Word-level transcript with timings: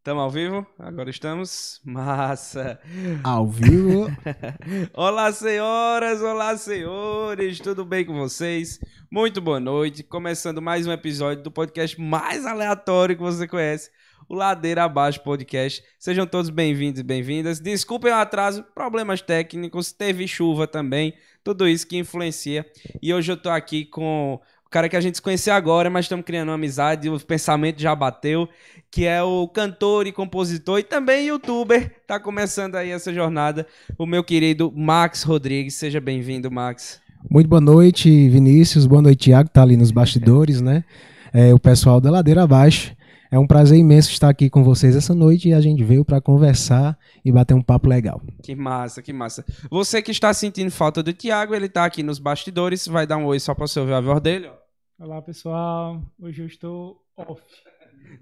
Estamos 0.00 0.22
ao 0.22 0.30
vivo? 0.30 0.66
Agora 0.78 1.10
estamos? 1.10 1.78
Massa! 1.84 2.80
Ao 3.22 3.46
vivo. 3.46 4.06
olá, 4.96 5.30
senhoras, 5.30 6.22
olá, 6.22 6.56
senhores, 6.56 7.60
tudo 7.60 7.84
bem 7.84 8.06
com 8.06 8.14
vocês? 8.14 8.80
Muito 9.10 9.42
boa 9.42 9.60
noite. 9.60 10.02
Começando 10.02 10.62
mais 10.62 10.86
um 10.86 10.90
episódio 10.90 11.44
do 11.44 11.50
podcast 11.50 12.00
mais 12.00 12.46
aleatório 12.46 13.14
que 13.14 13.22
você 13.22 13.46
conhece, 13.46 13.90
o 14.26 14.34
Ladeira 14.34 14.84
Abaixo 14.84 15.22
Podcast. 15.22 15.84
Sejam 15.98 16.26
todos 16.26 16.48
bem-vindos 16.48 17.00
e 17.00 17.04
bem-vindas. 17.04 17.60
Desculpem 17.60 18.10
o 18.10 18.16
atraso, 18.16 18.64
problemas 18.74 19.20
técnicos, 19.20 19.92
teve 19.92 20.26
chuva 20.26 20.66
também, 20.66 21.12
tudo 21.44 21.68
isso 21.68 21.86
que 21.86 21.98
influencia. 21.98 22.64
E 23.02 23.12
hoje 23.12 23.32
eu 23.32 23.36
tô 23.36 23.50
aqui 23.50 23.84
com 23.84 24.40
o 24.70 24.72
cara 24.72 24.88
que 24.88 24.96
a 24.96 25.00
gente 25.00 25.16
se 25.16 25.22
conheceu 25.22 25.52
agora, 25.52 25.90
mas 25.90 26.04
estamos 26.04 26.24
criando 26.24 26.50
uma 26.50 26.54
amizade, 26.54 27.10
o 27.10 27.18
pensamento 27.18 27.82
já 27.82 27.92
bateu, 27.92 28.48
que 28.88 29.04
é 29.04 29.20
o 29.20 29.48
cantor 29.48 30.06
e 30.06 30.12
compositor 30.12 30.78
e 30.78 30.84
também 30.84 31.26
youtuber. 31.26 31.92
Tá 32.06 32.20
começando 32.20 32.76
aí 32.76 32.90
essa 32.90 33.12
jornada, 33.12 33.66
o 33.98 34.06
meu 34.06 34.22
querido 34.22 34.72
Max 34.72 35.24
Rodrigues. 35.24 35.74
Seja 35.74 36.00
bem-vindo, 36.00 36.52
Max. 36.52 37.00
Muito 37.28 37.48
boa 37.48 37.60
noite, 37.60 38.28
Vinícius. 38.28 38.86
Boa 38.86 39.02
noite, 39.02 39.24
Thiago, 39.24 39.48
tá 39.48 39.60
ali 39.60 39.76
nos 39.76 39.90
bastidores, 39.90 40.60
né? 40.60 40.84
É, 41.32 41.52
o 41.52 41.58
pessoal 41.58 42.00
da 42.00 42.08
Ladeira 42.08 42.44
Abaixo. 42.44 42.94
É 43.28 43.38
um 43.38 43.48
prazer 43.48 43.76
imenso 43.76 44.12
estar 44.12 44.28
aqui 44.28 44.48
com 44.48 44.62
vocês 44.62 44.94
essa 44.94 45.14
noite 45.14 45.48
e 45.48 45.52
a 45.52 45.60
gente 45.60 45.82
veio 45.82 46.04
para 46.04 46.20
conversar 46.20 46.96
e 47.24 47.32
bater 47.32 47.54
um 47.54 47.62
papo 47.62 47.88
legal. 47.88 48.22
Que 48.40 48.54
massa, 48.54 49.02
que 49.02 49.12
massa. 49.12 49.44
Você 49.68 50.00
que 50.00 50.12
está 50.12 50.32
sentindo 50.32 50.70
falta 50.70 51.02
do 51.02 51.12
Thiago, 51.12 51.56
ele 51.56 51.66
está 51.66 51.84
aqui 51.84 52.04
nos 52.04 52.20
bastidores, 52.20 52.86
vai 52.86 53.04
dar 53.04 53.16
um 53.16 53.26
oi 53.26 53.40
só 53.40 53.52
para 53.52 53.66
você 53.66 53.80
ouvir 53.80 53.94
a 53.94 54.00
voz 54.00 54.20
dele, 54.20 54.48
ó. 54.48 54.59
Olá 55.02 55.22
pessoal, 55.22 56.02
hoje 56.20 56.42
eu 56.42 56.46
estou 56.46 57.02
off. 57.16 57.40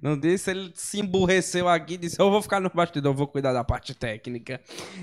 Não 0.00 0.16
disse, 0.16 0.48
ele 0.48 0.70
se 0.76 1.00
emburreceu 1.00 1.66
aqui 1.68 1.94
e 1.94 1.96
disse: 1.96 2.20
Eu 2.20 2.30
vou 2.30 2.40
ficar 2.40 2.60
no 2.60 2.70
bastidor, 2.72 3.12
vou 3.12 3.26
cuidar 3.26 3.52
da 3.52 3.64
parte 3.64 3.94
técnica. 3.94 4.60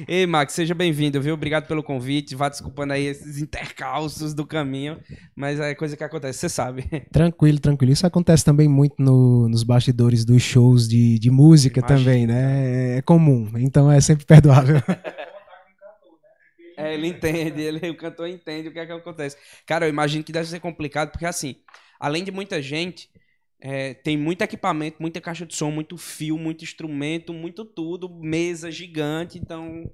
Ei, 0.07 0.25
Max, 0.25 0.53
seja 0.53 0.73
bem-vindo, 0.73 1.21
viu? 1.21 1.33
Obrigado 1.33 1.67
pelo 1.67 1.83
convite. 1.83 2.33
Vá 2.33 2.47
desculpando 2.47 2.93
aí 2.93 3.03
esses 3.03 3.41
intercalços 3.41 4.33
do 4.33 4.45
caminho, 4.45 4.97
mas 5.35 5.59
é 5.59 5.75
coisa 5.75 5.97
que 5.97 6.03
acontece, 6.05 6.39
você 6.39 6.47
sabe. 6.47 6.83
Tranquilo, 7.11 7.59
tranquilo. 7.59 7.91
Isso 7.91 8.07
acontece 8.07 8.45
também 8.45 8.69
muito 8.69 8.95
no, 8.97 9.49
nos 9.49 9.63
bastidores 9.63 10.23
dos 10.23 10.41
shows 10.41 10.87
de, 10.87 11.19
de 11.19 11.29
música 11.29 11.81
Imagina. 11.81 11.99
também, 11.99 12.25
né? 12.25 12.99
É 12.99 13.01
comum, 13.01 13.51
então 13.57 13.91
é 13.91 13.99
sempre 13.99 14.23
perdoável. 14.25 14.77
É, 16.77 16.93
ele 16.93 17.07
entende, 17.07 17.61
ele, 17.61 17.89
o 17.89 17.97
cantor 17.97 18.27
entende 18.27 18.69
o 18.69 18.71
que 18.71 18.79
é 18.79 18.85
que 18.85 18.91
acontece. 18.91 19.37
Cara, 19.65 19.85
eu 19.85 19.89
imagino 19.89 20.23
que 20.23 20.31
deve 20.31 20.49
ser 20.49 20.59
complicado, 20.59 21.11
porque 21.11 21.25
assim, 21.25 21.55
além 21.99 22.23
de 22.23 22.31
muita 22.31 22.61
gente, 22.61 23.09
é, 23.59 23.93
tem 23.93 24.17
muito 24.17 24.41
equipamento, 24.41 24.97
muita 24.99 25.21
caixa 25.21 25.45
de 25.45 25.55
som, 25.55 25.71
muito 25.71 25.97
fio, 25.97 26.37
muito 26.37 26.63
instrumento, 26.63 27.33
muito 27.33 27.65
tudo, 27.65 28.09
mesa 28.09 28.69
gigante, 28.71 29.39
então 29.39 29.89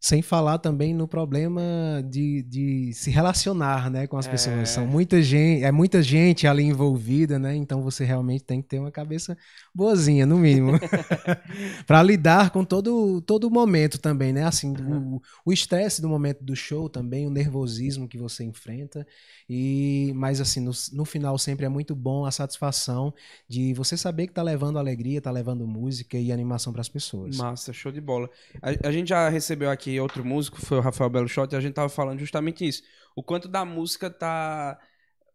sem 0.00 0.22
falar 0.22 0.56
também 0.56 0.94
no 0.94 1.06
problema 1.06 1.62
de, 2.08 2.42
de 2.42 2.90
se 2.94 3.10
relacionar 3.10 3.90
né, 3.90 4.06
com 4.06 4.16
as 4.16 4.26
é. 4.26 4.30
pessoas. 4.30 4.70
São 4.70 4.86
muita 4.86 5.20
gente, 5.20 5.62
é 5.62 5.70
muita 5.70 6.02
gente 6.02 6.46
ali 6.46 6.62
envolvida, 6.62 7.38
né? 7.38 7.54
Então 7.54 7.82
você 7.82 8.02
realmente 8.02 8.42
tem 8.44 8.62
que 8.62 8.68
ter 8.68 8.78
uma 8.78 8.90
cabeça 8.90 9.36
boazinha, 9.74 10.26
no 10.26 10.36
mínimo. 10.36 10.72
para 11.86 12.02
lidar 12.02 12.50
com 12.50 12.64
todo 12.64 13.20
todo 13.22 13.50
momento 13.50 13.98
também, 13.98 14.32
né? 14.32 14.44
Assim, 14.44 14.74
uhum. 14.76 15.20
o 15.44 15.52
estresse 15.52 16.02
do 16.02 16.08
momento 16.08 16.42
do 16.42 16.56
show 16.56 16.88
também, 16.88 17.26
o 17.26 17.30
nervosismo 17.30 18.08
que 18.08 18.18
você 18.18 18.44
enfrenta. 18.44 19.06
E, 19.48 20.12
mas 20.14 20.40
assim, 20.40 20.60
no, 20.60 20.72
no 20.92 21.04
final 21.04 21.38
sempre 21.38 21.66
é 21.66 21.68
muito 21.68 21.94
bom 21.94 22.24
a 22.24 22.30
satisfação 22.30 23.12
de 23.48 23.72
você 23.74 23.96
saber 23.96 24.26
que 24.26 24.34
tá 24.34 24.42
levando 24.42 24.78
alegria, 24.78 25.20
tá 25.20 25.30
levando 25.30 25.66
música 25.66 26.18
e 26.18 26.32
animação 26.32 26.72
para 26.72 26.80
as 26.80 26.88
pessoas. 26.88 27.36
Massa, 27.36 27.72
show 27.72 27.92
de 27.92 28.00
bola. 28.00 28.28
A, 28.62 28.88
a 28.88 28.92
gente 28.92 29.08
já 29.08 29.28
recebeu 29.28 29.70
aqui 29.70 29.98
outro 30.00 30.24
músico, 30.24 30.60
foi 30.60 30.78
o 30.78 30.80
Rafael 30.80 31.10
Belo 31.10 31.28
Shot, 31.28 31.52
e 31.52 31.56
a 31.56 31.60
gente 31.60 31.74
tava 31.74 31.88
falando 31.88 32.18
justamente 32.18 32.66
isso. 32.66 32.82
O 33.14 33.22
quanto 33.22 33.48
da 33.48 33.64
música 33.64 34.08
tá 34.08 34.78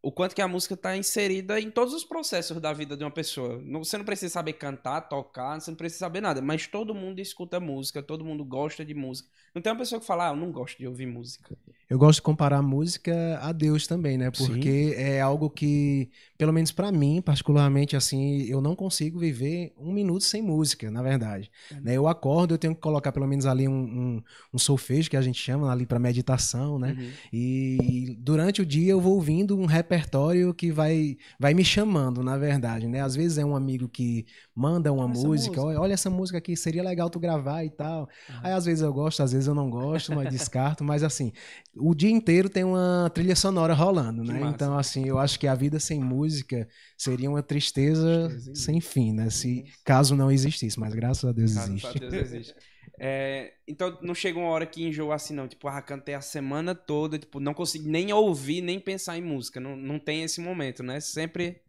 o 0.05 0.11
quanto 0.11 0.35
que 0.35 0.41
a 0.41 0.47
música 0.47 0.75
está 0.75 0.95
inserida 0.95 1.59
em 1.59 1.71
todos 1.71 1.91
os 1.91 2.03
processos 2.03 2.61
da 2.61 2.71
vida 2.71 2.95
de 2.95 3.03
uma 3.03 3.09
pessoa. 3.09 3.59
Você 3.79 3.97
não 3.97 4.05
precisa 4.05 4.31
saber 4.31 4.53
cantar, 4.53 5.01
tocar, 5.01 5.59
você 5.59 5.71
não 5.71 5.75
precisa 5.75 6.01
saber 6.01 6.21
nada, 6.21 6.43
mas 6.43 6.67
todo 6.67 6.93
mundo 6.93 7.19
escuta 7.19 7.59
música, 7.59 8.03
todo 8.03 8.23
mundo 8.23 8.45
gosta 8.45 8.85
de 8.85 8.93
música. 8.93 9.27
Não 9.55 9.61
tem 9.61 9.71
uma 9.71 9.79
pessoa 9.79 10.01
que 10.01 10.05
fala, 10.05 10.27
ah, 10.27 10.31
eu 10.33 10.35
não 10.35 10.51
gosto 10.51 10.77
de 10.77 10.85
ouvir 10.85 11.05
música. 11.05 11.57
Eu 11.89 11.99
gosto 11.99 12.16
de 12.16 12.23
comparar 12.23 12.61
música 12.63 13.39
a 13.41 13.51
Deus 13.51 13.88
também, 13.88 14.17
né? 14.17 14.31
Porque 14.31 14.89
Sim. 14.89 15.01
é 15.01 15.21
algo 15.21 15.49
que, 15.49 16.09
pelo 16.35 16.51
menos 16.51 16.71
para 16.71 16.91
mim, 16.91 17.21
particularmente, 17.21 17.95
assim, 17.95 18.41
eu 18.49 18.59
não 18.59 18.75
consigo 18.75 19.19
viver 19.19 19.71
um 19.77 19.93
minuto 19.93 20.23
sem 20.23 20.41
música, 20.41 20.89
na 20.89 21.01
verdade. 21.01 21.49
É. 21.71 21.79
Né? 21.79 21.93
Eu 21.95 22.07
acordo, 22.07 22.55
eu 22.55 22.57
tenho 22.57 22.73
que 22.75 22.81
colocar 22.81 23.11
pelo 23.11 23.27
menos 23.27 23.45
ali 23.45 23.67
um, 23.67 23.71
um, 23.71 24.23
um 24.55 24.57
solfejo, 24.57 25.09
que 25.09 25.16
a 25.16 25.21
gente 25.21 25.39
chama 25.39 25.72
ali 25.72 25.85
para 25.85 25.99
meditação, 25.99 26.77
né? 26.77 26.97
Uhum. 26.97 27.11
E 27.31 28.17
durante 28.19 28.61
o 28.61 28.66
dia 28.66 28.91
eu 28.91 28.99
vou 28.99 29.13
ouvindo 29.13 29.55
um 29.55 29.66
repertório 29.66 30.53
que 30.53 30.72
vai, 30.72 31.17
vai 31.39 31.53
me 31.53 31.63
chamando, 31.63 32.23
na 32.23 32.35
verdade, 32.35 32.87
né? 32.87 33.01
Às 33.01 33.16
vezes 33.16 33.37
é 33.37 33.45
um 33.45 33.55
amigo 33.55 33.87
que 33.87 34.25
manda 34.55 34.91
uma 34.91 35.07
música, 35.07 35.27
música, 35.27 35.61
Olha, 35.61 35.79
olha 35.79 35.93
essa 35.93 36.09
música 36.09 36.39
aqui, 36.39 36.57
seria 36.57 36.83
legal 36.83 37.09
tu 37.09 37.19
gravar 37.19 37.63
e 37.63 37.69
tal. 37.69 38.09
Uhum. 38.27 38.35
Aí 38.43 38.51
às 38.51 38.66
vezes 38.66 38.81
eu 38.81 38.91
gosto, 38.91 39.22
às 39.22 39.31
vezes 39.31 39.44
eu 39.47 39.56
não 39.56 39.69
gosto, 39.69 40.13
mas 40.13 40.29
descarto, 40.29 40.83
mas 40.83 41.03
assim, 41.03 41.31
o 41.75 41.94
dia 41.94 42.09
inteiro 42.09 42.50
tem 42.50 42.63
uma 42.63 43.09
trilha 43.13 43.35
sonora 43.35 43.73
rolando, 43.73 44.23
né? 44.23 44.41
Então 44.53 44.78
assim, 44.78 45.07
eu 45.07 45.17
acho 45.19 45.39
que 45.39 45.47
a 45.47 45.56
vida 45.56 45.79
sem 45.79 46.00
música 46.00 46.67
seria 46.97 47.29
uma 47.29 47.44
tristeza, 47.44 48.29
tristeza 48.29 48.55
sem 48.55 48.81
fim, 48.81 49.13
né? 49.13 49.29
Se 49.29 49.66
caso 49.84 50.16
não 50.16 50.31
existisse, 50.31 50.79
mas 50.79 50.94
graças 50.94 51.25
a 51.25 51.31
Deus 51.31 51.53
graças 51.53 51.69
existe. 51.69 51.88
A 51.88 52.09
Deus 52.09 52.13
existe. 52.13 52.55
É, 52.97 53.53
então 53.67 53.97
não 54.01 54.16
chega 54.16 54.39
uma 54.39 54.47
hora 54.47 54.66
que 54.66 54.84
enjoa 54.84 55.16
assim, 55.16 55.34
não. 55.34 55.47
Tipo, 55.47 55.67
ah, 55.67 55.81
cantei 55.81 56.16
a 56.16 56.22
semana 56.22 56.73
toda, 56.73 57.19
tipo, 57.19 57.39
não 57.39 57.53
consigo 57.53 57.89
nem 57.89 58.13
ouvir, 58.13 58.61
nem 58.61 58.79
pensar 58.79 59.17
em 59.17 59.22
música. 59.22 59.59
Não, 59.59 59.75
não 59.75 60.00
tem 60.00 60.23
esse 60.23 60.39
momento, 60.41 60.81
né? 60.84 61.00
Sempre. 61.00 61.61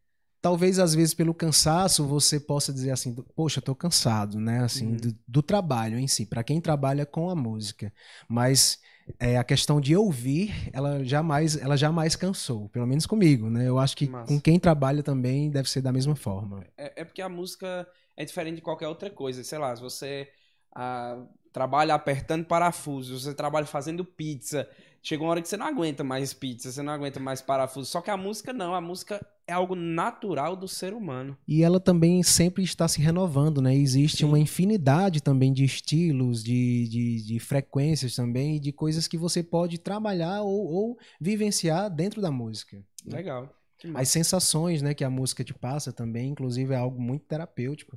Talvez, 0.46 0.78
às 0.78 0.94
vezes, 0.94 1.12
pelo 1.12 1.34
cansaço, 1.34 2.06
você 2.06 2.38
possa 2.38 2.72
dizer 2.72 2.92
assim, 2.92 3.12
poxa, 3.34 3.60
tô 3.60 3.74
cansado, 3.74 4.38
né? 4.38 4.62
Assim, 4.62 4.90
uhum. 4.90 4.96
do, 4.96 5.18
do, 5.26 5.42
trabalho 5.42 5.98
em 5.98 6.06
si, 6.06 6.24
para 6.24 6.44
quem 6.44 6.60
trabalha 6.60 7.04
com 7.04 7.28
a 7.28 7.34
música. 7.34 7.92
Mas 8.28 8.78
é, 9.18 9.36
a 9.36 9.42
questão 9.42 9.80
de 9.80 9.96
ouvir, 9.96 10.70
ela 10.72 11.02
jamais, 11.02 11.56
ela 11.56 11.76
jamais 11.76 12.14
cansou, 12.14 12.68
pelo 12.68 12.86
menos 12.86 13.06
comigo, 13.06 13.50
né? 13.50 13.66
Eu 13.66 13.76
acho 13.76 13.96
que 13.96 14.08
Massa. 14.08 14.28
com 14.28 14.40
quem 14.40 14.56
trabalha 14.56 15.02
também 15.02 15.50
deve 15.50 15.68
ser 15.68 15.80
da 15.80 15.92
mesma 15.92 16.14
forma. 16.14 16.64
É, 16.78 17.00
é 17.00 17.04
porque 17.04 17.22
a 17.22 17.28
música 17.28 17.84
é 18.16 18.24
diferente 18.24 18.54
de 18.54 18.62
qualquer 18.62 18.86
outra 18.86 19.10
coisa. 19.10 19.42
Sei 19.42 19.58
lá, 19.58 19.74
se 19.74 19.82
você 19.82 20.28
a, 20.72 21.26
trabalha 21.52 21.92
apertando 21.92 22.44
parafusos, 22.44 23.24
você 23.24 23.34
trabalha 23.34 23.66
fazendo 23.66 24.04
pizza. 24.04 24.70
Chega 25.02 25.24
uma 25.24 25.30
hora 25.30 25.42
que 25.42 25.48
você 25.48 25.56
não 25.56 25.66
aguenta 25.66 26.04
mais 26.04 26.32
pizza, 26.32 26.70
você 26.70 26.84
não 26.84 26.92
aguenta 26.92 27.18
mais 27.18 27.42
parafusos. 27.42 27.90
Só 27.90 28.00
que 28.00 28.12
a 28.12 28.16
música 28.16 28.52
não, 28.52 28.76
a 28.76 28.80
música 28.80 29.20
é 29.48 29.52
algo 29.52 29.74
natural 29.74 30.56
do 30.56 30.66
ser 30.66 30.92
humano. 30.92 31.36
E 31.46 31.62
ela 31.62 31.78
também 31.78 32.22
sempre 32.22 32.64
está 32.64 32.88
se 32.88 33.00
renovando, 33.00 33.62
né? 33.62 33.74
Existe 33.74 34.18
Sim. 34.18 34.24
uma 34.24 34.38
infinidade 34.38 35.22
também 35.22 35.52
de 35.52 35.64
estilos, 35.64 36.42
de, 36.42 36.88
de, 36.88 37.22
de, 37.22 37.38
frequências 37.38 38.16
também, 38.16 38.60
de 38.60 38.72
coisas 38.72 39.06
que 39.06 39.16
você 39.16 39.42
pode 39.42 39.78
trabalhar 39.78 40.42
ou, 40.42 40.66
ou 40.66 40.98
vivenciar 41.20 41.88
dentro 41.88 42.20
da 42.20 42.30
música. 42.30 42.76
Né? 43.04 43.18
Legal. 43.18 43.54
As 43.94 44.08
sensações 44.08 44.82
né, 44.82 44.94
que 44.94 45.04
a 45.04 45.10
música 45.10 45.44
te 45.44 45.54
passa 45.54 45.92
também, 45.92 46.30
inclusive, 46.30 46.74
é 46.74 46.76
algo 46.76 47.00
muito 47.00 47.24
terapêutico 47.26 47.96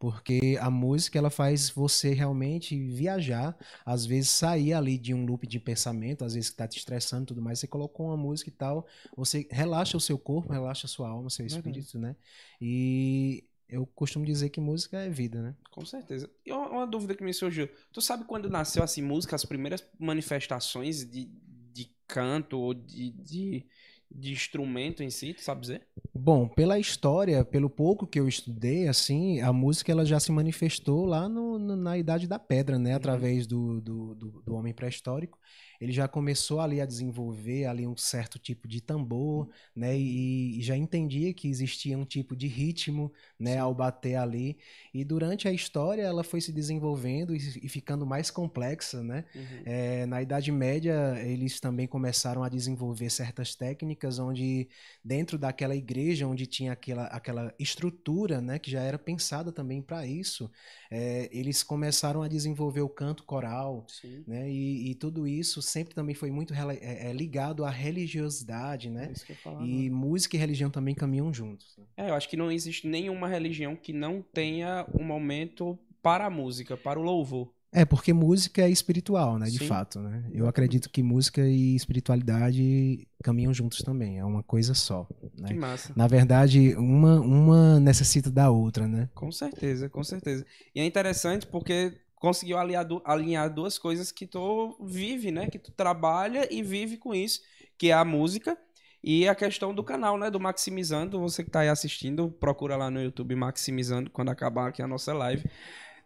porque 0.00 0.56
a 0.58 0.70
música 0.70 1.18
ela 1.18 1.28
faz 1.28 1.68
você 1.68 2.14
realmente 2.14 2.74
viajar, 2.88 3.54
às 3.84 4.06
vezes 4.06 4.30
sair 4.30 4.72
ali 4.72 4.96
de 4.96 5.12
um 5.12 5.26
loop 5.26 5.46
de 5.46 5.60
pensamento, 5.60 6.24
às 6.24 6.32
vezes 6.32 6.48
que 6.48 6.54
está 6.54 6.66
te 6.66 6.78
estressando 6.78 7.24
e 7.24 7.26
tudo 7.26 7.42
mais, 7.42 7.60
você 7.60 7.66
colocou 7.66 8.06
uma 8.06 8.16
música 8.16 8.48
e 8.48 8.52
tal, 8.52 8.86
você 9.14 9.46
relaxa 9.50 9.98
o 9.98 10.00
seu 10.00 10.18
corpo, 10.18 10.54
relaxa 10.54 10.86
a 10.86 10.88
sua 10.88 11.10
alma, 11.10 11.28
seu 11.28 11.44
espírito, 11.44 11.96
uhum. 11.96 12.00
né? 12.00 12.16
E 12.58 13.44
eu 13.68 13.84
costumo 13.84 14.24
dizer 14.24 14.48
que 14.48 14.58
música 14.58 14.96
é 14.96 15.10
vida, 15.10 15.42
né? 15.42 15.54
Com 15.70 15.84
certeza. 15.84 16.30
E 16.46 16.50
uma, 16.50 16.86
dúvida 16.86 17.14
que 17.14 17.22
me 17.22 17.34
surgiu, 17.34 17.68
tu 17.92 18.00
sabe 18.00 18.24
quando 18.24 18.48
nasceu 18.48 18.82
assim 18.82 19.02
música, 19.02 19.36
as 19.36 19.44
primeiras 19.44 19.86
manifestações 19.98 21.04
de, 21.04 21.26
de 21.74 21.94
canto 22.08 22.58
ou 22.58 22.72
de, 22.72 23.10
de 23.10 23.66
de 24.10 24.32
instrumento 24.32 25.02
em 25.02 25.10
si, 25.10 25.32
tu 25.32 25.42
sabe 25.42 25.60
dizer? 25.60 25.86
Bom, 26.12 26.48
pela 26.48 26.78
história, 26.78 27.44
pelo 27.44 27.70
pouco 27.70 28.06
que 28.06 28.18
eu 28.18 28.28
estudei, 28.28 28.88
assim, 28.88 29.40
a 29.40 29.52
música 29.52 29.92
ela 29.92 30.04
já 30.04 30.18
se 30.18 30.32
manifestou 30.32 31.06
lá 31.06 31.28
no, 31.28 31.58
no, 31.58 31.76
na 31.76 31.96
Idade 31.96 32.26
da 32.26 32.38
Pedra, 32.38 32.78
né? 32.78 32.90
Uhum. 32.90 32.96
Através 32.96 33.46
do, 33.46 33.80
do, 33.80 34.14
do, 34.14 34.42
do 34.42 34.54
homem 34.54 34.74
pré-histórico. 34.74 35.38
Ele 35.80 35.92
já 35.92 36.06
começou 36.06 36.60
ali 36.60 36.78
a 36.80 36.84
desenvolver 36.84 37.64
ali 37.64 37.86
um 37.86 37.96
certo 37.96 38.38
tipo 38.38 38.68
de 38.68 38.82
tambor, 38.82 39.48
né? 39.74 39.98
E, 39.98 40.58
e 40.58 40.62
já 40.62 40.76
entendia 40.76 41.32
que 41.32 41.48
existia 41.48 41.96
um 41.96 42.04
tipo 42.04 42.36
de 42.36 42.46
ritmo, 42.46 43.10
né? 43.38 43.56
Ao 43.58 43.74
bater 43.74 44.16
ali. 44.16 44.58
E 44.92 45.02
durante 45.04 45.48
a 45.48 45.52
história 45.52 46.02
ela 46.02 46.22
foi 46.22 46.40
se 46.42 46.52
desenvolvendo 46.52 47.34
e, 47.34 47.38
e 47.38 47.68
ficando 47.68 48.04
mais 48.04 48.30
complexa, 48.30 49.02
né? 49.02 49.24
Uhum. 49.34 49.62
É, 49.64 50.06
na 50.06 50.20
Idade 50.20 50.52
Média 50.52 51.18
eles 51.24 51.58
também 51.60 51.86
começaram 51.86 52.42
a 52.42 52.50
desenvolver 52.50 53.08
certas 53.08 53.54
técnicas 53.54 54.18
onde 54.18 54.68
dentro 55.02 55.38
daquela 55.38 55.74
igreja 55.74 56.26
onde 56.26 56.46
tinha 56.46 56.72
aquela, 56.72 57.06
aquela 57.06 57.54
estrutura, 57.58 58.42
né? 58.42 58.58
Que 58.58 58.70
já 58.70 58.82
era 58.82 58.98
pensada 58.98 59.50
também 59.50 59.80
para 59.80 60.06
isso, 60.06 60.50
é, 60.90 61.30
eles 61.32 61.62
começaram 61.62 62.20
a 62.22 62.28
desenvolver 62.28 62.82
o 62.82 62.88
canto 62.88 63.24
coral, 63.24 63.86
Sim. 63.88 64.24
né? 64.26 64.50
E, 64.50 64.90
e 64.90 64.94
tudo 64.94 65.26
isso 65.26 65.62
sempre 65.70 65.94
também 65.94 66.14
foi 66.14 66.30
muito 66.30 66.52
é, 66.52 67.08
é, 67.08 67.12
ligado 67.12 67.64
à 67.64 67.70
religiosidade, 67.70 68.90
né? 68.90 69.12
É 69.28 69.64
e 69.64 69.90
música 69.90 70.36
e 70.36 70.38
religião 70.38 70.70
também 70.70 70.94
caminham 70.94 71.32
juntos. 71.32 71.76
Né? 71.78 71.84
É, 71.96 72.10
eu 72.10 72.14
acho 72.14 72.28
que 72.28 72.36
não 72.36 72.50
existe 72.50 72.86
nenhuma 72.86 73.28
religião 73.28 73.76
que 73.76 73.92
não 73.92 74.22
tenha 74.22 74.86
um 74.98 75.04
momento 75.04 75.78
para 76.02 76.26
a 76.26 76.30
música, 76.30 76.76
para 76.76 76.98
o 76.98 77.02
louvor. 77.02 77.52
É, 77.72 77.84
porque 77.84 78.12
música 78.12 78.62
é 78.62 78.68
espiritual, 78.68 79.38
né? 79.38 79.46
De 79.46 79.58
Sim. 79.58 79.68
fato, 79.68 80.00
né? 80.00 80.24
Eu 80.32 80.48
acredito 80.48 80.90
que 80.90 81.04
música 81.04 81.46
e 81.46 81.76
espiritualidade 81.76 83.06
caminham 83.22 83.54
juntos 83.54 83.82
também. 83.82 84.18
É 84.18 84.24
uma 84.24 84.42
coisa 84.42 84.74
só. 84.74 85.06
Né? 85.38 85.48
Que 85.48 85.54
massa. 85.54 85.92
Na 85.94 86.08
verdade, 86.08 86.74
uma, 86.74 87.20
uma 87.20 87.78
necessita 87.78 88.28
da 88.28 88.50
outra, 88.50 88.88
né? 88.88 89.08
Com 89.14 89.30
certeza, 89.30 89.88
com 89.88 90.02
certeza. 90.02 90.44
E 90.74 90.80
é 90.80 90.84
interessante 90.84 91.46
porque 91.46 91.96
conseguiu 92.20 92.58
alinhar, 92.58 92.86
alinhar 93.04 93.52
duas 93.52 93.78
coisas 93.78 94.12
que 94.12 94.26
tu 94.26 94.76
vive, 94.80 95.32
né? 95.32 95.48
Que 95.48 95.58
tu 95.58 95.72
trabalha 95.72 96.46
e 96.54 96.62
vive 96.62 96.98
com 96.98 97.12
isso, 97.12 97.40
que 97.76 97.88
é 97.88 97.94
a 97.94 98.04
música 98.04 98.56
e 99.02 99.26
a 99.26 99.34
questão 99.34 99.74
do 99.74 99.82
canal, 99.82 100.18
né? 100.18 100.30
Do 100.30 100.38
Maximizando. 100.38 101.18
Você 101.18 101.42
que 101.42 101.50
tá 101.50 101.60
aí 101.60 101.68
assistindo, 101.68 102.30
procura 102.38 102.76
lá 102.76 102.90
no 102.90 103.02
YouTube 103.02 103.34
Maximizando 103.34 104.10
quando 104.10 104.28
acabar 104.28 104.68
aqui 104.68 104.82
a 104.82 104.86
nossa 104.86 105.14
live. 105.14 105.44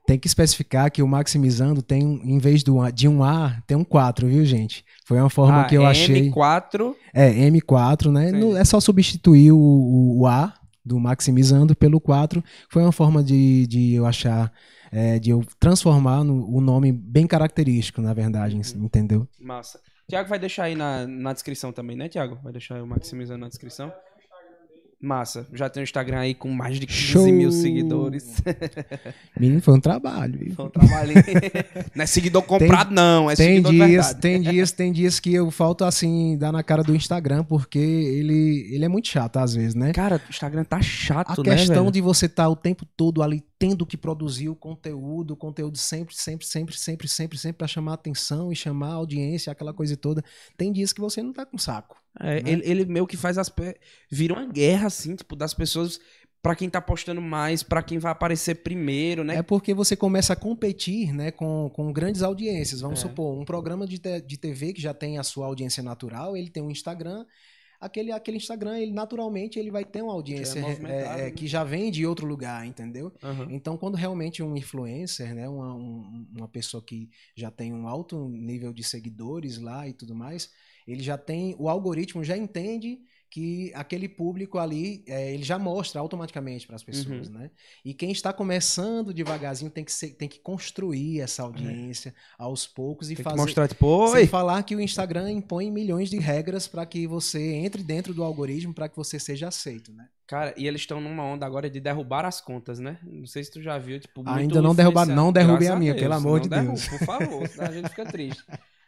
Tem 0.06 0.18
que 0.18 0.26
especificar 0.26 0.90
que 0.90 1.02
o 1.02 1.08
Maximizando 1.08 1.82
tem, 1.82 2.02
em 2.02 2.38
vez 2.38 2.62
do, 2.62 2.78
de 2.90 3.08
um 3.08 3.24
A, 3.24 3.60
tem 3.66 3.76
um 3.76 3.84
4, 3.84 4.28
viu, 4.28 4.44
gente? 4.44 4.84
Foi 5.04 5.18
uma 5.18 5.30
forma 5.30 5.62
ah, 5.62 5.64
que 5.64 5.74
eu 5.74 5.82
M4. 5.82 5.90
achei. 5.90 6.30
M4. 6.30 6.94
É, 7.12 7.30
M4, 7.50 8.12
né? 8.12 8.30
No, 8.30 8.56
é 8.56 8.64
só 8.64 8.78
substituir 8.78 9.50
o, 9.50 10.18
o 10.20 10.26
A 10.26 10.54
do 10.84 11.00
Maximizando 11.00 11.74
pelo 11.74 11.98
4. 11.98 12.44
Foi 12.68 12.82
uma 12.82 12.92
forma 12.92 13.24
de, 13.24 13.66
de 13.66 13.94
eu 13.94 14.04
achar 14.04 14.52
é, 14.94 15.18
de 15.18 15.30
eu 15.30 15.44
transformar 15.58 16.22
no, 16.22 16.48
o 16.48 16.60
nome 16.60 16.92
bem 16.92 17.26
característico, 17.26 18.00
na 18.00 18.14
verdade, 18.14 18.54
uhum. 18.54 18.84
entendeu? 18.84 19.28
Massa. 19.40 19.80
Tiago 20.08 20.28
vai 20.28 20.38
deixar 20.38 20.64
aí 20.64 20.76
na, 20.76 21.04
na 21.04 21.32
descrição 21.32 21.72
também, 21.72 21.96
né, 21.96 22.08
Tiago? 22.08 22.38
Vai 22.44 22.52
deixar 22.52 22.80
o 22.80 22.86
Maximizando 22.86 23.40
na 23.40 23.48
descrição. 23.48 23.92
Massa. 25.04 25.46
Já 25.52 25.68
tem 25.68 25.82
um 25.82 25.84
Instagram 25.84 26.20
aí 26.20 26.34
com 26.34 26.48
mais 26.50 26.80
de 26.80 26.86
15 26.86 26.98
Show. 26.98 27.26
mil 27.26 27.52
seguidores. 27.52 28.42
Menino, 29.38 29.60
foi 29.60 29.74
um 29.74 29.80
trabalho. 29.80 30.54
Foi 30.54 30.64
um 30.64 30.70
trabalho. 30.70 31.12
não 31.94 32.02
é 32.02 32.06
seguidor 32.06 32.42
comprado, 32.42 32.88
tem, 32.88 32.96
não. 32.96 33.30
É 33.30 33.36
tem 33.36 33.62
seguidor 33.62 33.86
dias, 33.86 34.14
Tem 34.14 34.40
dias, 34.40 34.72
tem 34.72 34.92
dias 34.92 35.20
que 35.20 35.34
eu 35.34 35.50
falto 35.50 35.84
assim, 35.84 36.38
dar 36.38 36.52
na 36.52 36.62
cara 36.62 36.82
do 36.82 36.94
Instagram, 36.94 37.44
porque 37.44 37.78
ele, 37.78 38.68
ele 38.72 38.84
é 38.84 38.88
muito 38.88 39.08
chato 39.08 39.36
às 39.38 39.54
vezes, 39.54 39.74
né? 39.74 39.92
Cara, 39.92 40.16
o 40.16 40.30
Instagram 40.30 40.64
tá 40.64 40.80
chato, 40.80 41.40
A 41.40 41.44
né, 41.44 41.56
questão 41.56 41.82
velho? 41.82 41.90
de 41.90 42.00
você 42.00 42.26
estar 42.26 42.44
tá 42.44 42.48
o 42.48 42.56
tempo 42.56 42.86
todo 42.96 43.22
ali 43.22 43.44
tendo 43.58 43.86
que 43.86 43.96
produzir 43.96 44.48
o 44.48 44.56
conteúdo, 44.56 45.32
o 45.32 45.36
conteúdo 45.36 45.78
sempre, 45.78 46.14
sempre, 46.14 46.44
sempre, 46.44 46.76
sempre, 46.76 47.08
sempre, 47.08 47.38
sempre 47.38 47.58
para 47.58 47.66
chamar 47.66 47.94
atenção 47.94 48.52
e 48.52 48.56
chamar 48.56 48.88
a 48.88 48.94
audiência, 48.94 49.52
aquela 49.52 49.72
coisa 49.72 49.96
toda. 49.96 50.24
Tem 50.56 50.72
dias 50.72 50.92
que 50.92 51.00
você 51.00 51.22
não 51.22 51.32
tá 51.32 51.46
com 51.46 51.56
saco. 51.56 51.96
É, 52.20 52.42
né? 52.42 52.50
ele, 52.50 52.62
ele 52.64 52.84
meio 52.84 53.06
que 53.06 53.16
faz 53.16 53.38
as. 53.38 53.52
Vira 54.10 54.34
uma 54.34 54.46
guerra, 54.46 54.86
assim, 54.86 55.14
tipo, 55.14 55.36
das 55.36 55.54
pessoas 55.54 56.00
para 56.44 56.54
quem 56.54 56.68
tá 56.68 56.78
postando 56.78 57.22
mais, 57.22 57.62
para 57.62 57.82
quem 57.82 57.98
vai 57.98 58.12
aparecer 58.12 58.56
primeiro, 58.56 59.24
né? 59.24 59.36
É 59.36 59.42
porque 59.42 59.72
você 59.72 59.96
começa 59.96 60.34
a 60.34 60.36
competir, 60.36 61.10
né, 61.10 61.30
com, 61.30 61.70
com 61.72 61.90
grandes 61.90 62.22
audiências. 62.22 62.82
Vamos 62.82 62.98
é. 62.98 63.02
supor, 63.08 63.40
um 63.40 63.46
programa 63.46 63.86
de, 63.86 63.98
de 63.98 64.36
TV 64.36 64.74
que 64.74 64.82
já 64.82 64.92
tem 64.92 65.18
a 65.18 65.22
sua 65.22 65.46
audiência 65.46 65.82
natural, 65.82 66.36
ele 66.36 66.50
tem 66.50 66.62
um 66.62 66.70
Instagram, 66.70 67.24
aquele, 67.84 68.10
aquele 68.10 68.38
Instagram, 68.38 68.78
ele 68.78 68.92
naturalmente 68.92 69.58
ele 69.58 69.70
vai 69.70 69.84
ter 69.84 70.02
uma 70.02 70.12
audiência 70.12 70.58
é 70.58 70.62
é, 70.62 70.72
é, 70.72 71.16
né? 71.24 71.30
que 71.30 71.46
já 71.46 71.62
vem 71.62 71.90
de 71.90 72.06
outro 72.06 72.26
lugar, 72.26 72.66
entendeu? 72.66 73.12
Uhum. 73.22 73.50
Então, 73.50 73.76
quando 73.76 73.94
realmente 73.94 74.42
um 74.42 74.56
influencer, 74.56 75.34
né, 75.34 75.46
uma, 75.46 75.74
um, 75.74 76.26
uma 76.34 76.48
pessoa 76.48 76.82
que 76.82 77.10
já 77.36 77.50
tem 77.50 77.74
um 77.74 77.86
alto 77.86 78.28
nível 78.28 78.72
de 78.72 78.82
seguidores 78.82 79.58
lá 79.58 79.86
e 79.86 79.92
tudo 79.92 80.14
mais, 80.14 80.50
ele 80.88 81.02
já 81.02 81.18
tem, 81.18 81.54
o 81.58 81.68
algoritmo 81.68 82.24
já 82.24 82.36
entende 82.36 83.00
que 83.34 83.72
aquele 83.74 84.08
público 84.08 84.58
ali, 84.58 85.02
é, 85.08 85.34
ele 85.34 85.42
já 85.42 85.58
mostra 85.58 86.00
automaticamente 86.00 86.68
para 86.68 86.76
as 86.76 86.84
pessoas, 86.84 87.26
uhum. 87.26 87.34
né? 87.34 87.50
E 87.84 87.92
quem 87.92 88.12
está 88.12 88.32
começando 88.32 89.12
devagarzinho 89.12 89.72
tem 89.72 89.84
que, 89.84 89.90
ser, 89.90 90.10
tem 90.10 90.28
que 90.28 90.38
construir 90.38 91.18
essa 91.18 91.42
é. 91.42 91.44
audiência 91.44 92.14
aos 92.38 92.64
poucos 92.64 93.10
e 93.10 93.16
tem 93.16 93.24
fazer... 93.24 93.36
mostrar 93.36 93.66
depois. 93.66 94.12
Sem 94.12 94.28
falar 94.28 94.62
que 94.62 94.76
o 94.76 94.80
Instagram 94.80 95.32
impõe 95.32 95.68
milhões 95.68 96.10
de 96.10 96.16
regras 96.16 96.68
para 96.68 96.86
que 96.86 97.08
você 97.08 97.54
entre 97.54 97.82
dentro 97.82 98.14
do 98.14 98.22
algoritmo 98.22 98.72
para 98.72 98.88
que 98.88 98.96
você 98.96 99.18
seja 99.18 99.48
aceito, 99.48 99.92
né? 99.92 100.08
Cara, 100.28 100.54
e 100.56 100.68
eles 100.68 100.82
estão 100.82 101.00
numa 101.00 101.24
onda 101.24 101.44
agora 101.44 101.68
de 101.68 101.80
derrubar 101.80 102.24
as 102.24 102.40
contas, 102.40 102.78
né? 102.78 103.00
Não 103.02 103.26
sei 103.26 103.42
se 103.42 103.50
tu 103.50 103.60
já 103.60 103.76
viu, 103.78 103.98
tipo, 103.98 104.22
Ainda 104.26 104.62
não 104.62 104.76
derrubaram, 104.76 105.12
não 105.12 105.32
derrubem 105.32 105.66
a 105.66 105.74
minha, 105.74 105.92
Deus, 105.92 106.02
pelo 106.04 106.14
amor 106.14 106.38
de 106.38 106.48
Deus. 106.48 106.86
Por 106.86 107.00
favor, 107.00 107.48
senão 107.48 107.66
a 107.68 107.72
gente 107.72 107.88
fica 107.88 108.06
triste. 108.06 108.44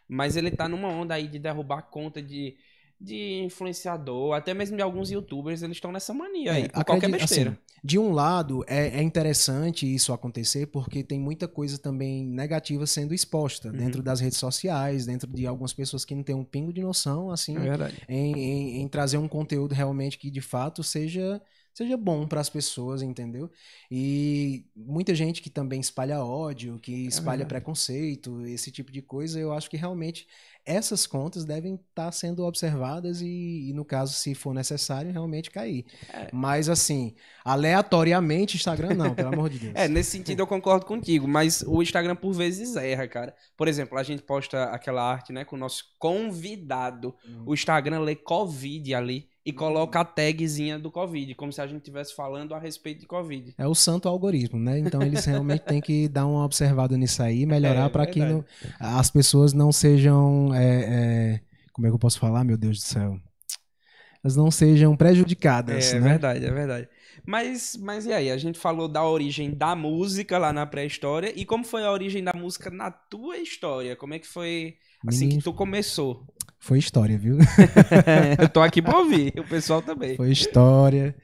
Mas 0.07 0.37
ele 0.37 0.51
tá 0.51 0.69
numa 0.69 0.87
onda 0.87 1.13
aí 1.15 1.27
de 1.27 1.37
derrubar 1.37 1.81
conta 1.81 2.21
de 2.21 2.55
de 2.99 3.43
influenciador, 3.43 4.33
até 4.33 4.53
mesmo 4.53 4.75
de 4.75 4.81
alguns 4.81 5.11
youtubers, 5.11 5.61
eles 5.61 5.77
estão 5.77 5.91
nessa 5.91 6.13
mania 6.13 6.53
aí, 6.53 6.63
é, 6.63 6.67
por 6.67 6.83
qualquer 6.83 7.11
besteira. 7.11 7.51
Assim, 7.51 7.59
de 7.83 7.99
um 7.99 8.11
lado, 8.11 8.65
é, 8.67 8.99
é, 8.99 9.03
interessante 9.03 9.93
isso 9.93 10.11
acontecer, 10.11 10.65
porque 10.67 11.03
tem 11.03 11.19
muita 11.19 11.47
coisa 11.47 11.77
também 11.77 12.25
negativa 12.25 12.87
sendo 12.87 13.13
exposta 13.13 13.69
uhum. 13.69 13.77
dentro 13.77 14.01
das 14.01 14.19
redes 14.19 14.39
sociais, 14.39 15.05
dentro 15.05 15.31
de 15.31 15.45
algumas 15.45 15.73
pessoas 15.73 16.03
que 16.03 16.15
não 16.15 16.23
têm 16.23 16.35
um 16.35 16.43
pingo 16.43 16.73
de 16.73 16.81
noção, 16.81 17.29
assim, 17.29 17.55
é 17.57 18.13
em, 18.13 18.33
em, 18.33 18.81
em 18.81 18.87
trazer 18.87 19.17
um 19.17 19.27
conteúdo 19.27 19.75
realmente 19.75 20.17
que 20.17 20.31
de 20.31 20.41
fato 20.41 20.83
seja 20.83 21.39
seja 21.77 21.95
bom 21.95 22.27
para 22.27 22.41
as 22.41 22.49
pessoas, 22.49 23.03
entendeu? 23.03 23.51
E 23.91 24.65
muita 24.75 25.13
gente 25.13 25.43
que 25.43 25.49
também 25.49 25.79
espalha 25.79 26.23
ódio, 26.23 26.79
que 26.79 27.05
é 27.05 27.07
espalha 27.07 27.43
é 27.43 27.45
preconceito, 27.45 28.43
esse 28.47 28.71
tipo 28.71 28.91
de 28.91 28.99
coisa, 28.99 29.39
eu 29.39 29.53
acho 29.53 29.69
que 29.69 29.77
realmente 29.77 30.27
essas 30.65 31.05
contas 31.05 31.45
devem 31.45 31.75
estar 31.75 32.05
tá 32.05 32.11
sendo 32.11 32.43
observadas 32.43 33.21
e, 33.21 33.69
e, 33.69 33.73
no 33.73 33.85
caso, 33.85 34.13
se 34.13 34.33
for 34.33 34.55
necessário, 34.55 35.11
realmente 35.11 35.51
cair. 35.51 35.85
É. 36.11 36.29
Mas, 36.33 36.67
assim, 36.67 37.13
aleatoriamente, 37.45 38.57
Instagram 38.57 38.95
não, 38.95 39.13
pelo 39.13 39.29
amor 39.29 39.47
de 39.47 39.59
Deus. 39.69 39.75
É, 39.75 39.87
nesse 39.87 40.09
sentido 40.09 40.39
eu 40.39 40.47
concordo 40.47 40.83
contigo, 40.85 41.27
mas 41.27 41.61
o 41.61 41.81
Instagram 41.83 42.15
por 42.15 42.33
vezes 42.33 42.75
erra, 42.75 43.07
cara. 43.07 43.35
Por 43.55 43.67
exemplo, 43.67 43.99
a 43.99 44.03
gente 44.03 44.23
posta 44.23 44.63
aquela 44.65 45.03
arte, 45.03 45.31
né, 45.31 45.45
com 45.45 45.55
o 45.55 45.59
nosso 45.59 45.85
convidado. 45.99 47.15
Hum. 47.23 47.43
O 47.45 47.53
Instagram 47.53 47.99
lê 47.99 48.15
Covid 48.15 48.95
ali 48.95 49.29
e 49.47 49.53
coloca 49.53 50.01
a 50.01 50.03
tagzinha 50.03 50.77
do 50.77 50.91
Covid, 50.91 51.33
como 51.35 51.53
se 51.53 51.61
a 51.61 51.65
gente 51.65 51.77
estivesse 51.77 52.13
falando 52.13 52.53
a 52.53 52.59
respeito 52.59 52.99
de 52.99 53.07
Covid. 53.07 53.55
É 53.57 53.65
o 53.65 53.73
santo 53.73 54.09
algoritmo, 54.09 54.59
né? 54.59 54.77
Então 54.77 55.01
eles 55.01 55.23
realmente 55.23 55.61
têm 55.61 55.79
que 55.79 56.09
dar 56.09 56.25
uma 56.27 56.43
observada 56.43 56.97
nisso 56.97 57.23
aí, 57.23 57.45
melhorar 57.45 57.85
é, 57.85 57.89
para 57.89 58.05
que 58.05 58.19
não, 58.19 58.43
as 58.77 59.09
pessoas 59.09 59.53
não 59.53 59.71
sejam. 59.71 60.53
É, 60.53 60.65
é, 60.65 61.39
como 61.71 61.87
é 61.87 61.89
que 61.89 61.95
eu 61.95 61.99
posso 61.99 62.19
falar, 62.19 62.43
meu 62.43 62.57
Deus 62.57 62.79
do 62.79 62.83
céu? 62.83 63.17
Elas 64.21 64.35
não 64.35 64.51
sejam 64.51 64.97
prejudicadas. 64.97 65.93
É, 65.93 65.99
né? 66.01 66.09
verdade, 66.09 66.45
é 66.45 66.51
verdade. 66.51 66.89
Mas, 67.25 67.77
mas 67.77 68.05
e 68.05 68.11
aí? 68.11 68.29
A 68.29 68.37
gente 68.37 68.59
falou 68.59 68.89
da 68.89 69.05
origem 69.05 69.51
da 69.51 69.77
música 69.77 70.37
lá 70.37 70.51
na 70.51 70.65
pré-história. 70.65 71.31
E 71.33 71.45
como 71.45 71.63
foi 71.63 71.85
a 71.85 71.91
origem 71.91 72.21
da 72.21 72.33
música 72.33 72.69
na 72.69 72.91
tua 72.91 73.37
história? 73.37 73.95
Como 73.95 74.13
é 74.13 74.19
que 74.19 74.27
foi 74.27 74.75
assim 75.05 75.29
que 75.29 75.43
tu 75.43 75.53
começou? 75.53 76.25
Foi 76.59 76.79
história, 76.79 77.17
viu? 77.17 77.37
eu 78.39 78.49
tô 78.49 78.61
aqui 78.61 78.81
pra 78.81 78.97
ouvir, 78.97 79.33
o 79.37 79.43
pessoal 79.43 79.81
também. 79.81 80.15
Foi 80.15 80.31
história. 80.31 81.15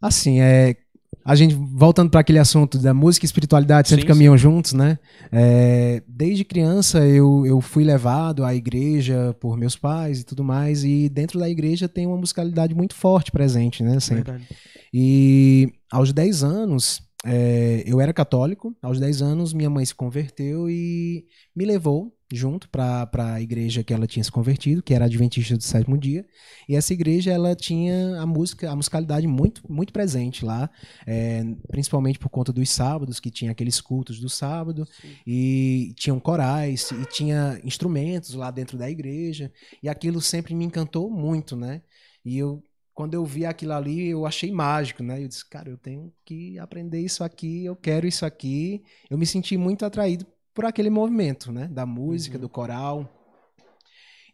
Assim, 0.00 0.40
é. 0.40 0.76
A 1.24 1.34
gente, 1.34 1.54
voltando 1.54 2.10
para 2.10 2.20
aquele 2.20 2.38
assunto 2.38 2.76
da 2.76 2.92
música 2.92 3.24
e 3.24 3.26
espiritualidade, 3.26 3.88
sempre 3.88 4.02
sim, 4.02 4.08
caminham 4.08 4.36
sim. 4.36 4.42
juntos, 4.42 4.74
né? 4.74 4.98
É, 5.32 6.02
desde 6.06 6.44
criança 6.44 7.06
eu, 7.06 7.46
eu 7.46 7.62
fui 7.62 7.82
levado 7.82 8.44
à 8.44 8.54
igreja 8.54 9.34
por 9.40 9.56
meus 9.56 9.74
pais 9.74 10.20
e 10.20 10.24
tudo 10.24 10.44
mais, 10.44 10.84
e 10.84 11.08
dentro 11.08 11.40
da 11.40 11.48
igreja 11.48 11.88
tem 11.88 12.06
uma 12.06 12.18
musicalidade 12.18 12.74
muito 12.74 12.94
forte 12.94 13.32
presente, 13.32 13.82
né? 13.82 13.98
Sempre. 14.00 14.32
Verdade. 14.32 14.48
E 14.92 15.72
aos 15.90 16.12
10 16.12 16.44
anos, 16.44 17.02
é, 17.24 17.82
eu 17.86 18.02
era 18.02 18.12
católico, 18.12 18.76
aos 18.82 19.00
10 19.00 19.22
anos 19.22 19.54
minha 19.54 19.70
mãe 19.70 19.84
se 19.86 19.94
converteu 19.94 20.68
e 20.68 21.24
me 21.56 21.64
levou 21.64 22.13
junto 22.32 22.68
para 22.68 23.08
a 23.16 23.40
igreja 23.40 23.84
que 23.84 23.92
ela 23.92 24.06
tinha 24.06 24.24
se 24.24 24.32
convertido, 24.32 24.82
que 24.82 24.94
era 24.94 25.04
Adventista 25.04 25.56
do 25.56 25.62
Sétimo 25.62 25.98
Dia. 25.98 26.26
E 26.68 26.74
essa 26.74 26.92
igreja 26.92 27.32
ela 27.32 27.54
tinha 27.54 28.20
a 28.20 28.26
música, 28.26 28.70
a 28.70 28.76
musicalidade 28.76 29.26
muito 29.26 29.62
muito 29.70 29.92
presente 29.92 30.44
lá, 30.44 30.70
é, 31.06 31.44
principalmente 31.68 32.18
por 32.18 32.28
conta 32.28 32.52
dos 32.52 32.70
sábados, 32.70 33.20
que 33.20 33.30
tinha 33.30 33.50
aqueles 33.50 33.80
cultos 33.80 34.18
do 34.18 34.28
sábado 34.28 34.86
Sim. 35.00 35.16
e 35.26 35.94
tinham 35.96 36.18
corais 36.18 36.90
e 36.90 37.04
tinha 37.06 37.60
instrumentos 37.64 38.34
lá 38.34 38.50
dentro 38.50 38.78
da 38.78 38.90
igreja. 38.90 39.52
E 39.82 39.88
aquilo 39.88 40.20
sempre 40.20 40.54
me 40.54 40.64
encantou 40.64 41.10
muito, 41.10 41.56
né? 41.56 41.82
E 42.24 42.38
eu 42.38 42.62
quando 42.94 43.14
eu 43.14 43.24
vi 43.24 43.44
aquilo 43.44 43.72
ali, 43.72 44.06
eu 44.06 44.24
achei 44.24 44.52
mágico, 44.52 45.02
né? 45.02 45.20
Eu 45.20 45.26
disse, 45.26 45.44
cara, 45.44 45.68
eu 45.68 45.76
tenho 45.76 46.12
que 46.24 46.56
aprender 46.60 47.00
isso 47.00 47.24
aqui, 47.24 47.64
eu 47.64 47.74
quero 47.74 48.06
isso 48.06 48.24
aqui. 48.24 48.84
Eu 49.10 49.18
me 49.18 49.26
senti 49.26 49.56
muito 49.56 49.84
atraído 49.84 50.24
por 50.54 50.64
aquele 50.64 50.88
movimento, 50.88 51.50
né? 51.50 51.66
Da 51.66 51.84
música, 51.84 52.36
uhum. 52.36 52.42
do 52.42 52.48
coral. 52.48 53.10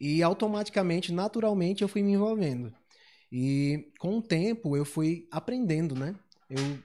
E 0.00 0.22
automaticamente, 0.22 1.12
naturalmente, 1.12 1.82
eu 1.82 1.88
fui 1.88 2.02
me 2.02 2.12
envolvendo. 2.12 2.72
E 3.32 3.90
com 3.98 4.18
o 4.18 4.22
tempo 4.22 4.76
eu 4.76 4.84
fui 4.84 5.26
aprendendo, 5.30 5.94
né? 5.94 6.14
Eu 6.48 6.78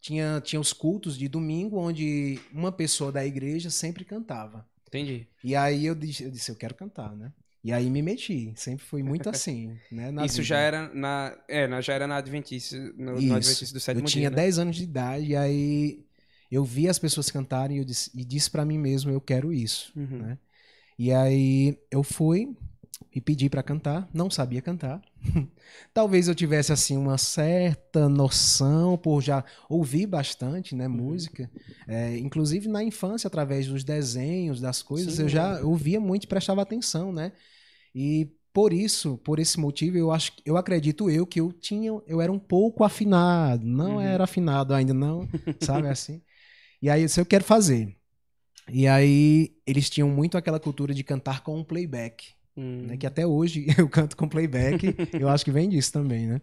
tinha, 0.00 0.40
tinha 0.40 0.60
os 0.60 0.72
cultos 0.72 1.18
de 1.18 1.28
domingo 1.28 1.78
onde 1.78 2.40
uma 2.52 2.70
pessoa 2.70 3.10
da 3.10 3.24
igreja 3.24 3.68
sempre 3.68 4.04
cantava. 4.04 4.66
Entendi. 4.86 5.26
E 5.44 5.54
aí 5.54 5.84
eu 5.84 5.94
disse, 5.94 6.24
eu 6.24 6.30
disse, 6.30 6.50
eu 6.50 6.56
quero 6.56 6.74
cantar, 6.74 7.14
né? 7.14 7.32
E 7.64 7.72
aí 7.72 7.90
me 7.90 8.00
meti, 8.00 8.52
sempre 8.56 8.84
foi 8.84 9.02
muito 9.02 9.28
assim, 9.30 9.76
né? 9.90 10.10
Isso 10.24 10.36
vida. 10.36 10.44
já 10.44 10.58
era 10.58 10.94
na, 10.94 11.36
é, 11.48 11.82
já 11.82 11.92
era 11.92 12.06
na 12.06 12.16
Adventista, 12.16 12.78
no, 12.96 13.20
no 13.20 13.34
Adventista 13.34 13.74
do 13.74 13.80
sétimo 13.80 14.04
Eu 14.04 14.08
tinha 14.08 14.30
dia, 14.30 14.36
10 14.36 14.56
né? 14.56 14.62
anos 14.62 14.76
de 14.76 14.84
idade 14.84 15.26
e 15.26 15.36
aí 15.36 16.06
eu 16.50 16.64
vi 16.64 16.88
as 16.88 16.98
pessoas 16.98 17.30
cantarem 17.30 17.78
e, 17.78 17.84
disse, 17.84 18.10
e 18.14 18.24
disse 18.24 18.50
para 18.50 18.64
mim 18.64 18.78
mesmo, 18.78 19.10
eu 19.10 19.20
quero 19.20 19.52
isso, 19.52 19.92
uhum. 19.96 20.18
né? 20.18 20.38
E 20.98 21.12
aí 21.12 21.78
eu 21.90 22.02
fui 22.02 22.56
e 23.14 23.20
pedi 23.20 23.48
para 23.48 23.62
cantar, 23.62 24.08
não 24.12 24.30
sabia 24.30 24.60
cantar. 24.60 25.00
Talvez 25.94 26.28
eu 26.28 26.34
tivesse 26.34 26.72
assim 26.72 26.96
uma 26.96 27.16
certa 27.16 28.08
noção 28.08 28.96
por 28.96 29.22
já 29.22 29.44
ouvir 29.68 30.06
bastante, 30.06 30.74
né, 30.74 30.88
uhum. 30.88 30.94
música. 30.94 31.50
É, 31.86 32.16
inclusive 32.18 32.68
na 32.68 32.82
infância 32.82 33.28
através 33.28 33.66
dos 33.66 33.84
desenhos, 33.84 34.60
das 34.60 34.82
coisas, 34.82 35.14
Sim, 35.14 35.22
eu 35.22 35.28
já 35.28 35.60
ouvia 35.62 36.00
muito 36.00 36.24
e 36.24 36.28
prestava 36.28 36.62
atenção, 36.62 37.12
né? 37.12 37.32
E 37.94 38.30
por 38.52 38.72
isso, 38.72 39.18
por 39.18 39.38
esse 39.38 39.58
motivo, 39.60 39.96
eu 39.96 40.10
acho, 40.10 40.32
eu 40.44 40.56
acredito 40.56 41.08
eu 41.10 41.26
que 41.26 41.40
eu 41.40 41.52
tinha, 41.52 41.90
eu 42.06 42.20
era 42.20 42.32
um 42.32 42.38
pouco 42.38 42.82
afinado, 42.82 43.64
não 43.64 43.94
uhum. 43.94 44.00
era 44.00 44.24
afinado 44.24 44.74
ainda 44.74 44.92
não, 44.92 45.28
sabe 45.60 45.86
assim. 45.88 46.20
E 46.80 46.88
aí, 46.88 47.04
isso 47.04 47.20
eu 47.20 47.26
quero 47.26 47.44
fazer. 47.44 47.96
E 48.70 48.86
aí, 48.86 49.56
eles 49.66 49.88
tinham 49.88 50.08
muito 50.08 50.36
aquela 50.36 50.60
cultura 50.60 50.92
de 50.92 51.02
cantar 51.02 51.42
com 51.42 51.58
um 51.58 51.64
playback. 51.64 52.34
Hum. 52.56 52.86
Né, 52.88 52.96
que 52.96 53.06
até 53.06 53.24
hoje 53.24 53.66
eu 53.78 53.88
canto 53.88 54.16
com 54.16 54.28
playback. 54.28 54.94
eu 55.12 55.28
acho 55.28 55.44
que 55.44 55.52
vem 55.52 55.68
disso 55.68 55.92
também, 55.92 56.26
né? 56.26 56.42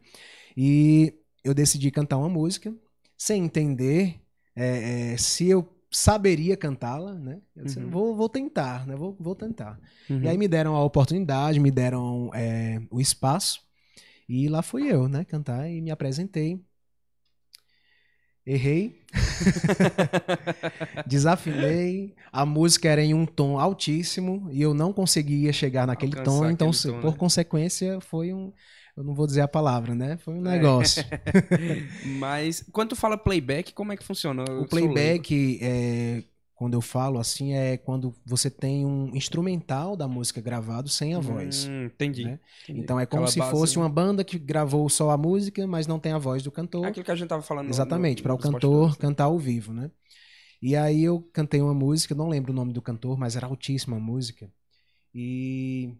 E 0.55 1.13
eu 1.43 1.53
decidi 1.53 1.91
cantar 1.91 2.17
uma 2.17 2.29
música 2.29 2.73
sem 3.17 3.43
entender 3.43 4.21
é, 4.55 5.13
é, 5.13 5.17
se 5.17 5.49
eu 5.49 5.69
saberia 5.91 6.57
cantá-la, 6.57 7.13
né? 7.13 7.39
Eu 7.55 7.65
disse, 7.65 7.79
uhum. 7.79 7.89
vou, 7.89 8.15
vou 8.15 8.29
tentar, 8.29 8.85
né? 8.87 8.95
Vou, 8.95 9.15
vou 9.19 9.35
tentar. 9.35 9.79
Uhum. 10.09 10.21
E 10.21 10.27
aí 10.27 10.37
me 10.37 10.47
deram 10.47 10.75
a 10.75 10.83
oportunidade, 10.83 11.59
me 11.59 11.71
deram 11.71 12.31
é, 12.33 12.81
o 12.89 12.99
espaço. 12.99 13.61
E 14.27 14.47
lá 14.47 14.61
fui 14.61 14.91
eu, 14.91 15.07
né? 15.07 15.23
Cantar 15.23 15.69
e 15.69 15.81
me 15.81 15.91
apresentei. 15.91 16.59
Errei. 18.45 19.01
Desafinei. 21.07 22.13
A 22.31 22.45
música 22.45 22.87
era 22.87 23.01
em 23.01 23.13
um 23.13 23.25
tom 23.25 23.57
altíssimo 23.57 24.47
e 24.51 24.61
eu 24.61 24.73
não 24.73 24.93
conseguia 24.93 25.51
chegar 25.51 25.87
naquele 25.87 26.17
Alcançar 26.17 26.39
tom. 26.39 26.51
Então, 26.51 26.71
tom, 26.71 27.01
por 27.01 27.11
né? 27.11 27.17
consequência, 27.17 27.99
foi 28.01 28.33
um. 28.33 28.53
Eu 28.95 29.03
não 29.03 29.13
vou 29.13 29.25
dizer 29.25 29.41
a 29.41 29.47
palavra, 29.47 29.95
né? 29.95 30.17
Foi 30.17 30.33
um 30.35 30.45
é. 30.47 30.51
negócio. 30.51 31.03
É. 31.11 32.07
Mas 32.19 32.63
quando 32.71 32.89
tu 32.89 32.95
fala 32.95 33.17
playback, 33.17 33.73
como 33.73 33.91
é 33.91 33.97
que 33.97 34.03
funciona? 34.03 34.45
Eu 34.47 34.61
o 34.61 34.67
playback 34.67 35.59
é 35.61 36.23
quando 36.55 36.73
eu 36.73 36.81
falo 36.81 37.19
assim, 37.19 37.53
é 37.53 37.75
quando 37.75 38.15
você 38.25 38.49
tem 38.49 38.85
um 38.85 39.13
instrumental 39.13 39.95
da 39.97 40.07
música 40.07 40.39
gravado 40.39 40.87
sem 40.87 41.13
a 41.13 41.19
voz. 41.19 41.67
Hum, 41.67 41.85
entendi, 41.85 42.23
né? 42.23 42.39
entendi, 42.63 42.79
Então 42.79 42.97
é 42.97 43.05
como 43.05 43.23
Aquela 43.23 43.31
se 43.31 43.39
base, 43.39 43.51
fosse 43.51 43.75
né? 43.77 43.83
uma 43.83 43.89
banda 43.89 44.23
que 44.23 44.39
gravou 44.39 44.87
só 44.87 45.09
a 45.11 45.17
música, 45.17 45.67
mas 45.67 45.85
não 45.85 45.99
tem 45.99 46.13
a 46.13 46.17
voz 46.17 46.41
do 46.41 46.51
cantor. 46.51 46.85
Aquilo 46.85 47.03
que 47.05 47.11
a 47.11 47.15
gente 47.15 47.27
tava 47.27 47.41
falando. 47.41 47.69
Exatamente, 47.69 48.23
para 48.23 48.33
o 48.33 48.37
cantor 48.37 48.97
cantar 48.97 49.25
ao 49.25 49.37
vivo, 49.37 49.73
né? 49.73 49.91
E 50.61 50.75
aí 50.75 51.03
eu 51.03 51.21
cantei 51.33 51.61
uma 51.61 51.73
música, 51.73 52.15
não 52.15 52.29
lembro 52.29 52.53
o 52.53 52.55
nome 52.55 52.71
do 52.71 52.81
cantor, 52.81 53.17
mas 53.17 53.35
era 53.35 53.47
altíssima 53.47 53.97
a 53.97 53.99
música. 53.99 54.49
E 55.13 55.93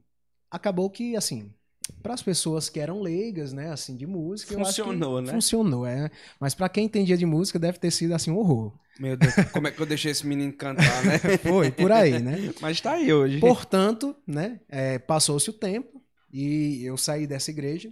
acabou 0.50 0.90
que, 0.90 1.16
assim, 1.18 1.54
para 2.02 2.14
as 2.14 2.24
pessoas 2.24 2.70
que 2.70 2.80
eram 2.80 3.02
leigas, 3.02 3.52
né, 3.54 3.72
assim, 3.72 3.96
de 3.96 4.08
música, 4.08 4.56
funcionou, 4.56 5.22
né? 5.22 5.34
Funcionou, 5.34 5.86
é. 5.86 6.10
Mas 6.40 6.56
para 6.56 6.70
quem 6.70 6.86
entendia 6.86 7.18
de 7.18 7.26
música, 7.26 7.60
deve 7.60 7.78
ter 7.78 7.92
sido 7.92 8.14
assim 8.14 8.32
um 8.32 8.38
horror. 8.38 8.74
Meu 9.00 9.18
Deus, 9.18 9.34
como 9.52 9.68
é 9.68 9.72
que 9.72 9.82
eu 9.82 9.86
deixei 9.86 10.12
esse 10.12 10.26
menino 10.26 10.54
cantar, 10.54 11.04
né? 11.04 11.20
Foi, 11.44 11.72
por 11.72 11.92
aí, 11.92 12.20
né? 12.20 12.54
Mas 12.62 12.80
tá 12.80 12.94
aí 12.94 13.12
hoje. 13.12 13.40
Portanto, 13.40 14.16
né, 14.26 14.60
é, 14.70 14.98
passou-se 14.98 15.50
o 15.50 15.54
tempo 15.54 16.02
e 16.32 16.84
eu 16.86 16.98
saí 16.98 17.28
dessa 17.28 17.52
igreja 17.52 17.92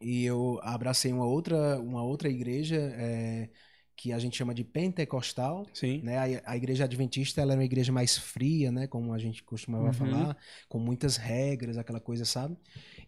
e 0.00 0.24
eu 0.24 0.58
abracei 0.62 1.12
uma 1.12 1.26
outra, 1.26 1.78
uma 1.80 2.02
outra 2.02 2.28
igreja 2.28 2.76
é, 2.76 3.48
que 3.98 4.12
a 4.12 4.18
gente 4.20 4.36
chama 4.36 4.54
de 4.54 4.62
pentecostal. 4.62 5.66
Sim. 5.74 6.00
Né? 6.04 6.16
A, 6.16 6.52
a, 6.52 6.56
igreja 6.56 6.84
adventista 6.84 7.40
ela 7.40 7.54
é 7.54 7.56
uma 7.56 7.64
igreja 7.64 7.90
mais 7.90 8.16
fria, 8.16 8.70
né? 8.70 8.86
Como 8.86 9.12
a 9.12 9.18
gente 9.18 9.42
costumava 9.42 9.86
uhum. 9.86 9.92
falar, 9.92 10.36
com 10.68 10.78
muitas 10.78 11.16
regras, 11.16 11.76
aquela 11.76 11.98
coisa, 11.98 12.24
sabe? 12.24 12.56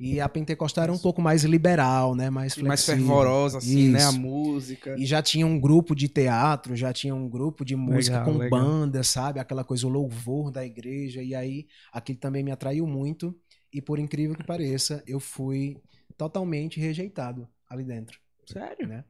E 0.00 0.20
a 0.20 0.28
pentecostal 0.28 0.82
era 0.82 0.92
um 0.92 0.98
pouco 0.98 1.22
mais 1.22 1.44
liberal, 1.44 2.16
né? 2.16 2.28
Mais 2.28 2.54
flexível. 2.54 2.68
Mais 2.68 2.84
fervorosa, 2.84 3.58
assim, 3.58 3.82
Isso. 3.82 3.92
né? 3.92 4.02
A 4.02 4.10
música. 4.10 4.96
E 4.98 5.06
já 5.06 5.22
tinha 5.22 5.46
um 5.46 5.60
grupo 5.60 5.94
de 5.94 6.08
teatro, 6.08 6.74
já 6.74 6.92
tinha 6.92 7.14
um 7.14 7.28
grupo 7.28 7.64
de 7.64 7.76
música 7.76 8.18
legal, 8.18 8.32
com 8.32 8.38
legal. 8.40 8.60
banda, 8.60 9.04
sabe? 9.04 9.38
Aquela 9.38 9.62
coisa, 9.62 9.86
o 9.86 9.90
louvor 9.90 10.50
da 10.50 10.66
igreja. 10.66 11.22
E 11.22 11.36
aí, 11.36 11.68
aquilo 11.92 12.18
também 12.18 12.42
me 12.42 12.50
atraiu 12.50 12.84
muito. 12.84 13.32
E 13.72 13.80
por 13.80 14.00
incrível 14.00 14.34
que 14.34 14.42
pareça, 14.42 15.04
eu 15.06 15.20
fui 15.20 15.76
totalmente 16.16 16.80
rejeitado 16.80 17.48
ali 17.68 17.84
dentro. 17.84 18.18
Sério? 18.44 18.88
Né? 18.88 19.04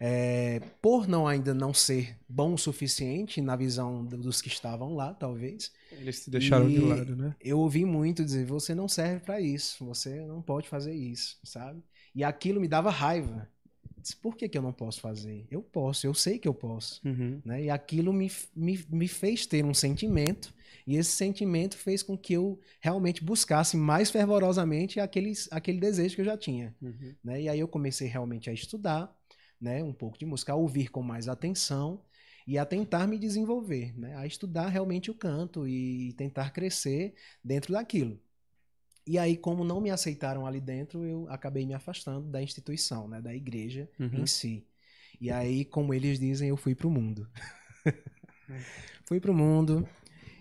É, 0.00 0.60
por 0.82 1.06
não 1.06 1.26
ainda 1.26 1.54
não 1.54 1.72
ser 1.72 2.16
bom 2.28 2.54
o 2.54 2.58
suficiente 2.58 3.40
na 3.40 3.56
visão 3.56 4.04
dos 4.04 4.42
que 4.42 4.48
estavam 4.48 4.94
lá, 4.94 5.14
talvez. 5.14 5.72
Eles 5.92 6.24
te 6.24 6.30
deixaram 6.30 6.68
de 6.68 6.80
lado, 6.80 7.16
né? 7.16 7.34
Eu 7.40 7.58
ouvi 7.58 7.84
muito 7.84 8.24
dizer: 8.24 8.44
você 8.44 8.74
não 8.74 8.88
serve 8.88 9.20
para 9.20 9.40
isso, 9.40 9.84
você 9.84 10.24
não 10.26 10.42
pode 10.42 10.68
fazer 10.68 10.94
isso, 10.94 11.38
sabe? 11.44 11.82
E 12.14 12.22
aquilo 12.22 12.60
me 12.60 12.68
dava 12.68 12.90
raiva. 12.90 13.48
Disse, 14.00 14.16
por 14.16 14.36
que, 14.36 14.50
que 14.50 14.58
eu 14.58 14.62
não 14.62 14.72
posso 14.72 15.00
fazer? 15.00 15.46
Eu 15.50 15.62
posso, 15.62 16.06
eu 16.06 16.12
sei 16.12 16.38
que 16.38 16.46
eu 16.46 16.52
posso. 16.52 17.00
Uhum. 17.06 17.40
Né? 17.42 17.64
E 17.64 17.70
aquilo 17.70 18.12
me, 18.12 18.30
me, 18.54 18.84
me 18.90 19.08
fez 19.08 19.46
ter 19.46 19.64
um 19.64 19.72
sentimento, 19.72 20.52
e 20.86 20.96
esse 20.96 21.12
sentimento 21.12 21.76
fez 21.76 22.02
com 22.02 22.16
que 22.16 22.34
eu 22.34 22.60
realmente 22.80 23.24
buscasse 23.24 23.78
mais 23.78 24.10
fervorosamente 24.10 25.00
aquele, 25.00 25.32
aquele 25.50 25.80
desejo 25.80 26.16
que 26.16 26.20
eu 26.20 26.26
já 26.26 26.36
tinha. 26.36 26.74
Uhum. 26.82 27.14
Né? 27.24 27.42
E 27.42 27.48
aí 27.48 27.58
eu 27.58 27.66
comecei 27.66 28.06
realmente 28.06 28.50
a 28.50 28.52
estudar, 28.52 29.10
né, 29.60 29.82
um 29.82 29.92
pouco 29.92 30.18
de 30.18 30.26
música, 30.26 30.52
a 30.52 30.56
ouvir 30.56 30.88
com 30.88 31.02
mais 31.02 31.28
atenção 31.28 32.02
e 32.46 32.58
a 32.58 32.64
tentar 32.64 33.06
me 33.06 33.18
desenvolver, 33.18 33.98
né, 33.98 34.16
a 34.16 34.26
estudar 34.26 34.68
realmente 34.68 35.10
o 35.10 35.14
canto 35.14 35.66
e 35.66 36.12
tentar 36.14 36.50
crescer 36.50 37.14
dentro 37.42 37.72
daquilo. 37.72 38.20
E 39.06 39.18
aí, 39.18 39.36
como 39.36 39.64
não 39.64 39.80
me 39.80 39.90
aceitaram 39.90 40.46
ali 40.46 40.60
dentro, 40.60 41.04
eu 41.04 41.26
acabei 41.28 41.66
me 41.66 41.74
afastando 41.74 42.26
da 42.30 42.42
instituição, 42.42 43.06
né, 43.06 43.20
da 43.20 43.34
igreja 43.34 43.88
uhum. 43.98 44.22
em 44.22 44.26
si. 44.26 44.66
E 45.20 45.30
aí, 45.30 45.64
como 45.64 45.92
eles 45.92 46.18
dizem, 46.18 46.48
eu 46.48 46.56
fui 46.56 46.74
para 46.74 46.86
o 46.86 46.90
mundo. 46.90 47.28
fui 49.04 49.20
para 49.20 49.30
o 49.30 49.34
mundo, 49.34 49.86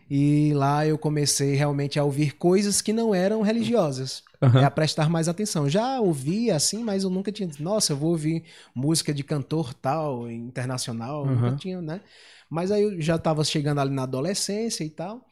e 0.09 0.51
lá 0.53 0.85
eu 0.85 0.97
comecei 0.97 1.55
realmente 1.55 1.97
a 1.97 2.03
ouvir 2.03 2.35
coisas 2.35 2.81
que 2.81 2.93
não 2.93 3.13
eram 3.13 3.41
religiosas. 3.41 4.23
Uhum. 4.41 4.59
É 4.59 4.65
a 4.65 4.71
prestar 4.71 5.09
mais 5.09 5.29
atenção. 5.29 5.69
Já 5.69 5.99
ouvia 6.01 6.55
assim, 6.55 6.83
mas 6.83 7.03
eu 7.03 7.09
nunca 7.09 7.31
tinha. 7.31 7.49
Nossa, 7.59 7.93
eu 7.93 7.97
vou 7.97 8.11
ouvir 8.11 8.43
música 8.75 9.13
de 9.13 9.23
cantor 9.23 9.73
tal, 9.73 10.29
internacional. 10.29 11.23
Uhum. 11.23 11.35
Nunca 11.35 11.55
tinha, 11.55 11.81
né? 11.81 12.01
Mas 12.49 12.69
aí 12.69 12.83
eu 12.83 13.01
já 13.01 13.15
estava 13.15 13.43
chegando 13.43 13.79
ali 13.79 13.91
na 13.91 14.03
adolescência 14.03 14.83
e 14.83 14.89
tal. 14.89 15.25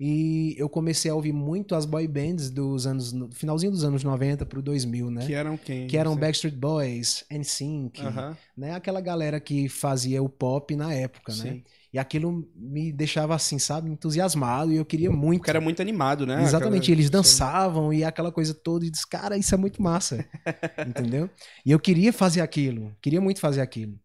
E 0.00 0.54
eu 0.58 0.68
comecei 0.68 1.10
a 1.10 1.14
ouvir 1.14 1.32
muito 1.32 1.74
as 1.74 1.84
boy 1.84 2.06
bands 2.08 2.50
dos 2.50 2.86
anos. 2.86 3.12
No 3.12 3.30
finalzinho 3.30 3.70
dos 3.70 3.84
anos 3.84 4.02
90 4.02 4.44
pro 4.46 4.60
2000, 4.60 5.10
né? 5.10 5.26
Que 5.26 5.34
eram 5.34 5.56
quem? 5.56 5.86
Que 5.86 5.96
eram 5.96 6.16
Backstreet 6.16 6.56
Boys, 6.56 7.24
NSYNC, 7.30 8.00
uhum. 8.00 8.36
né? 8.56 8.74
Aquela 8.74 9.00
galera 9.00 9.38
que 9.38 9.68
fazia 9.68 10.22
o 10.22 10.28
pop 10.28 10.74
na 10.74 10.92
época, 10.92 11.32
né? 11.32 11.42
Sim. 11.42 11.50
né? 11.50 11.62
E 11.94 11.98
aquilo 12.00 12.44
me 12.56 12.90
deixava 12.90 13.36
assim, 13.36 13.56
sabe, 13.56 13.88
entusiasmado 13.88 14.72
e 14.72 14.76
eu 14.76 14.84
queria 14.84 15.12
muito. 15.12 15.38
Porque 15.42 15.50
era 15.50 15.60
muito 15.60 15.80
animado, 15.80 16.26
né? 16.26 16.42
Exatamente, 16.42 16.90
aquela... 16.90 16.96
eles 16.96 17.08
dançavam 17.08 17.92
e 17.92 18.02
aquela 18.02 18.32
coisa 18.32 18.52
toda 18.52 18.84
e 18.84 18.90
disse, 18.90 19.06
cara, 19.06 19.38
isso 19.38 19.54
é 19.54 19.56
muito 19.56 19.80
massa. 19.80 20.26
Entendeu? 20.84 21.30
E 21.64 21.70
eu 21.70 21.78
queria 21.78 22.12
fazer 22.12 22.40
aquilo, 22.40 22.90
queria 23.00 23.20
muito 23.20 23.38
fazer 23.38 23.60
aquilo. 23.60 23.96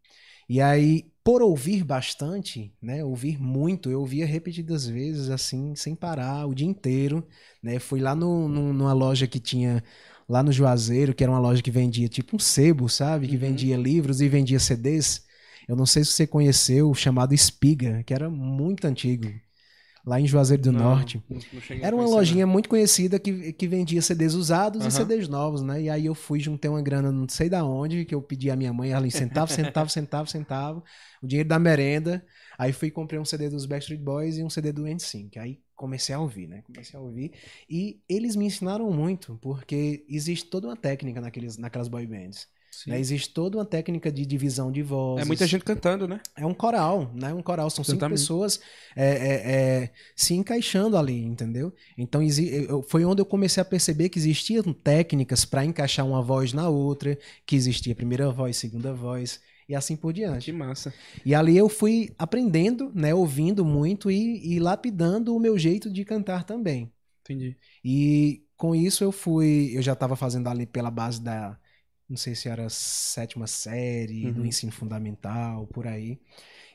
E 0.48 0.62
aí, 0.62 1.12
por 1.24 1.42
ouvir 1.42 1.84
bastante, 1.84 2.72
né, 2.80 3.04
ouvir 3.04 3.42
muito, 3.42 3.90
eu 3.90 4.02
ouvia 4.02 4.24
repetidas 4.24 4.86
vezes, 4.86 5.32
assim, 5.32 5.74
sem 5.76 5.96
parar, 5.96 6.46
o 6.46 6.54
dia 6.54 6.68
inteiro, 6.68 7.28
né, 7.62 7.80
fui 7.80 8.00
lá 8.00 8.14
no, 8.14 8.48
no, 8.48 8.72
numa 8.72 8.94
loja 8.94 9.26
que 9.26 9.40
tinha 9.40 9.84
lá 10.28 10.44
no 10.44 10.52
Juazeiro, 10.52 11.16
que 11.16 11.24
era 11.24 11.32
uma 11.32 11.40
loja 11.40 11.64
que 11.64 11.72
vendia 11.72 12.08
tipo 12.08 12.36
um 12.36 12.40
sebo, 12.40 12.88
sabe, 12.88 13.28
que 13.28 13.34
uhum. 13.34 13.40
vendia 13.40 13.76
livros 13.76 14.22
e 14.22 14.30
vendia 14.30 14.60
CDs, 14.60 15.28
eu 15.70 15.76
não 15.76 15.86
sei 15.86 16.04
se 16.04 16.14
você 16.14 16.26
conheceu, 16.26 16.92
chamado 16.96 17.32
Espiga, 17.32 18.02
que 18.04 18.12
era 18.12 18.28
muito 18.28 18.88
antigo, 18.88 19.32
lá 20.04 20.20
em 20.20 20.26
Juazeiro 20.26 20.64
do 20.64 20.72
não, 20.72 20.80
Norte. 20.80 21.24
Não, 21.30 21.40
Era 21.80 21.96
uma 21.96 22.08
lojinha 22.08 22.48
muito 22.48 22.68
conhecida 22.68 23.20
que, 23.20 23.54
que 23.54 23.68
vendia 23.68 24.02
CDs 24.02 24.34
usados 24.34 24.82
uhum. 24.82 24.88
e 24.88 24.92
CDs 24.92 25.28
novos, 25.28 25.62
né? 25.62 25.84
E 25.84 25.88
aí 25.88 26.08
eu 26.08 26.16
fui, 26.16 26.40
juntei 26.40 26.72
uma 26.72 26.82
grana, 26.82 27.12
não 27.12 27.30
sei 27.30 27.50
da 27.50 27.64
onde, 27.64 28.04
que 28.04 28.16
eu 28.16 28.22
pedi 28.22 28.50
à 28.50 28.56
minha 28.56 28.74
mãe, 28.74 28.94
ela 28.94 29.08
centavo, 29.12 29.52
centavo, 29.52 29.92
centavo, 29.92 30.28
centavo, 30.28 30.84
o 31.22 31.28
dinheiro 31.28 31.48
da 31.48 31.60
merenda. 31.60 32.26
Aí 32.58 32.74
fui 32.74 32.88
e 32.88 32.92
comprei 32.92 33.20
um 33.20 33.26
CD 33.26 33.48
dos 33.48 33.68
Backstreet 33.68 34.02
Boys 34.02 34.38
e 34.38 34.44
um 34.44 34.50
CD 34.50 34.72
do 34.72 34.88
NSYNC. 34.88 35.38
Aí 35.38 35.60
comecei 35.76 36.16
a 36.16 36.20
ouvir, 36.20 36.48
né? 36.48 36.64
Comecei 36.64 37.00
a 37.00 37.04
ouvir. 37.04 37.32
E 37.70 38.02
eles 38.10 38.36
me 38.36 38.46
ensinaram 38.46 38.90
muito, 38.90 39.38
porque 39.40 40.04
existe 40.10 40.50
toda 40.50 40.68
uma 40.68 40.76
técnica 40.76 41.22
naqueles, 41.22 41.60
naquelas 41.60 41.88
boy 41.88 42.08
bands. 42.08 42.48
Né? 42.88 43.00
Existe 43.00 43.30
toda 43.34 43.58
uma 43.58 43.66
técnica 43.66 44.12
de 44.12 44.26
divisão 44.26 44.72
de 44.72 44.82
voz. 44.82 45.22
É 45.22 45.26
muita 45.26 45.46
gente 45.48 45.64
cantando, 45.64 46.08
né? 46.08 46.20
É 46.36 46.46
um 46.46 46.54
coral, 46.54 47.12
né? 47.14 47.34
Um 47.34 47.42
coral. 47.42 47.70
São 47.70 47.84
cinco 47.84 48.08
pessoas 48.10 48.60
é, 48.96 49.06
é, 49.06 49.52
é, 49.52 49.92
se 50.16 50.34
encaixando 50.34 50.98
ali, 50.98 51.24
entendeu? 51.24 51.74
Então 51.98 52.22
foi 52.88 53.06
onde 53.06 53.22
eu 53.22 53.26
comecei 53.26 53.62
a 53.62 53.66
perceber 53.66 54.10
que 54.10 54.20
existiam 54.20 54.74
técnicas 54.74 55.46
para 55.46 55.66
encaixar 55.66 56.06
uma 56.06 56.22
voz 56.22 56.54
na 56.54 56.70
outra, 56.70 57.18
que 57.46 57.56
existia 57.56 57.96
primeira 57.96 58.32
voz, 58.32 58.58
segunda 58.58 58.94
voz 58.94 59.40
e 59.68 59.76
assim 59.76 59.96
por 59.96 60.12
diante. 60.12 60.46
Que 60.46 60.52
massa. 60.52 60.92
E 61.24 61.36
ali 61.36 61.56
eu 61.56 61.70
fui 61.70 62.12
aprendendo, 62.18 62.92
né? 62.94 63.14
Ouvindo 63.14 63.64
muito 63.64 64.10
e, 64.10 64.56
e 64.56 64.60
lapidando 64.60 65.36
o 65.36 65.40
meu 65.40 65.58
jeito 65.60 65.92
de 65.92 66.04
cantar 66.04 66.44
também. 66.44 66.92
Entendi. 67.22 67.56
E 67.86 68.44
com 68.58 68.76
isso 68.76 69.04
eu 69.04 69.12
fui, 69.12 69.72
eu 69.74 69.82
já 69.82 69.94
estava 69.94 70.16
fazendo 70.16 70.50
ali 70.50 70.66
pela 70.66 70.90
base 70.90 71.22
da 71.22 71.58
não 72.10 72.18
sei 72.18 72.34
se 72.34 72.50
era 72.50 72.68
sétima 72.70 73.46
série 73.46 74.26
uhum. 74.26 74.34
do 74.34 74.46
ensino 74.46 74.72
fundamental, 74.72 75.68
por 75.68 75.86
aí. 75.86 76.20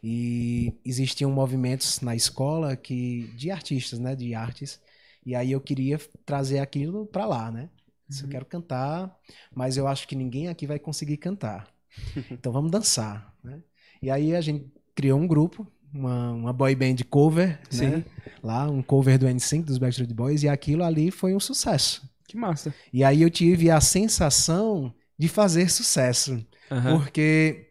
E 0.02 0.72
existiam 0.84 1.30
movimentos 1.30 2.00
na 2.00 2.14
escola 2.14 2.76
que 2.76 3.32
de 3.36 3.50
artistas, 3.50 3.98
né, 3.98 4.14
de 4.14 4.34
artes. 4.34 4.80
E 5.26 5.34
aí 5.34 5.50
eu 5.50 5.60
queria 5.60 5.98
trazer 6.24 6.58
aquilo 6.58 7.06
para 7.06 7.26
lá, 7.26 7.50
né? 7.50 7.68
Uhum. 8.10 8.18
Eu 8.22 8.28
quero 8.28 8.46
cantar, 8.46 9.18
mas 9.54 9.76
eu 9.76 9.88
acho 9.88 10.06
que 10.06 10.14
ninguém 10.14 10.48
aqui 10.48 10.66
vai 10.66 10.78
conseguir 10.78 11.16
cantar. 11.16 11.68
Então 12.30 12.52
vamos 12.52 12.70
dançar, 12.70 13.34
né? 13.42 13.60
E 14.02 14.10
aí 14.10 14.34
a 14.36 14.40
gente 14.40 14.66
criou 14.94 15.18
um 15.18 15.26
grupo, 15.26 15.66
uma, 15.92 16.32
uma 16.32 16.52
boy 16.52 16.74
band 16.74 16.96
cover, 17.08 17.58
Sim. 17.70 17.86
né? 17.86 18.04
Lá, 18.42 18.68
um 18.68 18.82
cover 18.82 19.18
do 19.18 19.26
N5 19.26 19.64
dos 19.64 19.78
Backstreet 19.78 20.12
Boys 20.12 20.42
e 20.42 20.48
aquilo 20.48 20.84
ali 20.84 21.10
foi 21.10 21.34
um 21.34 21.40
sucesso. 21.40 22.08
Que 22.28 22.36
massa. 22.36 22.74
E 22.92 23.02
aí 23.02 23.22
eu 23.22 23.30
tive 23.30 23.70
a 23.70 23.80
sensação 23.80 24.94
de 25.18 25.28
fazer 25.28 25.70
sucesso. 25.70 26.32
Uhum. 26.70 26.98
Porque 26.98 27.70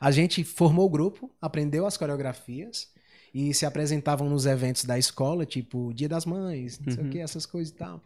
a 0.00 0.10
gente 0.10 0.44
formou 0.44 0.86
o 0.86 0.90
grupo, 0.90 1.30
aprendeu 1.40 1.86
as 1.86 1.96
coreografias 1.96 2.88
e 3.32 3.52
se 3.54 3.66
apresentavam 3.66 4.28
nos 4.28 4.46
eventos 4.46 4.84
da 4.84 4.98
escola, 4.98 5.44
tipo 5.44 5.92
Dia 5.92 6.08
das 6.08 6.24
Mães, 6.24 6.78
não 6.78 6.88
uhum. 6.88 6.94
sei 6.94 7.04
o 7.04 7.10
que, 7.10 7.18
uhum. 7.18 7.24
essas 7.24 7.46
coisas 7.46 7.72
e 7.72 7.76
tal. 7.76 8.02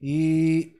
E 0.00 0.76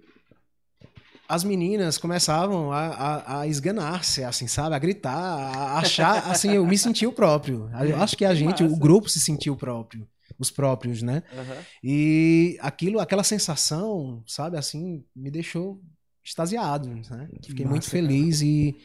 as 1.28 1.44
meninas 1.44 1.96
começavam 1.96 2.72
a, 2.72 2.86
a, 2.86 3.40
a 3.40 3.46
esganar-se, 3.46 4.24
assim, 4.24 4.48
sabe? 4.48 4.74
A 4.74 4.78
gritar, 4.78 5.14
a 5.14 5.78
achar, 5.78 6.26
assim, 6.30 6.52
eu 6.52 6.66
me 6.66 6.76
senti 6.76 7.06
o 7.06 7.12
próprio. 7.12 7.70
Eu 7.88 8.02
acho 8.02 8.16
que 8.16 8.24
a 8.24 8.34
gente, 8.34 8.64
o 8.64 8.76
grupo 8.76 9.08
se 9.08 9.20
sentiu 9.20 9.56
próprio. 9.56 10.08
Os 10.38 10.50
próprios, 10.50 11.02
né? 11.02 11.22
Uhum. 11.32 11.62
E 11.84 12.58
aquilo, 12.60 12.98
aquela 12.98 13.22
sensação, 13.22 14.22
sabe, 14.26 14.56
assim, 14.56 15.04
me 15.14 15.30
deixou 15.30 15.80
extasiado, 16.24 16.88
né? 16.88 17.28
Fiquei 17.42 17.64
Massa, 17.64 17.70
muito 17.70 17.90
feliz 17.90 18.38
cara. 18.38 18.50
e, 18.50 18.76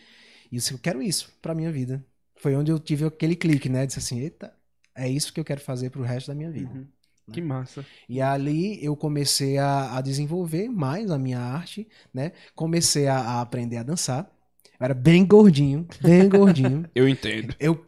e 0.52 0.58
eu 0.58 0.80
quero 0.80 1.02
isso 1.02 1.32
pra 1.42 1.56
minha 1.56 1.72
vida. 1.72 2.06
Foi 2.36 2.56
onde 2.56 2.72
eu 2.72 2.80
tive 2.80 3.06
aquele 3.06 3.36
clique, 3.36 3.70
né? 3.70 3.86
Disse 3.86 4.00
assim, 4.00 4.20
eita, 4.20 4.54
é 4.94 5.10
isso 5.10 5.34
que 5.34 5.40
eu 5.40 5.46
quero 5.46 5.62
fazer 5.62 5.90
pro 5.90 6.04
resto 6.04 6.28
da 6.28 6.36
minha 6.36 6.52
vida. 6.52 6.72
Uhum. 6.74 6.88
Né? 7.28 7.34
Que 7.34 7.42
massa. 7.42 7.86
E 8.08 8.22
ali 8.22 8.84
eu 8.84 8.96
comecei 8.96 9.58
a, 9.58 9.98
a, 9.98 10.02
desenvolver 10.02 10.70
mais 10.70 11.10
a 11.10 11.18
minha 11.18 11.40
arte, 11.40 11.88
né? 12.14 12.32
Comecei 12.54 13.08
a, 13.08 13.18
a 13.18 13.42
aprender 13.42 13.78
a 13.78 13.84
dançar. 13.84 14.32
Eu 14.80 14.84
era 14.86 14.94
bem 14.94 15.26
gordinho, 15.26 15.88
bem 16.02 16.28
gordinho. 16.28 16.86
eu 16.94 17.08
entendo. 17.08 17.56
Eu, 17.60 17.82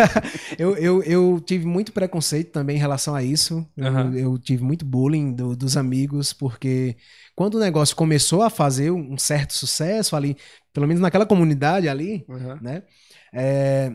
eu, 0.58 0.76
eu, 0.76 1.02
eu, 1.02 1.40
tive 1.40 1.66
muito 1.66 1.92
preconceito 1.92 2.50
também 2.50 2.76
em 2.76 2.80
relação 2.80 3.14
a 3.14 3.22
isso. 3.22 3.66
Uhum. 3.76 4.14
Eu, 4.14 4.32
eu, 4.32 4.38
tive 4.38 4.62
muito 4.62 4.84
bullying 4.84 5.32
do, 5.32 5.54
dos 5.54 5.76
amigos, 5.76 6.32
porque 6.32 6.96
quando 7.34 7.54
o 7.54 7.60
negócio 7.60 7.94
começou 7.94 8.42
a 8.42 8.50
fazer 8.50 8.90
um 8.90 9.18
certo 9.18 9.52
sucesso 9.52 10.16
ali, 10.16 10.36
pelo 10.72 10.86
menos 10.86 11.00
naquela 11.00 11.26
comunidade 11.26 11.88
ali, 11.88 12.24
uhum. 12.28 12.58
né? 12.60 12.82
É, 13.32 13.92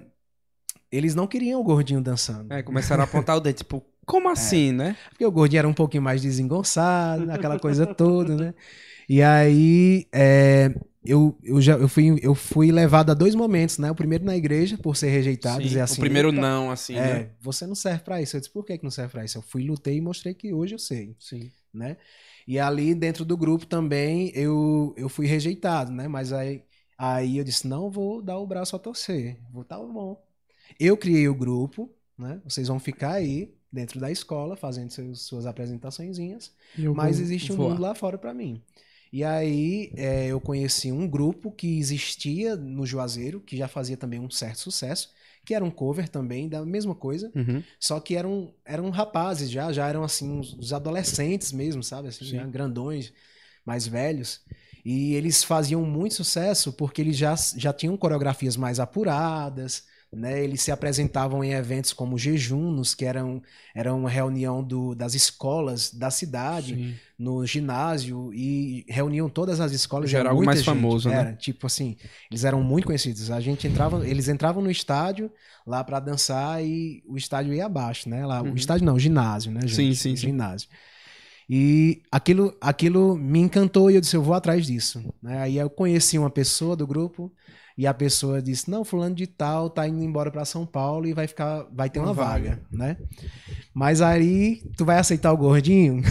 eles 0.92 1.16
não 1.16 1.28
queriam 1.28 1.60
o 1.60 1.64
gordinho 1.64 2.02
dançando. 2.02 2.52
É, 2.54 2.62
começaram 2.64 3.02
a 3.02 3.06
apontar 3.06 3.36
o 3.36 3.40
dedo, 3.40 3.56
tipo, 3.56 3.84
como 4.06 4.30
é. 4.30 4.32
assim, 4.32 4.70
é, 4.70 4.74
né? 4.74 4.98
Porque 5.10 5.26
o 5.26 5.32
gordinho 5.32 5.60
era 5.60 5.68
um 5.68 5.74
pouquinho 5.74 6.04
mais 6.04 6.22
desengonçado, 6.22 7.32
aquela 7.32 7.60
coisa 7.60 7.86
toda, 7.86 8.36
né? 8.36 8.54
E 9.08 9.22
aí, 9.22 10.08
é, 10.12 10.74
eu, 11.06 11.38
eu, 11.44 11.62
já, 11.62 11.74
eu, 11.76 11.88
fui, 11.88 12.20
eu 12.22 12.36
fui 12.36 12.72
levado 12.72 13.12
a 13.12 13.14
dois 13.14 13.36
momentos, 13.36 13.78
né? 13.78 13.92
O 13.92 13.96
primeiro 13.96 14.26
na 14.26 14.36
igreja, 14.36 14.78
por 14.78 14.96
ser 14.96 15.10
rejeitado, 15.10 15.62
Sim, 15.62 15.68
dizer 15.68 15.82
assim... 15.82 15.96
O 15.96 16.00
primeiro 16.00 16.32
não, 16.32 16.72
assim, 16.72 16.96
é, 16.96 17.00
né? 17.00 17.30
Você 17.42 17.66
não 17.68 17.76
serve 17.76 18.04
para 18.04 18.22
isso. 18.22 18.36
Eu 18.36 18.40
disse, 18.40 18.52
por 18.52 18.66
que, 18.66 18.78
que 18.78 18.84
não 18.84 18.92
serve 18.92 19.12
para 19.12 19.26
isso? 19.26 19.38
Eu 19.38 19.42
fui, 19.42 19.64
lutei 19.64 19.98
e 19.98 20.02
mostrei 20.02 20.34
que 20.34 20.54
hoje 20.54 20.76
eu 20.76 20.80
sei. 20.80 21.16
Sim. 21.20 21.52
Né? 21.74 21.98
E 22.48 22.60
ali 22.60 22.94
dentro 22.94 23.26
do 23.26 23.36
grupo 23.36 23.66
também 23.66 24.32
eu, 24.34 24.94
eu 24.98 25.10
fui 25.10 25.26
rejeitado, 25.26 25.92
né? 25.92 26.08
Mas 26.08 26.32
aí, 26.32 26.64
aí 26.98 27.38
eu 27.38 27.44
disse, 27.44 27.68
não 27.68 27.90
vou 27.90 28.22
dar 28.22 28.38
o 28.38 28.48
braço 28.48 28.76
a 28.76 28.80
torcer, 28.80 29.38
vou 29.52 29.64
estar 29.64 29.78
tá 29.78 29.84
bom. 29.84 30.22
Eu 30.80 30.96
criei 30.96 31.28
o 31.28 31.36
grupo, 31.36 31.90
né? 32.18 32.42
Vocês 32.44 32.68
vão 32.68 32.80
ficar 32.80 33.14
aí 33.14 33.54
dentro 33.72 34.00
da 34.00 34.10
escola 34.10 34.56
fazendo 34.56 34.92
seus, 34.92 35.24
suas 35.24 35.46
apresentaçõezinhas, 35.46 36.54
mas 36.96 37.20
existe 37.20 37.52
um 37.52 37.58
mundo 37.58 37.82
lá 37.82 37.94
fora 37.94 38.18
para 38.18 38.34
mim. 38.34 38.62
E 39.12 39.24
aí 39.24 39.92
é, 39.96 40.28
eu 40.28 40.42
conheci 40.42 40.92
um 40.92 41.08
grupo 41.08 41.52
que 41.52 41.78
existia 41.78 42.56
no 42.56 42.86
Juazeiro, 42.86 43.40
que 43.40 43.56
já 43.56 43.68
fazia 43.68 43.96
também 43.96 44.20
um 44.20 44.30
certo 44.30 44.60
sucesso, 44.60 45.12
que 45.46 45.54
era 45.54 45.64
um 45.64 45.72
cover 45.72 46.10
também 46.10 46.50
da 46.50 46.66
mesma 46.66 46.96
coisa, 46.96 47.32
uhum. 47.36 47.64
só 47.80 48.00
que 48.00 48.16
eram, 48.16 48.54
eram 48.66 48.90
rapazes 48.90 49.50
já, 49.50 49.72
já 49.72 49.88
eram 49.88 50.04
assim, 50.04 50.40
os 50.40 50.74
adolescentes 50.74 51.52
mesmo, 51.52 51.84
sabe? 51.84 52.08
Assim, 52.08 52.26
já 52.26 52.44
grandões, 52.46 53.14
mais 53.64 53.86
velhos. 53.88 54.42
E 54.84 55.14
eles 55.16 55.44
faziam 55.44 55.84
muito 55.84 56.16
sucesso 56.16 56.74
porque 56.74 57.02
eles 57.02 57.18
já, 57.18 57.36
já 57.56 57.72
tinham 57.74 57.98
coreografias 57.98 58.58
mais 58.58 58.80
apuradas, 58.80 59.84
né? 60.16 60.44
Eles 60.44 60.62
se 60.62 60.72
apresentavam 60.72 61.44
em 61.44 61.54
eventos 61.54 61.92
como 61.92 62.18
jejunos, 62.18 62.96
que 62.96 63.06
eram, 63.06 63.42
eram 63.76 64.00
uma 64.00 64.10
reunião 64.10 64.64
do, 64.64 64.96
das 64.96 65.14
escolas 65.14 65.94
da 65.94 66.10
cidade, 66.10 66.76
Sim. 66.76 66.96
no 67.20 67.46
ginásio, 67.46 68.34
e 68.34 68.86
reuniam 68.88 69.30
todas 69.30 69.60
as 69.60 69.72
escolas. 69.72 70.10
Já 70.10 70.20
era 70.20 70.30
algo 70.30 70.46
mais 70.46 70.60
gente. 70.60 70.66
famoso, 70.66 71.10
né? 71.10 71.16
Era, 71.16 71.34
tipo 71.34 71.68
assim, 71.68 71.98
eles 72.32 72.44
eram 72.44 72.64
muito 72.64 72.86
conhecidos. 72.86 73.30
A 73.30 73.40
gente 73.40 73.68
entrava, 73.68 74.08
eles 74.08 74.28
entravam 74.28 74.64
no 74.64 74.72
estádio 74.72 75.30
lá 75.68 75.84
para 75.84 76.00
dançar 76.00 76.64
e 76.64 77.04
o 77.08 77.18
estádio 77.18 77.54
ia 77.54 77.66
abaixo, 77.66 78.10
né? 78.10 78.26
Lá, 78.26 78.42
uhum. 78.42 78.54
O 78.54 78.56
estádio 78.56 78.86
não, 78.86 78.96
o 78.96 79.00
ginásio, 79.00 79.52
né, 79.52 79.62
gente? 79.62 79.76
Sim, 79.76 79.94
sim, 79.94 80.16
sim. 80.16 80.28
Ginásio. 80.28 80.70
E 81.50 82.02
aquilo, 82.12 82.56
aquilo 82.60 83.16
me 83.16 83.40
encantou 83.40 83.92
e 83.92 83.96
eu 83.96 84.02
disse, 84.02 84.16
eu 84.16 84.24
vou 84.24 84.34
atrás 84.34 84.66
disso. 84.66 85.04
Né? 85.22 85.40
Aí 85.40 85.58
eu 85.58 85.70
conheci 85.70 86.18
uma 86.18 86.30
pessoa 86.30 86.76
do 86.76 86.88
grupo, 86.88 87.32
e 87.78 87.86
a 87.86 87.94
pessoa 87.94 88.42
disse: 88.42 88.70
"Não, 88.70 88.86
fulano 88.86 89.16
de 89.16 89.28
tal 89.28 89.70
tá 89.70 89.88
indo 89.88 90.04
embora 90.04 90.32
para 90.32 90.46
São 90.46 90.66
Paulo 90.66 91.08
e 91.08 91.14
vai 91.14 91.28
ficar, 91.28 91.68
vai 91.72 91.90
ter 91.90 92.00
uma, 92.00 92.08
uma 92.08 92.14
vaga. 92.14 92.50
vaga, 92.50 92.62
né? 92.72 92.98
Mas 93.74 94.02
aí 94.02 94.62
tu 94.78 94.86
vai 94.86 94.98
aceitar 94.98 95.32
o 95.32 95.38
gordinho?" 95.38 96.02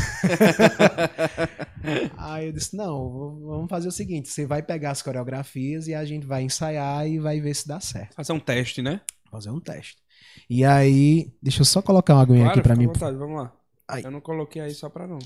aí 2.16 2.46
eu 2.46 2.52
disse: 2.52 2.76
"Não, 2.76 3.38
vamos 3.40 3.68
fazer 3.68 3.88
o 3.88 3.92
seguinte, 3.92 4.28
você 4.28 4.46
vai 4.46 4.62
pegar 4.62 4.90
as 4.90 5.02
coreografias 5.02 5.88
e 5.88 5.94
a 5.94 6.04
gente 6.04 6.26
vai 6.26 6.42
ensaiar 6.42 7.06
e 7.08 7.18
vai 7.18 7.40
ver 7.40 7.54
se 7.54 7.66
dá 7.66 7.80
certo." 7.80 8.14
Fazer 8.14 8.32
um 8.32 8.40
teste, 8.40 8.82
né? 8.82 9.00
Fazer 9.30 9.50
um 9.50 9.60
teste. 9.60 9.96
E 10.48 10.64
aí, 10.64 11.32
deixa 11.42 11.62
eu 11.62 11.64
só 11.64 11.80
colocar 11.80 12.14
uma 12.14 12.22
aguinha 12.22 12.44
claro, 12.44 12.52
aqui 12.52 12.62
para 12.62 12.76
mim. 12.76 12.86
Vontade, 12.86 13.16
vamos 13.16 13.36
lá. 13.36 13.52
Ai. 13.88 14.02
Eu 14.04 14.10
não 14.10 14.20
coloquei 14.20 14.62
aí 14.62 14.72
só 14.72 14.88
para 14.88 15.06
não. 15.06 15.18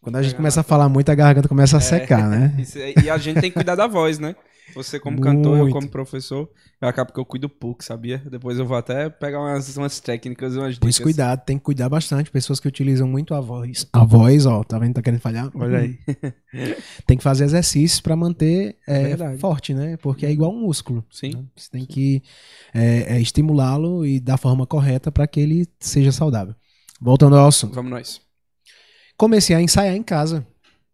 Quando 0.00 0.16
a 0.16 0.22
gente 0.22 0.34
começa 0.34 0.60
a 0.60 0.62
falar 0.62 0.88
muito, 0.88 1.08
a 1.10 1.14
garganta 1.14 1.48
começa 1.48 1.76
a 1.76 1.78
é, 1.78 1.82
secar, 1.82 2.28
né? 2.28 2.54
Isso, 2.60 2.78
e 2.78 3.10
a 3.10 3.18
gente 3.18 3.40
tem 3.40 3.50
que 3.50 3.56
cuidar 3.56 3.74
da 3.74 3.86
voz, 3.86 4.18
né? 4.18 4.34
Você 4.74 4.98
como 4.98 5.20
cantor, 5.20 5.56
eu 5.56 5.62
Muito. 5.62 5.72
como 5.72 5.88
professor, 5.88 6.48
eu 6.80 6.88
acabo 6.88 7.12
que 7.12 7.20
eu 7.20 7.24
cuido 7.24 7.48
pouco, 7.48 7.84
sabia? 7.84 8.18
Depois 8.30 8.58
eu 8.58 8.66
vou 8.66 8.76
até 8.76 9.08
pegar 9.08 9.40
umas, 9.40 9.76
umas 9.76 10.00
técnicas 10.00 10.56
umas 10.56 10.78
Pois 10.78 10.94
dicas. 10.96 11.04
cuidado, 11.04 11.44
tem 11.44 11.56
que 11.56 11.64
cuidar 11.64 11.88
bastante. 11.88 12.30
Pessoas 12.30 12.58
que 12.58 12.66
utilizam 12.66 13.06
muito 13.06 13.32
a 13.32 13.40
voz. 13.40 13.86
A 13.92 14.04
voz, 14.04 14.44
ó, 14.44 14.64
tá 14.64 14.78
vendo? 14.78 14.94
Tá 14.94 15.02
querendo 15.02 15.20
falhar? 15.20 15.50
Olha 15.54 15.78
aí. 15.78 15.98
Tem 17.06 17.16
que 17.16 17.22
fazer 17.22 17.44
exercícios 17.44 18.00
pra 18.00 18.16
manter 18.16 18.76
é, 18.86 19.02
Verdade. 19.04 19.38
forte, 19.38 19.72
né? 19.72 19.96
Porque 19.98 20.26
é 20.26 20.30
igual 20.32 20.52
um 20.52 20.60
músculo. 20.60 21.04
Sim. 21.10 21.30
né? 21.34 21.44
Você 21.54 21.70
tem 21.70 21.84
que 21.84 22.22
é, 22.74 23.16
é, 23.16 23.20
estimulá-lo 23.20 24.04
e 24.04 24.18
da 24.18 24.36
forma 24.36 24.66
correta 24.66 25.12
pra 25.12 25.26
que 25.26 25.38
ele 25.38 25.66
seja 25.78 26.10
saudável. 26.10 26.54
Voltando 27.00 27.36
ao 27.36 27.46
assunto. 27.46 27.74
Vamos 27.74 27.90
nós. 27.90 28.25
Comecei 29.16 29.56
a 29.56 29.60
ensaiar 29.60 29.94
em 29.94 30.02
casa. 30.02 30.46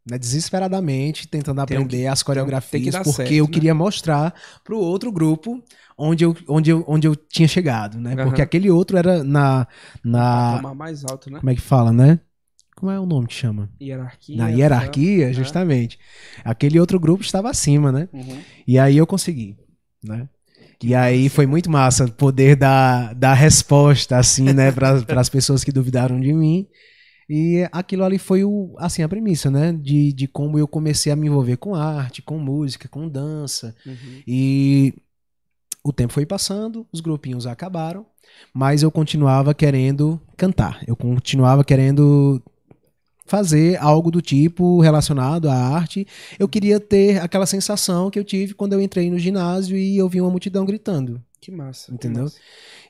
Né, 0.04 0.18
desesperadamente, 0.18 1.28
tentando 1.28 1.60
aprender 1.60 2.08
as 2.08 2.18
tem 2.18 2.26
coreografias, 2.26 2.96
que 2.96 3.04
porque 3.04 3.12
certo, 3.12 3.32
eu 3.34 3.44
né? 3.44 3.50
queria 3.52 3.72
mostrar 3.72 4.34
pro 4.64 4.76
outro 4.76 5.12
grupo 5.12 5.62
onde 5.96 6.24
eu, 6.24 6.36
onde 6.48 6.70
eu, 6.70 6.84
onde 6.88 7.06
eu 7.06 7.14
tinha 7.14 7.46
chegado, 7.46 8.00
né? 8.00 8.14
Aham. 8.14 8.24
Porque 8.24 8.42
aquele 8.42 8.68
outro 8.68 8.98
era 8.98 9.22
na, 9.22 9.64
na 10.02 10.56
Tomar 10.56 10.74
mais 10.74 11.04
alto, 11.04 11.30
né? 11.30 11.38
como 11.38 11.50
é 11.50 11.54
que 11.54 11.60
fala, 11.60 11.92
né? 11.92 12.18
Como 12.74 12.90
é 12.90 12.98
o 12.98 13.06
nome 13.06 13.28
que 13.28 13.34
chama? 13.34 13.70
Hierarquia. 13.80 14.36
Na 14.36 14.48
hierarquia, 14.48 15.26
Aham. 15.26 15.34
justamente. 15.34 16.00
Aquele 16.44 16.80
outro 16.80 16.98
grupo 16.98 17.22
estava 17.22 17.48
acima, 17.48 17.92
né? 17.92 18.08
Uhum. 18.12 18.40
E 18.66 18.80
aí 18.80 18.96
eu 18.96 19.06
consegui, 19.06 19.56
né? 20.02 20.28
E 20.82 20.96
aí 20.96 21.28
foi 21.28 21.46
muito 21.46 21.70
massa 21.70 22.08
poder 22.08 22.56
dar, 22.56 23.14
dar 23.14 23.34
resposta, 23.34 24.18
assim, 24.18 24.52
né, 24.52 24.72
para 24.72 25.20
as 25.20 25.28
pessoas 25.30 25.62
que 25.62 25.70
duvidaram 25.70 26.20
de 26.20 26.32
mim. 26.32 26.66
E 27.34 27.66
aquilo 27.72 28.04
ali 28.04 28.18
foi 28.18 28.44
o, 28.44 28.74
assim, 28.76 29.02
a 29.02 29.08
premissa, 29.08 29.50
né, 29.50 29.72
de, 29.72 30.12
de 30.12 30.28
como 30.28 30.58
eu 30.58 30.68
comecei 30.68 31.10
a 31.10 31.16
me 31.16 31.28
envolver 31.28 31.56
com 31.56 31.74
arte, 31.74 32.20
com 32.20 32.38
música, 32.38 32.90
com 32.90 33.08
dança. 33.08 33.74
Uhum. 33.86 34.22
E 34.26 34.92
o 35.82 35.94
tempo 35.94 36.12
foi 36.12 36.26
passando, 36.26 36.86
os 36.92 37.00
grupinhos 37.00 37.46
acabaram, 37.46 38.04
mas 38.52 38.82
eu 38.82 38.90
continuava 38.90 39.54
querendo 39.54 40.20
cantar. 40.36 40.84
Eu 40.86 40.94
continuava 40.94 41.64
querendo 41.64 42.42
fazer 43.24 43.80
algo 43.80 44.10
do 44.10 44.20
tipo 44.20 44.82
relacionado 44.82 45.48
à 45.48 45.54
arte. 45.54 46.06
Eu 46.38 46.46
queria 46.46 46.78
ter 46.78 47.18
aquela 47.22 47.46
sensação 47.46 48.10
que 48.10 48.18
eu 48.18 48.24
tive 48.24 48.52
quando 48.52 48.74
eu 48.74 48.82
entrei 48.82 49.10
no 49.10 49.18
ginásio 49.18 49.74
e 49.74 49.96
eu 49.96 50.06
vi 50.06 50.20
uma 50.20 50.30
multidão 50.30 50.66
gritando. 50.66 51.18
Que 51.42 51.50
massa. 51.50 51.88
que 51.88 51.94
Entendeu? 51.94 52.22
massa. 52.22 52.36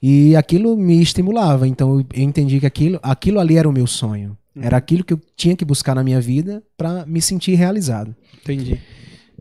E 0.02 0.36
aquilo 0.36 0.76
me 0.76 1.00
estimulava. 1.02 1.66
Então 1.66 1.98
eu 1.98 2.06
entendi 2.22 2.60
que 2.60 2.66
aquilo, 2.66 3.00
aquilo 3.02 3.40
ali 3.40 3.56
era 3.56 3.68
o 3.68 3.72
meu 3.72 3.86
sonho. 3.86 4.36
Uhum. 4.54 4.62
Era 4.62 4.76
aquilo 4.76 5.02
que 5.02 5.14
eu 5.14 5.20
tinha 5.34 5.56
que 5.56 5.64
buscar 5.64 5.94
na 5.94 6.04
minha 6.04 6.20
vida 6.20 6.62
para 6.76 7.06
me 7.06 7.20
sentir 7.22 7.54
realizado. 7.54 8.14
Entendi. 8.42 8.78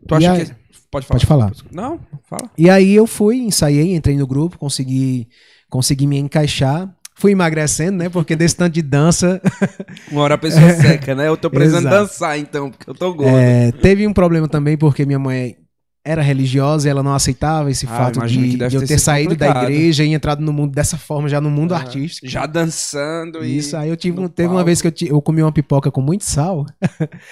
Tu 0.08 0.14
acha 0.14 0.32
aí- 0.32 0.46
que. 0.46 0.52
Pode 0.90 1.06
falar. 1.06 1.18
Pode 1.18 1.26
falar. 1.26 1.52
Não, 1.70 2.00
fala. 2.24 2.50
E 2.56 2.68
aí 2.68 2.94
eu 2.94 3.06
fui, 3.06 3.38
ensaiei, 3.38 3.94
entrei 3.94 4.14
no 4.16 4.26
grupo, 4.26 4.58
consegui, 4.58 5.26
consegui 5.70 6.06
me 6.06 6.18
encaixar. 6.18 6.94
Fui 7.14 7.32
emagrecendo, 7.32 7.98
né? 7.98 8.08
Porque 8.10 8.34
desse 8.36 8.56
tanto 8.56 8.72
de 8.74 8.82
dança. 8.82 9.40
Uma 10.10 10.22
hora 10.22 10.34
a 10.34 10.38
pessoa 10.38 10.68
seca, 10.74 11.14
né? 11.14 11.28
Eu 11.28 11.36
tô 11.36 11.48
precisando 11.50 11.88
dançar, 11.88 12.38
então, 12.38 12.70
porque 12.70 12.88
eu 12.90 12.94
tô 12.94 13.12
gordo. 13.14 13.36
é, 13.36 13.70
teve 13.72 14.06
um 14.06 14.12
problema 14.12 14.48
também, 14.48 14.76
porque 14.76 15.04
minha 15.06 15.18
mãe 15.18 15.56
era 16.04 16.20
religiosa 16.20 16.88
e 16.88 16.90
ela 16.90 17.02
não 17.02 17.14
aceitava 17.14 17.70
esse 17.70 17.86
Ah, 17.86 17.88
fato 17.96 18.26
de, 18.26 18.56
de 18.56 18.74
eu 18.74 18.84
ter 18.86 18.98
saído 18.98 19.36
da 19.36 19.48
igreja 19.48 20.02
e 20.04 20.12
entrado 20.12 20.40
no 20.42 20.52
mundo 20.52 20.72
dessa 20.74 20.96
forma, 20.98 21.28
já 21.28 21.40
no 21.40 21.48
mundo 21.50 21.74
Ah, 21.74 21.78
artístico. 21.78 22.26
Já 22.28 22.44
dançando 22.46 23.44
e. 23.44 23.56
Isso, 23.58 23.76
aí 23.76 23.88
eu 23.88 23.96
tive, 23.96 24.18
um- 24.20 24.28
teve 24.28 24.48
uma 24.48 24.64
vez 24.64 24.82
que 24.82 24.88
eu, 24.88 24.92
eu 25.16 25.22
comi 25.22 25.42
uma 25.42 25.52
pipoca 25.52 25.90
com 25.90 26.00
muito 26.00 26.24
sal 26.24 26.66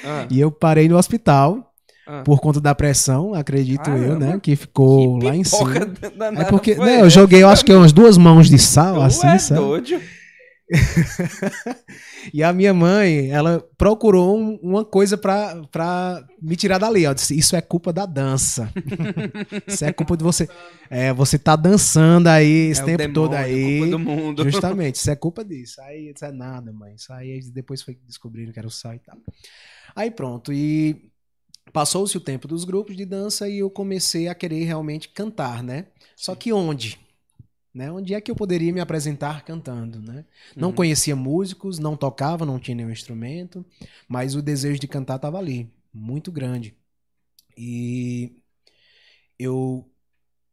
Ah, 0.05 0.27
e 0.31 0.39
eu 0.41 0.51
parei 0.53 0.89
no 0.89 0.97
hospital 0.97 1.73
ah. 2.07 2.23
por 2.25 2.41
conta 2.41 2.61
da 2.61 2.75
pressão, 2.75 3.35
acredito 3.35 3.91
eu, 3.91 4.19
né? 4.19 4.39
Que 4.41 4.55
ficou 4.55 5.19
Que 5.19 5.27
lá 5.27 5.35
em 5.37 5.43
cima. 5.45 5.71
danada 6.17 6.43
É 6.43 6.45
porque, 6.45 6.77
né, 6.77 7.01
eu 7.01 7.11
joguei, 7.11 7.43
eu 7.43 7.49
acho 7.49 7.65
que 7.65 7.73
umas 7.73 7.93
duas 7.93 8.17
mãos 8.17 8.49
de 8.49 8.59
sal, 8.59 8.95
Tu 8.97 9.03
assim, 9.03 9.27
é 9.27 9.39
sabe? 9.39 9.61
doido. 9.61 10.01
E 12.33 12.43
a 12.43 12.53
minha 12.53 12.73
mãe, 12.73 13.31
ela 13.31 13.61
procurou 13.77 14.39
um- 14.39 14.59
uma 14.63 14.85
coisa 14.85 15.17
pra, 15.17 15.61
pra 15.71 16.25
me 16.41 16.55
tirar 16.57 16.79
dali. 16.79 17.05
Ela 17.05 17.15
disse, 17.15 17.37
isso 17.37 17.57
é 17.57 17.61
culpa 17.61 17.93
da 17.93 18.07
dança. 18.07 18.73
isso 19.67 19.85
é 19.85 19.93
culpa 19.93 20.17
de 20.17 20.23
você. 20.25 20.49
É, 20.89 21.13
você 21.13 21.39
tá 21.39 21.57
dançando 21.57 22.29
aí 22.29 22.71
esse 22.71 22.83
É 22.83 22.85
tempo 22.85 22.99
demônio, 22.99 23.15
todo 23.31 23.35
aí. 23.35 23.79
culpa 23.79 23.91
do 23.91 23.99
mundo. 23.99 24.43
Justamente, 24.51 24.95
isso 24.97 25.11
é 25.11 25.17
culpa 25.17 25.45
disso. 25.45 25.81
Aí 25.83 26.13
isso 26.15 26.25
é 26.25 26.33
nada, 26.33 26.73
mãe. 26.73 26.95
Isso 26.95 27.13
aí 27.13 27.41
depois 27.53 27.83
foi 27.83 27.95
que 27.95 28.05
descobriram 28.07 28.53
que 28.53 28.59
era 28.59 28.69
o 28.69 28.71
sal 28.71 28.95
e 28.95 28.99
tal. 28.99 29.17
Aí 29.97 30.11
pronto, 30.11 30.53
e 30.53 31.11
passou-se 31.73 32.17
o 32.17 32.21
tempo 32.21 32.47
dos 32.47 32.65
grupos 32.65 32.97
de 32.97 33.05
dança 33.05 33.49
e 33.49 33.59
eu 33.59 33.71
comecei 33.71 34.29
a 34.29 34.35
querer 34.35 34.65
realmente 34.65 35.09
cantar, 35.09 35.63
né? 35.63 35.87
Só 36.17 36.35
que 36.35 36.53
onde? 36.53 36.99
Né? 37.81 37.91
Onde 37.91 38.13
é 38.13 38.21
que 38.21 38.31
eu 38.31 38.37
poderia 38.37 38.71
me 38.75 38.79
apresentar 38.81 39.43
cantando, 39.43 40.03
né? 40.03 40.27
Não 40.55 40.69
Uhum. 40.69 40.75
conhecia 40.75 41.17
músicos, 41.17 41.79
não 41.79 41.97
tocava, 41.97 42.45
não 42.45 42.59
tinha 42.59 42.75
nenhum 42.75 42.91
instrumento, 42.91 43.65
mas 44.07 44.35
o 44.35 44.43
desejo 44.43 44.79
de 44.79 44.87
cantar 44.87 45.17
estava 45.17 45.39
ali, 45.39 45.67
muito 45.91 46.31
grande. 46.31 46.75
E 47.57 48.35
eu 49.39 49.89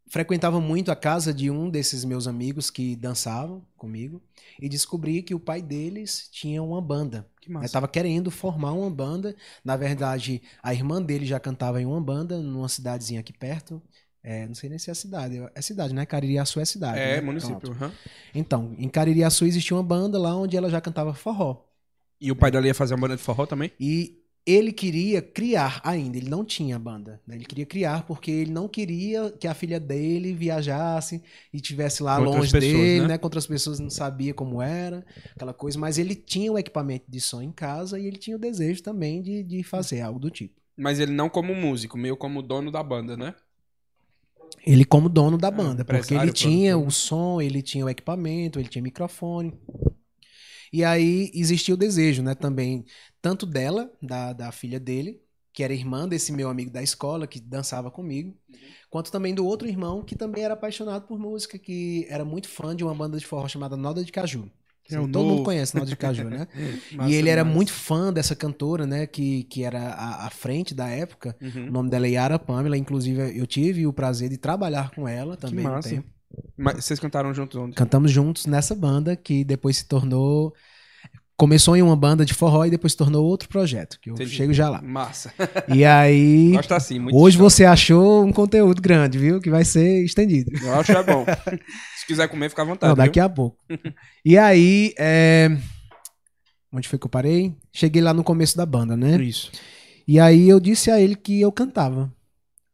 frequentava 0.10 0.62
muito 0.62 0.90
a 0.90 0.96
casa 0.96 1.34
de 1.34 1.52
um 1.52 1.70
desses 1.70 2.06
meus 2.06 2.28
amigos 2.28 2.70
que 2.70 2.96
dançavam 2.96 3.62
comigo 3.76 4.22
e 4.58 4.70
descobri 4.70 5.22
que 5.22 5.36
o 5.36 5.40
pai 5.40 5.62
deles 5.62 6.30
tinha 6.32 6.64
uma 6.64 6.82
banda. 6.82 7.28
Que 7.42 7.52
massa. 7.52 7.66
Estava 7.66 7.90
querendo 7.90 8.32
formar 8.32 8.72
uma 8.72 8.90
banda. 8.90 9.36
Na 9.66 9.76
verdade, 9.76 10.42
a 10.64 10.74
irmã 10.74 11.02
dele 11.02 11.26
já 11.26 11.42
cantava 11.42 11.82
em 11.82 11.86
uma 11.86 12.00
banda 12.00 12.42
numa 12.42 12.70
cidadezinha 12.70 13.20
aqui 13.20 13.34
perto. 13.34 13.82
É, 14.30 14.46
não 14.46 14.54
sei 14.54 14.70
nem 14.70 14.78
se 14.78 14.92
é 14.92 14.94
cidade. 14.94 15.42
É 15.56 15.62
cidade, 15.62 15.96
né? 15.96 16.06
Caririaçu 16.06 16.60
é 16.60 16.66
cidade. 16.66 17.00
É, 17.00 17.16
né? 17.16 17.22
município. 17.22 17.72
Aham. 17.72 17.94
Então, 18.36 18.76
em 18.78 18.90
Caririaçu 18.90 19.46
existia 19.46 19.78
uma 19.78 19.82
banda 19.82 20.20
lá 20.20 20.36
onde 20.36 20.58
ela 20.58 20.70
já 20.70 20.82
cantava 20.82 21.14
forró. 21.14 21.64
E 22.20 22.30
o 22.30 22.36
pai 22.36 22.52
dela 22.52 22.68
ia 22.68 22.74
fazer 22.74 22.94
uma 22.94 23.00
banda 23.00 23.16
de 23.16 23.24
forró 23.24 23.46
também? 23.46 23.72
E 23.80 24.22
ele 24.46 24.74
queria 24.74 25.22
criar 25.22 25.80
ainda, 25.82 26.18
ele 26.18 26.30
não 26.30 26.44
tinha 26.44 26.78
banda. 26.78 27.22
né? 27.26 27.36
Ele 27.36 27.46
queria 27.46 27.66
criar 27.66 28.06
porque 28.06 28.30
ele 28.30 28.52
não 28.52 28.68
queria 28.68 29.32
que 29.32 29.48
a 29.48 29.54
filha 29.54 29.80
dele 29.80 30.34
viajasse 30.34 31.24
e 31.54 31.62
tivesse 31.62 32.04
lá 32.04 32.18
longe 32.18 32.52
pessoas, 32.52 32.74
dele, 32.74 33.02
né? 33.04 33.08
né? 33.08 33.18
Com 33.18 33.28
outras 33.28 33.48
pessoas, 33.48 33.80
não 33.80 33.90
sabia 33.90 34.34
como 34.34 34.62
era, 34.62 35.06
aquela 35.38 35.54
coisa. 35.54 35.80
Mas 35.80 35.98
ele 35.98 36.16
tinha 36.16 36.52
o 36.52 36.60
equipamento 36.60 37.06
de 37.08 37.22
som 37.22 37.42
em 37.42 37.52
casa 37.54 37.98
e 37.98 38.06
ele 38.06 38.18
tinha 38.18 38.36
o 38.36 38.40
desejo 38.40 38.84
também 38.84 39.22
de, 39.22 39.42
de 39.42 39.64
fazer 39.64 40.02
algo 40.02 40.20
do 40.20 40.30
tipo. 40.30 40.60
Mas 40.76 41.00
ele 41.00 41.14
não 41.14 41.30
como 41.30 41.56
músico, 41.56 41.98
meio 41.98 42.18
como 42.18 42.42
dono 42.42 42.70
da 42.70 42.84
banda, 42.84 43.16
né? 43.16 43.34
Ele 44.68 44.84
como 44.86 45.08
dono 45.10 45.38
da 45.38 45.50
banda, 45.50 45.86
porque 45.86 46.14
Ah, 46.16 46.24
empresário, 46.24 46.30
ele 46.30 46.34
tinha 46.34 46.72
produtor. 46.74 46.88
o 46.90 46.92
som, 46.92 47.42
ele 47.42 47.62
tinha 47.62 47.86
o 47.86 47.90
equipamento, 47.90 48.60
ele 48.60 48.68
tinha 48.70 48.82
microfone. 48.82 49.54
E 50.72 50.84
aí 50.84 51.32
existia 51.34 51.74
o 51.74 51.78
desejo, 51.78 52.22
né, 52.22 52.36
também, 52.36 52.86
tanto 53.22 53.46
dela, 53.46 53.92
da, 54.02 54.34
da 54.34 54.52
filha 54.52 54.80
dele, 54.80 55.22
que 55.54 55.64
era 55.64 55.74
irmã 55.74 56.08
desse 56.08 56.32
meu 56.32 56.50
amigo 56.50 56.70
da 56.72 56.84
escola, 56.84 57.26
que 57.26 57.40
dançava 57.40 57.90
comigo, 57.90 58.38
quanto 58.90 59.12
também 59.12 59.34
do 59.34 59.46
outro 59.46 59.68
irmão, 59.68 60.04
que 60.04 60.16
também 60.16 60.44
era 60.44 60.54
apaixonado 60.54 61.08
por 61.08 61.18
música, 61.18 61.58
que 61.58 62.06
era 62.10 62.26
muito 62.26 62.48
fã 62.50 62.76
de 62.76 62.84
uma 62.84 62.94
banda 62.94 63.18
de 63.18 63.26
forró 63.26 63.48
chamada 63.48 63.78
Noda 63.78 64.04
de 64.04 64.12
Caju. 64.12 64.52
É 64.90 65.00
o 65.00 65.08
Todo 65.08 65.26
novo. 65.26 65.28
mundo 65.28 65.44
conhece 65.44 65.76
Noda 65.76 65.90
de 65.90 65.96
Caju, 65.98 66.30
né? 66.30 66.48
Massa 66.90 67.10
e 67.10 67.14
ele 67.14 67.30
era 67.30 67.44
demais. 67.44 67.56
muito 67.56 67.74
fã 67.74 68.12
dessa 68.14 68.36
cantora, 68.36 68.86
né, 68.86 69.06
que, 69.08 69.44
que 69.46 69.64
era 69.64 69.90
a, 69.94 70.28
a 70.28 70.30
frente 70.30 70.74
da 70.74 70.88
época, 70.88 71.36
o 71.42 71.46
Uhum. 71.46 71.72
nome 71.72 71.90
dela 71.90 72.08
é 72.08 72.12
Yara 72.12 72.40
Pamela, 72.40 72.78
inclusive 72.78 73.38
eu 73.38 73.46
tive 73.48 73.86
o 73.88 73.94
prazer 73.94 74.30
de 74.30 74.38
trabalhar 74.38 74.92
com 74.92 75.08
ela 75.08 75.36
Que 75.36 75.42
também. 75.42 75.66
um 75.68 75.70
massa. 75.72 76.04
Mas 76.58 76.86
vocês 76.86 77.00
cantaram 77.00 77.34
juntos 77.34 77.58
onde? 77.58 77.76
Cantamos 77.76 78.12
juntos 78.12 78.46
nessa 78.46 78.74
banda 78.76 79.16
que 79.16 79.44
depois 79.44 79.78
se 79.78 79.88
tornou. 79.88 80.54
Começou 81.38 81.78
em 81.78 81.84
uma 81.84 81.96
banda 81.96 82.26
de 82.26 82.34
forró 82.34 82.66
e 82.66 82.72
depois 82.72 82.94
se 82.94 82.98
tornou 82.98 83.24
outro 83.24 83.48
projeto, 83.48 84.00
que 84.02 84.10
eu 84.10 84.16
Entendi. 84.16 84.32
chego 84.32 84.52
já 84.54 84.70
lá. 84.70 84.82
Massa. 84.82 85.32
E 85.70 85.86
aí. 85.86 86.52
Gosto 86.54 86.74
assim, 86.74 86.98
muito 87.00 87.16
hoje 87.16 87.38
você 87.38 87.64
achou 87.64 88.26
um 88.26 88.32
conteúdo 88.32 88.82
grande, 88.82 89.20
viu? 89.20 89.40
Que 89.40 89.50
vai 89.50 89.64
ser 89.64 90.04
estendido. 90.04 90.52
Eu 90.60 90.74
acho 90.74 90.92
que 90.92 90.98
é 90.98 91.04
bom. 91.04 91.24
Se 92.00 92.08
quiser 92.08 92.28
comer, 92.28 92.50
fica 92.50 92.64
à 92.64 92.66
vontade. 92.66 92.90
Não, 92.90 92.96
daqui 92.96 93.20
a 93.20 93.30
pouco. 93.30 93.56
E 94.26 94.36
aí. 94.38 94.94
é, 94.98 95.56
Onde 96.72 96.88
foi 96.88 96.98
que 96.98 97.06
eu 97.06 97.10
parei? 97.10 97.56
Cheguei 97.72 98.02
lá 98.02 98.14
no 98.14 98.24
começo 98.24 98.58
da 98.58 98.66
banda, 98.66 98.98
né? 98.98 99.18
viu? 99.18 99.28
Isso. 99.28 99.52
E 100.08 100.20
aí 100.20 100.50
eu 100.50 100.60
disse 100.60 100.90
a 100.90 101.00
ele 101.00 101.16
que 101.16 101.40
eu 101.40 101.52
cantava. 101.52 102.12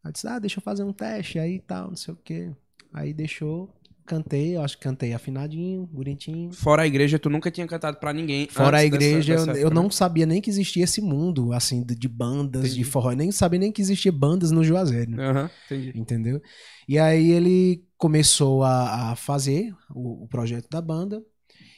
Aí 0.04 0.12
disse, 0.12 0.28
ah, 0.28 0.40
deixa 0.40 0.60
eu 0.60 0.64
fazer 0.64 0.84
um 0.84 0.94
teste 0.94 1.40
aí 1.40 1.56
e 1.56 1.60
tal, 1.60 1.90
não 1.90 1.96
sei 1.96 2.14
o 2.14 2.18
quê. 2.24 2.52
Aí 2.94 3.14
deixou, 3.14 3.70
cantei, 4.06 4.56
eu 4.56 4.62
acho 4.62 4.78
que 4.78 4.84
cantei 4.84 5.14
afinadinho, 5.14 5.86
bonitinho. 5.92 6.52
Fora 6.52 6.84
a 6.84 6.88
igreja, 6.88 7.18
tu 7.20 7.30
nunca 7.30 7.50
tinha 7.52 7.66
cantado 7.68 7.98
pra 7.98 8.14
ninguém. 8.14 8.48
Fora 8.50 8.78
a 8.78 8.82
antes 8.82 8.92
dessa- 8.92 9.06
igreja, 9.12 9.36
dessa 9.46 9.52
eu, 9.60 9.64
eu 9.64 9.70
não 9.70 9.84
né? 9.84 9.90
sabia 9.92 10.26
nem 10.26 10.42
que 10.42 10.50
existia 10.50 10.84
esse 10.84 11.02
mundo, 11.02 11.54
assim, 11.54 11.84
de, 11.84 11.96
de 11.96 12.08
bandas, 12.08 12.62
Entendi. 12.66 12.78
de 12.80 12.84
forró. 12.84 13.12
Eu 13.12 13.18
nem 13.18 13.32
sabia 13.32 13.60
nem 13.60 13.72
que 13.72 13.82
existia 13.82 14.12
bandas 14.12 14.52
no 14.52 14.64
Juazeiro, 14.64 15.12
né? 15.12 15.50
Entendi. 15.66 15.92
entendeu? 15.96 16.42
E 16.88 17.00
aí 17.00 17.32
ele 17.32 17.86
começou 17.98 18.64
a, 18.64 19.12
a 19.12 19.16
fazer 19.16 19.74
o, 19.94 20.24
o 20.24 20.28
projeto 20.28 20.70
da 20.70 20.82
banda. 20.82 21.24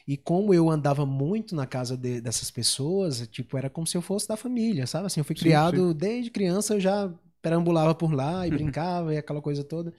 E 0.08 0.16
como 0.16 0.54
eu 0.54 0.70
andava 0.70 1.04
muito 1.04 1.54
na 1.56 1.66
casa 1.66 1.96
de- 1.96 2.20
dessas 2.20 2.50
pessoas, 2.50 3.26
tipo, 3.28 3.56
era 3.58 3.68
como 3.68 3.86
se 3.86 3.96
eu 3.96 4.02
fosse 4.02 4.28
da 4.28 4.36
família, 4.36 4.86
sabe? 4.86 5.06
Assim, 5.06 5.20
eu 5.20 5.24
fui 5.24 5.34
Sim, 5.34 5.40
criado 5.40 5.92
desde 5.92 6.30
criança, 6.30 6.74
eu 6.74 6.80
já 6.80 7.12
perambulava 7.42 7.94
por 7.94 8.12
lá 8.12 8.46
e 8.46 8.50
brincava 8.72 9.12
e 9.14 9.18
aquela 9.18 9.42
coisa 9.42 9.64
toda. 9.64 9.92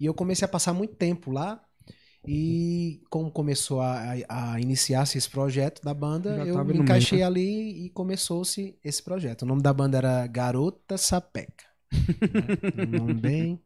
E 0.00 0.06
eu 0.06 0.14
comecei 0.14 0.46
a 0.46 0.48
passar 0.48 0.72
muito 0.72 0.94
tempo 0.94 1.30
lá. 1.30 1.62
E 2.26 3.00
como 3.08 3.30
começou 3.30 3.80
a, 3.80 4.14
a, 4.28 4.52
a 4.54 4.60
iniciar-se 4.60 5.16
esse 5.16 5.28
projeto 5.28 5.82
da 5.82 5.94
banda, 5.94 6.36
Já 6.36 6.46
eu 6.46 6.64
me 6.64 6.78
encaixei 6.78 7.18
meio, 7.18 7.26
ali 7.26 7.86
e 7.86 7.90
começou-se 7.90 8.78
esse 8.84 9.02
projeto. 9.02 9.42
O 9.42 9.46
nome 9.46 9.62
da 9.62 9.72
banda 9.72 9.98
era 9.98 10.26
Garota 10.26 10.98
Sapeca. 10.98 11.64
né? 11.92 12.84
um 12.86 12.98
nome 12.98 13.14
bem. 13.14 13.62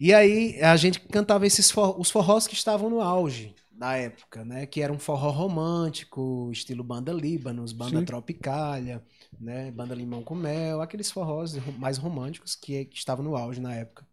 E 0.00 0.14
aí 0.14 0.60
a 0.62 0.76
gente 0.76 1.00
cantava 1.00 1.46
esses 1.46 1.70
for, 1.70 1.98
os 2.00 2.10
forrós 2.10 2.46
que 2.46 2.54
estavam 2.54 2.88
no 2.88 3.00
auge 3.00 3.54
na 3.70 3.96
época, 3.96 4.44
né? 4.44 4.64
Que 4.64 4.80
era 4.80 4.92
um 4.92 4.98
forró 4.98 5.30
romântico, 5.30 6.50
estilo 6.50 6.82
banda 6.82 7.12
Líbanos, 7.12 7.72
banda 7.72 7.98
Sim. 7.98 8.04
Tropicália, 8.04 9.02
né? 9.38 9.70
Banda 9.70 9.94
Limão 9.94 10.22
com 10.22 10.34
Mel, 10.34 10.80
aqueles 10.80 11.10
forrós 11.10 11.56
mais 11.78 11.98
românticos 11.98 12.54
que, 12.54 12.86
que 12.86 12.96
estavam 12.96 13.24
no 13.24 13.36
auge 13.36 13.60
na 13.60 13.74
época. 13.74 14.05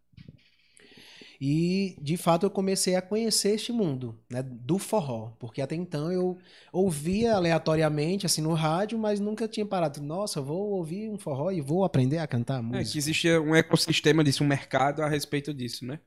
E, 1.46 1.94
de 2.00 2.16
fato, 2.16 2.46
eu 2.46 2.50
comecei 2.50 2.96
a 2.96 3.02
conhecer 3.02 3.50
este 3.50 3.70
mundo, 3.70 4.18
né, 4.30 4.42
do 4.42 4.78
forró, 4.78 5.32
porque 5.38 5.60
até 5.60 5.74
então 5.74 6.10
eu 6.10 6.38
ouvia 6.72 7.34
aleatoriamente, 7.34 8.24
assim, 8.24 8.40
no 8.40 8.54
rádio, 8.54 8.98
mas 8.98 9.20
nunca 9.20 9.46
tinha 9.46 9.66
parado. 9.66 10.00
Nossa, 10.00 10.38
eu 10.38 10.44
vou 10.44 10.70
ouvir 10.70 11.10
um 11.10 11.18
forró 11.18 11.50
e 11.50 11.60
vou 11.60 11.84
aprender 11.84 12.16
a 12.16 12.26
cantar 12.26 12.60
É 12.60 12.62
música. 12.62 12.92
que 12.92 12.96
existia 12.96 13.42
um 13.42 13.54
ecossistema 13.54 14.24
disso, 14.24 14.42
um 14.42 14.46
mercado 14.46 15.02
a 15.02 15.06
respeito 15.06 15.52
disso, 15.52 15.84
né? 15.84 16.00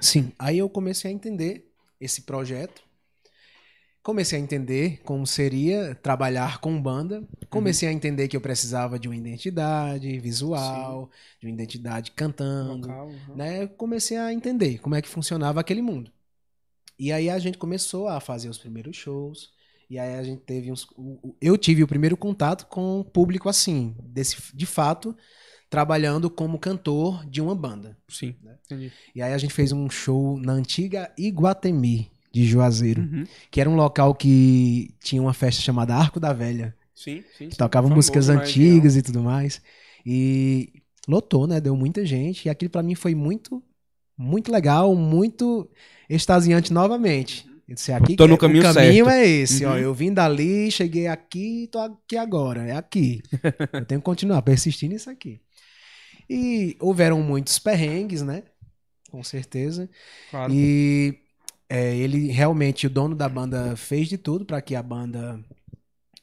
Sim, 0.00 0.32
aí 0.36 0.58
eu 0.58 0.68
comecei 0.68 1.08
a 1.08 1.14
entender 1.14 1.70
esse 2.00 2.22
projeto. 2.22 2.82
Comecei 4.02 4.36
a 4.36 4.42
entender 4.42 5.00
como 5.04 5.24
seria 5.24 5.94
trabalhar 5.94 6.58
com 6.58 6.80
banda. 6.80 7.22
Comecei 7.48 7.88
a 7.88 7.92
entender 7.92 8.26
que 8.26 8.36
eu 8.36 8.40
precisava 8.40 8.98
de 8.98 9.06
uma 9.06 9.16
identidade 9.16 10.18
visual, 10.18 11.08
de 11.40 11.46
uma 11.46 11.52
identidade 11.52 12.10
cantando, 12.10 12.88
Local, 12.88 13.06
uhum. 13.06 13.36
né? 13.36 13.66
Comecei 13.68 14.16
a 14.16 14.32
entender 14.32 14.78
como 14.78 14.96
é 14.96 15.02
que 15.02 15.08
funcionava 15.08 15.60
aquele 15.60 15.80
mundo. 15.80 16.10
E 16.98 17.12
aí 17.12 17.30
a 17.30 17.38
gente 17.38 17.58
começou 17.58 18.08
a 18.08 18.18
fazer 18.18 18.48
os 18.48 18.58
primeiros 18.58 18.96
shows. 18.96 19.50
E 19.88 19.98
aí 19.98 20.14
a 20.16 20.22
gente 20.24 20.40
teve 20.42 20.72
uns. 20.72 20.86
Eu 21.40 21.56
tive 21.56 21.84
o 21.84 21.88
primeiro 21.88 22.16
contato 22.16 22.66
com 22.66 23.00
o 23.00 23.04
público 23.04 23.48
assim, 23.48 23.94
desse, 24.02 24.36
de 24.52 24.66
fato, 24.66 25.16
trabalhando 25.70 26.28
como 26.28 26.58
cantor 26.58 27.24
de 27.26 27.40
uma 27.40 27.54
banda. 27.54 27.96
Sim, 28.08 28.34
Né? 28.42 28.58
entendi. 28.64 28.92
E 29.14 29.22
aí 29.22 29.32
a 29.32 29.38
gente 29.38 29.54
fez 29.54 29.70
um 29.70 29.88
show 29.88 30.38
na 30.38 30.52
antiga 30.52 31.12
Iguatemi 31.16 32.11
de 32.32 32.44
Juazeiro, 32.44 33.02
Uhum. 33.02 33.24
que 33.50 33.60
era 33.60 33.68
um 33.68 33.76
local 33.76 34.14
que 34.14 34.94
tinha 35.02 35.20
uma 35.20 35.34
festa 35.34 35.60
chamada 35.62 35.94
Arco 35.94 36.18
da 36.18 36.32
Velha, 36.32 36.74
Sim, 36.94 37.22
sim. 37.36 37.48
que 37.48 37.54
sim. 37.54 37.58
tocava 37.58 37.86
Famoso 37.88 37.96
músicas 37.96 38.28
antigas 38.28 38.96
e 38.96 39.02
tudo 39.02 39.22
mais. 39.22 39.60
E 40.04 40.72
lotou, 41.06 41.46
né? 41.46 41.60
Deu 41.60 41.76
muita 41.76 42.04
gente. 42.06 42.46
E 42.46 42.48
aquilo 42.50 42.70
pra 42.70 42.82
mim 42.82 42.94
foi 42.94 43.14
muito, 43.14 43.62
muito 44.16 44.50
legal, 44.50 44.94
muito 44.94 45.68
extasiante 46.08 46.72
novamente. 46.72 47.46
Eu 47.68 47.74
disse, 47.74 47.92
aqui 47.92 48.16
Tô 48.16 48.26
no 48.26 48.34
é- 48.34 48.38
caminho 48.38 48.60
o 48.68 48.74
caminho 48.74 49.04
certo. 49.04 49.16
é 49.16 49.26
esse, 49.26 49.64
ó. 49.64 49.72
Uhum. 49.72 49.78
Eu 49.78 49.94
vim 49.94 50.12
dali, 50.12 50.70
cheguei 50.70 51.06
aqui, 51.06 51.68
tô 51.70 51.78
aqui 51.78 52.16
agora. 52.16 52.62
É 52.66 52.76
aqui. 52.76 53.22
Eu 53.72 53.84
tenho 53.84 54.00
que 54.00 54.04
continuar, 54.04 54.42
persistir 54.42 54.88
nisso 54.88 55.08
aqui. 55.08 55.40
E 56.28 56.76
houveram 56.80 57.22
muitos 57.22 57.58
perrengues, 57.58 58.22
né? 58.22 58.42
Com 59.10 59.22
certeza. 59.22 59.88
Claro. 60.30 60.52
E 60.52 61.18
é, 61.72 61.96
ele 61.96 62.30
realmente, 62.30 62.86
o 62.86 62.90
dono 62.90 63.14
da 63.16 63.26
banda, 63.30 63.74
fez 63.76 64.06
de 64.06 64.18
tudo 64.18 64.44
para 64.44 64.60
que 64.60 64.74
a 64.74 64.82
banda 64.82 65.42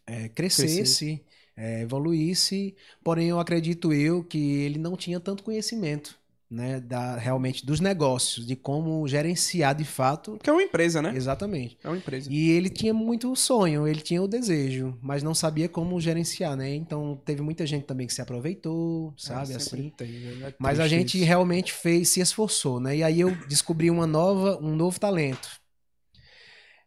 é, 0.06 0.30
crescesse, 0.30 1.26
é, 1.58 1.82
evoluísse. 1.82 2.76
Porém, 3.04 3.30
eu 3.30 3.40
acredito 3.40 3.92
eu 3.92 4.24
que 4.24 4.38
ele 4.38 4.78
não 4.78 4.96
tinha 4.96 5.20
tanto 5.20 5.44
conhecimento, 5.44 6.19
né, 6.50 6.80
da, 6.80 7.16
realmente 7.16 7.64
dos 7.64 7.80
negócios, 7.80 8.48
de 8.48 8.56
como 8.56 9.08
gerenciar 9.08 9.76
de 9.76 9.86
fato. 9.86 10.32
Porque 10.32 10.50
é 10.50 10.54
uma 10.54 10.64
empresa, 10.64 11.00
né? 11.02 11.14
Exatamente. 11.16 11.78
É 11.84 11.88
uma 11.88 11.98
empresa. 11.98 12.28
E 12.32 12.50
ele 12.50 12.70
tinha 12.70 12.94
muito 12.94 13.36
sonho, 13.36 13.88
ele 13.88 14.02
tinha 14.02 14.22
o 14.22 14.28
desejo, 14.28 14.98
mas 15.02 15.22
não 15.22 15.36
sabia 15.36 15.70
como 15.70 16.00
gerenciar, 16.02 16.56
né? 16.58 16.74
Então 16.74 17.22
teve 17.24 17.42
muita 17.44 17.68
gente 17.68 17.86
também 17.86 18.08
que 18.08 18.14
se 18.14 18.22
aproveitou, 18.22 19.14
sabe, 19.16 19.54
É, 19.54 19.58
assim. 19.58 19.94
tem, 19.96 20.10
né? 20.10 20.48
É 20.50 20.54
Mas 20.58 20.80
a 20.80 20.88
gente 20.88 21.18
isso. 21.18 21.26
realmente 21.28 21.72
fez, 21.72 22.10
se 22.10 22.20
esforçou, 22.20 22.80
né? 22.80 22.98
E 22.98 23.04
aí 23.04 23.20
eu 23.20 23.36
descobri 23.48 23.92
uma 23.92 24.08
nova, 24.08 24.58
um 24.60 24.76
novo 24.76 25.00
talento. 25.00 25.48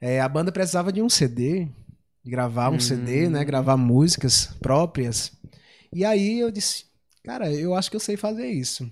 É, 0.00 0.20
a 0.20 0.28
banda 0.28 0.50
precisava 0.50 0.92
de 0.92 1.00
um 1.00 1.08
CD, 1.08 1.68
de 2.24 2.30
gravar 2.30 2.70
um 2.70 2.74
Hum. 2.74 2.80
CD, 2.80 3.28
né? 3.28 3.44
Gravar 3.44 3.76
músicas 3.76 4.46
próprias. 4.60 5.30
E 5.92 6.04
aí 6.04 6.40
eu 6.40 6.50
disse, 6.50 6.86
cara, 7.22 7.52
eu 7.52 7.74
acho 7.76 7.88
que 7.90 7.96
eu 7.96 8.00
sei 8.00 8.16
fazer 8.16 8.48
isso. 8.48 8.90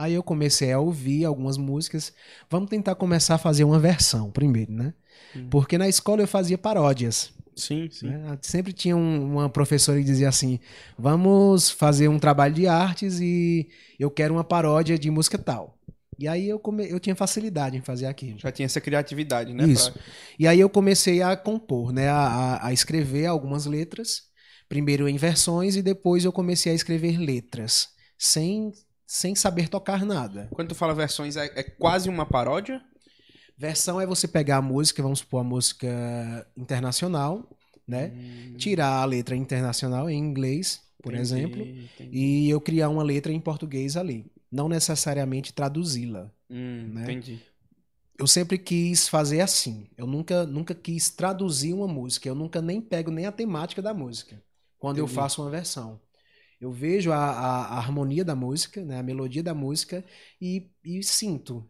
Aí 0.00 0.14
eu 0.14 0.22
comecei 0.22 0.72
a 0.72 0.78
ouvir 0.80 1.24
algumas 1.24 1.56
músicas. 1.58 2.12
Vamos 2.48 2.70
tentar 2.70 2.94
começar 2.94 3.34
a 3.34 3.38
fazer 3.38 3.64
uma 3.64 3.78
versão 3.78 4.30
primeiro, 4.30 4.72
né? 4.72 4.94
Hum. 5.36 5.48
Porque 5.50 5.76
na 5.76 5.88
escola 5.88 6.22
eu 6.22 6.28
fazia 6.28 6.56
paródias. 6.56 7.32
Sim, 7.56 7.88
sim. 7.90 8.06
né? 8.06 8.38
Sempre 8.40 8.72
tinha 8.72 8.96
um- 8.96 9.32
uma 9.32 9.50
professora 9.50 9.98
que 9.98 10.04
dizia 10.04 10.28
assim: 10.28 10.58
vamos 10.98 11.70
fazer 11.70 12.08
um 12.08 12.18
trabalho 12.18 12.54
de 12.54 12.66
artes 12.66 13.20
e 13.20 13.68
eu 13.98 14.10
quero 14.10 14.34
uma 14.34 14.44
paródia 14.44 14.98
de 14.98 15.10
música 15.10 15.36
tal. 15.36 15.76
E 16.18 16.28
aí 16.28 16.48
eu, 16.48 16.58
come... 16.58 16.88
eu 16.88 17.00
tinha 17.00 17.16
facilidade 17.16 17.76
em 17.76 17.80
fazer 17.80 18.06
aquilo. 18.06 18.38
Já 18.38 18.52
tinha 18.52 18.66
essa 18.66 18.80
criatividade, 18.80 19.52
né? 19.54 19.64
Isso. 19.64 19.92
pra- 19.92 20.02
E 20.38 20.46
aí 20.46 20.60
eu 20.60 20.68
comecei 20.70 21.22
a 21.22 21.36
compor, 21.36 21.92
né? 21.92 22.08
A, 22.08 22.16
a- 22.26 22.66
a 22.68 22.72
escrever 22.72 23.26
algumas 23.26 23.66
letras, 23.66 24.22
primeiro 24.68 25.08
em 25.08 25.16
versões 25.16 25.76
e 25.76 25.82
depois 25.82 26.24
eu 26.24 26.32
comecei 26.32 26.72
a 26.72 26.74
escrever 26.74 27.18
letras, 27.18 27.88
sem, 28.18 28.70
sem 29.10 29.34
saber 29.34 29.68
tocar 29.68 30.06
nada. 30.06 30.46
Quando 30.52 30.68
tu 30.68 30.74
fala 30.76 30.94
versões, 30.94 31.36
é, 31.36 31.46
é 31.56 31.64
quase 31.64 32.08
uma 32.08 32.24
paródia? 32.24 32.80
Versão 33.58 34.00
é 34.00 34.06
você 34.06 34.28
pegar 34.28 34.58
a 34.58 34.62
música, 34.62 35.02
vamos 35.02 35.18
supor 35.18 35.40
a 35.40 35.44
música 35.44 36.46
internacional, 36.56 37.44
né? 37.88 38.12
Hum, 38.14 38.54
Tirar 38.56 39.02
a 39.02 39.04
letra 39.04 39.34
internacional 39.34 40.08
em 40.08 40.16
inglês, 40.16 40.80
por 41.02 41.12
entendi, 41.12 41.22
exemplo, 41.22 41.62
entendi. 41.62 42.16
e 42.16 42.50
eu 42.50 42.60
criar 42.60 42.88
uma 42.88 43.02
letra 43.02 43.32
em 43.32 43.40
português 43.40 43.96
ali. 43.96 44.30
Não 44.48 44.68
necessariamente 44.68 45.52
traduzi-la. 45.52 46.30
Hum, 46.48 46.92
né? 46.94 47.02
Entendi. 47.02 47.40
Eu 48.16 48.28
sempre 48.28 48.58
quis 48.58 49.08
fazer 49.08 49.40
assim. 49.40 49.88
Eu 49.98 50.06
nunca, 50.06 50.46
nunca 50.46 50.72
quis 50.72 51.10
traduzir 51.10 51.72
uma 51.74 51.88
música. 51.88 52.28
Eu 52.28 52.34
nunca 52.36 52.62
nem 52.62 52.80
pego 52.80 53.10
nem 53.10 53.26
a 53.26 53.32
temática 53.32 53.82
da 53.82 53.92
música 53.92 54.40
quando 54.78 54.98
eu 54.98 55.04
Entendi. 55.04 55.16
faço 55.16 55.42
uma 55.42 55.50
versão. 55.50 56.00
Eu 56.60 56.70
vejo 56.72 57.10
a, 57.12 57.16
a- 57.18 57.66
a 57.74 57.78
harmonia 57.78 58.24
da 58.24 58.34
música, 58.36 58.84
né, 58.84 58.98
a 58.98 59.02
melodia 59.02 59.42
da 59.42 59.54
música 59.54 60.04
e, 60.40 60.70
e 60.84 61.02
sinto 61.02 61.68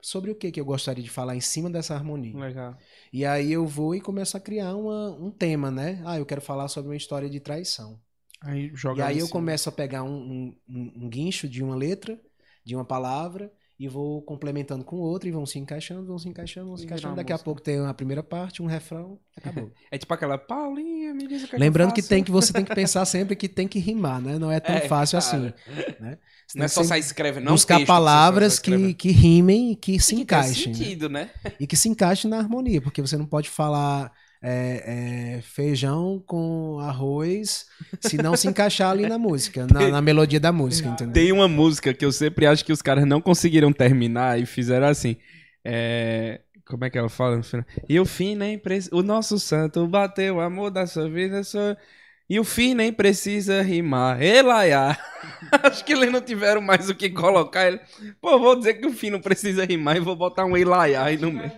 sobre 0.00 0.30
o 0.30 0.34
que, 0.34 0.52
que 0.52 0.60
eu 0.60 0.64
gostaria 0.64 1.02
de 1.02 1.10
falar 1.10 1.34
em 1.36 1.40
cima 1.40 1.70
dessa 1.70 1.94
harmonia. 1.94 2.34
Legal. 2.34 2.76
E 3.12 3.24
aí 3.24 3.52
eu 3.52 3.66
vou 3.66 3.94
e 3.94 4.00
começo 4.00 4.36
a 4.36 4.40
criar 4.40 4.74
uma- 4.76 5.10
um 5.12 5.30
tema, 5.30 5.70
né? 5.70 6.02
Ah, 6.04 6.18
eu 6.18 6.26
quero 6.26 6.40
falar 6.40 6.68
sobre 6.68 6.90
uma 6.90 6.96
história 6.96 7.28
de 7.30 7.40
traição. 7.40 8.00
Aí 8.40 8.70
joga 8.74 9.00
E 9.00 9.02
aí 9.02 9.18
eu 9.18 9.26
cima. 9.26 9.32
começo 9.40 9.68
a 9.68 9.72
pegar 9.72 10.02
um- 10.02 10.54
um- 10.68 10.92
um 11.04 11.08
guincho 11.08 11.48
de 11.48 11.62
uma 11.62 11.74
letra, 11.74 12.20
de 12.64 12.74
uma 12.76 12.84
palavra, 12.84 13.52
e 13.78 13.88
vou 13.88 14.22
complementando 14.22 14.84
com 14.84 14.96
outra, 14.96 15.28
e 15.28 15.32
vão 15.32 15.44
se 15.44 15.58
encaixando, 15.58 16.06
vão 16.06 16.18
se 16.18 16.28
encaixando, 16.28 16.68
vão 16.68 16.76
se 16.76 16.84
encaixando. 16.84 17.14
Daqui 17.14 17.32
a 17.32 17.38
pouco 17.38 17.60
tem 17.60 17.78
a 17.86 17.92
primeira 17.94 18.22
parte, 18.22 18.62
um 18.62 18.66
refrão, 18.66 19.18
acabou. 19.36 19.70
É 19.90 19.98
tipo 19.98 20.12
aquela 20.14 20.38
Paulinha, 20.38 21.12
me 21.14 21.26
diz 21.26 21.44
o 21.44 21.48
que 21.48 21.56
é 21.56 21.58
Lembrando 21.58 21.92
que, 21.92 22.02
que, 22.02 22.08
tem 22.08 22.24
que 22.24 22.30
você 22.30 22.52
tem 22.52 22.64
que 22.64 22.72
pensar 22.74 23.04
sempre 23.04 23.36
que 23.36 23.48
tem 23.48 23.68
que 23.68 23.78
rimar, 23.78 24.20
né? 24.20 24.38
Não 24.38 24.50
é 24.50 24.60
tão 24.60 24.76
É, 24.76 24.80
fácil 24.80 25.18
cara. 25.18 25.54
assim. 25.54 25.54
Né? 25.98 26.18
Você 26.46 26.58
Não 26.58 26.64
é 26.64 26.68
só 26.68 26.82
que 26.82 26.86
sair 26.86 27.00
escrevendo, 27.00 27.44
não 27.44 27.52
buscar 27.52 27.76
texto, 27.76 27.86
palavras 27.86 28.54
escreve. 28.54 28.94
que, 28.94 28.94
que 28.94 29.10
rimem 29.10 29.72
e 29.72 29.76
que 29.76 30.00
se 30.00 30.14
E 30.14 30.16
que 30.16 30.24
tem 30.24 30.24
encaixem. 30.24 30.72
né? 30.76 30.84
sentido, 30.84 31.08
né? 31.08 31.30
E 31.58 31.66
que 31.66 31.76
se 31.76 31.88
encaixem 31.88 32.30
na 32.30 32.38
harmonia, 32.38 32.80
porque 32.82 33.00
você 33.00 33.16
não 33.16 33.26
pode 33.26 33.48
falar 33.50 34.12
é, 34.42 35.36
é, 35.36 35.40
feijão 35.42 36.22
com 36.26 36.78
arroz 36.80 37.66
se 38.00 38.16
não 38.18 38.36
se 38.36 38.48
encaixar 38.48 38.90
ali 38.90 39.06
na 39.06 39.18
música, 39.18 39.66
na, 39.72 39.88
na 39.88 40.02
melodia 40.02 40.38
da 40.38 40.52
música, 40.52 40.88
entendeu? 40.88 41.14
Tem 41.14 41.32
uma 41.32 41.48
música 41.48 41.92
que 41.94 42.04
eu 42.04 42.12
sempre 42.12 42.46
acho 42.46 42.64
que 42.64 42.72
os 42.72 42.82
caras 42.82 43.06
não 43.06 43.20
conseguiram 43.20 43.72
terminar 43.72 44.40
e 44.40 44.46
fizeram 44.46 44.86
assim. 44.86 45.16
É... 45.64 46.40
Como 46.66 46.84
é 46.84 46.90
que 46.90 46.98
ela 46.98 47.08
fala 47.08 47.36
no 47.36 47.44
final? 47.44 47.64
E 47.88 47.98
o 47.98 48.04
fim 48.04 48.34
nem 48.34 48.58
precisa. 48.58 48.94
O 48.94 49.02
nosso 49.02 49.38
santo 49.38 49.86
bateu 49.86 50.36
o 50.36 50.40
amor 50.40 50.70
da 50.70 50.84
sua 50.84 51.08
vida. 51.08 51.44
Sua... 51.44 51.78
E 52.28 52.40
o 52.40 52.44
fim 52.44 52.74
nem 52.74 52.92
precisa 52.92 53.62
rimar. 53.62 54.20
Elaiá. 54.20 54.98
Acho 55.62 55.84
que 55.84 55.92
eles 55.92 56.10
não 56.10 56.20
tiveram 56.20 56.60
mais 56.60 56.90
o 56.90 56.94
que 56.94 57.08
colocar. 57.08 57.68
Ele... 57.68 57.80
Pô, 58.20 58.36
vou 58.40 58.56
dizer 58.56 58.74
que 58.74 58.86
o 58.86 58.92
fim 58.92 59.10
não 59.10 59.20
precisa 59.20 59.64
rimar 59.64 59.96
e 59.96 60.00
vou 60.00 60.16
botar 60.16 60.44
um 60.44 60.56
Elaiá 60.56 61.04
aí 61.04 61.16
no 61.16 61.30
meio. 61.30 61.52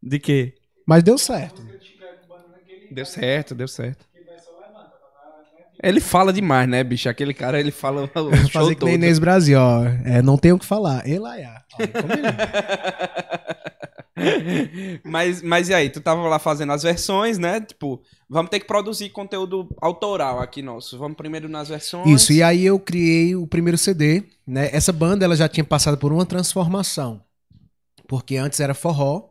De 0.00 0.20
quê? 0.20 0.54
Mas 0.86 1.02
deu 1.02 1.18
certo. 1.18 1.66
Deu 2.90 3.04
certo, 3.04 3.54
deu 3.54 3.68
certo. 3.68 4.06
Ele 5.82 6.00
fala 6.00 6.32
demais, 6.32 6.68
né, 6.68 6.82
bicho? 6.82 7.08
Aquele 7.08 7.34
cara, 7.34 7.60
ele 7.60 7.70
fala 7.70 8.04
o 8.04 8.08
show 8.48 8.62
Fazer 8.62 8.74
que 8.74 8.80
todo. 8.80 8.86
nem 8.88 8.94
Inês 8.96 9.18
Brasil, 9.18 9.58
ó. 9.58 9.84
É, 10.04 10.22
não 10.22 10.38
tem 10.38 10.52
o 10.52 10.58
que 10.58 10.64
falar. 10.64 11.06
Elaiá. 11.06 11.62
Ele 11.78 11.92
é. 12.26 13.66
mas, 15.04 15.42
mas 15.42 15.68
e 15.68 15.74
aí, 15.74 15.90
tu 15.90 16.00
tava 16.00 16.22
lá 16.22 16.38
fazendo 16.38 16.72
as 16.72 16.82
versões, 16.82 17.36
né? 17.36 17.60
Tipo, 17.60 18.00
vamos 18.28 18.50
ter 18.50 18.60
que 18.60 18.66
produzir 18.66 19.10
conteúdo 19.10 19.68
autoral 19.80 20.40
aqui 20.40 20.62
nosso. 20.62 20.98
Vamos 20.98 21.16
primeiro 21.16 21.48
nas 21.48 21.68
versões. 21.68 22.08
Isso, 22.08 22.32
e 22.32 22.42
aí 22.42 22.64
eu 22.64 22.78
criei 22.80 23.36
o 23.36 23.46
primeiro 23.46 23.76
CD, 23.76 24.24
né? 24.46 24.70
Essa 24.72 24.92
banda 24.92 25.24
ela 25.24 25.36
já 25.36 25.48
tinha 25.48 25.64
passado 25.64 25.98
por 25.98 26.12
uma 26.12 26.24
transformação. 26.24 27.20
Porque 28.08 28.36
antes 28.36 28.60
era 28.60 28.72
forró, 28.72 29.28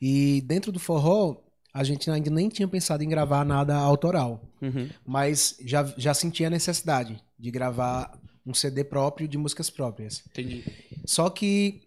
e 0.00 0.40
dentro 0.42 0.70
do 0.70 0.78
forró 0.78 1.36
a 1.72 1.84
gente 1.84 2.10
ainda 2.10 2.30
nem 2.30 2.48
tinha 2.48 2.66
pensado 2.66 3.04
em 3.04 3.08
gravar 3.08 3.44
nada 3.44 3.76
autoral. 3.76 4.42
Uhum. 4.60 4.88
Mas 5.06 5.56
já, 5.64 5.84
já 5.96 6.14
sentia 6.14 6.48
a 6.48 6.50
necessidade 6.50 7.22
de 7.38 7.50
gravar 7.50 8.18
um 8.44 8.54
CD 8.54 8.82
próprio 8.82 9.28
de 9.28 9.36
músicas 9.36 9.68
próprias. 9.70 10.24
Entendi. 10.30 10.64
Só 11.04 11.28
que 11.28 11.82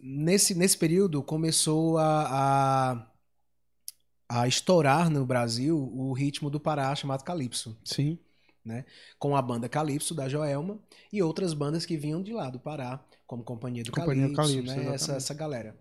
nesse, 0.00 0.54
nesse 0.54 0.78
período 0.78 1.22
começou 1.22 1.98
a, 1.98 3.02
a, 4.28 4.40
a 4.40 4.48
estourar 4.48 5.10
no 5.10 5.26
Brasil 5.26 5.76
o 5.92 6.12
ritmo 6.12 6.48
do 6.48 6.60
Pará 6.60 6.94
chamado 6.94 7.24
Calypso, 7.24 7.76
Sim. 7.84 8.18
Com 9.18 9.36
a 9.36 9.42
banda 9.42 9.68
Calypso 9.68 10.14
da 10.14 10.28
Joelma 10.28 10.78
e 11.12 11.22
outras 11.22 11.54
bandas 11.54 11.86
que 11.86 11.96
vinham 11.96 12.22
de 12.22 12.32
lá 12.32 12.50
do 12.50 12.58
Pará, 12.58 13.00
como 13.26 13.42
Companhia 13.42 13.82
do 13.82 13.92
Companhia 13.92 14.32
Calypso, 14.32 14.64
Calypso, 14.64 14.76
né? 14.76 14.94
essa, 14.94 15.12
essa 15.14 15.34
galera. 15.34 15.76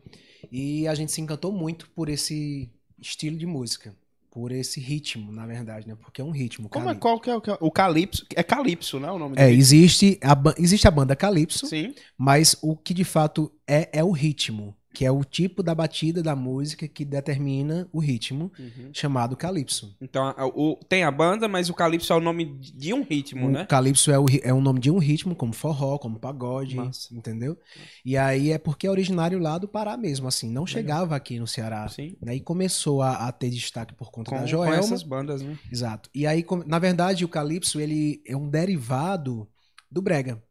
E 0.51 0.87
a 0.87 0.95
gente 0.95 1.11
se 1.11 1.21
encantou 1.21 1.51
muito 1.51 1.89
por 1.89 2.09
esse 2.09 2.69
estilo 2.99 3.37
de 3.37 3.45
música, 3.45 3.95
por 4.31 4.51
esse 4.51 4.79
ritmo, 4.79 5.31
na 5.31 5.45
verdade, 5.45 5.87
né? 5.87 5.95
Porque 5.95 6.21
é 6.21 6.23
um 6.23 6.31
ritmo. 6.31 6.67
Como 6.67 6.89
é, 6.89 6.95
qual 6.95 7.19
que 7.19 7.29
é 7.29 7.35
o, 7.37 7.41
é 7.47 7.57
o 7.61 7.71
Calypso? 7.71 8.25
É 8.35 8.43
Calypso, 8.43 8.99
né? 8.99 9.09
O 9.09 9.17
nome 9.17 9.35
É, 9.37 9.51
existe 9.51 10.19
a, 10.21 10.35
existe 10.57 10.87
a 10.87 10.91
banda 10.91 11.15
Calypso, 11.15 11.65
Sim. 11.67 11.93
mas 12.17 12.57
o 12.61 12.75
que 12.75 12.93
de 12.93 13.03
fato 13.03 13.51
é, 13.65 13.89
é 13.93 14.03
o 14.03 14.11
ritmo, 14.11 14.75
que 14.95 15.03
é 15.05 15.11
o 15.11 15.23
tipo 15.23 15.61
da 15.61 15.75
batida 15.75 16.23
da 16.23 16.35
música 16.35 16.87
que 16.87 17.03
determina 17.03 17.87
o 17.91 17.99
ritmo, 17.99 18.51
Uhum. 18.57 18.89
chamado 18.93 19.35
Calypso. 19.35 19.95
Então, 19.99 20.33
o, 20.55 20.79
tem 20.87 21.03
a 21.03 21.11
banda, 21.11 21.47
mas 21.47 21.69
o 21.69 21.73
Calypso 21.73 22.13
é 22.13 22.15
o 22.15 22.19
nome 22.21 22.45
de 22.59 22.93
um 22.93 23.03
ritmo, 23.03 23.47
o 23.47 23.51
né? 23.51 23.65
Calypso 23.65 24.09
é 24.11 24.17
o, 24.17 24.25
é 24.41 24.53
o 24.53 24.61
nome 24.61 24.79
de 24.79 24.89
um 24.89 24.97
ritmo, 24.97 25.35
como 25.35 25.51
forró, 25.53 25.97
como 25.97 26.17
pagode, 26.17 26.75
Massa. 26.77 27.13
entendeu? 27.13 27.57
E 28.05 28.15
aí 28.15 28.51
é 28.51 28.57
porque 28.57 28.87
é 28.87 28.89
originário 28.89 29.37
lá 29.37 29.57
do 29.57 29.67
Pará 29.67 29.97
mesmo, 29.97 30.27
assim, 30.27 30.49
não 30.49 30.65
chegava 30.65 31.15
aqui 31.15 31.37
no 31.39 31.45
Ceará. 31.47 31.87
Sim. 31.89 32.15
Né, 32.21 32.35
e 32.35 32.39
começou 32.39 33.01
a, 33.01 33.27
a 33.27 33.31
ter 33.33 33.49
destaque 33.49 33.93
por 33.93 34.09
conta 34.11 34.29
Com, 34.31 34.37
da 34.37 34.41
com 34.43 34.47
Joelma. 34.47 34.75
essas 34.77 35.03
bandas, 35.03 35.41
né? 35.41 35.57
Exato. 35.71 36.09
E 36.15 36.25
aí, 36.25 36.41
com- 36.41 36.63
na 36.65 36.79
verdade, 36.79 37.25
o 37.25 37.27
Calypso, 37.27 37.79
ele 37.81 38.21
é 38.25 38.35
um 38.37 38.49
derivado 38.49 39.47
do 39.91 40.01
brega. 40.01 40.41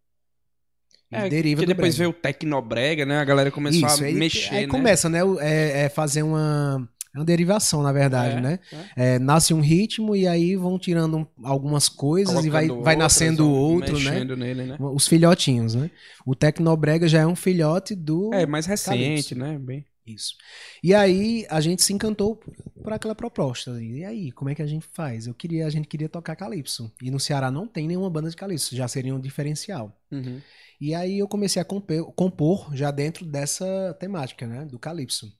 É, 1.14 1.29
deriva 1.29 1.61
que 1.62 1.66
depois 1.66 1.94
brega. 1.94 1.98
veio 1.98 2.11
o 2.11 2.12
Tecnobrega, 2.12 3.07
né? 3.07 3.18
A 3.18 3.24
galera 3.24 3.50
começou 3.50 3.87
Isso, 3.88 4.03
a 4.03 4.07
aí, 4.07 4.14
mexer, 4.14 4.55
aí 4.55 4.66
né? 4.66 4.70
começa, 4.70 5.09
né? 5.09 5.20
É, 5.40 5.83
é 5.85 5.88
fazer 5.88 6.22
uma, 6.22 6.88
é 7.14 7.18
uma 7.18 7.24
derivação, 7.24 7.83
na 7.83 7.92
verdade, 7.92 8.37
É, 8.37 8.40
né? 8.40 8.59
É, 8.96 9.18
nasce 9.18 9.55
um 9.55 9.61
ritmo 9.61 10.14
e 10.16 10.27
aí 10.27 10.57
vão 10.57 10.79
tirando 10.79 11.18
um- 11.18 11.27
algumas 11.44 11.88
coisas 11.88 12.44
e 12.44 12.50
vai, 12.50 12.66
Colocando 12.66 12.85
vai 12.85 12.94
outras, 12.94 12.98
nascendo 12.98 13.48
outro, 13.50 13.98
né? 14.00 14.24
nele, 14.24 14.62
né? 14.64 14.77
Os 14.81 15.07
filhotinhos, 15.07 15.74
né? 15.74 15.90
O 16.27 16.35
Tecnobrega 16.35 17.07
já 17.09 17.20
é 17.20 17.27
um 17.27 17.37
filhote 17.37 17.94
do. 17.94 18.33
É, 18.35 18.46
mais 18.46 18.66
recente, 18.66 19.35
Calypso. 19.35 19.38
né? 19.38 19.59
Bem... 19.59 19.85
Isso. 20.07 20.35
E 20.83 20.92
aí 20.94 21.46
a 21.48 21.62
gente 21.62 21.83
se 21.83 21.90
encantou 21.90 22.38
por 22.83 22.92
aquela 22.92 23.14
proposta. 23.14 23.83
E 23.83 24.05
aí, 24.05 24.31
como 24.33 24.50
é 24.50 24.55
que 24.55 24.61
a 24.61 24.66
gente 24.66 24.87
faz? 24.92 25.27
Eu 25.27 25.33
queria, 25.33 25.66
a 25.66 25.70
gente 25.70 25.88
queria 25.88 26.11
tocar 26.11 26.37
calypso. 26.37 26.92
E 27.03 27.11
no 27.11 27.18
Ceará 27.18 27.50
não 27.50 27.66
tem 27.66 27.88
nenhuma 27.88 28.11
banda 28.11 28.29
de 28.29 28.37
calypso, 28.37 28.77
já 28.77 28.87
seria 28.87 29.14
um 29.14 29.18
diferencial. 29.20 29.98
Uhum. 30.12 30.42
E 30.80 30.94
aí 30.94 31.18
eu 31.18 31.28
comecei 31.28 31.60
a 31.60 31.64
compor, 31.64 32.12
compor 32.14 32.74
já 32.74 32.90
dentro 32.90 33.24
dessa 33.24 33.94
temática, 33.98 34.46
né, 34.46 34.64
do 34.64 34.78
calypso. 34.78 35.32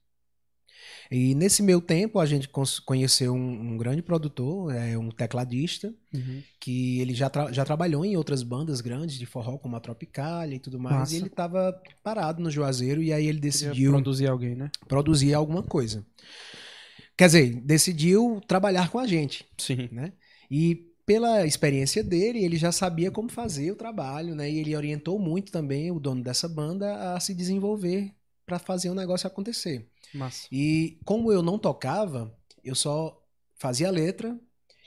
E 1.11 1.35
nesse 1.35 1.63
meu 1.63 1.81
tempo 1.81 2.19
a 2.19 2.27
gente 2.27 2.49
conheceu 2.85 3.33
um, 3.35 3.73
um 3.73 3.77
grande 3.77 4.03
produtor, 4.03 4.75
é 4.75 4.97
um 4.99 5.11
tecladista, 5.11 5.95
Uhum. 6.13 6.43
que 6.61 7.01
ele 7.01 7.13
já, 7.13 7.29
tra- 7.29 7.51
já 7.53 7.65
trabalhou 7.65 8.05
em 8.05 8.17
outras 8.17 8.43
bandas 8.45 8.81
grandes 8.81 9.19
de 9.19 9.27
forró, 9.27 9.59
como 9.59 9.75
a 9.77 9.81
Tropicália 9.81 10.55
e 10.55 10.61
tudo 10.61 10.79
mais, 10.79 10.97
Massa. 10.97 11.15
e 11.15 11.17
ele 11.19 11.27
estava 11.27 11.75
parado 12.05 12.41
no 12.43 12.51
Juazeiro 12.51 13.03
e 13.03 13.13
aí 13.13 13.25
ele 13.27 13.39
Queria 13.41 13.51
decidiu 13.51 13.91
produzir 13.93 14.29
alguém, 14.29 14.55
né? 14.55 14.71
produzir 14.87 15.35
alguma 15.35 15.63
coisa. 15.63 16.07
Quer 17.17 17.27
dizer, 17.27 17.61
decidiu 17.63 18.41
trabalhar 18.47 18.91
com 18.91 18.99
a 18.99 19.07
gente, 19.07 19.45
Sim. 19.59 19.89
né? 19.93 20.13
E 20.51 20.87
pela 21.07 21.47
experiência 21.47 22.03
dele, 22.03 22.45
ele 22.45 22.57
já 22.57 22.73
sabia 22.73 23.11
como 23.11 23.29
fazer 23.29 23.71
o 23.71 23.77
trabalho, 23.77 24.35
né? 24.35 24.51
E 24.51 24.59
ele 24.59 24.77
orientou 24.77 25.19
muito 25.19 25.53
também 25.53 25.91
o 25.91 26.01
dono 26.01 26.23
dessa 26.23 26.49
banda 26.49 27.15
a 27.15 27.21
se 27.21 27.35
desenvolver 27.35 28.13
para 28.47 28.59
fazer 28.59 28.91
o 28.91 28.95
negócio 28.95 29.27
acontecer. 29.27 29.87
Massa. 30.15 30.47
E 30.51 30.99
como 31.05 31.33
eu 31.33 31.43
não 31.43 31.59
tocava, 31.59 32.35
eu 32.63 32.75
só 32.75 33.21
fazia 33.57 33.89
a 33.89 33.91
letra 33.91 34.39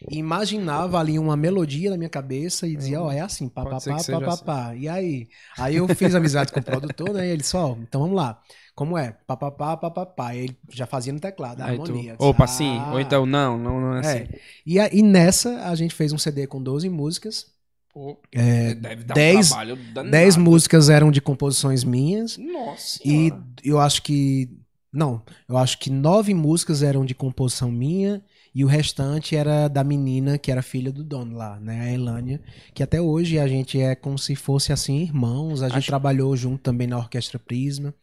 e 0.09 0.17
imaginava 0.17 0.99
ali 0.99 1.17
uma 1.17 1.35
melodia 1.35 1.89
na 1.89 1.97
minha 1.97 2.09
cabeça 2.09 2.67
e 2.67 2.75
dizia, 2.75 3.01
ó, 3.01 3.11
é 3.11 3.19
assim, 3.19 3.49
pá, 3.49 3.63
pá, 3.63 3.71
Pode 3.71 3.83
ser 3.83 3.89
pá, 3.91 3.95
que 3.97 4.03
seja 4.03 4.19
pá, 4.19 4.25
pá, 4.25 4.33
assim. 4.33 4.45
pá. 4.45 4.75
E 4.75 4.87
aí? 4.87 5.27
Aí 5.57 5.75
eu 5.75 5.87
fiz 5.87 6.13
amizade 6.13 6.51
com 6.51 6.59
o 6.59 6.63
produtor, 6.63 7.13
né? 7.13 7.27
E 7.27 7.31
ele 7.31 7.43
só, 7.43 7.71
ó, 7.71 7.77
então 7.81 8.01
vamos 8.01 8.15
lá. 8.15 8.41
Como 8.77 8.95
é? 8.95 9.17
Pá, 9.25 9.35
pá, 9.35 9.49
pá, 9.49 9.75
pá, 9.75 9.89
pá, 9.89 10.05
pá. 10.05 10.35
E 10.35 10.41
ele 10.43 10.57
já 10.69 10.85
fazia 10.85 11.11
no 11.11 11.19
teclado, 11.19 11.61
a 11.61 11.65
Aí 11.65 11.77
tu, 11.77 11.85
harmonia. 11.85 12.15
opa, 12.19 12.43
Ah. 12.43 12.47
sim. 12.47 12.79
Ou 12.91 12.99
então, 12.99 13.25
não, 13.25 13.57
não, 13.57 13.81
não 13.81 13.95
é 13.95 13.99
assim. 14.01 14.17
É. 14.19 14.39
E, 14.63 14.79
a- 14.79 14.89
e 14.93 15.01
nessa, 15.01 15.63
a 15.67 15.73
gente 15.73 15.95
fez 15.95 16.13
um 16.13 16.17
CD 16.19 16.45
com 16.45 16.61
12 16.61 16.87
músicas. 16.87 17.47
Pô, 17.91 18.15
É, 18.31 18.75
deve 18.75 19.03
dar 19.03 19.15
dez- 19.15 19.47
um 19.47 19.49
trabalho 19.49 19.75
danado. 19.95 20.11
10 20.11 20.37
músicas 20.37 20.91
eram 20.91 21.09
de 21.09 21.19
composições 21.19 21.83
minhas. 21.83 22.37
Nossa 22.37 22.99
E 23.03 23.33
eu 23.63 23.79
acho 23.79 24.03
que. 24.03 24.47
Não, 24.93 25.23
eu 25.49 25.57
acho 25.57 25.79
que 25.79 25.89
nove 25.89 26.33
músicas 26.35 26.83
eram 26.83 27.03
de 27.03 27.15
composição 27.15 27.71
minha 27.71 28.21
e 28.53 28.63
o 28.63 28.67
restante 28.67 29.35
era 29.35 29.67
da 29.67 29.83
menina 29.83 30.37
que 30.37 30.51
era 30.51 30.61
filha 30.61 30.91
do 30.91 31.03
dono 31.03 31.35
lá, 31.35 31.59
né? 31.59 31.81
A 31.81 31.91
Elânia. 31.91 32.39
Que 32.75 32.81
até 32.83 33.01
hoje 33.01 33.37
a 33.39 33.47
gente 33.47 33.79
é 33.81 33.95
como 33.95 34.17
se 34.19 34.35
fosse 34.35 34.71
assim, 34.71 35.01
irmãos. 35.01 35.61
A 35.63 35.67
gente 35.67 35.79
Acho- 35.79 35.87
trabalhou 35.87 36.35
junto 36.37 36.61
também 36.61 36.85
na 36.87 36.97
Orquestra 36.97 37.37
Prisma. 37.39 37.93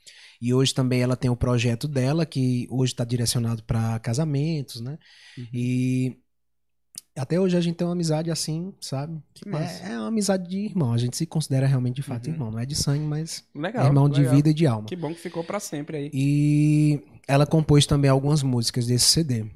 E 0.45 0.53
hoje 0.53 0.75
também 0.75 1.01
ela 1.01 1.17
tem 1.17 1.31
o 1.31 1.37
projeto 1.37 1.89
dela, 1.89 2.27
que 2.27 2.67
hoje 2.71 2.93
está 2.93 3.03
direcionado 3.03 3.63
para 3.63 3.99
casamentos, 4.01 4.79
né? 4.83 4.99
Uhum. 5.39 5.47
E 5.55 6.19
até 7.17 7.41
hoje 7.41 7.57
a 7.57 7.61
gente 7.63 7.77
tem 7.77 7.87
uma 7.87 7.95
amizade 7.95 8.31
assim, 8.31 8.75
sabe? 8.79 9.23
É, 9.47 9.93
é 9.93 9.99
uma 9.99 10.09
amizade 10.09 10.47
de 10.47 10.59
irmão. 10.59 10.93
A 10.93 10.99
gente 10.99 11.17
se 11.17 11.25
considera 11.25 11.67
realmente 11.67 11.97
de 11.97 12.03
fato 12.03 12.27
Uhum. 12.27 12.33
irmão. 12.35 12.51
Não 12.51 12.59
é 12.59 12.67
de 12.67 12.75
sangue, 12.75 13.07
mas 13.07 13.43
Legal. 13.55 13.85
é 13.85 13.87
irmão 13.87 14.07
de 14.07 14.21
legal. 14.21 14.35
vida 14.37 14.51
e 14.51 14.55
de 14.55 14.67
alma. 14.67 14.87
Que 14.87 14.97
bom 14.97 15.15
que 15.15 15.21
ficou 15.21 15.43
pra 15.43 15.59
sempre 15.59 15.97
aí. 15.97 16.11
E 16.13 17.01
ela 17.27 17.47
compôs 17.47 17.87
também 17.87 18.11
algumas 18.11 18.43
músicas 18.43 18.87
desse 18.87 19.07
CD. 19.07 19.47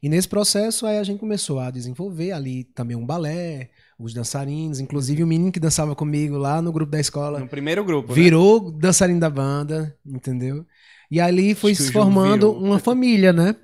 E 0.00 0.08
nesse 0.08 0.28
processo 0.28 0.86
aí 0.86 0.98
a 0.98 1.02
gente 1.04 1.18
começou 1.18 1.58
a 1.58 1.72
desenvolver 1.72 2.30
ali 2.30 2.62
também 2.64 2.96
um 2.96 3.04
balé, 3.04 3.70
os 4.00 4.14
dançarinos, 4.14 4.80
inclusive 4.80 5.22
o 5.22 5.26
menino 5.26 5.52
que 5.52 5.60
dançava 5.60 5.94
comigo 5.94 6.38
lá 6.38 6.62
no 6.62 6.72
grupo 6.72 6.90
da 6.90 6.98
escola 6.98 7.40
No 7.40 7.48
primeiro 7.48 7.84
grupo, 7.84 8.08
né? 8.08 8.14
virou 8.14 8.70
dançarino 8.70 9.20
da 9.20 9.28
banda, 9.28 9.94
entendeu? 10.06 10.64
E 11.10 11.20
ali 11.20 11.54
foi 11.54 11.74
se 11.74 11.90
formando 11.90 12.52
uma 12.52 12.78
família, 12.78 13.32
né? 13.32 13.56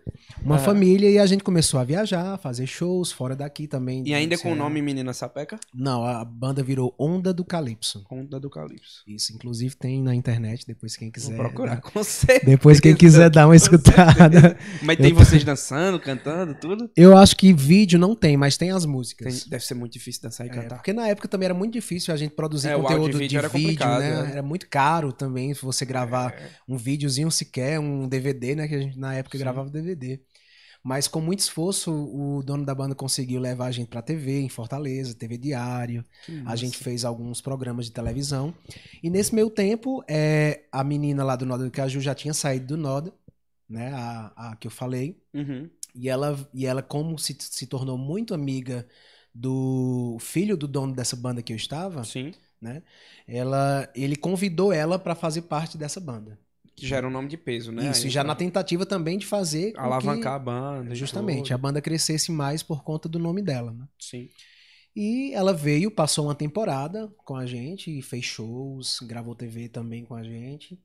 Uma 0.42 0.56
Ah. 0.56 0.58
família 0.58 1.08
e 1.10 1.18
a 1.18 1.26
gente 1.26 1.42
começou 1.42 1.78
a 1.80 1.84
viajar, 1.84 2.38
fazer 2.38 2.66
shows 2.66 3.10
fora 3.10 3.34
daqui 3.34 3.66
também. 3.66 4.02
E 4.06 4.14
ainda 4.14 4.36
com 4.36 4.42
o 4.48 4.52
Ceará. 4.52 4.56
nome 4.56 4.80
Menina 4.82 5.12
Sapeca? 5.12 5.58
Não, 5.74 6.04
a 6.04 6.24
banda 6.24 6.62
virou 6.62 6.94
Onda 6.98 7.32
do 7.32 7.44
Calypso. 7.44 8.02
Conta 8.04 8.38
do 8.38 8.48
Calypso. 8.50 9.02
Isso, 9.08 9.32
inclusive 9.32 9.74
tem 9.76 10.02
na 10.02 10.14
internet, 10.14 10.64
depois 10.66 10.96
quem 10.96 11.10
quiser. 11.10 11.34
Vou 11.34 11.44
procurar, 11.46 11.80
com 11.80 12.02
certeza. 12.04 12.46
Depois 12.46 12.78
quem 12.80 12.94
quiser 12.94 13.28
dar 13.30 13.46
uma 13.46 13.56
escutada. 13.56 14.56
Mas 14.82 14.96
tem 14.98 15.12
vocês 15.12 15.42
dançando, 15.42 15.98
cantando, 15.98 16.54
tudo? 16.54 16.90
Eu 16.96 17.16
acho 17.16 17.36
que 17.36 17.52
vídeo 17.52 17.98
não 17.98 18.14
tem, 18.14 18.36
mas 18.36 18.56
tem 18.56 18.70
as 18.70 18.82
Tem- 18.84 18.92
músicas. 18.92 19.44
deve 19.44 19.64
ser 19.64 19.74
muito 19.74 19.92
difícil 19.94 20.22
dançar 20.22 20.46
e 20.46 20.50
É, 20.50 20.52
cantar. 20.52 20.76
porque 20.76 20.92
na 20.92 21.08
época 21.08 21.26
também 21.28 21.46
era 21.46 21.54
muito 21.54 21.72
difícil 21.72 22.12
a 22.12 22.16
gente 22.16 22.34
produzir 22.34 22.68
É, 22.68 22.76
conteúdo 22.76 23.18
vídeo 23.18 23.28
de 23.28 23.36
era 23.36 23.48
vídeo, 23.48 23.84
né? 23.86 24.22
né? 24.22 24.30
Era 24.32 24.42
muito 24.42 24.68
caro 24.68 25.12
também 25.12 25.52
se 25.54 25.62
você 25.62 25.84
gravar 25.84 26.32
É. 26.32 26.48
um 26.68 26.76
videozinho 26.76 27.30
sequer, 27.36 27.78
um 27.78 28.08
DVD, 28.08 28.54
né? 28.54 28.68
Que 28.68 28.74
a 28.74 28.80
gente 28.80 28.98
na 28.98 29.14
época 29.14 29.36
Sim. 29.36 29.44
gravava 29.44 29.70
DVD. 29.70 30.20
Mas 30.86 31.08
com 31.08 31.20
muito 31.20 31.40
esforço, 31.40 31.92
o 31.92 32.44
dono 32.44 32.64
da 32.64 32.72
banda 32.72 32.94
conseguiu 32.94 33.40
levar 33.40 33.66
a 33.66 33.72
gente 33.72 33.88
pra 33.88 34.00
TV 34.00 34.38
em 34.38 34.48
Fortaleza, 34.48 35.16
TV 35.16 35.36
Diário. 35.36 36.04
Que 36.24 36.42
A 36.46 36.54
gente 36.54 36.78
fez 36.78 37.04
alguns 37.04 37.40
programas 37.40 37.86
de 37.86 37.92
televisão. 37.92 38.54
E 39.02 39.10
nesse 39.10 39.34
meio 39.34 39.50
tempo, 39.50 40.04
é, 40.08 40.62
a 40.70 40.84
menina 40.84 41.24
lá 41.24 41.34
do 41.34 41.44
Noda 41.44 41.64
do 41.64 41.72
Caju 41.72 42.00
já 42.00 42.14
tinha 42.14 42.32
saído 42.32 42.68
do 42.68 42.76
Noda, 42.76 43.12
né? 43.68 43.92
A, 43.94 44.50
a 44.52 44.56
que 44.56 44.68
eu 44.68 44.70
falei. 44.70 45.20
Uhum. 45.34 45.68
E 45.92 46.08
ela, 46.08 46.48
e 46.54 46.66
ela 46.66 46.82
como 46.84 47.18
se, 47.18 47.36
se 47.40 47.66
tornou 47.66 47.98
muito 47.98 48.32
amiga 48.32 48.86
do 49.34 50.16
filho 50.20 50.56
do 50.56 50.68
dono 50.68 50.94
dessa 50.94 51.16
banda 51.16 51.42
que 51.42 51.52
eu 51.52 51.56
estava, 51.56 52.04
Sim. 52.04 52.32
ela, 53.26 53.90
ele 53.94 54.14
convidou 54.14 54.72
ela 54.72 55.00
para 55.00 55.16
fazer 55.16 55.42
parte 55.42 55.76
dessa 55.76 55.98
banda. 55.98 56.38
Que 56.76 56.86
já 56.86 56.98
era 56.98 57.08
um 57.08 57.10
nome 57.10 57.28
de 57.28 57.38
peso, 57.38 57.72
né? 57.72 57.90
Isso, 57.90 58.02
Aí 58.02 58.08
e 58.08 58.10
já 58.10 58.20
pra 58.20 58.28
na 58.28 58.34
tentativa 58.34 58.84
também 58.84 59.16
de 59.16 59.24
fazer 59.24 59.72
Alavancar 59.76 60.34
a 60.34 60.38
que, 60.38 60.44
banda. 60.44 60.92
e 60.92 60.96
justamente 60.96 61.54
a 61.54 61.58
banda 61.58 61.80
crescesse 61.80 62.30
mais 62.30 62.62
por 62.62 62.84
conta 62.84 63.08
do 63.08 63.18
nome 63.18 63.40
dela. 63.42 63.72
Né? 63.72 63.88
Sim. 63.98 64.28
E 64.94 65.32
ela 65.34 65.52
veio, 65.52 65.90
passou 65.90 66.26
uma 66.26 66.34
temporada 66.34 67.08
com 67.24 67.34
a 67.36 67.46
gente, 67.46 68.00
fez 68.02 68.24
shows, 68.24 68.98
gravou 69.02 69.34
TV 69.34 69.68
também 69.68 70.04
com 70.04 70.14
a 70.14 70.22
gente. 70.22 70.78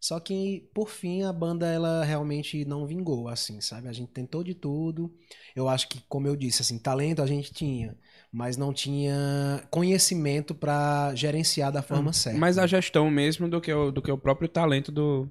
Só 0.00 0.20
que, 0.20 0.68
por 0.72 0.88
fim, 0.88 1.22
a 1.24 1.32
banda 1.32 1.66
ela 1.66 2.04
realmente 2.04 2.64
não 2.64 2.86
vingou, 2.86 3.28
assim, 3.28 3.60
sabe? 3.60 3.88
A 3.88 3.92
gente 3.92 4.12
tentou 4.12 4.44
de 4.44 4.54
tudo. 4.54 5.12
Eu 5.56 5.68
acho 5.68 5.88
que, 5.88 6.00
como 6.08 6.28
eu 6.28 6.36
disse, 6.36 6.62
assim, 6.62 6.78
talento 6.78 7.20
a 7.20 7.26
gente 7.26 7.52
tinha, 7.52 7.96
mas 8.32 8.56
não 8.56 8.72
tinha 8.72 9.62
conhecimento 9.70 10.54
para 10.54 11.14
gerenciar 11.14 11.72
da 11.72 11.82
forma 11.82 12.12
certa. 12.12 12.38
Mais 12.38 12.58
a 12.58 12.66
gestão 12.66 13.10
mesmo 13.10 13.48
do 13.48 13.60
que 13.60 13.72
o, 13.72 13.90
do 13.90 14.02
que 14.02 14.10
o 14.10 14.18
próprio 14.18 14.48
talento 14.48 14.92
do, 14.92 15.28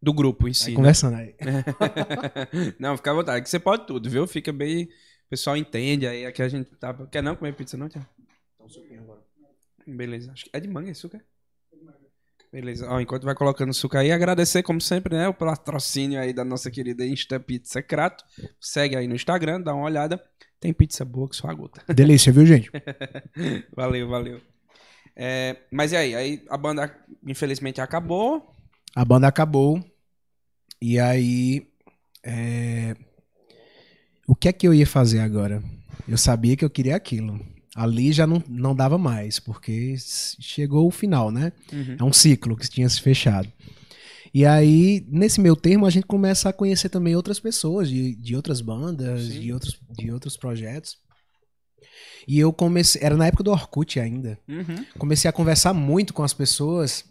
do 0.00 0.12
grupo 0.12 0.48
em 0.48 0.54
si. 0.54 0.64
Vai 0.64 0.70
né? 0.70 0.76
conversando 0.76 1.16
aí. 1.16 1.34
não, 2.78 2.96
fica 2.96 3.10
à 3.10 3.14
vontade, 3.14 3.42
que 3.42 3.50
você 3.50 3.58
pode 3.58 3.86
tudo, 3.86 4.08
viu? 4.08 4.26
Fica 4.26 4.52
bem. 4.52 4.84
O 4.84 5.30
pessoal 5.30 5.56
entende 5.56 6.06
aí. 6.06 6.24
Aqui 6.24 6.42
a 6.42 6.48
gente 6.48 6.70
tá. 6.76 6.94
Quer 7.10 7.22
não 7.22 7.36
comer 7.36 7.54
pizza, 7.54 7.76
não, 7.76 7.88
Tiago? 7.88 8.08
Beleza. 9.86 10.32
Acho 10.32 10.44
que 10.44 10.50
é 10.52 10.60
de 10.60 10.68
manga 10.68 10.90
esse 10.90 11.00
suco, 11.00 11.16
é? 11.16 11.20
Beleza. 12.52 12.88
Ó, 12.90 12.98
enquanto 13.00 13.24
vai 13.24 13.34
colocando 13.34 13.74
suco 13.74 13.96
aí, 13.96 14.10
agradecer, 14.10 14.62
como 14.62 14.80
sempre, 14.80 15.14
né? 15.14 15.28
O 15.28 15.34
patrocínio 15.34 16.18
aí 16.20 16.32
da 16.32 16.44
nossa 16.44 16.70
querida 16.70 17.06
Insta 17.06 17.38
Pizza 17.38 17.82
Crato. 17.82 18.24
Segue 18.60 18.96
aí 18.96 19.06
no 19.06 19.14
Instagram, 19.14 19.60
dá 19.60 19.74
uma 19.74 19.84
olhada. 19.84 20.22
Tem 20.58 20.72
pizza 20.72 21.04
boa 21.04 21.28
que 21.28 21.36
só 21.36 21.48
a 21.48 21.54
gota. 21.54 21.82
Delícia, 21.92 22.32
viu, 22.32 22.46
gente? 22.46 22.70
valeu, 23.76 24.08
valeu. 24.08 24.40
É, 25.14 25.56
mas 25.70 25.92
e 25.92 25.96
aí? 25.96 26.14
Aí 26.14 26.44
a 26.48 26.56
banda, 26.56 26.96
infelizmente, 27.26 27.80
acabou. 27.80 28.54
A 28.94 29.04
banda 29.04 29.28
acabou. 29.28 29.84
E 30.80 30.98
aí. 30.98 31.68
é, 32.24 32.94
O 34.26 34.34
que 34.34 34.48
é 34.48 34.52
que 34.52 34.66
eu 34.66 34.72
ia 34.72 34.86
fazer 34.86 35.20
agora? 35.20 35.62
Eu 36.08 36.16
sabia 36.16 36.56
que 36.56 36.64
eu 36.64 36.70
queria 36.70 36.96
aquilo. 36.96 37.38
Ali 37.80 38.12
já 38.12 38.26
não, 38.26 38.42
não 38.48 38.74
dava 38.74 38.98
mais, 38.98 39.38
porque 39.38 39.94
chegou 40.40 40.86
o 40.88 40.90
final, 40.90 41.30
né? 41.30 41.52
Uhum. 41.72 41.96
É 42.00 42.02
um 42.04 42.12
ciclo 42.12 42.56
que 42.56 42.68
tinha 42.68 42.88
se 42.88 43.00
fechado. 43.00 43.48
E 44.34 44.44
aí, 44.44 45.06
nesse 45.08 45.40
meu 45.40 45.54
termo, 45.54 45.86
a 45.86 45.90
gente 45.90 46.04
começa 46.06 46.48
a 46.48 46.52
conhecer 46.52 46.88
também 46.88 47.14
outras 47.14 47.38
pessoas 47.38 47.88
de, 47.88 48.14
de 48.16 48.34
outras 48.34 48.60
bandas, 48.60 49.22
Sim. 49.22 49.40
de 49.40 49.52
outros, 49.52 49.78
de 49.96 50.10
outros 50.10 50.36
projetos. 50.36 50.98
E 52.26 52.38
eu 52.38 52.52
comecei. 52.52 53.00
Era 53.02 53.16
na 53.16 53.26
época 53.28 53.44
do 53.44 53.50
Orkut 53.52 53.98
ainda 54.00 54.38
Uhum. 54.48 54.84
comecei 54.98 55.28
a 55.28 55.32
conversar 55.32 55.72
muito 55.72 56.12
com 56.12 56.22
as 56.24 56.34
pessoas 56.34 57.04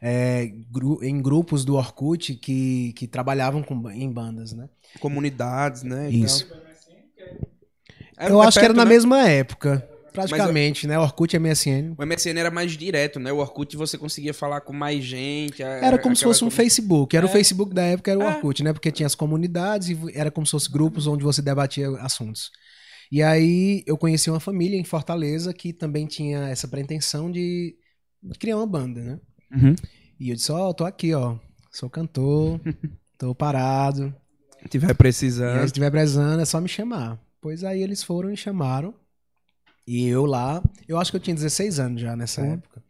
é, 0.00 0.46
gru- 0.70 1.02
em 1.02 1.22
grupos 1.22 1.64
do 1.64 1.76
Orkut 1.76 2.34
que, 2.34 2.92
que 2.94 3.06
trabalhavam 3.06 3.62
com, 3.62 3.88
em 3.90 4.10
bandas, 4.12 4.52
né? 4.52 4.68
Comunidades, 5.00 5.84
né? 5.84 6.10
Isso. 6.10 6.46
tal. 6.48 6.62
Eu 8.28 8.42
é 8.42 8.46
acho 8.46 8.58
que 8.58 8.64
era 8.64 8.74
perto, 8.74 8.76
na 8.76 8.84
né? 8.84 8.90
mesma 8.90 9.26
época, 9.28 9.88
praticamente, 10.12 10.86
né? 10.86 10.98
Orkut 10.98 11.34
e 11.34 11.38
MSN. 11.38 11.94
O 11.98 12.04
MSN 12.06 12.38
era 12.38 12.50
mais 12.50 12.72
direto, 12.72 13.18
né? 13.18 13.32
O 13.32 13.38
Orkut 13.38 13.76
você 13.76 13.96
conseguia 13.98 14.32
falar 14.34 14.60
com 14.60 14.72
mais 14.72 15.02
gente. 15.04 15.62
Era 15.62 15.98
como 15.98 16.14
se 16.14 16.22
fosse 16.24 16.44
um 16.44 16.50
Facebook. 16.50 17.16
Era 17.16 17.26
o 17.26 17.28
É. 17.28 17.32
Facebook 17.32 17.74
da 17.74 17.82
época, 17.82 18.10
era 18.10 18.20
o 18.20 18.22
É. 18.22 18.26
Orkut, 18.28 18.62
né? 18.62 18.72
Porque 18.72 18.90
tinha 18.92 19.06
as 19.06 19.14
comunidades 19.14 19.88
e 19.88 19.98
era 20.14 20.30
como 20.30 20.46
se 20.46 20.50
fosse 20.52 20.70
grupos 20.70 21.06
onde 21.06 21.24
você 21.24 21.40
debatia 21.42 21.88
assuntos. 22.00 22.50
E 23.10 23.22
aí 23.22 23.82
eu 23.86 23.98
conheci 23.98 24.30
uma 24.30 24.40
família 24.40 24.78
em 24.78 24.84
Fortaleza 24.84 25.52
que 25.52 25.72
também 25.72 26.06
tinha 26.06 26.48
essa 26.48 26.66
pretensão 26.68 27.30
de, 27.30 27.74
criar 28.38 28.56
uma 28.56 28.66
banda, 28.66 29.00
né? 29.02 29.20
Uhum. 29.54 29.74
E 30.18 30.30
eu 30.30 30.36
disse, 30.36 30.50
ó, 30.52 30.72
tô 30.72 30.84
aqui, 30.84 31.12
ó. 31.12 31.36
Sou 31.70 31.90
cantor, 31.90 32.60
tô 33.18 33.34
parado. 33.34 34.14
Se 34.62 34.68
tiver 34.68 34.86
E 34.86 34.90
aí, 34.90 34.94
precisando. 34.94 35.58
se 35.60 35.64
estiver 35.66 35.90
prezando, 35.90 36.40
é 36.40 36.44
só 36.44 36.60
me 36.60 36.68
chamar. 36.68 37.18
Pois 37.40 37.64
aí 37.64 37.82
eles 37.82 38.02
foram 38.02 38.30
e 38.32 38.36
chamaram. 38.36 38.94
E 39.86 40.06
eu 40.06 40.24
lá, 40.26 40.62
eu 40.86 40.98
acho 40.98 41.10
que 41.10 41.16
eu 41.16 41.20
tinha 41.20 41.34
16 41.34 41.78
anos 41.80 42.00
já 42.00 42.14
nessa 42.16 42.40
Uhum. 42.42 42.52
época. 42.54 42.82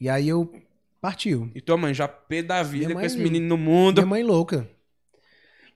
E 0.00 0.08
aí 0.08 0.28
eu 0.28 0.52
partiu. 1.00 1.50
E 1.54 1.60
tua 1.60 1.76
mãe 1.76 1.92
já 1.92 2.06
pé 2.06 2.42
da 2.42 2.62
vida 2.62 2.92
com 2.94 3.00
esse 3.00 3.18
menino 3.18 3.46
no 3.48 3.56
mundo. 3.58 3.96
Minha 3.96 4.06
mãe 4.06 4.22
louca. 4.22 4.68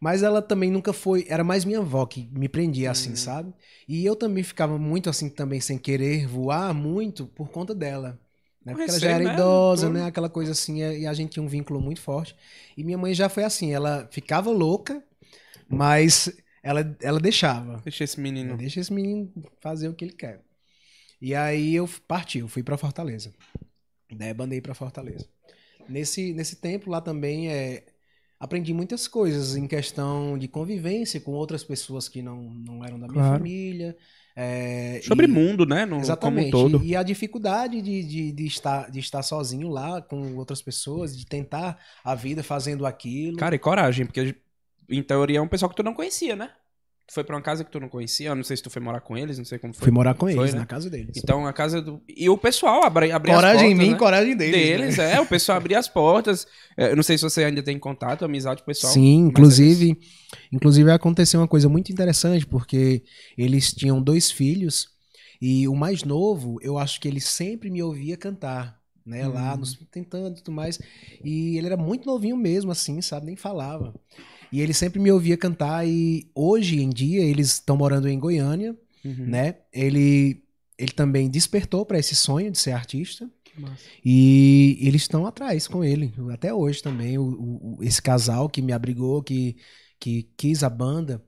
Mas 0.01 0.23
ela 0.25 0.43
também 0.43 0.71
nunca 0.71 0.93
foi, 0.93 1.25
era 1.29 1.45
mais 1.45 1.65
minha 1.65 1.79
avó 1.79 2.05
que 2.07 2.29
me 2.33 2.49
prendia 2.49 2.91
assim, 2.91 3.11
Uhum. 3.11 3.17
sabe? 3.17 3.53
E 3.89 4.05
eu 4.05 4.17
também 4.17 4.43
ficava 4.43 4.77
muito 4.77 5.09
assim 5.09 5.29
também 5.29 5.61
sem 5.61 5.79
querer 5.79 6.27
voar 6.27 6.75
muito 6.75 7.27
por 7.27 7.51
conta 7.51 7.73
dela. 7.75 8.19
Né? 8.65 8.75
Porque 8.75 8.91
ela 8.91 8.99
já 8.99 9.11
era 9.11 9.25
né? 9.25 9.33
idosa, 9.33 9.87
Tudo. 9.87 9.99
né? 9.99 10.07
Aquela 10.07 10.29
coisa 10.29 10.53
assim, 10.53 10.79
e 10.83 11.07
a 11.07 11.13
gente 11.15 11.31
tinha 11.33 11.43
um 11.43 11.49
vínculo 11.49 11.81
muito 11.81 12.01
forte. 12.01 12.35
E 12.77 12.83
minha 12.83 12.99
mãe 12.99 13.15
já 13.15 13.29
foi 13.29 13.45
assim, 13.45 13.73
ela 13.73 14.09
ficava 14.11 14.51
louca, 14.51 15.03
mas 15.69 16.33
ela, 16.65 16.97
ela 17.01 17.21
deixava. 17.21 17.81
Deixa 17.85 18.03
esse 18.05 18.21
menino. 18.21 18.57
Deixa 18.57 18.81
esse 18.81 18.93
menino 18.93 19.33
fazer 19.61 19.89
o 19.89 19.95
que 19.95 20.05
ele 20.05 20.13
quer. 20.15 20.41
E 21.23 21.37
aí 21.37 21.77
eu 21.77 21.89
parti, 22.09 22.41
eu 22.41 22.49
fui 22.49 22.65
pra 22.65 22.77
Fortaleza. 22.77 23.33
Daí 24.13 24.35
bandei 24.35 24.61
pra 24.61 24.75
Fortaleza. 24.75 25.29
Nesse, 25.89 26.33
nesse 26.35 26.57
tempo 26.57 26.91
lá 26.91 27.01
também 27.01 27.49
é, 27.49 27.87
aprendi 28.41 28.75
muitas 28.75 29.07
coisas 29.07 29.55
em 29.55 29.69
questão 29.69 30.37
de 30.37 30.49
convivência 30.49 31.21
com 31.21 31.31
outras 31.31 31.63
pessoas 31.63 32.09
que 32.09 32.23
não, 32.23 32.43
não 32.43 32.85
eram 32.85 32.99
da 32.99 33.07
minha 33.07 33.23
Claro. 33.23 33.37
família. 33.39 33.97
é, 34.35 35.01
Sobre 35.05 35.27
e- 35.27 35.29
mundo, 35.29 35.65
né? 35.65 35.87
No, 35.87 36.01
Exatamente. 36.01 36.51
Como 36.51 36.67
um 36.67 36.71
todo. 36.73 36.85
E 36.85 36.97
a 36.97 37.05
dificuldade 37.05 37.81
de, 37.81 38.03
de, 38.03 38.33
de 38.33 38.47
estar, 38.47 38.91
de 38.91 38.99
estar 38.99 39.23
sozinho 39.23 39.69
lá 39.69 40.03
com 40.03 40.35
outras 40.37 40.61
pessoas, 40.61 41.17
de 41.17 41.25
tentar 41.25 41.79
a 42.03 42.17
vida 42.17 42.43
fazendo 42.43 42.85
aquilo. 42.85 43.37
Cara, 43.37 43.55
e 43.55 43.59
coragem, 43.61 44.07
porque 44.07 44.35
em 44.89 45.03
teoria 45.05 45.39
é 45.39 45.41
um 45.41 45.47
pessoal 45.49 45.71
que 45.71 45.77
tu 45.77 45.83
não 45.85 45.95
conhecia, 45.95 46.35
né? 46.35 46.51
Tu 47.07 47.15
foi 47.15 47.25
pra 47.25 47.35
uma 47.37 47.43
casa 47.43 47.65
que 47.65 47.71
tu 47.71 47.81
não 47.81 47.89
conhecia, 47.89 48.29
eu 48.29 48.35
não 48.37 48.45
sei 48.45 48.57
se 48.57 48.63
tu 48.63 48.71
foi 48.71 48.81
morar 48.81 49.01
com 49.01 49.17
eles, 49.19 49.37
não 49.37 49.45
sei 49.45 49.59
como 49.59 49.75
foi. 49.75 49.85
Fui 49.87 49.93
morar 49.93 50.15
com 50.15 50.27
Foi, 50.27 50.35
eles, 50.39 50.55
né? 50.55 50.61
na 50.61 50.67
casa 50.67 50.89
deles. 50.89 51.17
Então 51.17 51.47
a 51.47 51.53
casa 51.53 51.83
do. 51.83 52.01
E 52.09 52.29
o 52.31 52.39
pessoal 52.39 52.85
abri, 52.85 53.11
abria 53.11 53.35
coragem 53.35 53.57
as 53.57 53.63
em 53.73 53.75
portas, 53.75 53.87
mim, 53.87 53.93
né? 53.93 53.99
coragem 53.99 54.37
deles. 54.37 54.53
deles, 54.55 54.97
né? 54.97 55.15
é. 55.15 55.21
O 55.21 55.27
pessoal 55.27 55.59
abria 55.59 55.79
as 55.81 55.89
portas. 55.89 56.47
É, 56.77 56.93
Eu 56.93 56.97
não 56.97 57.03
sei 57.03 57.19
se 57.19 57.25
você 57.25 57.43
ainda 57.45 57.63
tem 57.63 57.79
contato, 57.79 58.25
amizade 58.25 58.63
pessoal. 58.63 58.93
Sim, 58.93 59.17
inclusive, 59.17 59.99
inclusive 60.53 60.91
aconteceu 60.93 61.41
uma 61.41 61.49
coisa 61.49 61.69
muito 61.69 61.91
interessante, 61.93 62.47
porque 62.47 63.03
eles 63.37 63.73
tinham 63.75 64.01
dois 64.01 64.31
filhos, 64.31 64.89
e 65.41 65.67
o 65.67 65.75
mais 65.75 66.05
novo, 66.05 66.59
eu 66.63 66.79
acho 66.79 67.01
que 67.01 67.09
ele 67.09 67.21
sempre 67.21 67.69
me 67.69 67.83
ouvia 67.83 68.17
cantar, 68.17 68.79
né, 69.05 69.27
lá, 69.27 69.55
Hum. 69.55 69.59
nos 69.59 69.77
tentando 69.91 70.39
e 70.39 70.41
tudo 70.41 70.53
mais, 70.55 70.79
e 71.25 71.59
ele 71.59 71.67
era 71.67 71.77
muito 71.77 72.07
novinho 72.07 72.37
mesmo, 72.37 72.71
assim, 72.71 73.03
sabe, 73.03 73.27
nem 73.27 73.35
falava. 73.37 73.93
E 74.53 74.61
ele 74.61 74.75
sempre 74.75 75.01
me 75.01 75.11
ouvia 75.11 75.37
cantar, 75.37 75.87
e 75.87 76.29
hoje 76.35 76.81
em 76.81 76.91
dia 76.91 77.23
eles 77.25 77.55
estão 77.55 77.77
morando 77.77 78.09
em 78.09 78.19
Goiânia, 78.19 78.77
Uhum. 79.05 79.27
né, 79.27 79.57
ele, 79.73 80.45
ele 80.79 80.93
também 80.93 81.29
despertou 81.29 81.85
para 81.85 81.99
esse 81.99 82.15
sonho 82.15 82.51
de 82.53 82.59
ser 82.59 82.71
artista, 82.73 83.29
e 84.05 84.79
eles 84.81 85.03
estão 85.03 85.27
atrás 85.27 85.67
com 85.67 85.83
ele, 85.85 86.13
até 86.33 86.53
hoje 86.55 86.83
também. 86.83 87.19
O, 87.19 87.77
o- 87.79 87.79
esse 87.83 88.01
casal 88.01 88.49
que 88.49 88.63
me 88.63 88.73
abrigou, 88.73 89.23
que, 89.23 89.57
que 89.99 90.29
quis 90.37 90.63
a 90.63 90.71
banda, 90.71 91.23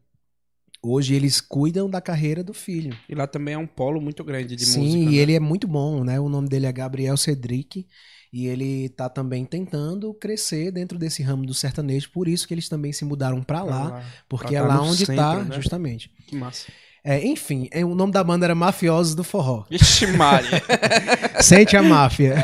hoje 0.83 1.14
eles 1.14 1.41
cuidam 1.41 1.89
da 1.89 2.01
carreira 2.01 2.43
do 2.43 2.53
filho. 2.55 2.97
E 3.09 3.14
lá 3.14 3.27
também 3.27 3.55
é 3.55 3.59
um 3.59 3.66
polo 3.66 4.01
muito 4.01 4.22
grande 4.25 4.55
de 4.57 4.64
Sim, 4.66 4.81
música. 4.81 4.99
e 5.11 5.16
né? 5.16 5.22
ele 5.22 5.33
é 5.35 5.41
muito 5.41 5.66
bom, 5.66 6.05
né? 6.05 6.18
O 6.20 6.29
nome 6.29 6.49
dele 6.49 6.66
é 6.66 6.72
Gabriel 6.72 7.16
Cedric. 7.16 7.87
E 8.35 8.49
ele 8.49 8.89
tá 8.89 9.09
também 9.09 9.45
tentando 9.45 10.12
crescer 10.12 10.72
dentro 10.72 10.99
desse 10.99 11.22
ramo 11.22 11.47
do 11.47 11.55
sertanejo, 11.55 12.11
por 12.11 12.26
isso 12.26 12.49
que 12.49 12.53
eles 12.53 12.68
também 12.68 12.93
se 12.93 13.05
mudaram 13.05 13.41
pra 13.45 13.62
lá, 13.62 14.05
porque 14.28 14.49
pra 14.49 14.59
é 14.59 14.61
tá 14.61 14.66
lá 14.66 14.82
onde 14.82 15.07
tá, 15.07 15.35
centro, 15.37 15.49
né? 15.51 15.55
justamente. 15.55 16.11
Que 16.26 16.35
massa. 16.35 16.66
É, 17.07 17.22
enfim, 17.26 17.68
é, 17.70 17.84
o 17.84 17.94
nome 17.94 18.11
da 18.12 18.24
banda 18.24 18.46
era 18.46 18.55
Mafiosos 18.55 19.14
do 19.14 19.22
Forró. 19.22 19.64
Vixe, 19.70 20.07
Maria. 20.07 20.62
Sente 21.42 21.76
a 21.76 21.82
máfia. 21.82 22.34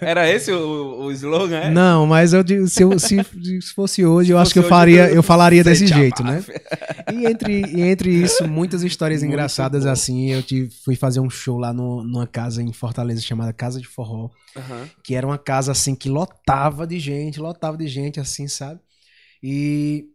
Era 0.00 0.26
esse 0.26 0.50
o, 0.50 1.02
o 1.02 1.12
slogan, 1.12 1.58
é? 1.58 1.70
Não, 1.70 2.06
mas 2.06 2.32
eu 2.32 2.42
se, 2.66 2.82
eu- 2.82 2.98
se, 2.98 3.16
se 3.60 3.74
fosse 3.74 4.06
hoje, 4.06 4.32
eu 4.32 4.38
Se 4.38 4.42
acho 4.42 4.52
que 4.54 4.58
eu 4.60 4.62
faria, 4.62 5.08
eu- 5.10 5.16
eu 5.16 5.22
falaria 5.22 5.62
desse 5.62 5.86
jeito, 5.86 6.24
né? 6.24 6.42
E 7.12 7.24
entre, 7.24 7.60
e 7.66 7.82
entre 7.82 8.10
isso, 8.10 8.48
muitas 8.48 8.82
histórias 8.82 9.20
Muito 9.22 9.32
engraçadas 9.32 9.84
bom. 9.84 9.90
assim. 9.90 10.30
Eu 10.32 10.42
tive, 10.42 10.70
fui 10.84 10.96
fazer 10.96 11.20
um 11.20 11.30
show 11.30 11.56
lá 11.58 11.72
no- 11.72 12.02
numa 12.02 12.26
casa 12.26 12.62
em 12.62 12.72
Fortaleza 12.72 13.20
chamada 13.20 13.52
Casa 13.52 13.80
de 13.80 13.86
Forró, 13.86 14.30
Aham. 14.56 14.88
que 15.04 15.14
era 15.14 15.24
uma 15.26 15.38
casa 15.38 15.70
assim 15.72 15.94
que 15.94 16.08
lotava 16.08 16.84
de 16.86 16.98
gente, 16.98 17.38
lotava 17.38 17.76
de 17.76 17.86
gente 17.86 18.18
assim, 18.18 18.48
sabe? 18.48 18.80
E 19.42 20.06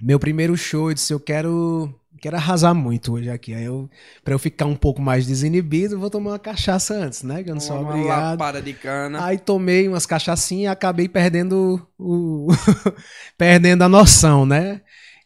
meu 0.00 0.18
primeiro 0.18 0.56
show, 0.56 0.90
eu 0.90 0.94
disse, 0.94 1.12
eu 1.12 1.20
quero 1.20 1.94
quero 2.24 2.38
arrasar 2.38 2.74
muito 2.74 3.12
hoje 3.12 3.28
aqui. 3.28 3.52
Aí 3.52 3.64
eu, 3.64 3.88
pra 4.24 4.32
eu 4.32 4.38
ficar 4.38 4.64
um 4.64 4.74
pouco 4.74 5.02
mais 5.02 5.26
desinibido, 5.26 5.98
vou 5.98 6.08
tomar 6.08 6.30
uma 6.30 6.38
cachaça 6.38 6.94
antes, 6.94 7.22
né? 7.22 7.42
Que 7.42 7.50
eu 7.50 7.54
não 7.54 7.60
sou 7.60 7.78
Uma 7.78 7.90
obrigado. 7.90 8.30
lapada 8.30 8.62
de 8.62 8.72
cana. 8.72 9.22
Aí 9.22 9.36
tomei 9.36 9.86
umas 9.86 10.06
cachaçinhas 10.06 10.62
e 10.64 10.66
acabei 10.66 11.06
perdendo 11.06 11.86
o. 11.98 12.48
perdendo 13.36 13.82
a 13.82 13.90
noção, 13.90 14.46
né? 14.46 14.80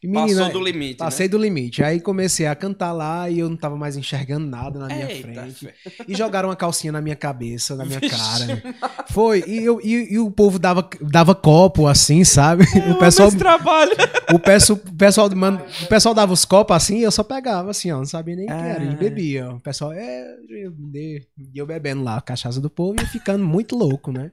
Menina, 0.07 0.45
Passou 0.45 0.53
do 0.53 0.63
limite, 0.65 0.97
Passei 0.97 1.27
do 1.27 1.37
limite. 1.37 1.83
Aí 1.83 1.99
comecei 1.99 2.45
a 2.47 2.55
cantar 2.55 2.93
lá 2.93 3.29
e 3.29 3.39
eu 3.39 3.49
não 3.49 3.57
tava 3.57 3.75
mais 3.75 3.97
enxergando 3.97 4.47
nada 4.47 4.79
na 4.79 4.87
né? 4.87 4.95
minha 4.95 5.11
Eita, 5.11 5.27
frente. 5.33 5.65
fé. 5.65 5.73
E 6.07 6.15
jogaram 6.15 6.47
uma 6.47 6.55
calcinha 6.55 6.93
na 6.93 7.01
minha 7.01 7.17
cabeça, 7.17 7.75
na 7.75 7.83
minha 7.83 7.99
Vixe, 7.99 8.15
cara. 8.15 8.63
Foi. 9.11 9.43
E, 9.45 9.57
eu, 9.63 9.81
e, 9.83 10.13
e 10.13 10.19
o 10.19 10.31
povo 10.31 10.57
dava, 10.57 10.87
dava 11.01 11.35
copo 11.35 11.85
assim, 11.85 12.23
sabe? 12.23 12.63
Eu 12.87 12.93
o 12.95 12.99
pessoal, 12.99 13.27
esse 13.27 13.37
trabalho. 13.37 13.91
o 14.33 14.39
pessoal, 14.39 14.79
o 14.87 14.95
pessoal, 14.95 15.35
mano, 15.35 15.61
o 15.83 15.87
pessoal 15.87 16.15
dava 16.15 16.31
os 16.31 16.45
copos 16.45 16.77
assim 16.77 16.99
e 16.99 17.03
eu 17.03 17.11
só 17.11 17.23
pegava 17.23 17.69
assim, 17.71 17.91
ó. 17.91 17.97
Não 17.97 18.05
sabia 18.05 18.35
nem 18.37 18.45
o 18.45 18.47
que 18.47 18.53
era. 18.53 18.83
E 18.83 18.95
bebia. 18.95 19.49
ó. 19.49 19.55
O 19.55 19.59
pessoal, 19.59 19.91
é. 19.91 20.25
eu- 20.49 20.73
eu 21.53 21.65
bebendo 21.65 22.03
lá 22.03 22.15
a 22.17 22.21
cachaça 22.21 22.61
do 22.61 22.69
povo 22.69 22.95
e 23.01 23.05
ficando 23.05 23.43
muito 23.45 23.75
louco, 23.75 24.11
né? 24.13 24.31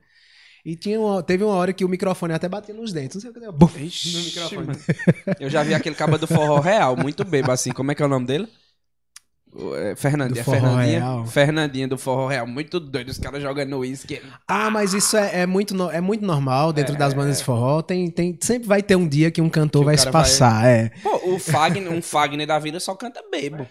E 0.68 0.74
tinha 0.74 0.98
uma- 1.00 1.22
teve 1.22 1.44
uma 1.44 1.54
hora 1.54 1.72
que 1.72 1.84
o 1.84 1.88
microfone 1.88 2.32
até 2.34 2.48
batia 2.48 2.74
nos 2.74 2.92
dentes. 2.92 3.14
Não 3.14 3.20
sei 3.20 3.30
o 3.30 3.32
que 3.34 3.38
deu. 3.38 3.54
Ixi, 3.86 4.16
no 4.16 4.24
microfone. 4.24 4.78
Eu 5.38 5.48
já 5.48 5.62
vi 5.62 5.72
aquele 5.72 5.94
caba 5.94 6.18
do 6.18 6.26
forró 6.26 6.58
real, 6.58 6.96
muito 6.96 7.24
bebo 7.24 7.52
assim. 7.52 7.70
Como 7.70 7.92
é 7.92 7.94
que 7.94 8.02
é 8.02 8.06
o 8.06 8.08
nome 8.08 8.26
dele? 8.26 8.48
É, 9.76 9.94
Fernandinha. 9.96 10.34
Do 10.34 10.40
é 10.40 10.44
Forró 10.44 10.58
Fernandinha. 10.60 10.98
Real. 10.98 11.26
Fernandinha 11.26 11.88
do 11.88 11.96
forró 11.96 12.26
real, 12.26 12.46
muito 12.46 12.78
doido. 12.78 13.08
Os 13.08 13.16
caras 13.18 13.40
jogando 13.40 13.78
uísque. 13.78 14.20
Ah, 14.46 14.68
mas 14.70 14.92
isso 14.92 15.16
é, 15.16 15.42
é 15.42 15.46
muito, 15.46 15.72
no- 15.74 15.90
é 15.90 16.00
muito 16.00 16.26
normal 16.26 16.72
dentro 16.74 16.94
É. 16.94 16.98
das 16.98 17.14
bandas 17.14 17.38
de 17.38 17.44
forró. 17.44 17.80
Tem, 17.80 18.10
tem, 18.10 18.36
sempre 18.42 18.68
vai 18.68 18.82
ter 18.82 18.96
um 18.96 19.08
dia 19.08 19.30
que 19.30 19.40
um 19.40 19.48
cantor 19.48 19.82
Que 19.82 19.86
vai 19.86 19.96
se 19.96 20.04
cara 20.04 20.12
vai- 20.12 20.22
passar. 20.22 20.66
É. 20.66 20.90
Pô, 21.02 21.34
o 21.34 21.38
Fagner, 21.38 21.90
um 21.90 22.02
Fagner 22.02 22.46
da 22.46 22.58
vida 22.58 22.78
só 22.80 22.94
canta 22.94 23.22
bebo. 23.30 23.66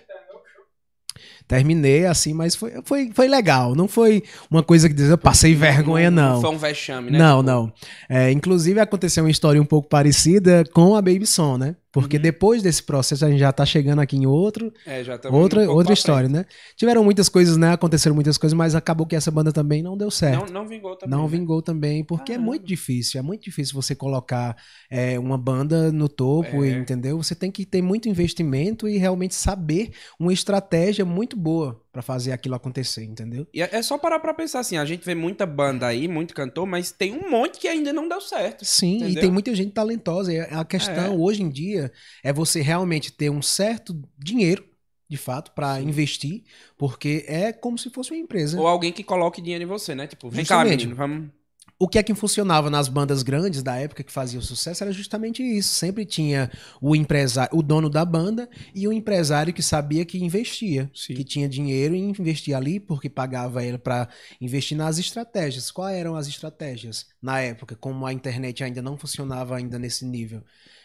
Terminei 1.48 2.06
assim, 2.06 2.34
mas 2.34 2.56
foi, 2.56 2.74
foi, 2.84 3.12
foi 3.14 3.28
legal. 3.28 3.76
Não 3.76 3.88
foi 3.88 4.24
uma 4.50 4.64
coisa 4.64 4.88
que 4.88 4.96
diz, 4.96 5.10
eu 5.10 5.18
passei 5.18 5.54
vergonha, 5.56 6.10
não. 6.10 6.42
Foi 6.42 6.50
um 6.50 6.58
vexame, 6.58 7.12
né? 7.12 7.18
Não, 7.18 7.40
Tipo, 7.40 7.52
não. 7.52 7.74
É, 8.10 8.32
inclusive 8.32 8.80
aconteceu 8.80 9.24
uma 9.24 9.32
história 9.32 9.62
um 9.62 9.66
pouco 9.66 9.88
parecida 9.88 10.64
com 10.74 10.96
a 10.96 11.02
Baby 11.02 11.26
Son, 11.26 11.58
né? 11.58 11.76
Porque 11.96 12.18
Uhum. 12.18 12.24
depois 12.24 12.62
desse 12.62 12.84
processo 12.84 13.24
a 13.24 13.30
gente 13.30 13.40
já 13.40 13.54
tá 13.54 13.66
chegando 13.66 14.00
aqui 14.02 14.18
em 14.18 14.26
outro, 14.26 14.70
É, 14.86 15.02
outra, 15.32 15.62
um 15.62 15.74
outra 15.74 15.94
história, 15.94 16.28
né? 16.28 16.46
Tiveram 16.76 17.06
muitas 17.06 17.30
coisas, 17.30 17.56
né? 17.56 17.72
Aconteceram 17.72 18.14
muitas 18.14 18.38
coisas, 18.38 18.54
mas 18.54 18.76
acabou 18.76 19.08
que 19.08 19.16
essa 19.16 19.32
banda 19.32 19.54
também 19.54 19.82
não 19.82 19.96
deu 19.96 20.12
certo. 20.12 20.52
Não, 20.52 20.62
não 20.64 20.68
vingou 20.68 20.98
também. 20.98 21.18
Não 21.18 21.24
né? 21.24 21.30
vingou 21.30 21.62
também, 21.62 22.04
porque 22.04 22.34
é 22.34 22.36
Caramba. 22.36 22.52
muito 22.52 22.66
difícil. 22.66 23.18
É 23.18 23.24
muito 23.24 23.44
difícil 23.46 23.74
você 23.74 23.96
colocar 23.96 24.58
é, 24.92 25.18
uma 25.18 25.38
banda 25.38 25.90
no 25.90 26.10
topo, 26.10 26.66
É. 26.66 26.72
entendeu? 26.72 27.16
Você 27.24 27.34
tem 27.34 27.50
que 27.50 27.66
ter 27.66 27.82
muito 27.82 28.10
investimento 28.10 28.90
e 28.90 28.98
realmente 28.98 29.34
saber 29.34 29.92
uma 30.20 30.34
estratégia 30.34 31.06
muito 31.06 31.38
boa 31.38 31.80
pra 31.96 32.02
fazer 32.02 32.34
aquilo 32.34 32.56
acontecer, 32.56 33.06
entendeu? 33.06 33.48
E 33.54 33.62
é 33.62 33.70
é 33.72 33.82
só 33.82 33.98
parar 33.98 34.20
pra 34.20 34.34
pensar 34.34 34.60
assim, 34.60 34.76
a 34.76 34.84
gente 34.84 35.06
vê 35.06 35.16
muita 35.16 35.46
banda 35.46 35.88
aí, 35.88 36.10
muito 36.10 36.34
cantor, 36.34 36.66
mas 36.66 36.92
tem 36.92 37.14
um 37.14 37.30
monte 37.32 37.58
que 37.58 37.70
ainda 37.70 37.94
não 37.94 38.06
deu 38.10 38.20
certo. 38.20 38.66
Sim, 38.66 38.96
e 38.96 38.96
Entendeu? 38.98 39.22
tem 39.22 39.32
muita 39.32 39.56
gente 39.56 39.72
talentosa. 39.72 40.34
E 40.34 40.40
a 40.42 40.66
questão 40.66 41.06
É. 41.06 41.10
hoje 41.18 41.42
em 41.42 41.50
dia 41.50 41.90
é 42.22 42.34
você 42.34 42.62
realmente 42.62 43.14
ter 43.14 43.30
um 43.30 43.42
certo 43.42 43.98
dinheiro, 44.18 44.66
de 45.08 45.16
fato, 45.16 45.52
pra 45.54 45.78
Sim. 45.78 45.84
investir, 45.88 46.44
porque 46.78 47.24
é 47.30 47.54
como 47.54 47.78
se 47.78 47.90
fosse 47.90 48.12
uma 48.12 48.18
empresa. 48.20 48.60
Ou 48.60 48.68
alguém 48.68 48.92
que 48.92 49.02
coloque 49.04 49.42
dinheiro 49.42 49.64
em 49.64 49.68
você, 49.68 49.96
né? 49.96 50.06
Tipo, 50.06 50.30
vem 50.30 50.44
cá, 50.44 50.56
Justamente. 50.58 50.82
menino, 50.86 50.96
vamos... 50.98 51.30
O 51.78 51.90
que 51.90 52.00
é 52.00 52.04
que 52.04 52.16
funcionava 52.16 52.70
nas 52.70 52.88
bandas 52.88 53.22
grandes 53.22 53.62
da 53.62 53.76
época 53.76 54.02
que 54.02 54.12
faziam 54.12 54.42
sucesso 54.42 54.82
era 54.82 54.94
justamente 54.94 55.44
isso. 55.44 55.74
Sempre 55.76 56.06
tinha 56.06 56.50
o 56.82 56.96
empresário, 56.96 57.58
o 57.58 57.62
dono 57.62 57.90
da 57.90 58.06
banda 58.06 58.50
e 58.74 58.88
o 58.88 58.94
empresário 58.94 59.54
que 59.54 59.62
sabia 59.62 60.06
que 60.06 60.24
investia, 60.24 60.90
Sim. 60.96 61.16
que 61.16 61.24
tinha 61.26 61.50
dinheiro 61.50 61.94
e 61.94 62.00
investia 62.00 62.56
ali 62.56 62.80
porque 62.80 63.10
pagava 63.10 63.62
ele 63.62 63.78
para 63.78 64.08
investir 64.40 64.78
nas 64.78 64.98
estratégias. 64.98 65.70
Quais 65.70 65.98
eram 65.98 66.16
as 66.16 66.28
estratégias 66.28 67.08
na 67.22 67.42
época, 67.42 67.76
como 67.76 68.06
a 68.06 68.14
internet 68.14 68.64
ainda 68.64 68.82
não 68.82 68.98
funcionava 68.98 69.58
ainda 69.58 69.78
nesse 69.78 70.06
nível, 70.06 70.42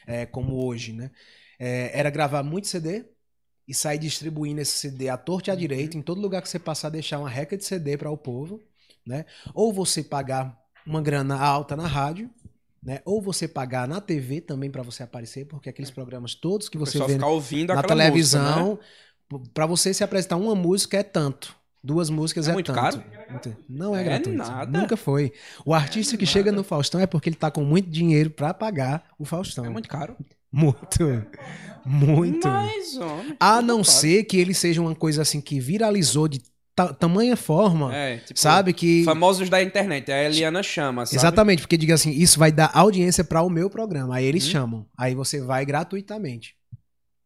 é, 0.09 0.27
como 0.27 0.57
hoje, 0.67 0.93
né? 0.93 1.13
É, 1.57 1.97
era 1.97 2.11
gravar 2.11 2.43
muito 2.43 2.67
CD 2.67 3.05
e 3.69 3.73
sair 3.73 3.99
distribuindo 3.99 4.61
esse 4.61 4.73
CD 4.73 5.09
à 5.09 5.17
torta 5.17 5.51
e 5.51 5.53
à 5.53 5.55
direita, 5.55 5.97
em 5.97 6.03
todo 6.03 6.21
lugar 6.21 6.43
que 6.43 6.49
você 6.49 6.59
passar, 6.59 6.89
deixar 6.89 7.21
uma 7.21 7.31
reca 7.31 7.57
de 7.57 7.65
CD 7.65 7.97
para 7.97 8.11
o 8.11 8.17
povo, 8.17 8.61
né? 9.07 9.25
Ou 9.55 9.73
você 9.73 10.03
pagar 10.03 10.60
uma 10.87 11.01
grana 11.03 11.39
alta 11.39 11.77
na 11.77 11.87
rádio, 11.87 12.31
né? 12.83 13.01
Ou 13.05 13.21
você 13.21 13.47
pagar 13.47 13.87
na 13.87 14.01
TV 14.01 14.41
também 14.41 14.71
para 14.71 14.83
você 14.83 15.03
aparecer, 15.03 15.45
porque 15.47 15.69
aqueles 15.69 15.91
programas 15.91 16.35
todos 16.35 16.69
que 16.69 16.79
você 16.79 16.99
vê 17.05 17.17
na 17.19 17.27
aquela 17.27 17.83
televisão, 17.83 18.79
né? 19.31 19.39
para 19.55 19.67
você 19.67 19.93
se 19.95 20.03
apresentar 20.03 20.37
uma 20.37 20.55
música 20.55 20.97
é 20.99 21.03
tanto. 21.03 21.55
Duas 21.83 22.11
músicas 22.11 22.47
É 22.47 22.51
é, 22.51 22.55
muito 22.55 22.73
tanto. 22.73 23.01
caro? 23.01 23.57
Não 23.69 23.97
é, 23.97 24.01
É 24.01 24.05
gratuito. 24.05 24.37
nada. 24.37 24.79
Nunca 24.79 24.97
foi. 24.97 25.33
O 25.65 25.73
artista 25.73 26.17
que 26.17 26.27
chega 26.27 26.53
no 26.53 26.63
Faustão 26.63 27.01
é 27.01 27.07
porque 27.07 27.29
ele 27.31 27.37
tá 27.37 27.51
com 27.51 27.65
muito 27.65 27.89
dinheiro 27.89 28.31
para 28.31 28.53
pagar 28.53 29.05
o 29.19 29.25
Faustão. 29.25 29.65
É 29.65 29.71
muito 29.71 29.89
caro. 29.89 30.15
Muito. 30.53 30.99
Muito. 31.85 32.47
Mas, 32.49 32.97
homem, 32.99 33.37
A 33.41 33.63
não 33.63 33.77
caro. 33.83 33.85
ser 33.85 34.25
que 34.25 34.37
ele 34.37 34.53
seja 34.53 34.81
uma 34.83 34.95
coisa 34.95 35.23
assim 35.23 35.41
que 35.41 35.59
viralizou 35.59 36.29
de 36.29 36.43
tamanha 36.89 37.37
forma, 37.37 37.95
É, 37.95 38.19
tipo, 38.19 38.39
sabe? 38.39 38.73
Que. 38.73 39.05
Famosos 39.05 39.49
da 39.49 39.63
internet, 39.63 40.11
a 40.11 40.25
Eliana 40.25 40.63
chama, 40.63 41.07
sabe? 41.07 41.17
Exatamente, 41.17 41.63
porque 41.63 41.77
diga 41.77 41.95
assim, 41.95 42.11
isso 42.11 42.39
vai 42.39 42.51
dar 42.53 42.71
audiência 42.75 43.23
para 43.25 43.43
o 43.43 43.51
meu 43.51 43.69
programa. 43.71 44.17
Aí 44.17 44.25
eles 44.25 44.45
Uhum. 44.47 44.51
chamam. 44.51 44.87
Aí 44.97 45.15
você 45.15 45.41
vai 45.41 45.65
gratuitamente. 45.65 46.55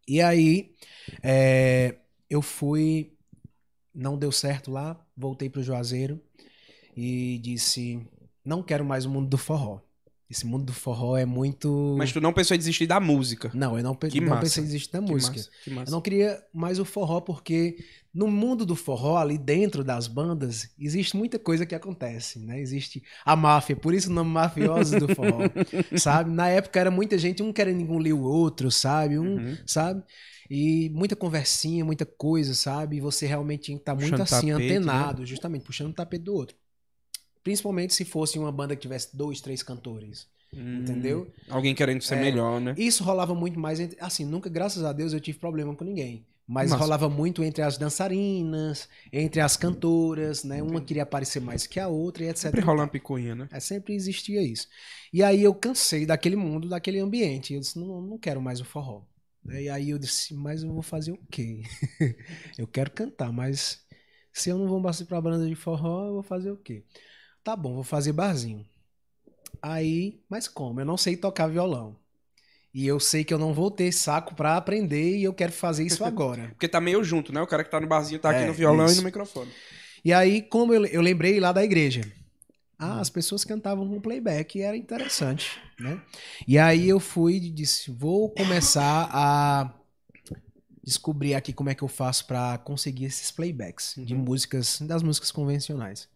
E 0.07 0.21
aí 0.21 0.71
é, 1.23 1.95
eu 2.29 2.43
fui, 2.43 3.13
não 3.95 4.19
deu 4.19 4.31
certo 4.33 4.71
lá, 4.71 4.99
voltei 5.17 5.49
pro 5.49 5.63
Juazeiro 5.63 6.21
e 6.97 7.39
disse, 7.43 8.01
não 8.45 8.63
quero 8.63 8.85
mais 8.85 9.05
o 9.07 9.11
mundo 9.11 9.29
do 9.29 9.39
forró. 9.39 9.81
Esse 10.35 10.45
mundo 10.45 10.65
do 10.65 10.73
forró 10.73 11.17
é 11.17 11.25
muito. 11.25 11.95
Mas 11.97 12.13
tu 12.13 12.21
não 12.21 12.33
pensou 12.33 12.55
em 12.57 12.59
desistir 12.59 12.87
da 12.87 12.99
música. 12.99 13.51
Não, 13.55 13.79
eu 13.79 13.85
não, 13.85 13.95
pe- 13.95 14.09
não 14.21 14.41
pensei 14.41 14.63
em 14.65 14.67
desistir 14.67 14.93
da 14.93 15.01
Que 15.01 15.13
música. 15.13 15.37
massa, 15.37 15.51
que 15.63 15.71
massa. 15.71 15.91
Eu 15.91 15.93
não 15.93 16.01
queria 16.01 16.43
mais 16.53 16.81
o 16.81 16.85
forró 16.85 17.21
porque 17.21 17.77
no 18.13 18.27
mundo 18.27 18.67
do 18.67 18.75
forró, 18.75 19.17
ali 19.17 19.39
dentro 19.39 19.85
das 19.85 20.09
bandas, 20.09 20.71
existe 20.79 21.17
muita 21.17 21.39
coisa 21.39 21.65
que 21.65 21.75
acontece, 21.75 22.41
né? 22.41 22.61
Existe 22.61 23.03
a 23.25 23.37
máfia, 23.37 23.77
por 23.77 23.95
isso 23.95 24.11
o 24.11 24.13
nome 24.13 24.31
mafioso 24.31 24.97
do 24.97 25.09
forró, 25.09 25.53
sabe? 25.95 26.31
Na 26.31 26.49
época 26.49 26.81
era 26.81 26.91
muita 26.91 27.17
gente, 27.17 27.43
um 27.43 27.53
querendo 27.53 27.81
engolir 27.81 28.15
o 28.17 28.23
outro, 28.23 28.71
sabe? 28.71 29.19
Um, 29.19 29.37
Uhum. 29.37 29.57
sabe? 29.65 30.03
E 30.51 30.91
muita 30.91 31.17
conversinha, 31.17 31.85
muita 31.85 32.05
coisa, 32.05 32.55
sabe? 32.55 32.97
E 32.97 33.01
você 33.01 33.27
realmente 33.27 33.65
tinha 33.65 33.79
que 33.79 33.83
estar 33.83 33.95
muito 33.95 34.21
assim, 34.23 34.51
tapete, 34.51 34.91
né? 34.91 35.15
antenado, 35.15 35.25
justamente, 35.25 35.65
puxando 35.65 35.91
o 35.91 35.95
tapete 35.95 36.25
do 36.25 36.35
outro. 36.35 36.57
Principalmente 37.45 37.95
se 37.95 38.05
fosse 38.05 38.39
uma 38.39 38.51
banda 38.51 38.75
que 38.75 38.83
tivesse 38.83 39.15
dois, 39.17 39.41
três 39.41 39.63
cantores, 39.63 40.27
Hum, 40.53 40.81
entendeu? 40.81 41.31
Alguém 41.49 41.75
querendo 41.75 42.01
ser 42.03 42.17
É. 42.17 42.21
melhor, 42.21 42.61
né? 42.61 42.75
Isso 42.79 43.05
rolava 43.05 43.35
muito 43.35 43.59
mais 43.61 43.81
entre. 43.81 43.97
Assim, 44.01 44.25
nunca, 44.25 44.49
graças 44.49 44.83
a 44.85 44.93
Deus, 44.93 45.13
eu 45.13 45.21
tive 45.21 45.39
problema 45.39 45.75
com 45.75 45.85
ninguém. 45.85 46.25
Mas 46.47 46.71
Massa. 46.71 46.83
rolava 46.83 47.09
muito 47.09 47.43
entre 47.43 47.63
as 47.63 47.79
dançarinas, 47.79 48.89
entre 49.11 49.41
as 49.41 49.57
cantoras, 49.57 50.45
né? 50.45 50.63
Uma 50.63 50.81
queria 50.81 51.03
aparecer 51.03 51.41
mais 51.41 51.67
que 51.67 51.81
a 51.81 51.89
outra 51.89 52.25
e 52.25 52.29
etc. 52.29 52.43
Sempre 52.43 52.61
rola 52.61 52.83
uma 52.83 52.89
picuinha, 52.89 53.35
né? 53.35 53.49
É, 53.51 53.59
sempre 53.61 53.95
existia 53.95 54.43
isso. 54.43 54.69
E 55.13 55.23
aí 55.23 55.43
eu 55.43 55.55
cansei 55.55 56.05
daquele 56.05 56.37
mundo, 56.37 56.69
daquele 56.69 56.99
ambiente. 56.99 57.55
Eu 57.55 57.61
disse, 57.61 57.79
não, 57.79 58.01
não 58.01 58.19
quero 58.19 58.43
mais 58.43 58.61
o 58.61 58.65
forró. 58.65 59.03
E 59.49 59.69
aí 59.71 59.91
eu 59.91 59.99
disse, 59.99 60.35
mas 60.35 60.63
eu 60.63 60.71
vou 60.73 60.83
fazer 60.83 61.13
o 61.13 61.19
quê? 61.31 61.63
eu 62.59 62.67
quero 62.67 62.91
cantar, 62.91 63.33
mas 63.33 63.83
se 64.33 64.51
eu 64.51 64.59
não 64.59 64.67
vou 64.69 64.83
passar 64.83 65.07
pra 65.07 65.21
banda 65.21 65.47
de 65.47 65.55
forró, 65.55 66.07
eu 66.09 66.13
vou 66.15 66.23
fazer 66.23 66.51
o 66.51 66.57
quê? 66.57 66.85
Tá 67.45 67.55
bom, 67.55 67.75
vou 67.75 67.85
fazer 67.85 68.13
barzinho. 68.13 68.65
Aí, 69.63 70.21
mas 70.29 70.49
como? 70.49 70.81
Eu 70.81 70.85
não 70.85 70.97
sei 70.97 71.17
tocar 71.17 71.47
violão. 71.49 71.97
E 72.75 72.87
eu 72.87 72.99
sei 72.99 73.25
que 73.25 73.33
eu 73.33 73.39
não 73.39 73.55
vou 73.55 73.71
ter 73.71 73.93
saco 73.93 74.35
pra 74.35 74.57
aprender 74.57 75.17
e 75.19 75.25
eu 75.25 75.33
quero 75.33 75.53
fazer 75.53 75.85
isso 75.85 76.03
agora. 76.05 76.49
Porque 76.51 76.69
tá 76.69 76.81
meio 76.81 77.05
junto, 77.05 77.33
né? 77.33 77.41
O 77.41 77.47
cara 77.47 77.65
que 77.65 77.71
tá 77.71 77.81
no 77.81 77.87
barzinho 77.87 78.21
tá 78.21 78.31
aqui 78.31 78.43
É, 78.43 78.47
no 78.47 78.53
violão 78.55 78.87
isso. 78.87 78.95
e 78.95 78.97
no 79.01 79.05
microfone. 79.05 79.51
E 80.05 80.13
aí, 80.13 80.43
como 80.43 80.75
eu, 80.75 80.85
eu 80.87 81.01
lembrei 81.01 81.41
lá 81.41 81.53
da 81.53 81.65
igreja. 81.65 82.03
Ah, 82.79 83.01
as 83.01 83.09
pessoas 83.09 83.45
cantavam 83.45 83.89
com 83.89 84.01
playback 84.01 84.59
e 84.59 84.63
era 84.63 84.77
interessante, 84.77 85.61
né? 85.79 86.01
E 86.47 86.59
aí 86.59 86.89
eu 86.89 86.99
fui 87.01 87.37
e 87.37 87.51
disse, 87.51 87.91
vou 87.91 88.29
começar 88.31 89.09
a 89.13 89.71
descobrir 90.83 91.35
aqui 91.35 91.53
como 91.53 91.71
é 91.71 91.75
que 91.75 91.83
eu 91.83 91.89
faço 91.89 92.27
pra 92.27 92.59
conseguir 92.59 93.07
esses 93.07 93.31
playbacks 93.31 93.95
de 93.99 94.15
Uhum. 94.15 94.21
músicas, 94.23 94.81
das 94.81 95.03
músicas 95.03 95.31
convencionais. 95.31 96.09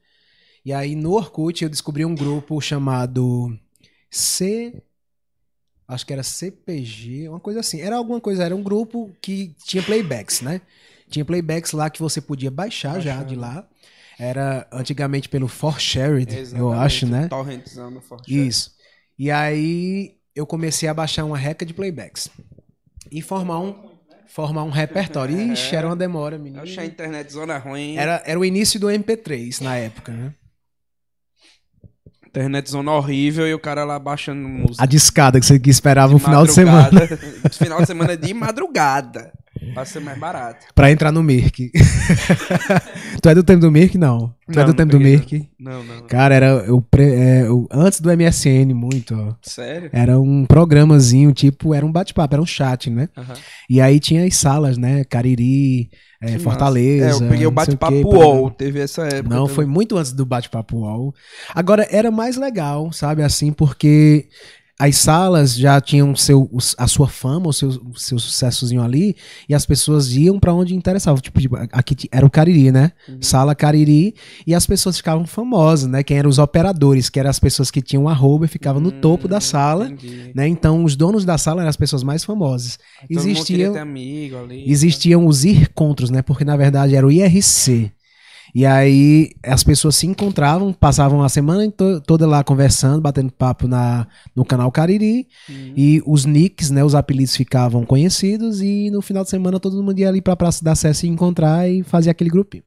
E 0.68 0.72
aí 0.74 0.94
no 0.94 1.12
Orkut 1.12 1.64
eu 1.64 1.70
descobri 1.70 2.04
um 2.04 2.14
grupo 2.14 2.60
chamado 2.60 3.58
C 4.10 4.82
acho 5.88 6.04
que 6.04 6.12
era 6.12 6.22
CPG, 6.22 7.26
uma 7.30 7.40
coisa 7.40 7.60
assim. 7.60 7.80
Era 7.80 7.96
alguma 7.96 8.20
coisa, 8.20 8.44
era 8.44 8.54
um 8.54 8.62
grupo 8.62 9.10
que 9.22 9.54
tinha 9.64 9.82
playbacks, 9.82 10.42
né? 10.42 10.60
Tinha 11.08 11.24
playbacks 11.24 11.72
lá 11.72 11.88
que 11.88 12.02
você 12.02 12.20
podia 12.20 12.50
baixar, 12.50 13.00
já 13.00 13.22
de 13.22 13.34
lá. 13.34 13.66
Era 14.18 14.68
antigamente 14.70 15.26
pelo 15.30 15.48
For 15.48 15.80
Shared, 15.80 16.36
eu 16.54 16.70
acho, 16.70 17.06
né? 17.06 17.28
Torrentzão 17.28 17.90
no 17.90 18.02
Forte. 18.02 18.46
Isso. 18.46 18.74
E 19.18 19.30
aí 19.30 20.18
eu 20.34 20.46
comecei 20.46 20.86
a 20.86 20.92
baixar 20.92 21.24
uma 21.24 21.38
reca 21.38 21.64
de 21.64 21.72
playbacks. 21.72 22.28
E 23.10 23.22
formar 23.22 23.60
um, 23.60 23.74
formar 24.26 24.64
um 24.64 24.70
repertório. 24.70 25.34
Ixi, 25.50 25.74
era 25.74 25.86
uma 25.86 25.96
demora, 25.96 26.36
menino. 26.36 26.60
Achei 26.60 26.84
a 26.84 26.86
internet 26.86 27.32
zona 27.32 27.56
ruim. 27.56 27.96
Era, 27.96 28.22
era 28.26 28.38
o 28.38 28.44
início 28.44 28.78
do 28.78 28.88
MP3 28.88 29.62
na 29.62 29.74
época, 29.74 30.12
né? 30.12 30.34
Internet 32.28 32.70
zona 32.70 32.92
horrível 32.92 33.48
e 33.48 33.54
o 33.54 33.58
cara 33.58 33.84
lá 33.84 33.98
baixando 33.98 34.46
música. 34.46 34.82
A 34.82 34.86
discada 34.86 35.40
que 35.40 35.46
você 35.46 35.60
esperava 35.64 36.14
um 36.14 36.18
final 36.18 36.44
de 36.44 36.52
semana 36.52 37.00
final 37.50 37.80
de 37.80 37.86
semana 37.86 38.16
de 38.16 38.34
madrugada. 38.34 39.32
Pra 39.74 39.84
ser 39.84 40.00
mais 40.00 40.18
barato. 40.18 40.66
pra 40.74 40.90
entrar 40.90 41.12
no 41.12 41.22
Mirk. 41.22 41.70
Tu 43.22 43.28
é 43.28 43.34
do 43.34 43.42
tempo 43.42 43.60
do 43.60 43.70
Mirk? 43.70 43.96
Não. 43.98 44.32
Tu 44.50 44.56
Não, 44.56 44.62
é 44.62 44.66
do 44.66 44.74
tempo 44.74 44.92
do 44.92 45.00
Mirk? 45.00 45.48
Não, 45.58 45.82
não. 45.84 45.96
não. 45.96 46.06
Cara, 46.06 46.34
era 46.34 46.72
o, 46.74 46.80
pre- 46.80 47.12
é, 47.14 47.44
antes 47.70 48.00
do 48.00 48.10
MSN 48.10 48.72
muito, 48.74 49.14
ó. 49.14 49.34
Sério? 49.42 49.90
Era 49.92 50.18
um 50.18 50.44
programazinho, 50.46 51.32
tipo, 51.32 51.74
era 51.74 51.84
um 51.84 51.92
bate-papo, 51.92 52.34
era 52.34 52.42
um 52.42 52.46
chat, 52.46 52.88
né? 52.90 53.08
Aham. 53.16 53.34
E 53.68 53.80
aí 53.80 53.98
tinha 54.00 54.24
as 54.24 54.36
salas, 54.36 54.78
né? 54.78 55.04
Cariri, 55.04 55.90
é, 56.22 56.38
Fortaleza. 56.38 57.06
É, 57.06 57.12
eu 57.12 57.28
peguei 57.28 57.46
o 57.46 57.50
bate-papo 57.50 57.94
UOL, 58.14 58.50
teve 58.50 58.80
essa 58.80 59.02
época. 59.02 59.22
Não, 59.34 59.42
também. 59.42 59.54
foi 59.54 59.66
muito 59.66 59.96
antes 59.96 60.12
do 60.12 60.24
bate-papo 60.24 60.76
UOL. 60.78 61.14
Agora, 61.54 61.86
era 61.90 62.10
mais 62.10 62.36
legal, 62.36 62.90
sabe, 62.92 63.22
assim, 63.22 63.52
porque 63.52 64.28
as 64.80 64.96
salas 64.96 65.56
já 65.56 65.80
tinham 65.80 66.14
seu, 66.14 66.48
a 66.76 66.86
sua 66.86 67.08
fama, 67.08 67.48
o 67.48 67.52
seu, 67.52 67.68
o 67.68 67.98
seu 67.98 68.18
sucessozinho 68.18 68.80
ali, 68.80 69.16
e 69.48 69.54
as 69.54 69.66
pessoas 69.66 70.12
iam 70.12 70.38
pra 70.38 70.54
onde 70.54 70.74
interessava. 70.74 71.20
Tipo, 71.20 71.40
tipo, 71.40 71.56
aqui 71.72 72.08
era 72.12 72.24
o 72.24 72.30
Cariri, 72.30 72.70
né? 72.70 72.92
Uhum. 73.08 73.18
Sala 73.20 73.54
Cariri, 73.56 74.14
e 74.46 74.54
as 74.54 74.66
pessoas 74.66 74.96
ficavam 74.98 75.26
famosas, 75.26 75.88
né? 75.90 76.02
Quem 76.04 76.16
eram 76.18 76.30
os 76.30 76.38
operadores, 76.38 77.10
que 77.10 77.18
eram 77.18 77.30
as 77.30 77.40
pessoas 77.40 77.70
que 77.70 77.82
tinham 77.82 78.08
arroba 78.08 78.44
e 78.44 78.48
ficavam 78.48 78.80
no 78.80 78.92
topo 78.92 79.26
da 79.26 79.38
Hum, 79.38 79.40
sala. 79.40 79.86
entendi. 79.88 80.30
Né? 80.34 80.46
Então, 80.46 80.84
os 80.84 80.94
donos 80.94 81.24
da 81.24 81.36
sala 81.36 81.62
eram 81.62 81.70
as 81.70 81.76
pessoas 81.76 82.04
mais 82.04 82.22
famosas. 82.24 82.78
Todo 83.00 83.18
Existiam, 83.18 83.74
ali. 83.74 83.84
né? 84.48 84.64
existiam 84.66 85.26
os 85.26 85.44
encontros, 85.44 86.08
né? 86.10 86.22
Porque 86.22 86.44
na 86.44 86.56
verdade 86.56 86.94
era 86.94 87.06
o 87.06 87.10
IRC. 87.10 87.90
E 88.54 88.64
aí 88.64 89.30
as 89.44 89.62
pessoas 89.62 89.96
se 89.96 90.06
encontravam, 90.06 90.72
passavam 90.72 91.22
a 91.22 91.28
semana 91.28 91.70
to- 91.70 92.00
toda 92.00 92.26
lá 92.26 92.42
conversando, 92.42 93.00
batendo 93.00 93.30
papo 93.32 93.68
na, 93.68 94.06
no 94.34 94.44
canal 94.44 94.70
Cariri. 94.72 95.26
Uhum. 95.48 95.72
E 95.76 96.02
os 96.06 96.24
nicks, 96.24 96.70
né? 96.70 96.82
Os 96.82 96.94
apelidos 96.94 97.36
ficavam 97.36 97.84
conhecidos. 97.84 98.60
E 98.62 98.90
no 98.90 99.02
final 99.02 99.22
de 99.24 99.30
semana 99.30 99.60
todo 99.60 99.82
mundo 99.82 99.98
ia 99.98 100.08
ali 100.08 100.20
pra 100.22 100.34
Praça 100.36 100.64
da 100.64 100.74
Sé 100.74 100.92
se 100.94 101.06
encontrar 101.06 101.68
e 101.68 101.82
fazer 101.82 102.10
aquele 102.10 102.30
grupinho. 102.30 102.62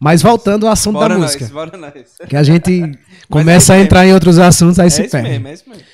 Mas 0.00 0.22
voltando 0.22 0.66
ao 0.66 0.72
assunto 0.72 0.94
Bora 0.94 1.14
da 1.14 1.20
nós, 1.20 1.34
música. 1.34 1.52
bora 1.52 1.76
nós. 1.76 1.94
Que 2.28 2.36
a 2.36 2.42
gente 2.42 2.82
começa 3.30 3.74
é 3.74 3.78
a 3.78 3.82
entrar 3.82 4.06
em 4.06 4.12
outros 4.12 4.38
assuntos, 4.38 4.78
aí 4.78 4.86
É 4.86 4.90
se 4.90 5.02
isso 5.02 5.10
perde. 5.10 5.28
mesmo, 5.30 5.48
é 5.48 5.52
isso 5.52 5.64
mesmo. 5.68 5.84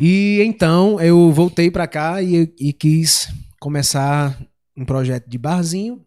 E 0.00 0.42
então 0.44 0.98
eu 1.00 1.30
voltei 1.32 1.70
pra 1.70 1.86
cá 1.86 2.20
e, 2.22 2.52
e 2.58 2.72
quis 2.72 3.28
começar 3.60 4.36
um 4.76 4.84
projeto 4.84 5.28
de 5.28 5.38
barzinho. 5.38 6.00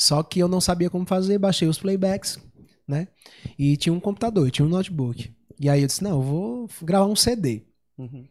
Só 0.00 0.22
que 0.22 0.40
eu 0.40 0.48
não 0.48 0.62
sabia 0.62 0.88
como 0.88 1.04
fazer, 1.04 1.36
baixei 1.36 1.68
os 1.68 1.78
playbacks, 1.78 2.38
né? 2.88 3.06
E 3.58 3.76
tinha 3.76 3.92
um 3.92 4.00
computador, 4.00 4.50
tinha 4.50 4.64
um 4.64 4.70
notebook. 4.70 5.30
E 5.60 5.68
aí 5.68 5.82
eu 5.82 5.86
disse: 5.86 6.02
não, 6.02 6.12
eu 6.12 6.22
vou 6.22 6.70
gravar 6.82 7.04
um 7.04 7.14
CD. 7.14 7.64
Uhum. 7.98 8.24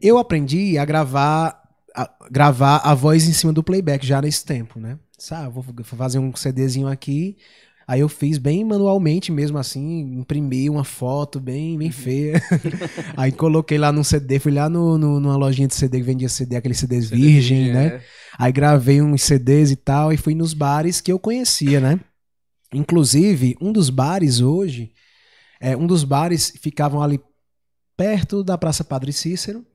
Eu 0.00 0.16
aprendi 0.16 0.78
a 0.78 0.84
gravar 0.84 1.60
a, 1.92 2.08
gravar 2.30 2.76
a 2.84 2.94
voz 2.94 3.26
em 3.26 3.32
cima 3.32 3.52
do 3.52 3.64
playback 3.64 4.06
já 4.06 4.22
nesse 4.22 4.44
tempo, 4.44 4.78
né? 4.78 4.96
Sabe, 5.18 5.52
vou 5.52 5.64
fazer 5.82 6.20
um 6.20 6.34
CDzinho 6.36 6.86
aqui. 6.86 7.36
Aí 7.92 8.00
eu 8.00 8.08
fiz 8.08 8.38
bem 8.38 8.64
manualmente 8.64 9.30
mesmo 9.30 9.58
assim, 9.58 10.00
imprimi 10.18 10.70
uma 10.70 10.82
foto 10.82 11.38
bem, 11.38 11.76
bem 11.76 11.90
feia. 11.90 12.40
aí 13.14 13.30
coloquei 13.30 13.76
lá 13.76 13.92
num 13.92 14.02
CD, 14.02 14.38
fui 14.38 14.50
lá 14.50 14.66
no, 14.66 14.96
no- 14.96 15.20
numa 15.20 15.36
lojinha 15.36 15.68
de 15.68 15.74
CD 15.74 15.98
que 15.98 16.02
vendia 16.02 16.26
CD, 16.26 16.56
aqueles 16.56 16.78
CDs 16.78 17.10
virgem, 17.10 17.70
né? 17.70 17.86
É. 17.88 18.00
Aí 18.38 18.50
gravei 18.50 19.02
uns 19.02 19.20
CDs 19.22 19.70
e 19.70 19.76
tal, 19.76 20.10
e 20.10 20.16
fui 20.16 20.34
nos 20.34 20.54
bares 20.54 21.02
que 21.02 21.12
eu 21.12 21.18
conhecia, 21.18 21.80
né? 21.80 22.00
Inclusive, 22.72 23.58
um 23.60 23.70
dos 23.70 23.90
bares 23.90 24.40
hoje, 24.40 24.90
é, 25.60 25.76
um 25.76 25.86
dos 25.86 26.02
bares 26.02 26.50
ficavam 26.62 27.02
ali 27.02 27.20
perto 27.94 28.42
da 28.42 28.56
Praça 28.56 28.82
Padre 28.82 29.12
Cícero, 29.12 29.66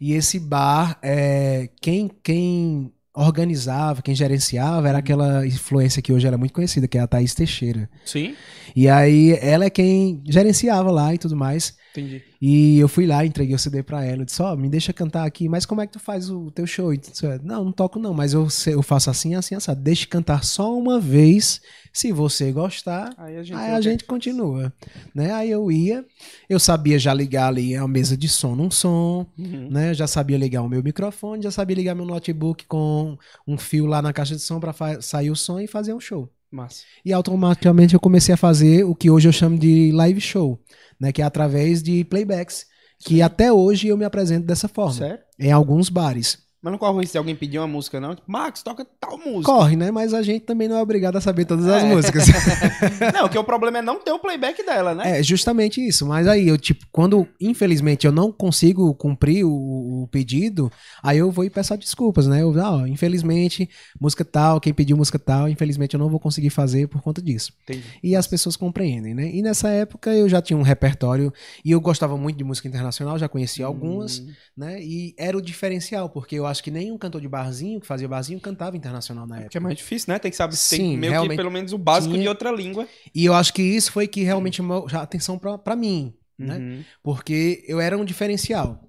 e 0.00 0.12
esse 0.12 0.40
bar, 0.40 0.98
é, 1.04 1.70
quem, 1.80 2.10
quem 2.24 2.92
organizava, 3.26 4.02
quem 4.02 4.14
gerenciava, 4.14 4.88
era 4.88 4.98
aquela 4.98 5.46
influência 5.46 6.02
que 6.02 6.12
hoje 6.12 6.26
era 6.26 6.38
muito 6.38 6.52
conhecida, 6.54 6.88
que 6.88 6.98
é 6.98 7.00
a 7.00 7.06
Thaís 7.06 7.34
Teixeira. 7.34 7.88
Sim, 8.04 8.36
E 8.74 8.88
aí, 8.88 9.38
ela 9.40 9.64
é 9.64 9.70
quem 9.70 10.22
gerenciava 10.26 10.90
lá 10.90 11.14
e 11.14 11.18
tudo 11.18 11.36
mais. 11.36 11.76
entendi. 11.90 12.29
E 12.40 12.78
eu 12.78 12.88
fui 12.88 13.06
lá, 13.06 13.24
entreguei 13.26 13.54
o 13.54 13.58
CD 13.58 13.82
pra 13.82 14.02
ela. 14.02 14.22
Eu 14.22 14.24
disse, 14.24 14.40
ó, 14.40 14.56
me 14.56 14.68
deixa 14.68 14.92
cantar 14.94 15.26
aqui, 15.26 15.46
mas 15.46 15.66
como 15.66 15.82
é 15.82 15.86
que 15.86 15.92
tu 15.92 15.98
faz 16.00 16.30
o 16.30 16.50
teu 16.50 16.66
show? 16.66 16.94
Disse, 16.96 17.26
não, 17.42 17.64
não 17.64 17.72
toco 17.72 17.98
não, 17.98 18.14
mas 18.14 18.32
eu, 18.32 18.48
eu 18.66 18.82
faço 18.82 19.10
assim, 19.10 19.34
assim, 19.34 19.54
assim. 19.54 19.74
Deixa 19.76 20.06
cantar 20.06 20.42
só 20.42 20.74
uma 20.78 20.98
vez. 20.98 21.60
Se 21.92 22.12
você 22.12 22.50
gostar, 22.50 23.12
Aí 23.18 23.36
a 23.36 23.42
gente, 23.42 23.56
aí 23.58 23.72
a 23.72 23.80
gente 23.80 24.04
continua. 24.04 24.72
Né? 25.14 25.32
Aí 25.32 25.50
eu 25.50 25.70
ia, 25.70 26.04
eu 26.48 26.58
sabia 26.58 26.98
já 26.98 27.12
ligar 27.12 27.48
ali 27.48 27.74
a 27.76 27.86
mesa 27.86 28.16
de 28.16 28.28
som 28.28 28.54
num 28.54 28.70
som, 28.70 29.26
Uhum. 29.38 29.68
né? 29.70 29.92
Já 29.92 30.06
sabia 30.06 30.38
ligar 30.38 30.62
o 30.62 30.68
meu 30.68 30.82
microfone, 30.82 31.42
já 31.42 31.50
sabia 31.50 31.76
ligar 31.76 31.94
meu 31.94 32.06
notebook 32.06 32.64
com 32.66 33.18
um 33.46 33.58
fio 33.58 33.84
lá 33.86 34.00
na 34.00 34.12
caixa 34.12 34.34
de 34.36 34.40
som 34.42 34.58
pra 34.60 34.72
fa- 34.72 35.00
sair 35.02 35.30
o 35.30 35.36
som 35.36 35.58
e 35.60 35.66
fazer 35.66 35.92
um 35.92 36.00
show. 36.00 36.30
Massa. 36.50 36.82
E 37.04 37.12
automaticamente 37.12 37.94
eu 37.94 38.00
comecei 38.00 38.34
a 38.34 38.36
fazer 38.36 38.84
o 38.84 38.94
que 38.94 39.08
hoje 39.08 39.28
eu 39.28 39.32
chamo 39.32 39.56
de 39.56 39.92
live 39.92 40.20
show, 40.20 40.60
né? 40.98 41.12
Que 41.12 41.22
é 41.22 41.24
através 41.24 41.82
de 41.82 42.04
playbacks. 42.04 42.66
Que 42.98 43.22
até 43.22 43.52
hoje 43.52 43.88
eu 43.88 43.96
me 43.96 44.04
apresento 44.04 44.46
dessa 44.46 44.68
forma. 44.68 44.92
Sério? 44.92 45.18
Em 45.38 45.52
alguns 45.52 45.88
bares. 45.88 46.38
Mas 46.62 46.70
não 46.72 46.78
corre 46.78 46.92
o 46.96 47.00
risco 47.00 47.12
de 47.12 47.18
alguém 47.18 47.34
pedir 47.34 47.58
uma 47.58 47.66
música, 47.66 47.98
não? 47.98 48.14
Tipo, 48.14 48.30
Max, 48.30 48.62
toca 48.62 48.86
tal 49.00 49.16
música. 49.16 49.44
Corre, 49.50 49.76
né? 49.76 49.90
Mas 49.90 50.12
a 50.12 50.22
gente 50.22 50.44
também 50.44 50.68
não 50.68 50.76
é 50.76 50.82
obrigado 50.82 51.16
a 51.16 51.20
saber 51.20 51.46
todas 51.46 51.66
as 51.66 51.82
É. 51.82 51.86
músicas. 51.86 52.24
Não, 53.14 53.28
que 53.28 53.38
o 53.38 53.44
problema 53.44 53.78
é 53.78 53.82
não 53.82 53.98
ter 54.00 54.12
o 54.12 54.18
playback 54.18 54.64
dela, 54.64 54.94
né? 54.94 55.18
É, 55.18 55.22
justamente 55.22 55.80
isso. 55.86 56.06
Mas 56.06 56.26
aí 56.28 56.48
eu, 56.48 56.58
tipo, 56.58 56.84
quando 56.92 57.26
infelizmente 57.40 58.06
eu 58.06 58.12
não 58.12 58.30
consigo 58.30 58.94
cumprir 58.94 59.44
o, 59.44 60.02
o 60.02 60.08
pedido, 60.08 60.70
aí 61.02 61.18
eu 61.18 61.30
vou 61.30 61.44
e 61.44 61.50
peço 61.50 61.76
desculpas, 61.78 62.26
né? 62.26 62.42
Eu, 62.42 62.52
ah, 62.60 62.76
ó, 62.82 62.86
infelizmente, 62.86 63.68
música 64.00 64.24
tal, 64.24 64.60
quem 64.60 64.72
pediu 64.74 64.96
música 64.96 65.18
tal, 65.18 65.48
infelizmente 65.48 65.94
eu 65.94 66.00
não 66.00 66.08
vou 66.10 66.20
conseguir 66.20 66.50
fazer 66.50 66.88
por 66.88 67.00
conta 67.02 67.22
disso. 67.22 67.52
Entendi. 67.62 67.84
E 68.02 68.14
as 68.16 68.26
pessoas 68.26 68.56
compreendem, 68.56 69.14
né? 69.14 69.30
E 69.32 69.40
nessa 69.42 69.68
época 69.70 70.12
eu 70.12 70.28
já 70.28 70.40
tinha 70.42 70.56
um 70.58 70.62
repertório 70.62 71.32
e 71.64 71.70
eu 71.70 71.80
gostava 71.80 72.16
muito 72.16 72.36
de 72.36 72.44
música 72.44 72.68
internacional, 72.68 73.18
já 73.18 73.28
conhecia 73.28 73.64
algumas, 73.66 74.18
Hum, 74.18 74.32
né? 74.56 74.82
E 74.82 75.14
era 75.18 75.36
o 75.36 75.42
diferencial, 75.42 76.08
porque 76.10 76.34
eu 76.36 76.46
acho 76.50 76.62
que 76.62 76.70
nenhum 76.70 76.98
cantor 76.98 77.20
de 77.20 77.28
barzinho 77.28 77.80
que 77.80 77.86
fazia 77.86 78.06
barzinho 78.08 78.38
cantava 78.40 78.76
internacional 78.76 79.26
na 79.26 79.36
Que 79.36 79.42
é 79.42 79.44
época. 79.46 79.60
mais 79.60 79.76
difícil, 79.76 80.12
né? 80.12 80.18
Tem 80.18 80.30
que 80.30 80.36
saber, 80.36 80.56
Sim, 80.56 80.76
tem 80.76 80.96
meio 80.98 81.22
que 81.28 81.36
pelo 81.36 81.50
menos 81.50 81.72
o 81.72 81.78
básico 81.78 82.12
tinha- 82.12 82.22
de 82.24 82.28
outra 82.28 82.50
língua. 82.52 82.86
E 83.14 83.24
eu 83.24 83.32
acho 83.32 83.54
que 83.54 83.62
isso 83.62 83.90
foi 83.92 84.06
que 84.06 84.22
realmente 84.22 84.56
chamou 84.58 84.86
a 84.92 85.02
atenção 85.02 85.38
pra 85.38 85.74
mim, 85.76 86.12
né? 86.38 86.58
Uhum. 86.58 86.84
Porque 87.02 87.64
eu 87.66 87.80
era 87.80 87.96
um 87.96 88.04
diferencial. 88.04 88.84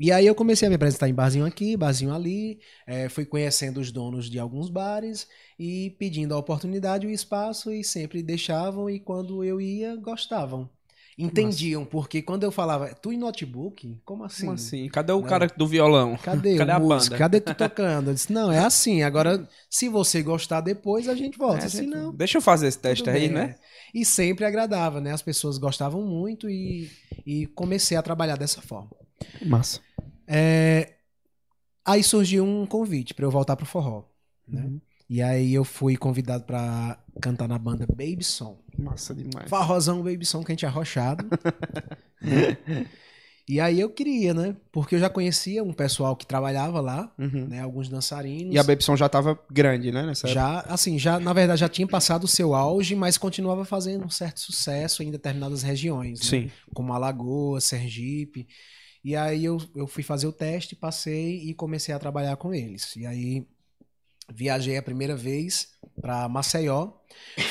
E 0.00 0.10
aí 0.10 0.26
eu 0.26 0.34
comecei 0.34 0.66
a 0.66 0.68
me 0.68 0.74
apresentar 0.74 1.08
em 1.08 1.14
barzinho 1.14 1.44
aqui, 1.44 1.76
barzinho 1.76 2.12
ali, 2.12 2.58
eh, 2.88 3.08
fui 3.08 3.24
conhecendo 3.24 3.78
os 3.78 3.92
donos 3.92 4.28
de 4.28 4.36
alguns 4.36 4.68
bares 4.68 5.28
e 5.56 5.94
pedindo 5.96 6.34
a 6.34 6.38
oportunidade, 6.38 7.06
o 7.06 7.10
espaço, 7.10 7.70
e 7.70 7.84
sempre 7.84 8.20
deixavam, 8.20 8.90
e 8.90 8.98
quando 8.98 9.44
eu 9.44 9.60
ia, 9.60 9.94
gostavam. 9.94 10.68
Entendiam, 11.18 11.84
porque 11.84 12.22
quando 12.22 12.42
eu 12.44 12.50
falava, 12.50 12.94
tu 12.94 13.12
em 13.12 13.18
notebook? 13.18 14.00
Como 14.04 14.24
assim? 14.24 14.42
Como 14.42 14.52
assim? 14.54 14.88
Cadê 14.88 15.12
o 15.12 15.20
Né? 15.20 15.28
cara 15.28 15.46
do 15.46 15.66
violão? 15.66 16.16
Cadê, 16.16 16.56
Cadê 16.58 16.70
a 16.72 16.78
músico? 16.78 17.10
banda? 17.10 17.18
Cadê 17.18 17.40
tu 17.40 17.54
tocando? 17.54 18.10
Eu 18.10 18.14
disse, 18.14 18.32
não, 18.32 18.50
é 18.50 18.58
assim. 18.60 19.02
Agora, 19.02 19.46
se 19.68 19.88
você 19.88 20.22
gostar 20.22 20.60
depois, 20.62 21.08
a 21.08 21.14
gente 21.14 21.36
volta. 21.36 21.66
É, 21.66 21.68
se 21.68 21.78
gente, 21.78 21.90
não, 21.90 22.14
Deixa 22.14 22.38
eu 22.38 22.42
fazer 22.42 22.68
esse 22.68 22.78
teste 22.78 23.08
aí, 23.10 23.20
bem, 23.20 23.28
né? 23.30 23.56
é. 23.58 23.98
E 23.98 24.04
sempre 24.04 24.44
agradava, 24.44 25.00
né? 25.00 25.12
As 25.12 25.20
pessoas 25.22 25.58
gostavam 25.58 26.02
muito 26.02 26.48
e, 26.48 26.90
e 27.26 27.46
comecei 27.48 27.96
a 27.96 28.02
trabalhar 28.02 28.36
dessa 28.36 28.62
forma. 28.62 28.90
Massa. 29.44 29.80
É, 30.26 30.94
Aí 31.84 32.02
surgiu 32.02 32.44
um 32.44 32.64
convite 32.64 33.12
para 33.12 33.24
eu 33.26 33.30
voltar 33.30 33.56
pro 33.56 33.66
forró, 33.66 34.04
né? 34.46 34.62
Uhum. 34.62 34.80
E 35.10 35.20
aí 35.20 35.52
eu 35.52 35.64
fui 35.64 35.96
convidado 35.96 36.44
para 36.44 36.96
cantar 37.20 37.48
na 37.48 37.58
banda 37.58 37.86
Baby 37.86 38.24
Som. 38.24 38.58
Massa 38.78 39.14
demais. 39.14 39.48
Forrozão 39.48 40.02
Baby 40.02 40.24
Som, 40.24 40.42
quente 40.42 40.64
arrochado. 40.64 41.24
e 43.48 43.60
aí 43.60 43.80
eu 43.80 43.90
queria, 43.90 44.32
né? 44.32 44.56
Porque 44.70 44.94
eu 44.94 44.98
já 44.98 45.10
conhecia 45.10 45.62
um 45.62 45.72
pessoal 45.72 46.16
que 46.16 46.26
trabalhava 46.26 46.80
lá, 46.80 47.12
Uhum. 47.18 47.48
né? 47.48 47.60
Alguns 47.60 47.88
dançarinos. 47.88 48.54
E 48.54 48.58
a 48.58 48.62
Bebson 48.62 48.96
já 48.96 49.08
tava 49.08 49.38
grande, 49.50 49.90
né? 49.90 50.06
Nessa 50.06 50.28
época. 50.28 50.40
Já, 50.40 50.60
assim, 50.60 50.98
já, 50.98 51.18
na 51.20 51.32
verdade, 51.32 51.60
já 51.60 51.68
tinha 51.68 51.86
passado 51.86 52.24
o 52.24 52.28
seu 52.28 52.54
auge, 52.54 52.94
mas 52.94 53.18
continuava 53.18 53.64
fazendo 53.64 54.04
um 54.04 54.10
certo 54.10 54.40
sucesso 54.40 55.02
em 55.02 55.10
determinadas 55.10 55.62
regiões, 55.62 56.20
né? 56.20 56.26
Sim. 56.26 56.50
Como 56.72 56.92
Alagoas, 56.92 57.64
Sergipe. 57.64 58.46
E 59.04 59.16
aí 59.16 59.44
eu, 59.44 59.58
eu 59.74 59.88
fui 59.88 60.04
fazer 60.04 60.28
o 60.28 60.32
teste, 60.32 60.76
passei 60.76 61.38
e 61.48 61.54
comecei 61.54 61.92
a 61.92 61.98
trabalhar 61.98 62.36
com 62.36 62.54
eles. 62.54 62.94
E 62.94 63.04
aí 63.04 63.44
viajei 64.32 64.76
a 64.76 64.82
primeira 64.82 65.16
vez 65.16 65.71
para 66.00 66.28
Maceió. 66.28 66.88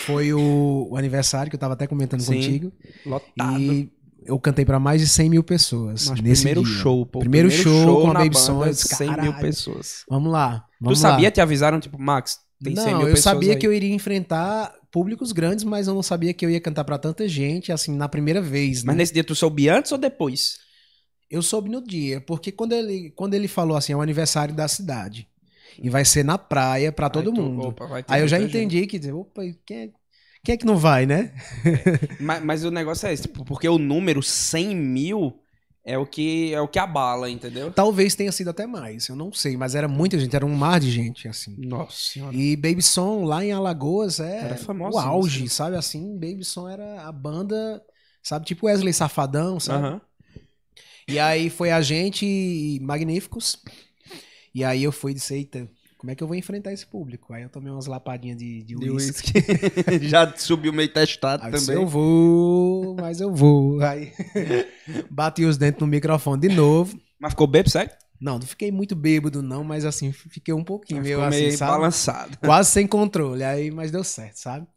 Foi 0.05 0.33
o, 0.33 0.87
o 0.91 0.97
aniversário 0.97 1.49
que 1.49 1.55
eu 1.55 1.59
tava 1.59 1.73
até 1.73 1.87
comentando 1.87 2.21
Sim. 2.21 2.35
contigo. 2.35 2.71
Lotado. 3.05 3.61
E 3.61 3.91
eu 4.25 4.39
cantei 4.39 4.65
para 4.65 4.79
mais 4.79 5.01
de 5.01 5.07
100 5.07 5.29
mil 5.29 5.43
pessoas 5.43 6.07
Nossa, 6.07 6.21
nesse 6.21 6.41
primeiro 6.43 6.63
dia. 6.63 6.73
show, 6.81 7.05
pô. 7.05 7.19
Primeiro 7.19 7.49
show 7.49 8.01
com 8.01 8.11
a 8.11 8.13
Baby 8.13 8.29
disse, 8.29 8.95
100 8.95 9.17
mil 9.21 9.33
pessoas. 9.35 10.03
Vamos 10.09 10.31
lá. 10.31 10.59
Tu 10.59 10.83
Vamos 10.85 11.01
lá. 11.01 11.09
sabia? 11.11 11.31
Te 11.31 11.41
avisaram, 11.41 11.79
tipo, 11.79 11.99
Max, 11.99 12.39
tem 12.63 12.75
100 12.75 12.85
não, 12.91 12.99
mil 12.99 13.09
eu 13.09 13.17
sabia 13.17 13.53
aí. 13.53 13.57
que 13.57 13.65
eu 13.65 13.73
iria 13.73 13.93
enfrentar 13.93 14.73
públicos 14.91 15.31
grandes, 15.31 15.63
mas 15.63 15.87
eu 15.87 15.95
não 15.95 16.03
sabia 16.03 16.33
que 16.33 16.45
eu 16.45 16.49
ia 16.49 16.59
cantar 16.61 16.83
pra 16.83 16.97
tanta 16.97 17.27
gente, 17.27 17.71
assim, 17.71 17.95
na 17.95 18.09
primeira 18.09 18.41
vez, 18.41 18.83
Mas 18.83 18.95
né? 18.95 19.01
nesse 19.01 19.13
dia 19.13 19.23
tu 19.23 19.33
soube 19.33 19.69
antes 19.69 19.91
ou 19.91 19.97
depois? 19.97 20.57
Eu 21.29 21.41
soube 21.41 21.69
no 21.69 21.81
dia, 21.81 22.19
porque 22.19 22.51
quando 22.51 22.73
ele, 22.73 23.11
quando 23.15 23.33
ele 23.33 23.47
falou 23.47 23.77
assim, 23.77 23.93
é 23.93 23.95
o 23.95 24.01
aniversário 24.01 24.53
da 24.53 24.67
cidade. 24.67 25.27
E 25.77 25.89
vai 25.89 26.03
ser 26.05 26.23
na 26.23 26.37
praia 26.37 26.91
pra 26.91 27.09
todo 27.09 27.31
tu- 27.33 27.41
mundo. 27.41 27.67
opa, 27.69 28.03
Aí 28.07 28.21
eu 28.21 28.27
já 28.27 28.37
muita 28.37 28.49
gente. 28.53 28.65
entendi 28.67 28.87
que, 28.87 28.99
dizer, 28.99 29.13
opa, 29.13 29.41
quem 29.65 29.77
é, 29.77 29.89
quem 30.43 30.53
é 30.53 30.57
que 30.57 30.65
não 30.65 30.77
vai, 30.77 31.05
né? 31.05 31.33
Mas, 32.19 32.43
mas 32.43 32.63
o 32.65 32.71
negócio 32.71 33.07
é 33.07 33.13
esse, 33.13 33.23
tipo, 33.23 33.43
porque 33.45 33.67
o 33.67 33.77
número 33.77 34.21
100 34.23 34.75
mil 34.75 35.39
é 35.83 35.97
o 35.97 36.05
que, 36.05 36.53
é 36.53 36.61
o 36.61 36.67
que 36.67 36.77
abala, 36.77 37.29
entendeu? 37.29 37.71
Talvez 37.71 38.13
tenha 38.15 38.31
sido 38.31 38.49
até 38.49 38.67
mais, 38.67 39.07
eu 39.07 39.15
não 39.15 39.31
sei, 39.33 39.57
mas 39.57 39.73
era 39.75 39.87
muita 39.87 40.19
gente, 40.19 40.35
era 40.35 40.45
um 40.45 40.53
mar 40.53 40.79
de 40.79 40.91
gente, 40.91 41.27
assim. 41.27 41.55
Nossa 41.57 41.95
senhora. 41.95 42.35
E 42.35 42.55
Baby 42.55 42.81
Som 42.81 43.23
lá 43.23 43.43
em 43.43 43.51
Alagoas 43.51 44.19
é 44.19 44.39
Era 44.39 44.53
o 44.55 44.57
famosinho, 44.57 45.03
auge, 45.03 45.37
assim. 45.39 45.47
sabe? 45.47 45.75
Assim, 45.75 46.13
Baby 46.13 46.43
Som 46.43 46.69
era 46.69 47.01
a 47.07 47.11
banda, 47.11 47.81
sabe? 48.21 48.45
Tipo 48.45 48.67
Wesley 48.67 48.93
Safadão, 48.93 49.59
sabe? 49.59 49.85
Aham. 49.85 50.01
E 51.07 51.19
aí 51.19 51.49
foi 51.49 51.71
a 51.71 51.81
gente 51.81 52.25
e 52.25 52.79
Magníficos. 52.81 53.57
E 54.53 54.63
aí 54.63 54.83
eu 54.83 54.91
fui 54.91 55.11
e 55.11 55.15
disse, 55.15 55.33
eita, 55.35 55.69
como 55.97 56.11
é 56.11 56.15
que 56.15 56.23
eu 56.23 56.27
vou 56.27 56.35
enfrentar 56.35 56.73
esse 56.73 56.85
público? 56.85 57.33
Aí 57.33 57.43
eu 57.43 57.49
tomei 57.49 57.71
umas 57.71 57.85
lapadinhas 57.87 58.37
de, 58.37 58.63
de 58.63 58.75
De 58.75 58.89
uísque. 58.89 59.31
uísque. 59.31 59.33
Já 60.09 60.35
subiu 60.35 60.73
meio 60.73 60.91
testado 60.91 61.43
Aí 61.43 61.49
eu 61.49 61.51
disse, 61.51 61.67
também. 61.67 61.81
eu 61.81 61.87
vou, 61.87 62.95
mas 62.95 63.21
eu 63.21 63.33
vou. 63.33 63.81
Aí 63.81 64.11
bati 65.09 65.45
os 65.45 65.57
dentes 65.57 65.79
no 65.79 65.87
microfone 65.87 66.41
de 66.41 66.49
novo. 66.49 66.99
Mas 67.19 67.31
ficou 67.33 67.47
bebo, 67.47 67.69
sério? 67.69 67.91
Não, 68.19 68.37
não 68.37 68.45
fiquei 68.45 68.71
muito 68.71 68.95
bêbado 68.95 69.41
não, 69.41 69.63
mas 69.63 69.83
assim, 69.83 70.11
fiquei 70.11 70.53
um 70.53 70.63
pouquinho 70.63 71.01
meio 71.01 71.21
assim, 71.23 71.39
meio 71.39 71.57
sabe? 71.57 71.71
balançado. 71.71 72.37
Quase 72.37 72.69
sem 72.69 72.85
controle, 72.87 73.43
aí, 73.43 73.71
mas 73.71 73.89
deu 73.91 74.03
certo, 74.03 74.35
sabe? 74.37 74.67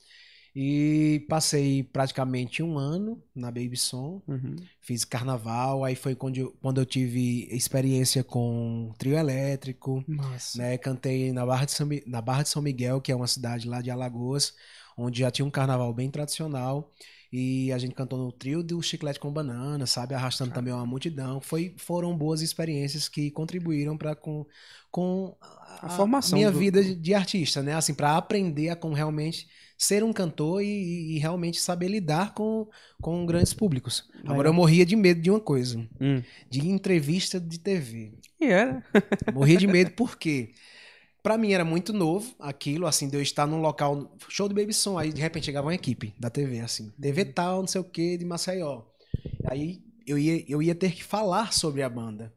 E 0.57 1.27
passei 1.29 1.83
praticamente 1.83 2.63
um 2.63 2.79
ano 2.79 3.21
na 3.35 3.49
Baby 3.51 3.77
Som, 3.77 4.23
Uhum. 4.29 4.55
fiz 4.81 5.05
carnaval, 5.05 5.83
aí 5.85 5.97
foi 5.97 6.15
quando 6.15 6.37
eu, 6.39 6.53
quando 6.63 6.81
eu 6.81 6.87
tive 6.87 7.49
experiência 7.51 8.23
com 8.23 8.93
trio 8.97 9.17
elétrico, 9.19 10.05
Nossa. 10.07 10.59
né? 10.59 10.79
Cantei 10.79 11.33
na 11.33 11.45
Barra, 11.45 11.65
de 11.65 11.73
São, 11.73 11.89
na 12.07 12.21
Barra 12.21 12.43
de 12.45 12.51
São 12.51 12.63
Miguel, 12.63 13.01
que 13.01 13.11
é 13.11 13.17
uma 13.17 13.27
cidade 13.27 13.69
lá 13.69 13.83
de 13.83 13.91
Alagoas, 13.91 14.55
onde 14.97 15.21
já 15.21 15.31
tinha 15.31 15.45
um 15.45 15.51
carnaval 15.51 15.93
bem 15.93 16.09
tradicional. 16.09 16.89
E 17.33 17.73
a 17.73 17.79
gente 17.79 17.97
cantou 17.97 18.17
no 18.17 18.31
trio 18.31 18.63
do 18.63 18.81
Chiclete 18.81 19.19
com 19.19 19.33
Banana, 19.33 19.87
sabe? 19.87 20.15
Arrastando 20.15 20.53
também 20.53 20.73
uma 20.73 20.87
multidão. 20.87 21.41
Foi, 21.41 21.75
foram 21.79 22.17
boas 22.17 22.41
experiências 22.43 23.09
que 23.09 23.29
contribuíram 23.33 23.97
para 23.99 24.15
com, 24.15 24.47
com 24.89 25.37
A 25.83 25.89
formação 25.89 26.39
minha 26.39 26.53
do- 26.53 26.59
vida 26.61 26.81
de, 26.81 26.95
de 26.95 27.13
artista, 27.13 27.61
né? 27.61 27.75
Assim, 27.75 27.93
para 27.93 28.17
aprender 28.17 28.69
a 28.69 28.77
como 28.77 28.95
realmente 28.95 29.49
ser 29.77 30.03
um 30.05 30.13
cantor 30.13 30.63
e, 30.63 31.17
e- 31.17 31.19
realmente 31.19 31.61
saber 31.61 31.89
lidar 31.89 32.33
com, 32.35 32.69
com 33.01 33.27
grandes 33.27 33.53
públicos. 33.53 34.09
Agora 34.25 34.49
eu 34.49 34.53
morria 34.55 34.87
de 34.87 34.97
medo 34.97 35.21
de 35.21 35.31
uma 35.31 35.41
coisa, 35.41 35.79
Hum. 36.01 36.23
de 36.51 36.67
entrevista 36.69 37.39
de 37.41 37.59
TV. 37.59 38.13
E 38.41 38.47
era. 38.47 38.85
Morria 39.35 39.57
de 39.57 39.67
medo 39.67 39.91
porque 39.93 40.51
pra 41.23 41.39
mim 41.39 41.53
era 41.53 41.65
muito 41.65 41.93
novo 41.93 42.35
aquilo, 42.39 42.87
assim, 42.87 43.09
de 43.09 43.17
eu 43.17 43.23
estar 43.23 43.47
num 43.47 43.61
local, 43.61 44.15
show 44.29 44.49
de 44.49 44.55
Baby 44.55 44.73
Som, 44.75 44.99
aí 44.99 45.13
de 45.13 45.21
repente 45.21 45.47
chegava 45.47 45.67
uma 45.69 45.75
equipe 45.75 46.15
da 46.19 46.29
TV, 46.31 46.61
assim, 46.61 46.91
TV 47.01 47.25
tal, 47.25 47.61
não 47.61 47.67
sei 47.67 47.81
o 47.81 47.85
que, 47.85 48.17
de 48.19 48.25
Maceió. 48.25 48.83
Aí 49.47 49.81
eu 50.07 50.19
ia, 50.19 50.45
eu 50.49 50.63
ia 50.63 50.75
ter 50.75 50.93
que 50.93 51.03
falar 51.03 51.53
sobre 51.53 51.83
a 51.83 51.89
banda. 51.89 52.33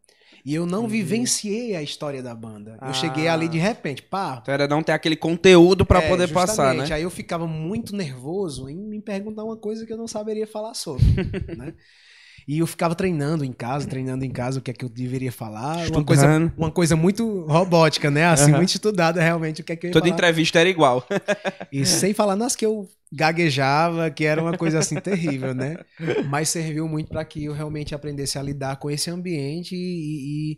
E 0.48 0.56
eu 0.56 0.66
não 0.66 0.88
vivenciei 0.88 1.76
a 1.76 1.84
história 1.84 2.24
da 2.24 2.34
banda. 2.34 2.78
Eu 2.82 2.88
Ah. 2.88 2.94
cheguei 2.94 3.28
ali 3.28 3.50
de 3.50 3.58
repente, 3.58 4.02
pá. 4.02 4.40
Então 4.42 4.54
era 4.54 4.66
não 4.66 4.82
ter 4.82 4.94
aquele 4.94 5.18
conteúdo 5.18 5.86
pra 5.86 6.02
é, 6.02 6.08
poder 6.08 6.32
passar, 6.32 6.74
né? 6.74 6.88
Aí 6.90 7.04
eu 7.04 7.10
ficava 7.10 7.46
muito 7.46 7.94
nervoso 7.94 8.70
em 8.70 8.78
me 8.78 9.02
perguntar 9.02 9.44
uma 9.44 9.58
coisa 9.58 9.86
que 9.86 9.92
eu 9.92 9.98
não 9.98 10.08
saberia 10.08 10.48
falar 10.48 10.74
sobre, 10.74 11.04
né? 11.58 11.74
E 12.48 12.60
eu 12.60 12.68
ficava 12.68 12.96
treinando 12.96 13.44
em 13.44 13.52
casa, 13.52 13.86
treinando 13.88 14.24
em 14.24 14.32
casa 14.32 14.60
o 14.60 14.62
que 14.62 14.72
é 14.72 14.74
que 14.74 14.86
eu 14.86 14.88
deveria 14.90 15.32
falar. 15.34 15.86
Uma 15.92 16.04
coisa, 16.04 16.54
uma 16.58 16.72
coisa 16.72 16.96
muito 16.96 17.42
robótica, 17.46 18.10
né? 18.10 18.26
Assim, 18.26 18.52
Aham. 18.52 18.58
muito 18.60 18.70
estudada 18.70 19.22
realmente 19.22 19.60
o 19.62 19.64
que 19.66 19.74
é 19.74 19.76
que 19.76 19.88
eu 19.88 19.90
ia 19.90 19.94
Toda 19.94 20.06
falar. 20.06 20.16
entrevista 20.18 20.60
era 20.60 20.70
igual. 20.70 21.06
E 21.72 21.86
sem 21.86 22.14
falar 22.14 22.38
nas 22.38 22.56
que 22.56 22.66
eu 22.66 22.88
gaguejava, 23.12 24.10
que 24.10 24.24
era 24.24 24.42
uma 24.42 24.58
coisa 24.58 24.80
assim 24.80 24.96
terrível, 24.98 25.54
né? 25.54 25.78
Mas 26.30 26.48
serviu 26.48 26.88
muito 26.88 27.10
para 27.10 27.26
que 27.26 27.44
eu 27.44 27.54
realmente 27.54 27.94
aprendesse 27.94 28.40
a 28.40 28.44
lidar 28.44 28.78
com 28.78 28.90
esse 28.90 29.10
ambiente 29.10 29.76
e, 29.76 30.54
e- 30.54 30.58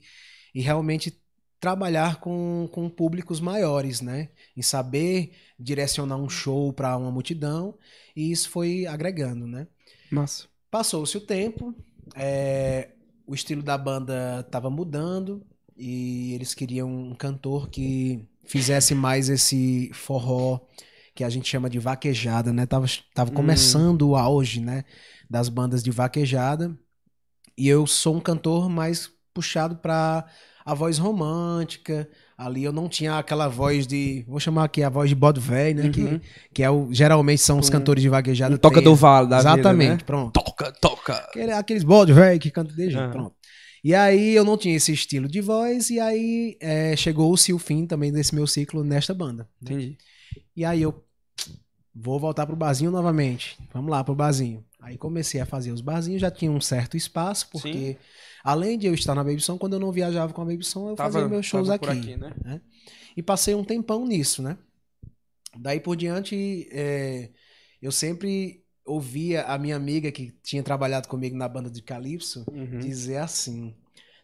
e 0.53 0.61
realmente 0.61 1.19
trabalhar 1.59 2.19
com, 2.19 2.69
com 2.71 2.87
públicos 2.87 3.39
maiores, 3.39 3.99
né? 3.99 4.29
Em 4.55 4.61
saber 4.61 5.31
direcionar 5.59 6.17
um 6.17 6.29
show 6.29 6.71
para 6.71 6.95
uma 6.95 7.11
multidão 7.11 7.75
e 8.15 8.31
isso 8.31 8.49
foi 8.49 8.85
agregando, 8.85 9.47
né? 9.47 9.67
Nossa. 10.11 10.47
Passou-se 10.71 11.17
o 11.17 11.21
tempo, 11.21 11.73
é, 12.15 12.89
o 13.25 13.33
estilo 13.33 13.63
da 13.63 13.77
banda 13.77 14.43
estava 14.45 14.69
mudando 14.69 15.45
e 15.75 16.33
eles 16.33 16.53
queriam 16.53 16.89
um 16.89 17.15
cantor 17.15 17.69
que 17.69 18.27
fizesse 18.45 18.93
mais 18.93 19.29
esse 19.29 19.89
forró 19.93 20.59
que 21.15 21.23
a 21.23 21.29
gente 21.29 21.49
chama 21.49 21.69
de 21.69 21.79
vaquejada, 21.79 22.53
né? 22.53 22.65
Tava, 22.65 22.85
tava 23.13 23.31
Hum. 23.31 23.33
começando 23.33 24.03
o 24.09 24.15
auge, 24.15 24.61
né? 24.61 24.83
Das 25.29 25.49
bandas 25.49 25.83
de 25.83 25.91
vaquejada 25.91 26.77
e 27.57 27.67
eu 27.67 27.85
sou 27.87 28.15
um 28.15 28.21
cantor 28.21 28.69
mais 28.69 29.09
puxado 29.33 29.75
para 29.77 30.25
a 30.65 30.73
voz 30.73 30.97
romântica. 30.97 32.09
Ali 32.41 32.63
eu 32.63 32.71
não 32.71 32.87
tinha 32.87 33.17
aquela 33.17 33.49
voz 33.49 33.85
de, 33.85 34.23
vou 34.25 34.39
chamar 34.39 34.63
aqui 34.63 34.81
a 34.81 34.87
voz 34.87 35.09
de 35.09 35.15
bode 35.15 35.41
velho, 35.41 35.83
né? 35.83 35.89
Que, 35.89 35.99
Uhum. 36.01 36.21
que 36.53 36.63
é 36.63 36.69
o, 36.69 36.87
geralmente 36.89 37.41
são 37.41 37.59
os 37.59 37.67
Um- 37.67 37.71
cantores 37.71 38.01
de 38.01 38.07
vaquejada. 38.07 38.55
Um 38.55 38.57
toca 38.57 38.75
tem- 38.75 38.83
do 38.85 38.95
vale 38.95 39.27
da 39.27 39.39
Exatamente, 39.39 39.89
vida, 39.89 39.95
né? 39.97 40.03
pronto. 40.05 40.31
Toca, 40.41 40.71
toca. 40.71 41.13
Aquele- 41.15 41.51
aqueles 41.51 41.83
bode 41.83 42.13
velho 42.13 42.39
que 42.39 42.49
canta 42.49 42.71
de 42.73 42.83
jeito, 42.85 42.97
Aham. 42.97 43.11
pronto. 43.11 43.35
E 43.83 43.93
aí 43.93 44.33
eu 44.33 44.45
não 44.45 44.57
tinha 44.57 44.73
esse 44.75 44.93
estilo 44.93 45.27
de 45.27 45.41
voz, 45.41 45.89
e 45.89 45.99
aí 45.99 46.55
é, 46.61 46.95
chegou-se 46.95 47.51
o 47.51 47.59
fim 47.59 47.85
também 47.85 48.09
desse 48.11 48.33
meu 48.33 48.47
ciclo 48.47 48.85
nesta 48.85 49.13
banda. 49.13 49.45
Entendi. 49.61 49.97
E 50.55 50.63
aí 50.63 50.81
eu 50.81 51.03
vou 51.93 52.19
voltar 52.21 52.45
pro 52.45 52.55
barzinho 52.55 52.89
novamente. 52.91 53.57
Vamos 53.73 53.91
lá 53.91 54.01
pro 54.01 54.15
barzinho. 54.15 54.63
Aí 54.81 54.97
comecei 54.97 55.41
a 55.41 55.45
fazer 55.45 55.71
os 55.73 55.81
barzinhos, 55.81 56.21
já 56.21 56.31
tinha 56.31 56.49
um 56.49 56.61
certo 56.61 56.95
espaço, 56.95 57.49
porque 57.51 57.97
além 58.43 58.77
de 58.77 58.87
eu 58.87 58.93
estar 58.93 59.15
na 59.15 59.23
Baby 59.23 59.41
Som, 59.41 59.57
quando 59.57 59.73
eu 59.73 59.79
não 59.79 59.91
viajava 59.91 60.33
com 60.33 60.41
a 60.41 60.45
Baby 60.45 60.65
Som, 60.65 60.89
eu 60.89 60.95
fazia 60.95 61.27
meus 61.27 61.45
shows 61.45 61.67
tava 61.67 61.91
aqui. 61.91 62.13
por 62.13 62.17
né? 62.43 62.61
E 63.15 63.23
passei 63.23 63.55
um 63.55 63.63
tempão 63.63 64.05
nisso, 64.05 64.41
né? 64.41 64.57
Daí 65.57 65.79
por 65.79 65.95
diante, 65.95 66.67
é, 66.71 67.31
eu 67.81 67.91
sempre 67.91 68.63
ouvia 68.85 69.43
a 69.43 69.57
minha 69.57 69.75
amiga 69.75 70.11
que 70.11 70.31
tinha 70.43 70.63
trabalhado 70.63 71.07
comigo 71.07 71.35
na 71.35 71.47
banda 71.47 71.69
de 71.69 71.81
Calypso 71.81 72.45
Uhum. 72.51 72.79
dizer 72.79 73.17
assim: 73.17 73.75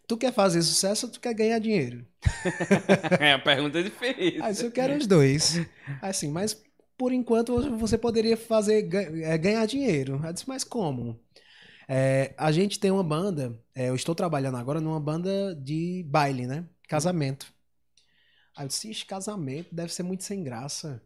Tu 0.07 0.17
quer 0.17 0.33
fazer 0.33 0.61
sucesso 0.61 1.07
ou 1.07 1.11
tu 1.11 1.19
quer 1.19 1.33
ganhar 1.33 1.59
dinheiro? 1.59 2.05
É, 3.19 3.33
a 3.33 3.39
pergunta 3.39 3.79
é 3.79 3.83
difícil. 3.83 4.43
Aí 4.43 4.49
eu 4.49 4.51
disse, 4.51 4.65
eu 4.65 4.71
quero 4.71 4.95
os 4.95 5.07
dois. 5.07 5.61
Assim, 6.01 6.29
mas 6.29 6.61
por 6.97 7.11
enquanto 7.11 7.77
você 7.77 7.97
poderia 7.97 8.37
fazer 8.37 8.87
é, 9.23 9.37
ganhar 9.37 9.65
dinheiro. 9.65 10.21
Eu 10.23 10.33
disse, 10.33 10.47
mas 10.47 10.63
como? 10.63 11.19
É, 11.87 12.33
a 12.37 12.51
gente 12.51 12.79
tem 12.79 12.89
uma 12.91 13.03
banda, 13.03 13.53
é, 13.75 13.89
eu 13.89 13.95
estou 13.95 14.15
trabalhando 14.15 14.57
agora 14.57 14.81
numa 14.81 14.99
banda 14.99 15.55
de 15.55 16.03
baile, 16.07 16.47
né? 16.47 16.65
Casamento. 16.87 17.47
Aí 18.55 18.63
eu 18.65 18.67
disse, 18.69 18.89
"Ixi, 18.89 19.05
casamento 19.05 19.73
deve 19.73 19.93
ser 19.93 20.03
muito 20.03 20.23
sem 20.23 20.43
graça. 20.43 21.01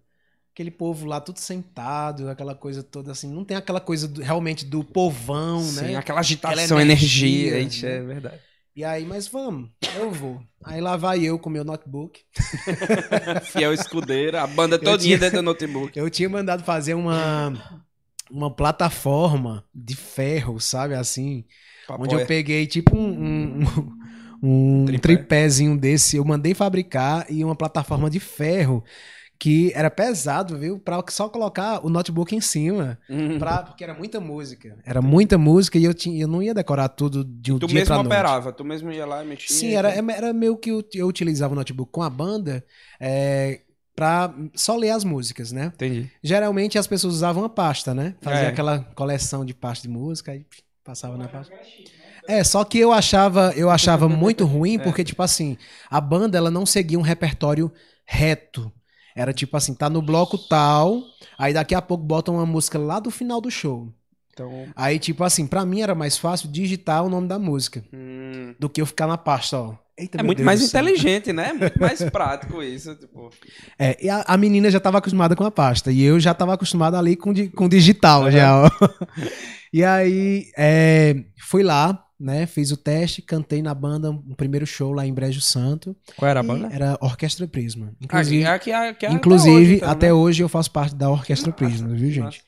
Aquele 0.54 0.72
povo 0.72 1.06
lá 1.06 1.20
tudo 1.22 1.40
sentado, 1.40 2.30
aquela 2.30 2.54
coisa 2.54 2.84
toda 2.84 3.12
assim. 3.12 3.32
Não 3.32 3.46
tem 3.46 3.56
aquela 3.56 3.80
coisa 3.80 4.08
do- 4.08 4.22
realmente 4.22 4.66
do 4.66 4.84
povão, 4.84 5.62
Sim, 5.62 5.82
né? 5.82 5.96
aquela 5.96 6.20
agitação, 6.20 6.78
Aquela 6.78 6.82
energia, 6.82 7.58
energia. 7.60 7.90
Né? 7.90 7.96
é 7.96 8.02
verdade. 8.02 8.40
E 8.76 8.84
aí, 8.84 9.04
mas 9.06 9.28
vamos, 9.28 9.70
eu 9.98 10.12
vou. 10.12 10.42
Aí 10.64 10.80
lá 10.80 10.96
vai 10.96 11.22
eu 11.24 11.40
com 11.40 11.50
meu 11.50 11.64
notebook. 11.64 12.22
Fiel 13.52 13.74
escudeiro, 13.74 14.38
a 14.38 14.46
banda 14.48 14.78
todinha 14.78 15.18
tinha- 15.18 15.18
dentro 15.18 15.38
do 15.38 15.44
notebook. 15.44 15.98
Eu 16.00 16.10
tinha 16.10 16.30
mandado 16.30 16.64
fazer 16.64 16.94
uma, 16.94 17.54
uma 18.30 18.54
plataforma 18.54 19.64
de 19.74 19.96
ferro, 19.96 20.60
sabe? 20.60 20.94
Assim, 20.96 21.46
onde 21.98 22.16
eu 22.16 22.26
peguei 22.26 22.68
tipo 22.68 22.96
um, 22.96 23.62
um, 23.64 23.66
um 24.82 24.86
Tripé. 24.86 25.02
tripézinho 25.16 25.78
desse. 25.78 26.18
Eu 26.18 26.26
mandei 26.26 26.54
fabricar 26.54 27.26
e 27.30 27.44
uma 27.44 27.56
plataforma 27.56 28.10
de 28.10 28.20
ferro 28.20 28.84
que 29.42 29.72
era 29.74 29.90
pesado, 29.90 30.58
viu? 30.58 30.78
Pra 30.80 31.02
só 31.10 31.30
colocar 31.30 31.86
o 31.86 31.90
notebook 31.90 32.36
em 32.36 32.42
cima. 32.42 33.00
Uhum. 33.10 33.40
Pra, 33.40 33.64
porque 33.64 33.84
era 33.86 33.94
muita 33.94 34.20
música. 34.20 34.78
Era 34.86 35.02
muita 35.02 35.38
música 35.38 35.78
e 35.78 35.86
eu, 35.86 35.94
tinha, 35.94 36.22
eu 36.22 36.28
não 36.28 36.44
ia 36.44 36.54
decorar 36.54 36.90
tudo 36.90 37.24
de 37.24 37.54
um 37.54 37.58
Tu 37.58 37.68
dia 37.68 37.76
mesmo 37.76 37.88
pra 37.88 37.96
noite. 38.04 38.08
operava, 38.08 38.52
tu 38.52 38.66
mesmo 38.66 38.92
ia 38.92 39.06
lá 39.06 39.24
e 39.24 39.28
mexia. 39.28 39.56
Sim, 39.56 39.74
era, 39.76 39.92
era 39.94 40.34
meio 40.34 40.58
que 40.58 40.70
eu, 40.72 40.84
eu 40.94 41.08
utilizava 41.08 41.54
o 41.54 41.56
notebook 41.56 41.90
com 41.90 42.04
a 42.04 42.10
banda 42.10 42.66
é, 43.00 43.62
pra 44.00 44.34
só 44.56 44.78
ler 44.78 44.92
as 44.92 45.04
músicas, 45.04 45.52
né? 45.52 45.72
Entendi. 45.76 46.10
Geralmente 46.24 46.78
as 46.78 46.88
pessoas 46.88 47.16
usavam 47.16 47.44
a 47.44 47.50
pasta, 47.50 47.94
né? 47.94 48.16
Fazia 48.22 48.46
É. 48.46 48.48
aquela 48.48 48.80
coleção 48.96 49.44
de 49.44 49.54
pasta 49.54 49.86
de 49.88 49.94
música 49.94 50.34
e 50.34 50.46
passava 50.86 51.18
na 51.18 51.28
pasta. 51.28 51.54
É, 52.26 52.42
só 52.44 52.64
que 52.64 52.78
eu 52.80 52.94
achava, 52.94 53.52
eu 53.58 53.70
achava 53.70 54.08
muito 54.08 54.46
ruim 54.46 54.76
É. 54.80 54.80
porque 54.80 55.04
tipo 55.04 55.22
assim, 55.22 55.58
a 55.90 56.00
banda 56.00 56.38
ela 56.38 56.50
não 56.50 56.66
seguia 56.66 56.98
um 56.98 57.02
repertório 57.02 57.70
reto. 58.06 58.72
Era 59.16 59.34
tipo 59.34 59.58
assim, 59.58 59.74
tá 59.74 59.90
no 59.90 60.02
bloco 60.02 60.38
tal, 60.38 61.02
aí 61.38 61.54
daqui 61.54 61.76
a 61.76 61.82
pouco 61.82 62.04
botam 62.06 62.36
uma 62.36 62.46
música 62.46 62.80
lá 62.80 63.00
do 63.00 63.12
final 63.12 63.42
do 63.42 63.52
show. 63.52 63.92
Então. 64.32 64.68
Aí 64.78 64.98
tipo 64.98 65.26
assim, 65.26 65.46
pra 65.46 65.66
mim 65.66 65.82
era 65.82 65.94
mais 65.94 66.18
fácil 66.18 66.48
digitar 66.50 67.04
o 67.04 67.10
nome 67.10 67.28
da 67.28 67.38
música 67.38 67.84
hum, 67.94 68.56
do 68.58 68.70
que 68.70 68.80
eu 68.80 68.86
ficar 68.86 69.08
na 69.08 69.18
pasta, 69.18 69.60
ó. 69.60 69.76
Eita, 70.00 70.20
É 70.20 70.24
muito 70.24 70.38
Deus 70.38 70.46
mais 70.46 70.62
inteligente, 70.62 71.34
né? 71.34 71.50
É 71.50 71.54
muito 71.54 71.80
mais 71.80 72.02
prático 72.10 72.64
isso. 72.64 72.96
Tipo. 72.96 73.30
É, 73.78 73.98
e 74.04 74.10
a, 74.10 74.24
a 74.28 74.38
menina 74.38 74.72
já 74.72 74.78
estava 74.78 74.98
acostumada 74.98 75.36
com 75.36 75.44
a 75.44 75.52
pasta 75.52 75.92
e 75.92 76.02
eu 76.02 76.20
já 76.20 76.32
estava 76.32 76.54
acostumado 76.54 76.96
ali 76.96 77.16
com, 77.16 77.34
di- 77.34 77.50
com 77.50 77.68
digital 77.68 78.32
já. 78.32 78.64
ó. 78.64 78.70
e 79.74 79.84
aí 79.84 80.50
é, 80.58 81.16
fui 81.40 81.64
lá, 81.64 82.04
né? 82.20 82.46
Fiz 82.46 82.72
o 82.72 82.78
teste, 82.78 83.22
cantei 83.22 83.62
na 83.62 83.74
banda 83.74 84.10
um 84.12 84.34
primeiro 84.36 84.66
show 84.66 84.94
lá 84.94 85.06
em 85.06 85.14
Brejo 85.14 85.42
Santo. 85.42 85.96
Qual 86.16 86.30
era 86.30 86.40
a 86.40 86.44
banda? 86.44 86.70
Era 86.72 86.98
Orquestra 87.02 87.48
Prisma. 87.48 87.94
Inclusive, 88.02 88.46
aqui, 88.46 88.72
aqui, 88.72 89.06
aqui 89.06 89.16
inclusive 89.16 89.76
então, 89.78 89.90
até, 89.90 90.08
né? 90.08 90.14
hoje 90.14 90.44
eu 90.44 90.50
faço 90.50 90.72
parte 90.72 90.96
da 90.96 91.10
Orquestra 91.10 91.52
Que 91.52 91.64
massa, 91.64 91.76
Prisma, 91.78 91.96
viu, 91.96 92.12
gente? 92.12 92.42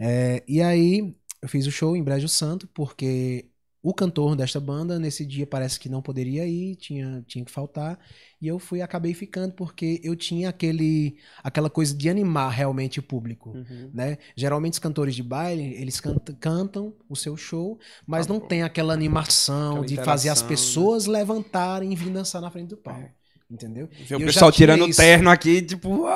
É, 0.00 0.42
e 0.48 0.60
aí 0.62 1.14
eu 1.40 1.48
fiz 1.48 1.66
o 1.66 1.70
show 1.70 1.96
em 1.96 2.02
Brejo 2.02 2.28
Santo 2.28 2.68
porque 2.74 3.46
o 3.82 3.92
cantor 3.92 4.36
desta 4.36 4.60
banda 4.60 4.98
nesse 4.98 5.26
dia 5.26 5.46
parece 5.46 5.78
que 5.80 5.88
não 5.88 6.00
poderia 6.00 6.46
ir, 6.46 6.76
tinha, 6.76 7.24
tinha 7.26 7.44
que 7.44 7.50
faltar. 7.50 7.98
E 8.40 8.46
eu 8.46 8.58
fui 8.58 8.80
acabei 8.80 9.12
ficando 9.14 9.54
porque 9.54 10.00
eu 10.04 10.14
tinha 10.16 10.48
aquele 10.48 11.16
aquela 11.42 11.68
coisa 11.70 11.94
de 11.94 12.08
animar 12.08 12.50
realmente 12.50 13.00
o 13.00 13.02
público. 13.02 13.50
Uhum. 13.50 13.90
Né? 13.92 14.18
Geralmente 14.36 14.74
os 14.74 14.78
cantores 14.78 15.14
de 15.14 15.22
baile, 15.22 15.74
eles 15.74 16.00
canta- 16.00 16.32
cantam 16.40 16.94
o 17.08 17.16
seu 17.16 17.36
show, 17.36 17.78
mas 18.06 18.26
Ah, 18.26 18.28
não 18.28 18.40
pô. 18.40 18.46
tem 18.46 18.62
aquela 18.62 18.92
animação 18.94 19.82
Aquela 19.82 19.86
de 19.86 19.96
fazer 19.98 20.28
as 20.28 20.42
né? 20.42 20.48
pessoas 20.48 21.06
levantarem 21.06 21.92
e 21.92 21.96
vir 21.96 22.10
dançar 22.10 22.40
na 22.40 22.50
frente 22.50 22.68
do 22.68 22.76
palco. 22.76 23.10
Entendeu? 23.50 23.88
Ver 24.08 24.16
o 24.16 24.20
eu 24.20 24.26
pessoal 24.26 24.50
tirando 24.50 24.84
o 24.84 24.94
terno 24.94 25.28
aqui, 25.30 25.60
tipo! 25.60 26.06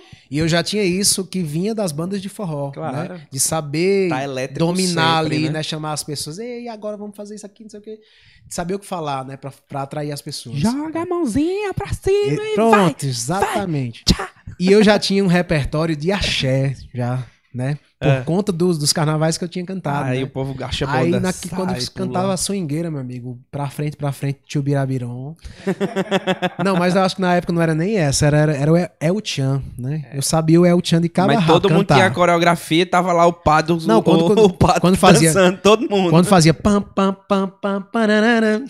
E 0.28 0.38
eu 0.38 0.48
já 0.48 0.60
tinha 0.60 0.82
isso 0.82 1.24
que 1.24 1.40
vinha 1.40 1.72
das 1.72 1.92
bandas 1.92 2.20
de 2.20 2.28
forró, 2.28 2.72
Claro. 2.72 3.14
né? 3.14 3.26
De 3.30 3.38
saber 3.38 4.08
Tá 4.08 4.18
dominar 4.58 5.22
sempre, 5.22 5.36
ali, 5.36 5.44
né? 5.46 5.50
né? 5.50 5.62
Chamar 5.62 5.92
as 5.92 6.02
pessoas, 6.02 6.38
ei, 6.40 6.68
agora 6.68 6.96
vamos 6.96 7.14
fazer 7.16 7.36
isso 7.36 7.46
aqui, 7.46 7.62
não 7.62 7.70
sei 7.70 7.78
o 7.78 7.82
quê. 7.82 8.00
De 8.44 8.52
saber 8.54 8.74
o 8.74 8.78
que 8.80 8.86
falar, 8.86 9.24
né? 9.24 9.36
Pra, 9.36 9.52
pra 9.68 9.82
atrair 9.82 10.10
as 10.10 10.20
pessoas. 10.20 10.58
Joga 10.58 11.02
a 11.02 11.06
mãozinha 11.06 11.72
pra 11.74 11.92
cima 11.92 12.42
E- 12.42 12.52
e, 12.52 12.54
Pronto, 12.54 12.72
vai! 13.02 13.08
exatamente. 13.10 14.02
tchá. 14.04 14.28
E 14.58 14.72
eu 14.72 14.82
já 14.82 14.98
tinha 14.98 15.22
um 15.22 15.28
repertório 15.28 15.94
de 15.94 16.10
axé, 16.10 16.74
já, 16.94 17.24
né? 17.54 17.78
Por 17.98 18.08
É. 18.08 18.20
conta 18.20 18.52
dos, 18.52 18.76
dos 18.78 18.92
carnavais 18.92 19.38
que 19.38 19.44
eu 19.44 19.48
tinha 19.48 19.64
cantado. 19.64 20.04
Aí 20.10 20.18
né? 20.18 20.24
o 20.24 20.28
povo 20.28 20.54
acha 20.62 20.86
bom 20.86 20.92
Aí 20.92 21.10
na, 21.10 21.32
quando 21.54 21.74
e 21.80 21.90
cantava 21.90 22.34
a 22.34 22.36
swingueira, 22.36 22.90
meu 22.90 23.00
amigo, 23.00 23.38
pra 23.50 23.70
frente, 23.70 23.96
pra 23.96 24.12
frente, 24.12 24.40
tio 24.46 24.62
Birabiron. 24.62 25.34
não, 26.62 26.76
mas 26.76 26.94
eu 26.94 27.00
acho 27.02 27.16
que 27.16 27.22
na 27.22 27.34
época 27.36 27.54
não 27.54 27.62
era 27.62 27.74
nem 27.74 27.96
essa, 27.96 28.26
era, 28.26 28.36
era, 28.36 28.52
era 28.56 28.72
o 28.72 28.76
El- 28.76 29.20
Chan, 29.24 29.62
né? 29.78 30.04
Eu 30.12 30.20
sabia 30.20 30.60
o 30.60 30.66
El 30.66 30.78
Chan 30.84 31.00
de 31.00 31.08
cada 31.08 31.32
Mas 31.32 31.46
todo 31.46 31.70
mundo 31.70 31.80
cantar. 31.80 31.94
tinha 31.94 32.06
a 32.06 32.10
coreografia, 32.10 32.84
tava 32.84 33.14
lá 33.14 33.24
o 33.24 33.32
Pado, 33.32 33.78
Não, 33.86 34.02
quando- 34.02 34.24
o, 34.24 34.26
quando- 34.26 34.44
o 34.44 34.52
Pato 34.52 34.80
quando 34.82 34.96
fazia- 34.98 35.32
dançando, 35.32 35.58
todo 35.62 35.88
mundo. 35.88 36.10
Quando 36.10 36.26
fazia 36.26 36.52
pam, 36.52 36.82
pam, 36.82 37.16
pam, 37.26 37.48
pam, 37.48 37.80
pararara, 37.80 38.62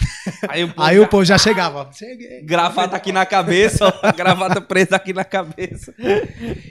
Aí 0.48 0.62
o 0.62 0.68
povo, 0.72 0.82
aí 0.88 1.00
o 1.00 1.08
povo 1.08 1.24
já 1.24 1.36
chegava. 1.36 1.88
Cheguei. 1.92 2.42
gravata 2.42 2.94
aqui 2.96 3.10
na 3.10 3.26
cabeça, 3.26 3.86
ó, 4.02 4.12
gravata 4.12 4.60
presa 4.60 4.94
aqui 4.94 5.12
na 5.12 5.24
cabeça. 5.24 5.92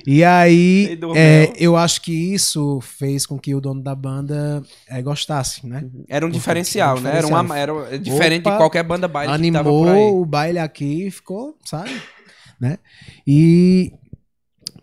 E 0.07 0.23
aí, 0.23 0.97
E 1.01 1.17
é, 1.17 1.51
eu 1.57 1.75
acho 1.75 2.01
que 2.01 2.33
isso 2.33 2.44
fez 2.81 3.25
com 3.25 3.39
que 3.39 3.53
o 3.53 3.61
dono 3.61 3.81
da 3.81 3.95
banda 3.95 4.63
é, 4.87 5.01
gostasse, 5.01 5.65
né? 5.65 5.87
Era 6.07 6.25
um 6.25 6.29
Porque 6.29 6.39
diferencial, 6.39 6.99
né? 6.99 7.17
Era, 7.17 7.27
uma, 7.27 7.57
era 7.57 7.97
diferente 7.99 8.41
Opa, 8.41 8.51
de 8.51 8.57
qualquer 8.57 8.83
banda 8.83 9.07
baile 9.07 9.31
que 9.31 9.51
tava 9.51 9.69
por 9.69 9.87
aí. 9.87 9.93
Animou 9.93 10.21
o 10.21 10.25
baile 10.25 10.59
aqui 10.59 11.07
e 11.07 11.11
ficou, 11.11 11.57
sabe? 11.65 11.91
Né? 12.59 12.77
E 13.27 13.91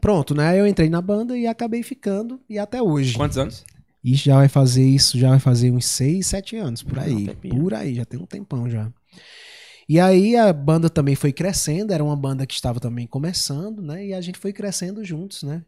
pronto, 0.01 0.35
né? 0.35 0.59
Eu 0.59 0.67
entrei 0.67 0.91
na 0.91 1.01
banda 1.01 1.37
e 1.37 1.47
acabei 1.47 1.83
ficando 1.83 2.41
e 2.49 2.59
até 2.59 2.83
hoje. 2.83 3.15
Quantos 3.15 3.39
anos? 3.39 3.65
Isso 4.05 4.25
já 4.25 4.37
vai 4.37 4.49
fazer 4.49 4.85
isso, 4.85 5.19
já 5.19 5.31
vai 5.31 5.39
fazer 5.39 5.71
uns 5.71 5.87
6, 5.87 6.27
7 6.27 6.57
anos 6.57 6.83
por 6.83 6.99
um 6.99 7.01
aí. 7.01 7.29
por 7.37 7.73
aí, 7.73 7.95
já 7.95 8.05
tem 8.05 8.21
um 8.21 8.27
tempão 8.27 8.69
já. 8.69 8.91
E 9.93 10.01
aí 10.01 10.37
a 10.37 10.51
banda 10.55 10.89
também 10.89 11.15
foi 11.15 11.35
crescendo, 11.35 11.93
era 11.93 12.03
uma 12.03 12.17
banda 12.17 12.47
que 12.47 12.55
estava 12.55 12.81
também 12.81 13.07
começando, 13.07 13.83
né? 13.83 14.07
E 14.07 14.15
a 14.15 14.23
gente 14.23 14.39
foi 14.39 14.51
crescendo 14.51 15.05
juntos, 15.05 15.43
né? 15.43 15.63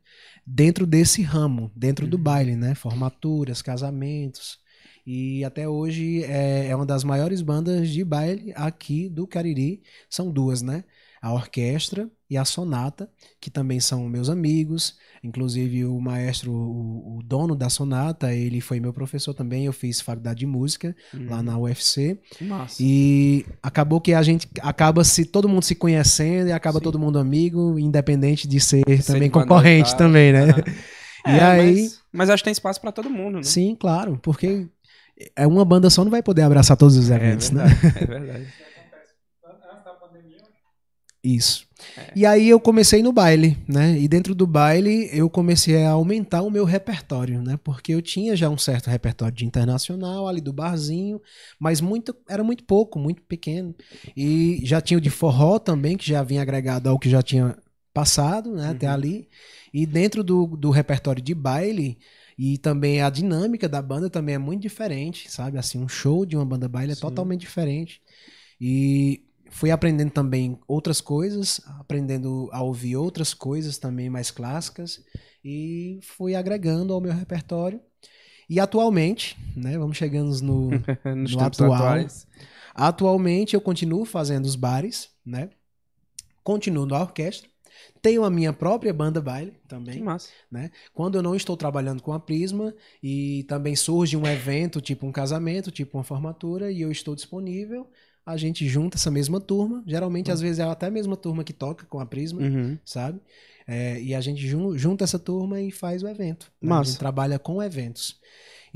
Dentro 0.47 0.87
desse 0.87 1.21
ramo, 1.23 1.71
dentro 1.77 2.07
do 2.07 2.17
Uhum. 2.17 2.23
baile, 2.23 2.57
né? 2.57 2.75
Formaturas, 2.75 3.61
casamentos. 3.61 4.59
E 5.07 5.45
até 5.45 5.69
hoje 5.69 6.25
é, 6.25 6.69
é 6.69 6.75
uma 6.77 6.87
das 6.87 7.05
maiores 7.05 7.43
bandas 7.43 7.91
de 7.91 8.03
baile 8.03 8.51
aqui 8.57 9.11
do 9.11 9.27
Cariri. 9.27 9.83
São 10.09 10.31
duas, 10.33 10.63
né? 10.63 10.85
A 11.25 11.33
orquestra 11.33 12.11
e 12.29 12.37
a 12.37 12.45
sonata, 12.45 13.09
que 13.41 13.51
também 13.51 13.81
são 13.81 14.07
meus 14.09 14.29
amigos. 14.29 14.95
Inclusive 15.23 15.87
o 15.87 15.99
maestro, 15.99 16.53
o, 16.53 17.19
o 17.19 17.23
dono 17.23 17.55
da 17.55 17.71
sonata, 17.71 18.35
ele 18.35 18.61
foi 18.61 18.79
meu 18.79 18.93
professor 18.93 19.33
também. 19.33 19.65
Eu 19.65 19.73
fiz 19.73 20.01
faculdade 20.03 20.41
de 20.41 20.47
música 20.47 20.95
lá 21.27 21.43
na 21.43 21.57
UFC. 21.57 22.21
Massa. 22.41 22.77
E 22.79 23.47
acabou 23.63 24.01
que 24.01 24.13
a 24.13 24.23
gente 24.23 24.47
acaba 24.61 25.03
se 25.03 25.25
todo 25.25 25.49
mundo 25.49 25.63
se 25.65 25.75
conhecendo 25.75 26.49
e 26.49 26.53
acaba 26.53 26.79
Sim. 26.79 26.85
todo 26.85 26.99
mundo 26.99 27.19
amigo, 27.19 27.79
independente 27.79 28.47
de 28.47 28.61
ser 28.61 28.83
Ser 29.01 29.03
também 29.05 29.31
concorrente 29.31 29.91
tal. 29.91 29.99
também, 29.99 30.33
né? 30.33 30.49
e 31.27 31.39
É, 31.39 31.41
aí, 31.41 31.75
Mas, 31.75 32.01
mas 32.13 32.31
acho 32.31 32.43
que 32.43 32.47
tem 32.47 32.53
espaço 32.53 32.81
pra 32.81 32.93
todo 32.93 33.09
mundo, 33.11 33.41
né? 33.41 33.43
sim, 33.43 33.75
claro, 33.79 34.19
porque 34.23 34.69
é 35.37 35.47
uma 35.47 35.65
banda 35.65 35.91
só 35.91 36.05
não 36.05 36.11
vai 36.11 36.23
poder 36.23 36.43
abraçar 36.43 36.77
todos 36.77 36.97
os 36.97 37.11
É 37.11 37.17
eventos, 37.17 37.51
né? 37.51 37.65
verdade, 37.65 37.91
é 37.95 38.05
verdade. 38.07 38.55
Isso. 41.25 41.67
É. 41.97 42.13
E 42.15 42.27
aí 42.27 42.49
eu 42.49 42.61
comecei 42.61 43.03
no 43.03 43.13
baile, 43.13 43.57
né? 43.67 43.99
E 43.99 44.07
dentro 44.07 44.35
do 44.35 44.47
baile 44.47 45.09
eu 45.11 45.29
comecei 45.31 45.83
a 45.83 45.93
aumentar 45.93 46.43
o 46.43 46.51
meu 46.51 46.65
repertório, 46.67 47.41
né? 47.43 47.59
Porque 47.65 47.95
eu 47.95 48.03
tinha 48.03 48.37
já 48.37 48.51
um 48.51 48.59
certo 48.59 48.89
repertório 48.89 49.35
de 49.35 49.47
internacional 49.47 50.29
ali 50.29 50.41
do 50.41 50.53
barzinho, 50.53 51.21
mas 51.59 51.81
muito 51.81 52.15
era 52.29 52.45
muito 52.45 52.63
pouco, 52.65 52.99
muito 52.99 53.23
pequeno. 53.23 53.75
E 54.15 54.61
já 54.65 54.83
tinha 54.83 54.99
o 54.99 55.01
de 55.01 55.09
forró 55.11 55.59
também, 55.59 55.97
que 55.97 56.07
já 56.07 56.23
vinha 56.23 56.43
agregado 56.43 56.89
ao 56.91 56.99
que 56.99 57.09
já 57.09 57.23
tinha 57.23 57.57
passado, 57.93 58.55
né? 58.55 58.71
Até 58.71 58.87
Uhum. 58.87 58.93
ali. 58.93 59.29
E 59.73 59.87
dentro 59.87 60.23
do, 60.23 60.47
do 60.47 60.71
repertório 60.71 61.23
de 61.23 61.35
baile 61.35 61.97
e 62.37 62.59
também 62.59 63.01
a 63.01 63.09
dinâmica 63.09 63.69
da 63.69 63.81
banda 63.81 64.11
também 64.11 64.35
é 64.35 64.39
muito 64.39 64.61
diferente, 64.61 65.31
sabe? 65.31 65.57
Assim, 65.57 65.79
um 65.79 65.89
show 65.89 66.27
de 66.27 66.37
uma 66.37 66.45
banda 66.45 66.69
baile 66.69 66.93
é 66.93 66.95
Sim. 66.95 67.01
totalmente 67.01 67.41
diferente. 67.41 68.03
E 68.61 69.23
fui 69.55 69.71
aprendendo 69.71 70.11
também 70.11 70.59
outras 70.67 71.01
coisas, 71.01 71.61
aprendendo 71.81 72.49
a 72.53 72.61
ouvir 72.63 72.97
outras 72.97 73.33
coisas 73.33 73.79
também 73.79 74.11
mais 74.11 74.31
clássicas 74.31 75.01
e 75.45 75.99
fui 76.03 76.35
agregando 76.35 76.93
ao 76.93 77.01
meu 77.01 77.13
repertório. 77.13 77.81
E 78.51 78.59
atualmente, 78.61 79.37
né, 79.57 79.79
vamos 79.79 79.97
chegando 79.97 80.31
no 80.43 80.71
No 81.31 81.41
atual. 81.41 81.73
atuais. 81.75 82.27
atualmente 82.75 83.55
eu 83.55 83.61
continuo 83.61 84.05
fazendo 84.05 84.45
os 84.45 84.57
bares, 84.57 85.09
né? 85.25 85.51
Continuo 86.43 86.85
na 86.85 87.01
orquestra. 87.01 87.49
Tenho 88.03 88.23
a 88.25 88.31
minha 88.31 88.53
própria 88.53 88.93
banda 88.93 89.21
baile 89.21 89.53
Que 89.53 89.69
também. 89.69 90.03
massa. 90.03 90.31
Quando 90.93 91.17
eu 91.17 91.23
não 91.23 91.35
estou 91.35 91.57
trabalhando 91.57 92.03
com 92.03 92.13
a 92.13 92.21
Prisma 92.21 92.75
e 93.03 93.45
também 93.49 93.75
surge 93.75 94.17
um 94.17 94.27
evento, 94.27 94.81
tipo 94.81 95.07
um 95.07 95.13
casamento, 95.13 95.71
tipo 95.71 95.97
uma 95.97 96.05
formatura, 96.05 96.71
e 96.71 96.81
eu 96.83 96.91
estou 96.91 97.15
disponível, 97.15 97.89
a 98.27 98.37
gente 98.37 98.67
junta 98.69 98.97
essa 98.97 99.11
mesma 99.11 99.41
turma. 99.41 99.83
Geralmente, 99.87 100.31
às 100.31 100.41
vezes, 100.41 100.59
é 100.59 100.65
até 100.65 100.87
a 100.87 100.91
mesma 100.91 101.17
turma 101.17 101.45
que 101.45 101.53
toca 101.53 101.85
com 101.87 102.01
a 102.01 102.07
Prisma, 102.07 102.41
Uhum. 102.41 102.79
sabe? 102.85 103.21
É, 103.67 104.01
e 104.01 104.15
a 104.15 104.21
gente 104.21 104.47
jun- 104.47 104.77
junta 104.77 105.05
essa 105.05 105.19
turma 105.19 105.61
e 105.61 105.71
faz 105.71 106.03
o 106.03 106.09
evento. 106.09 106.51
né? 106.61 106.73
A 106.73 106.83
gente 106.83 106.99
trabalha 106.99 107.39
com 107.39 107.63
eventos. 107.63 108.19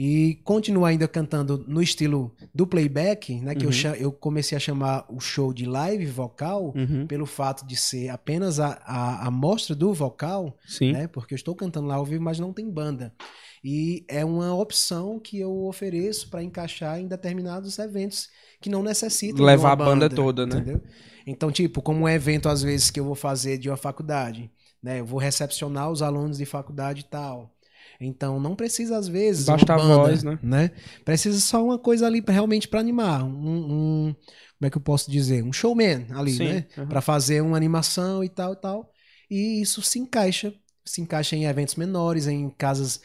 E 0.00 0.38
continuo 0.44 0.84
ainda 0.84 1.08
cantando 1.08 1.64
no 1.66 1.82
estilo 1.82 2.32
do 2.54 2.64
playback, 2.66 3.34
né? 3.40 3.52
Que 3.54 3.64
eu, 3.64 3.68
Uhum. 3.68 3.72
cha- 3.72 3.96
eu 3.96 4.12
comecei 4.12 4.54
a 4.56 4.60
chamar 4.60 5.04
o 5.08 5.18
show 5.18 5.52
de 5.52 5.66
live 5.66 6.06
vocal 6.06 6.72
Uhum. 6.76 7.04
pelo 7.06 7.26
fato 7.26 7.66
de 7.66 7.74
ser 7.76 8.08
apenas 8.08 8.60
a, 8.60 8.80
a, 8.84 9.26
a 9.26 9.30
mostra 9.30 9.74
do 9.74 9.92
vocal, 9.92 10.56
Sim. 10.66 10.92
né? 10.92 11.08
Porque 11.08 11.34
eu 11.34 11.36
estou 11.36 11.54
cantando 11.54 11.88
lá 11.88 11.96
ao 11.96 12.04
vivo, 12.04 12.22
mas 12.22 12.38
não 12.38 12.52
tem 12.52 12.70
banda. 12.70 13.12
E 13.64 14.04
é 14.08 14.24
uma 14.24 14.54
opção 14.54 15.18
que 15.18 15.38
eu 15.38 15.64
ofereço 15.66 16.28
para 16.30 16.42
encaixar 16.42 17.00
em 17.00 17.06
determinados 17.08 17.78
eventos 17.78 18.28
que 18.60 18.68
não 18.70 18.82
necessitam 18.82 19.44
Levar 19.44 19.68
uma 19.68 19.72
a 19.72 19.76
banda 19.76 20.08
toda, 20.08 20.46
né? 20.46 20.56
Entendeu? 20.56 20.80
Então, 21.26 21.50
tipo, 21.50 21.82
como 21.82 22.00
um 22.04 22.08
evento 22.08 22.48
às 22.48 22.62
vezes 22.62 22.90
que 22.90 22.98
eu 23.00 23.04
vou 23.04 23.14
fazer 23.14 23.58
de 23.58 23.68
uma 23.68 23.76
faculdade, 23.76 24.50
né? 24.82 25.00
Eu 25.00 25.06
vou 25.06 25.18
recepcionar 25.18 25.90
os 25.90 26.02
alunos 26.02 26.38
de 26.38 26.46
faculdade 26.46 27.00
e 27.00 27.04
tal. 27.04 27.54
Então, 28.00 28.38
não 28.38 28.54
precisa 28.54 28.96
às 28.96 29.08
vezes 29.08 29.46
Basta 29.46 29.72
uma 29.74 29.82
a 29.82 29.86
banda, 29.86 29.96
voz, 30.08 30.22
né? 30.22 30.70
Precisa 31.04 31.40
só 31.40 31.62
uma 31.64 31.78
coisa 31.78 32.06
ali 32.06 32.22
pra- 32.22 32.32
realmente 32.34 32.68
para 32.68 32.80
animar, 32.80 33.24
um, 33.24 34.08
um- 34.08 34.14
como 34.58 34.66
é 34.66 34.70
que 34.70 34.76
eu 34.76 34.80
posso 34.82 35.10
dizer, 35.10 35.42
um 35.42 35.52
showman 35.52 36.06
ali, 36.10 36.32
Sim, 36.32 36.44
né? 36.44 36.66
aham. 36.76 36.86
Para 36.88 37.00
fazer 37.00 37.40
uma 37.42 37.56
animação 37.56 38.22
e 38.22 38.28
tal 38.28 38.52
e 38.52 38.56
tal. 38.56 38.92
E 39.30 39.60
isso 39.60 39.82
se 39.82 39.98
encaixa, 39.98 40.52
se 40.84 41.00
encaixa 41.00 41.36
em 41.36 41.44
eventos 41.44 41.74
menores, 41.74 42.26
em 42.26 42.48
casas 42.50 43.00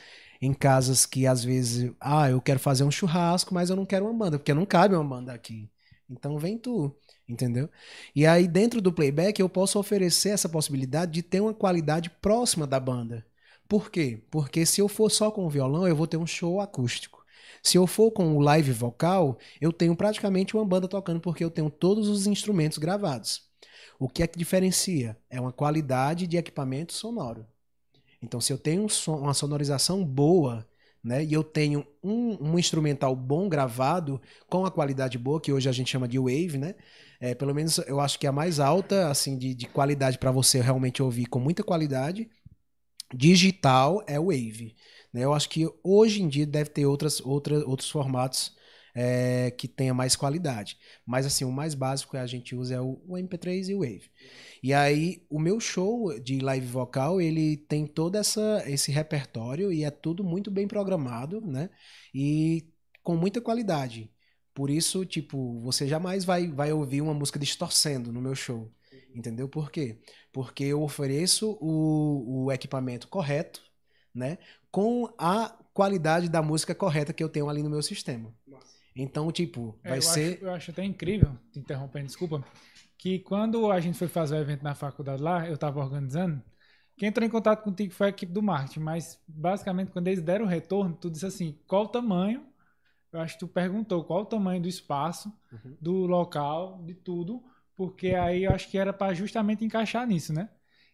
em 0.46 0.54
casas 0.54 1.06
que 1.06 1.26
às 1.26 1.42
vezes, 1.44 1.92
ah, 2.02 2.30
eu 2.30 2.42
quero 2.42 2.60
fazer 2.60 2.84
um 2.84 2.92
churrasco, 2.92 3.54
mas 3.54 3.70
eu 3.70 3.78
não 3.78 3.86
quero 3.86 4.06
uma 4.06 4.14
banda, 4.14 4.38
porque 4.38 4.54
não 4.54 4.66
cabe 4.66 4.94
uma 4.94 5.04
banda 5.04 5.34
aqui. 5.34 5.70
Então 6.10 6.38
vem 6.38 6.58
tu, 6.58 6.94
entendeu? 7.28 7.70
E 8.14 8.26
aí 8.26 8.46
dentro 8.46 8.82
do 8.82 8.92
playback 8.92 9.40
eu 9.40 9.48
posso 9.48 9.80
oferecer 9.80 10.30
essa 10.30 10.50
possibilidade 10.50 11.14
de 11.14 11.24
ter 11.24 11.40
uma 11.40 11.54
qualidade 11.54 12.10
próxima 12.10 12.68
da 12.68 12.78
banda. 12.78 13.26
Por 13.70 13.90
quê? 13.90 14.22
Porque 14.30 14.66
se 14.66 14.82
eu 14.82 14.90
for 14.90 15.10
só 15.10 15.32
com 15.32 15.46
o 15.46 15.50
violão, 15.50 15.88
eu 15.88 15.96
vou 15.96 16.08
ter 16.08 16.18
um 16.18 16.28
show 16.28 16.60
acústico. 16.60 17.24
Se 17.64 17.78
eu 17.78 17.88
for 17.88 18.12
com 18.12 18.36
o 18.36 18.42
live 18.42 18.74
vocal, 18.74 19.38
eu 19.62 19.72
tenho 19.72 19.96
praticamente 19.96 20.56
uma 20.58 20.66
banda 20.66 20.90
tocando 20.90 21.22
porque 21.22 21.44
eu 21.44 21.50
tenho 21.50 21.70
todos 21.70 22.10
os 22.10 22.28
instrumentos 22.28 22.78
gravados. 22.78 23.44
O 23.98 24.10
que 24.10 24.22
é 24.22 24.28
que 24.28 24.38
diferencia? 24.38 25.18
É 25.30 25.40
uma 25.40 25.54
qualidade 25.54 26.28
de 26.28 26.36
equipamento 26.36 26.92
sonoro. 26.92 27.48
Então, 28.24 28.40
se 28.40 28.54
eu 28.54 28.58
tenho 28.58 28.84
um 28.86 29.12
uma 29.12 29.34
sonorização 29.34 30.04
boa, 30.04 30.66
né, 31.04 31.24
e 31.24 31.34
eu 31.34 31.44
tenho 31.44 31.86
um, 32.02 32.52
um, 32.52 32.58
instrumental 32.58 33.14
bom 33.16 33.50
gravado 33.50 34.22
com 34.48 34.66
a 34.66 34.72
qualidade 34.72 35.18
boa, 35.18 35.42
que 35.42 35.52
hoje 35.52 35.68
a 35.68 35.72
gente 35.74 35.92
chama 35.92 36.08
de 36.08 36.18
wave, 36.18 36.58
né? 36.58 36.76
É, 37.20 37.36
pelo 37.36 37.54
menos 37.54 37.78
eu 37.80 38.00
acho 38.00 38.18
que 38.18 38.26
é 38.26 38.30
a 38.30 38.34
mais 38.34 38.60
alta, 38.60 39.10
assim, 39.10 39.38
de, 39.38 39.54
de 39.54 39.68
qualidade 39.68 40.18
para 40.18 40.32
você 40.32 40.62
realmente 40.62 41.04
ouvir 41.04 41.26
com 41.26 41.40
muita 41.40 41.64
qualidade. 41.64 42.30
Digital 43.14 44.04
é 44.08 44.20
wave. 44.20 44.76
Né? 45.14 45.24
Eu 45.24 45.34
acho 45.34 45.50
que 45.50 45.70
hoje 45.84 46.22
em 46.22 46.28
dia 46.28 46.46
deve 46.46 46.70
ter 46.70 46.86
outras, 46.86 47.22
outras, 47.22 47.64
outros 47.64 47.90
formatos 47.90 48.56
é, 48.96 49.52
que 49.52 49.68
tenha 49.68 49.94
mais 49.94 50.16
qualidade. 50.16 50.78
Mas 51.06 51.26
assim, 51.26 51.46
o 51.46 51.52
mais 51.52 51.74
básico 51.74 52.12
que 52.12 52.18
a 52.18 52.26
gente 52.28 52.56
usa 52.56 52.76
é 52.76 52.82
o, 52.82 53.02
o, 53.08 53.14
MP3 53.16 53.70
e 53.70 53.76
o 53.76 53.80
Wave. 53.80 54.10
E 54.62 54.74
aí, 54.74 55.26
o 55.30 55.40
meu 55.40 55.60
show 55.60 56.18
de 56.20 56.40
live 56.40 56.68
vocal, 56.68 57.20
ele 57.20 57.58
tem 57.58 57.86
todo 57.88 58.16
essa, 58.18 58.64
esse 58.68 58.92
repertório 58.92 59.72
e 59.72 59.84
é 59.84 59.92
tudo 59.92 60.24
muito 60.24 60.52
bem 60.52 60.68
programado, 60.68 61.42
né? 61.42 61.70
E 62.14 62.68
com 63.04 63.16
muita 63.16 63.42
qualidade. 63.42 64.12
Por 64.54 64.70
isso, 64.70 65.06
tipo, 65.06 65.60
você 65.62 65.88
jamais 65.88 66.24
vai, 66.24 66.48
vai 66.48 66.72
ouvir 66.72 67.02
uma 67.02 67.14
música 67.14 67.40
distorcendo 67.40 68.12
no 68.12 68.22
meu 68.22 68.36
show. 68.36 68.72
Entendeu? 69.16 69.48
Por 69.48 69.72
quê? 69.72 70.00
Porque 70.32 70.64
eu 70.64 70.82
ofereço 70.82 71.58
o, 71.62 72.46
o 72.46 72.52
equipamento 72.52 73.08
correto, 73.08 73.62
né? 74.14 74.38
Com 74.72 75.12
a 75.18 75.56
qualidade 75.74 76.30
da 76.30 76.42
música 76.42 76.76
correta 76.76 77.14
que 77.14 77.24
eu 77.24 77.30
tenho 77.30 77.50
ali 77.50 77.64
no 77.64 77.70
meu 77.70 77.82
sistema. 77.82 78.34
Então, 78.96 79.32
tipo, 79.32 79.78
é, 79.84 79.90
vai 79.90 79.98
eu 79.98 80.02
ser. 80.02 80.36
Acho, 80.36 80.44
eu 80.46 80.54
acho 80.54 80.72
até 80.72 80.84
incrível, 80.84 81.38
te 81.52 81.60
interrompendo, 81.60 82.08
desculpa, 82.08 82.44
que 82.98 83.20
quando 83.20 83.72
a 83.72 83.80
gente 83.80 83.98
foi 83.98 84.08
fazer 84.08 84.36
o 84.36 84.40
evento 84.40 84.64
na 84.64 84.76
faculdade 84.76 85.22
lá, 85.22 85.48
eu 85.48 85.56
estava 85.56 85.80
organizando, 85.80 86.42
quem 86.96 87.10
entrou 87.10 87.26
em 87.26 87.30
contato 87.30 87.64
contigo 87.64 87.92
foi 87.94 88.08
a 88.08 88.10
equipe 88.10 88.32
do 88.32 88.44
marketing, 88.44 88.82
mas 88.82 89.20
basicamente 89.28 89.92
quando 89.92 90.08
eles 90.08 90.22
deram 90.22 90.46
o 90.46 90.48
retorno, 90.48 90.96
tu 90.96 91.10
disse 91.10 91.26
assim, 91.26 91.58
qual 91.68 91.86
o 91.86 91.88
tamanho 91.88 92.46
eu 93.14 93.22
acho 93.22 93.36
que 93.36 93.42
tu 93.42 93.48
perguntou 93.48 94.04
qual 94.04 94.22
o 94.22 94.26
tamanho 94.26 94.60
do 94.60 94.68
espaço, 94.68 95.32
uhum. 95.52 95.78
do 95.80 95.94
local, 96.08 96.82
de 96.84 96.96
tudo, 96.96 97.44
porque 97.76 98.16
aí 98.16 98.46
eu 98.46 98.52
acho 98.52 98.70
que 98.70 98.78
era 98.78 98.92
para 98.92 99.14
justamente 99.14 99.64
encaixar 99.64 100.08
nisso, 100.08 100.34
né? 100.34 100.50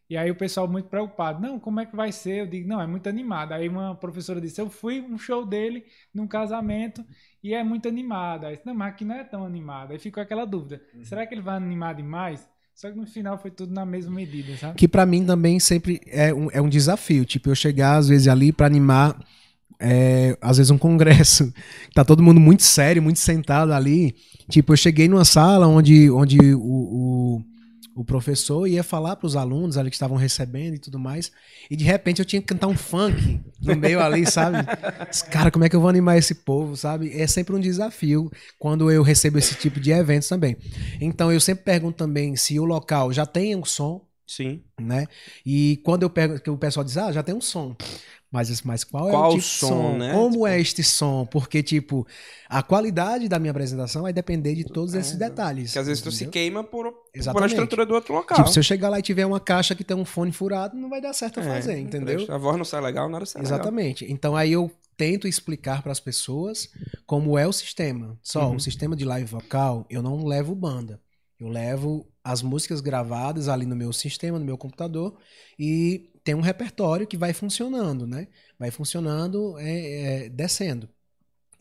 E 0.10 0.18
aí 0.18 0.32
o 0.32 0.36
pessoal 0.36 0.68
muito 0.68 0.90
preocupado, 0.90 1.40
não, 1.40 1.60
como 1.60 1.80
é 1.80 1.86
que 1.86 1.96
vai 1.96 2.12
ser? 2.12 2.42
Eu 2.42 2.48
digo, 2.48 2.68
não, 2.68 2.82
é 2.82 2.88
muito 2.88 3.08
animado. 3.08 3.52
Aí 3.52 3.70
uma 3.70 3.94
professora 3.94 4.42
disse, 4.42 4.60
eu 4.60 4.70
fui 4.70 5.02
um 5.02 5.20
show 5.20 5.46
dele 5.46 5.86
num 6.12 6.26
casamento 6.26 7.06
e 7.44 7.54
é 7.54 7.64
muito 7.64 7.88
animado. 7.88 8.46
Aí 8.46 8.56
disse, 8.56 8.66
não, 8.66 8.74
mas 8.74 8.90
aqui 8.90 9.06
não 9.06 9.16
é 9.16 9.24
tão 9.24 9.46
animado. 9.46 9.92
Aí 9.92 10.00
ficou 10.00 10.24
aquela 10.24 10.46
dúvida, 10.46 10.82
uhum. 10.96 11.06
será 11.06 11.28
que 11.28 11.34
ele 11.36 11.42
vai 11.42 11.56
animar 11.56 11.94
demais? 11.94 12.48
Só 12.74 12.90
que 12.90 12.98
no 12.98 13.06
final 13.06 13.38
foi 13.38 13.52
tudo 13.52 13.74
na 13.74 13.86
mesma 13.86 14.16
medida, 14.16 14.56
sabe? 14.58 14.76
Que 14.76 14.88
para 14.88 15.06
mim 15.06 15.26
também 15.26 15.60
sempre 15.60 16.02
é 16.08 16.34
um, 16.34 16.50
é 16.50 16.62
um 16.62 16.70
desafio, 16.70 17.26
tipo, 17.26 17.50
eu 17.50 17.56
chegar 17.56 17.98
às 17.98 18.08
vezes 18.08 18.28
ali 18.28 18.52
para 18.52 18.66
animar 18.66 19.20
é, 19.80 20.38
às 20.42 20.58
vezes 20.58 20.72
um 20.72 20.78
congresso, 20.78 21.54
tá 21.94 22.04
todo 22.04 22.24
mundo 22.24 22.40
muito 22.40 22.64
sério, 22.64 23.02
muito 23.02 23.20
sentado 23.20 23.74
ali. 23.74 24.16
Tipo, 24.50 24.74
eu 24.74 24.78
cheguei 24.78 25.08
numa 25.08 25.24
sala 25.24 25.68
onde, 25.68 26.10
onde 26.10 26.38
o, 26.56 26.60
o, 26.60 27.42
o 28.00 28.04
professor 28.06 28.66
ia 28.66 28.82
falar 28.82 29.18
para 29.18 29.28
os 29.28 29.36
alunos 29.36 29.78
ali 29.78 29.90
que 29.90 29.96
estavam 29.98 30.16
recebendo 30.16 30.76
e 30.76 30.80
tudo 30.80 30.98
mais, 30.98 31.34
e 31.70 31.76
de 31.76 31.84
repente 31.84 32.20
eu 32.20 32.26
tinha 32.26 32.42
que 32.42 32.48
cantar 32.48 32.68
um 32.68 32.78
funk 32.78 33.42
no 33.62 33.76
meio 33.76 34.00
ali, 34.00 34.26
sabe? 34.26 34.60
Cara, 35.30 35.52
como 35.52 35.66
é 35.66 35.70
que 35.70 35.76
eu 35.76 35.82
vou 35.82 35.90
animar 35.90 36.18
esse 36.18 36.34
povo, 36.34 36.78
sabe? 36.78 37.12
É 37.12 37.28
sempre 37.28 37.54
um 37.54 37.60
desafio 37.60 38.32
quando 38.58 38.90
eu 38.90 39.04
recebo 39.04 39.38
esse 39.38 39.54
tipo 39.56 39.82
de 39.82 39.92
eventos 39.92 40.30
também. 40.30 40.56
Então 41.02 41.30
eu 41.30 41.42
sempre 41.42 41.66
pergunto 41.66 41.98
também 41.98 42.38
se 42.38 42.58
o 42.58 42.64
local 42.64 43.12
já 43.12 43.26
tem 43.26 43.54
um 43.54 43.66
som, 43.66 44.02
Sim. 44.30 44.62
Né? 44.80 45.08
E 45.44 45.82
quando 45.84 46.04
eu 46.04 46.10
pergunto, 46.10 46.44
que 46.44 46.52
o 46.52 46.58
pessoal 46.58 46.84
diz, 46.84 46.96
ah, 46.98 47.12
já 47.12 47.24
tem 47.24 47.34
um 47.34 47.42
som. 47.42 47.76
Mas, 48.32 48.62
mas 48.62 48.84
qual, 48.84 49.10
qual 49.10 49.26
é 49.26 49.28
o 49.30 49.32
tipo 49.32 49.42
som, 49.42 49.68
som? 49.68 49.98
Né? 49.98 50.14
Como 50.14 50.32
tipo... 50.34 50.48
é 50.48 50.62
este 50.62 50.84
som? 50.84 51.26
Porque, 51.26 51.64
tipo, 51.64 52.06
a 52.48 52.62
qualidade 52.62 53.28
da 53.28 53.40
minha 53.40 53.50
apresentação 53.50 54.04
vai 54.04 54.14
depender 54.14 54.54
de 54.54 54.66
todos 54.66 54.94
é, 54.94 55.00
esses 55.00 55.16
detalhes. 55.16 55.72
Porque 55.72 55.80
às 55.80 55.88
vezes 55.88 56.02
entendeu? 56.02 56.20
tu 56.20 56.26
se 56.26 56.28
queima 56.28 56.64
por, 56.64 56.94
por 57.34 57.44
a 57.44 57.48
estrutura 57.48 57.88
do 57.88 57.96
outro 57.96 58.14
local. 58.14 58.38
Tipo, 58.38 58.50
se 58.50 58.60
eu 58.60 58.64
chegar 58.64 58.90
lá 58.90 59.00
e 59.00 59.02
tiver 59.02 59.26
uma 59.26 59.40
caixa 59.40 59.74
que 59.74 59.84
tem 59.84 59.98
um 59.98 60.06
fone 60.06 60.32
furado, 60.32 60.78
não 60.78 60.92
vai 60.92 61.02
dar 61.02 61.12
certo 61.14 61.40
é, 61.40 61.44
fazer, 61.44 61.80
entendeu? 61.80 62.28
A 62.30 62.38
voz 62.38 62.56
não 62.56 62.66
sai 62.66 62.82
legal, 62.82 63.10
nada 63.10 63.26
sai 63.26 63.42
Exatamente. 63.42 64.04
Legal. 64.04 64.16
Então 64.16 64.36
aí 64.36 64.52
eu 64.52 64.72
tento 64.96 65.28
explicar 65.28 65.82
para 65.82 65.92
as 65.92 66.00
pessoas 66.00 66.70
como 67.08 67.36
é 67.36 67.48
o 67.48 67.52
sistema. 67.52 68.16
Só, 68.22 68.48
uhum. 68.48 68.58
o 68.58 68.60
sistema 68.60 68.96
de 68.96 69.06
live 69.06 69.28
vocal, 69.28 69.88
eu 69.90 70.04
não 70.04 70.24
levo 70.24 70.54
banda. 70.54 71.02
Eu 71.40 71.48
levo 71.48 72.06
as 72.24 72.42
músicas 72.42 72.82
gravadas 72.82 73.48
ali 73.48 73.66
no 73.66 73.76
meu 73.76 73.94
sistema, 73.94 74.38
no 74.38 74.46
meu 74.46 74.58
computador, 74.58 75.18
e 75.58 76.12
tem 76.24 76.36
um 76.36 76.42
repertório 76.42 77.08
que 77.08 77.18
vai 77.18 77.34
funcionando, 77.34 78.06
né? 78.06 78.28
Vai 78.58 78.72
funcionando, 78.72 79.58
é, 79.58 80.26
é, 80.26 80.30
descendo. 80.30 80.90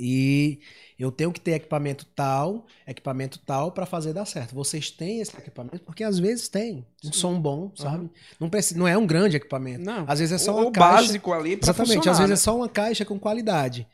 E 0.01 0.61
eu 0.97 1.11
tenho 1.11 1.33
que 1.33 1.41
ter 1.41 1.53
equipamento 1.53 2.07
tal, 2.14 2.66
equipamento 2.87 3.39
tal 3.41 3.72
para 3.72 3.85
fazer 3.85 4.12
dar 4.12 4.26
certo. 4.26 4.55
Vocês 4.55 4.91
têm 4.91 5.20
esse 5.20 5.37
equipamento? 5.37 5.81
Porque 5.81 6.05
às 6.05 6.20
vezes 6.20 6.49
tem 6.49 6.87
um 7.05 7.12
som 7.12 7.41
bom, 7.41 7.72
sabe? 7.74 8.05
Uhum. 8.05 8.11
Não, 8.39 8.49
precisa, 8.49 8.79
não 8.79 8.87
é 8.87 8.97
um 8.97 9.07
grande 9.07 9.37
equipamento. 9.37 9.85
Não. 9.85 10.05
Às 10.07 10.20
vezes 10.20 10.41
é 10.41 10.45
só 10.45 10.53
o, 10.53 10.59
uma 10.59 10.68
o 10.68 10.72
caixa. 10.72 11.03
básico 11.03 11.33
ali 11.33 11.57
pra 11.57 11.70
Exatamente. 11.70 12.09
Às 12.09 12.18
vezes 12.18 12.31
é 12.31 12.35
né? 12.35 12.37
só 12.37 12.57
uma 12.57 12.68
caixa 12.68 13.05
com 13.05 13.18
qualidade. 13.18 13.89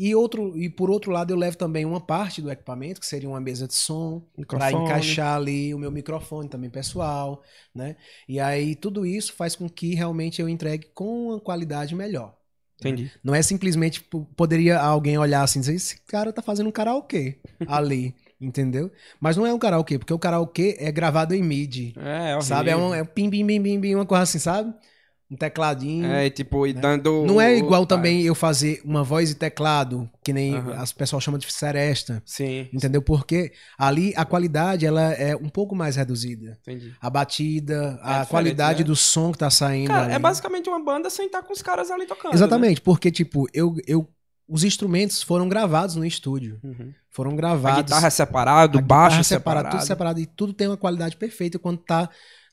E, 0.00 0.14
outro, 0.14 0.56
e 0.56 0.70
por 0.70 0.90
outro 0.90 1.10
lado, 1.10 1.32
eu 1.32 1.36
levo 1.36 1.56
também 1.56 1.84
uma 1.84 2.00
parte 2.00 2.40
do 2.40 2.52
equipamento, 2.52 3.00
que 3.00 3.06
seria 3.06 3.28
uma 3.28 3.40
mesa 3.40 3.66
de 3.66 3.74
som, 3.74 4.22
para 4.46 4.70
encaixar 4.70 5.34
ali 5.34 5.74
o 5.74 5.78
meu 5.78 5.90
microfone 5.90 6.48
também 6.48 6.70
pessoal, 6.70 7.42
né? 7.74 7.96
E 8.28 8.38
aí 8.38 8.76
tudo 8.76 9.04
isso 9.04 9.32
faz 9.32 9.56
com 9.56 9.68
que 9.68 9.96
realmente 9.96 10.40
eu 10.40 10.48
entregue 10.48 10.86
com 10.94 11.30
uma 11.30 11.40
qualidade 11.40 11.96
melhor. 11.96 12.36
Entendi. 12.78 13.10
Não 13.24 13.34
é 13.34 13.42
simplesmente 13.42 14.00
poderia 14.36 14.78
alguém 14.78 15.18
olhar 15.18 15.42
assim 15.42 15.58
e 15.58 15.62
dizer, 15.62 15.74
esse 15.74 16.00
cara 16.06 16.32
tá 16.32 16.42
fazendo 16.42 16.68
um 16.68 16.72
karaokê 16.72 17.40
ali. 17.66 18.14
entendeu? 18.40 18.92
Mas 19.18 19.36
não 19.36 19.44
é 19.44 19.52
um 19.52 19.58
karaokê, 19.58 19.98
porque 19.98 20.14
o 20.14 20.18
karaokê 20.18 20.76
é 20.78 20.92
gravado 20.92 21.34
em 21.34 21.42
MIDI. 21.42 21.94
É, 21.96 22.36
é 22.38 22.40
Sabe? 22.40 22.70
É 22.70 22.76
um, 22.76 22.94
é 22.94 23.02
um 23.02 23.06
pim, 23.06 23.28
pim, 23.28 23.44
pim, 23.44 23.60
pim, 23.60 23.80
pim, 23.80 23.94
uma 23.96 24.06
coisa 24.06 24.22
assim, 24.22 24.38
sabe? 24.38 24.72
Um 25.30 25.36
tecladinho. 25.36 26.06
É, 26.06 26.30
tipo, 26.30 26.66
e 26.66 26.72
né? 26.72 26.80
dando. 26.80 27.24
Não 27.26 27.40
é 27.40 27.56
igual 27.56 27.84
também 27.84 28.22
eu 28.22 28.34
fazer 28.34 28.80
uma 28.84 29.04
voz 29.04 29.30
e 29.30 29.34
teclado, 29.34 30.08
que 30.24 30.32
nem 30.32 30.54
uhum. 30.54 30.72
as 30.72 30.92
pessoas 30.92 31.22
chamam 31.22 31.38
de 31.38 31.50
seresta. 31.52 32.22
Sim. 32.24 32.68
Entendeu? 32.72 33.02
Porque 33.02 33.52
ali 33.76 34.12
a 34.16 34.24
qualidade 34.24 34.86
ela 34.86 35.12
é 35.12 35.36
um 35.36 35.48
pouco 35.48 35.76
mais 35.76 35.96
reduzida. 35.96 36.58
Entendi. 36.62 36.94
A 37.00 37.10
batida, 37.10 38.00
é 38.02 38.20
a 38.20 38.26
qualidade 38.26 38.80
né? 38.80 38.84
do 38.84 38.96
som 38.96 39.30
que 39.30 39.38
tá 39.38 39.50
saindo. 39.50 39.88
Cara, 39.88 40.06
ali. 40.06 40.14
é 40.14 40.18
basicamente 40.18 40.68
uma 40.68 40.82
banda 40.82 41.10
sem 41.10 41.26
estar 41.26 41.42
com 41.42 41.52
os 41.52 41.60
caras 41.60 41.90
ali 41.90 42.06
tocando. 42.06 42.34
Exatamente, 42.34 42.78
né? 42.78 42.82
porque, 42.84 43.10
tipo, 43.10 43.46
eu, 43.52 43.76
eu 43.86 44.08
os 44.48 44.64
instrumentos 44.64 45.22
foram 45.22 45.46
gravados 45.46 45.94
no 45.94 46.06
estúdio. 46.06 46.58
Uhum. 46.64 46.94
Foram 47.10 47.36
gravados. 47.36 47.78
A 47.78 47.82
guitarra 47.82 48.06
é 48.06 48.10
separado, 48.10 48.78
o 48.78 48.82
baixo 48.82 49.20
é 49.20 49.22
separado, 49.22 49.70
tudo 49.70 49.84
separado. 49.84 50.20
E 50.20 50.26
tudo 50.26 50.54
tem 50.54 50.68
uma 50.68 50.76
qualidade 50.76 51.16
perfeita 51.16 51.58
quando 51.58 51.78
tá 51.78 52.08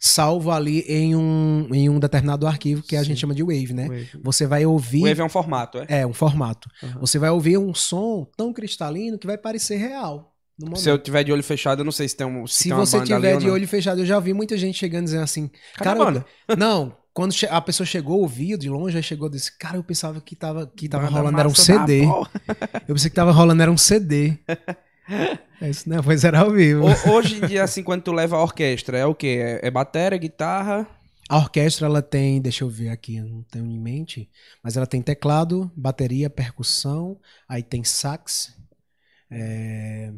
salvo 0.06 0.52
ali 0.52 0.82
em 0.82 1.16
um, 1.16 1.68
em 1.74 1.90
um 1.90 2.00
determinado 2.00 2.46
arquivo 2.46 2.84
que 2.84 2.96
Sim. 2.96 2.98
a 2.98 3.04
gente 3.04 3.20
chama 3.20 3.34
de 3.34 3.42
Wave, 3.42 3.74
né? 3.74 3.88
Wave. 3.88 4.10
Você 4.24 4.46
vai 4.46 4.66
ouvir. 4.66 5.04
Wave 5.04 5.22
é 5.22 5.24
um 5.24 5.30
formato, 5.30 5.80
é? 5.80 6.02
É, 6.02 6.08
um 6.08 6.14
formato. 6.14 6.70
Uhum. 6.84 7.00
Você 7.02 7.18
vai 7.18 7.30
ouvir 7.30 7.58
um 7.58 7.74
som 7.74 8.28
tão 8.38 8.54
cristalino 8.54 9.18
que 9.18 9.26
vai 9.26 9.38
parecer 9.38 9.78
real. 9.78 10.34
Se 10.76 10.90
eu 10.90 10.98
tiver 10.98 11.24
de 11.24 11.34
olho 11.34 11.44
fechado, 11.44 11.82
eu 11.82 11.86
não 11.86 11.92
sei 11.92 12.08
se 12.08 12.16
tem 12.16 12.26
um. 12.26 12.48
Se, 12.48 12.64
se 12.64 12.70
tem 12.70 12.78
você 12.78 13.02
tiver 13.02 13.38
de 13.38 13.50
olho 13.50 13.68
fechado, 13.68 14.02
eu 14.02 14.06
já 14.06 14.20
vi 14.20 14.32
muita 14.34 14.56
gente 14.58 14.78
chegando 14.78 15.06
dizendo 15.06 15.24
assim. 15.24 15.50
Cara, 15.76 15.98
banda? 16.00 16.26
não, 16.58 16.96
quando 17.14 17.34
a 17.50 17.62
pessoa 17.62 17.86
chegou, 17.86 18.22
ouviu 18.22 18.58
de 18.58 18.70
longe, 18.70 18.96
aí 18.96 19.04
chegou 19.04 19.30
desse, 19.30 19.58
cara, 19.58 19.76
eu 19.76 19.84
pensava 19.84 20.22
que 20.22 20.36
tava, 20.36 20.72
que 20.74 20.88
tava 20.88 21.08
rolando 21.08 21.40
era 21.40 21.50
um 21.50 21.56
CD. 21.56 22.06
eu 22.06 22.96
pensei 22.96 23.10
que 23.10 23.16
tava 23.16 23.32
rolando 23.32 23.62
era 23.62 23.72
um 23.72 23.78
CD. 23.78 24.38
É 25.62 25.70
isso 25.70 25.88
não, 25.88 26.04
pois 26.04 26.24
era 26.24 26.40
ao 26.40 26.52
vivo. 26.52 26.86
Hoje 27.12 27.38
em 27.38 27.48
dia, 27.48 27.64
assim, 27.64 27.84
quando 27.84 28.04
tu 28.04 28.12
leva 28.12 28.36
a 28.36 28.42
orquestra, 28.42 28.98
é 28.98 29.06
o 29.06 29.16
quê? 29.16 29.60
É, 29.62 29.68
é 29.68 29.72
bateria, 29.72 30.18
guitarra? 30.18 30.88
A 31.28 31.38
orquestra, 31.38 31.88
ela 31.88 32.02
tem, 32.02 32.40
deixa 32.42 32.64
eu 32.64 32.70
ver 32.70 32.90
aqui, 32.90 33.18
eu 33.18 33.26
não 33.26 33.42
tenho 33.44 33.66
em 33.66 33.80
mente, 33.80 34.30
mas 34.64 34.78
ela 34.78 34.86
tem 34.86 35.02
teclado, 35.02 35.72
bateria, 35.76 36.30
percussão, 36.30 37.20
aí 37.50 37.64
tem 37.64 37.84
sax, 37.84 38.56
é, 39.32 40.12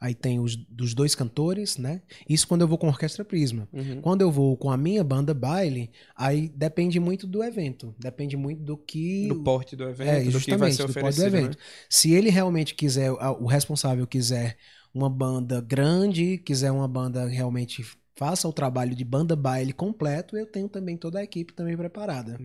Aí 0.00 0.14
tem 0.14 0.40
os 0.40 0.56
dos 0.56 0.94
dois 0.94 1.14
cantores, 1.14 1.76
né? 1.76 2.00
Isso 2.26 2.48
quando 2.48 2.62
eu 2.62 2.68
vou 2.68 2.78
com 2.78 2.86
a 2.86 2.90
Orquestra 2.90 3.22
Prisma. 3.22 3.68
Uhum. 3.70 4.00
Quando 4.00 4.22
eu 4.22 4.30
vou 4.30 4.56
com 4.56 4.70
a 4.70 4.76
minha 4.76 5.04
banda 5.04 5.34
baile, 5.34 5.90
aí 6.16 6.48
depende 6.48 6.98
muito 6.98 7.26
do 7.26 7.44
evento. 7.44 7.94
Depende 7.98 8.34
muito 8.34 8.62
do 8.62 8.78
que. 8.78 9.28
Do 9.28 9.42
porte 9.42 9.76
do 9.76 9.84
evento. 9.84 10.08
É, 10.08 10.24
justamente, 10.24 10.78
do, 10.78 10.86
do 10.86 10.94
porte 10.94 11.16
do 11.16 11.26
evento. 11.26 11.58
Né? 11.58 11.64
Se 11.88 12.12
ele 12.12 12.30
realmente 12.30 12.74
quiser, 12.74 13.12
o 13.12 13.44
responsável 13.44 14.06
quiser 14.06 14.56
uma 14.94 15.10
banda 15.10 15.60
grande, 15.60 16.38
quiser 16.38 16.72
uma 16.72 16.88
banda 16.88 17.26
realmente 17.26 17.84
faça 18.16 18.48
o 18.48 18.52
trabalho 18.52 18.94
de 18.94 19.04
banda 19.04 19.34
baile 19.34 19.72
completo, 19.72 20.36
eu 20.36 20.46
tenho 20.46 20.68
também 20.68 20.96
toda 20.96 21.18
a 21.18 21.22
equipe 21.22 21.54
também 21.54 21.76
preparada. 21.76 22.38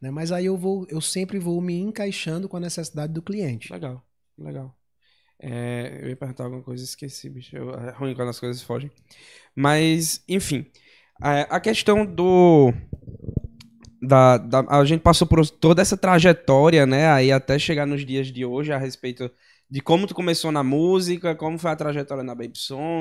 Né? 0.00 0.10
Mas 0.10 0.32
aí 0.32 0.46
eu 0.46 0.56
vou, 0.56 0.86
eu 0.88 1.00
sempre 1.00 1.38
vou 1.38 1.60
me 1.60 1.78
encaixando 1.78 2.48
com 2.48 2.56
a 2.56 2.60
necessidade 2.60 3.12
do 3.12 3.22
cliente. 3.22 3.72
Legal. 3.72 4.04
Legal. 4.36 4.74
É, 5.42 6.00
eu 6.02 6.08
ia 6.10 6.16
perguntar 6.16 6.44
alguma 6.44 6.62
coisa 6.62 6.82
e 6.82 6.86
esqueci, 6.86 7.30
bicho. 7.30 7.56
Eu, 7.56 7.70
é 7.74 7.90
ruim 7.92 8.14
quando 8.14 8.28
as 8.28 8.38
coisas 8.38 8.62
fogem. 8.62 8.90
Mas, 9.54 10.22
enfim. 10.28 10.66
É, 11.22 11.46
a 11.50 11.58
questão 11.58 12.04
do. 12.04 12.72
Da, 14.02 14.38
da, 14.38 14.60
a 14.68 14.84
gente 14.84 15.02
passou 15.02 15.26
por 15.26 15.46
toda 15.48 15.82
essa 15.82 15.96
trajetória, 15.96 16.86
né? 16.86 17.10
Aí 17.10 17.30
até 17.30 17.58
chegar 17.58 17.86
nos 17.86 18.04
dias 18.04 18.28
de 18.28 18.44
hoje 18.44 18.72
a 18.72 18.78
respeito 18.78 19.30
de 19.70 19.80
como 19.80 20.06
tu 20.06 20.14
começou 20.14 20.50
na 20.50 20.64
música, 20.64 21.34
como 21.34 21.58
foi 21.58 21.70
a 21.70 21.76
trajetória 21.76 22.24
na 22.24 22.34
Baby 22.34 22.58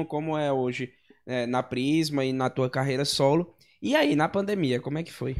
como 0.07 0.37
é 0.37 0.51
hoje 0.51 0.91
é, 1.25 1.45
na 1.47 1.63
Prisma 1.63 2.23
e 2.25 2.33
na 2.33 2.49
tua 2.49 2.69
carreira 2.69 3.05
solo. 3.05 3.55
E 3.81 3.95
aí, 3.95 4.15
na 4.15 4.27
pandemia, 4.27 4.79
como 4.79 4.97
é 4.97 5.03
que 5.03 5.11
foi? 5.11 5.35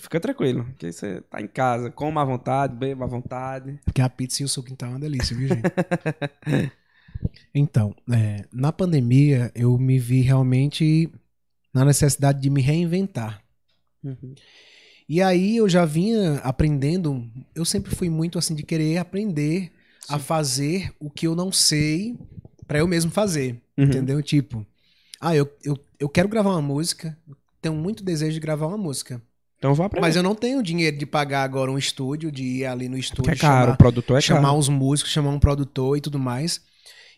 Fica 0.00 0.18
tranquilo, 0.18 0.66
que 0.78 0.90
você 0.90 1.20
tá 1.22 1.40
em 1.40 1.46
casa, 1.46 1.90
coma 1.90 2.22
à 2.22 2.24
vontade, 2.24 2.74
beba 2.74 3.04
à 3.04 3.08
vontade. 3.08 3.78
Porque 3.84 4.00
a 4.00 4.08
pizza 4.08 4.42
e 4.42 4.44
o 4.44 4.48
suco 4.48 4.72
então 4.72 4.88
é 4.88 4.92
uma 4.92 5.00
delícia, 5.00 5.36
viu, 5.36 5.48
gente? 5.48 5.62
então, 7.54 7.94
é, 8.10 8.44
na 8.52 8.72
pandemia, 8.72 9.52
eu 9.54 9.76
me 9.78 9.98
vi 9.98 10.22
realmente 10.22 11.12
na 11.72 11.84
necessidade 11.84 12.40
de 12.40 12.48
me 12.48 12.62
reinventar. 12.62 13.42
Uhum. 14.02 14.34
E 15.08 15.20
aí 15.20 15.56
eu 15.56 15.68
já 15.68 15.84
vinha 15.84 16.36
aprendendo, 16.38 17.28
eu 17.54 17.64
sempre 17.64 17.94
fui 17.94 18.08
muito 18.08 18.38
assim 18.38 18.54
de 18.54 18.62
querer 18.62 18.96
aprender 18.98 19.72
Sim. 20.00 20.14
a 20.14 20.18
fazer 20.18 20.92
o 20.98 21.10
que 21.10 21.26
eu 21.26 21.34
não 21.34 21.50
sei 21.52 22.16
para 22.66 22.78
eu 22.78 22.86
mesmo 22.86 23.10
fazer, 23.10 23.60
uhum. 23.76 23.84
entendeu? 23.84 24.22
Tipo, 24.22 24.64
ah, 25.20 25.34
eu, 25.34 25.52
eu, 25.64 25.76
eu 25.98 26.08
quero 26.08 26.28
gravar 26.28 26.50
uma 26.50 26.62
música, 26.62 27.18
tenho 27.60 27.74
muito 27.74 28.04
desejo 28.04 28.34
de 28.34 28.40
gravar 28.40 28.68
uma 28.68 28.78
música. 28.78 29.20
Então 29.60 29.74
vá 29.74 29.90
pra 29.90 30.00
Mas 30.00 30.16
eu 30.16 30.22
não 30.22 30.34
tenho 30.34 30.62
dinheiro 30.62 30.96
de 30.96 31.04
pagar 31.04 31.42
agora 31.42 31.70
um 31.70 31.76
estúdio, 31.76 32.32
de 32.32 32.42
ir 32.42 32.64
ali 32.64 32.88
no 32.88 32.96
estúdio. 32.96 33.30
é 33.30 33.36
caro, 33.36 33.64
chamar, 33.64 33.74
o 33.74 33.76
produtor 33.76 34.16
é 34.16 34.20
chamar 34.22 34.40
caro. 34.40 34.56
uns 34.56 34.70
músicos, 34.70 35.12
chamar 35.12 35.30
um 35.30 35.38
produtor 35.38 35.98
e 35.98 36.00
tudo 36.00 36.18
mais. 36.18 36.62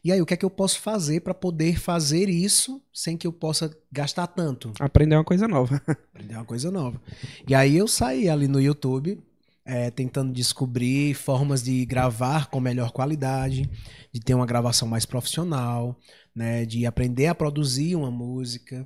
E 0.05 0.11
aí, 0.11 0.20
o 0.20 0.26
que 0.26 0.34
é 0.34 0.36
que 0.36 0.45
eu 0.45 0.51
posso 0.51 0.80
fazer 0.80 1.20
para 1.20 1.32
poder 1.32 1.78
fazer 1.78 2.28
isso 2.28 2.82
sem 2.93 3.16
que 3.16 3.24
eu 3.24 3.32
possa 3.32 3.70
gastar 3.93 4.26
tanto? 4.26 4.72
Aprender 4.80 5.14
uma 5.14 5.22
coisa 5.22 5.47
nova. 5.47 5.80
Aprender 6.12 6.34
uma 6.34 6.45
coisa 6.45 6.68
nova. 6.68 7.01
E 7.47 7.55
aí 7.55 7.76
eu 7.76 7.86
saí 7.86 8.28
ali 8.28 8.49
no 8.49 8.61
YouTube, 8.61 9.22
é, 9.64 9.93
tentando 9.93 10.32
descobrir 10.32 11.14
formas 11.14 11.62
de 11.62 11.86
gravar 11.86 12.51
com 12.51 12.59
melhor 12.59 12.90
qualidade, 12.90 13.70
de 14.12 14.20
ter 14.20 14.34
uma 14.34 14.47
gravação 14.47 14.88
mais 14.88 15.07
profissional, 15.07 15.97
né, 16.34 16.64
de 16.64 16.84
aprender 16.84 17.28
a 17.28 17.34
produzir 17.36 17.95
uma 17.95 18.11
música. 18.11 18.84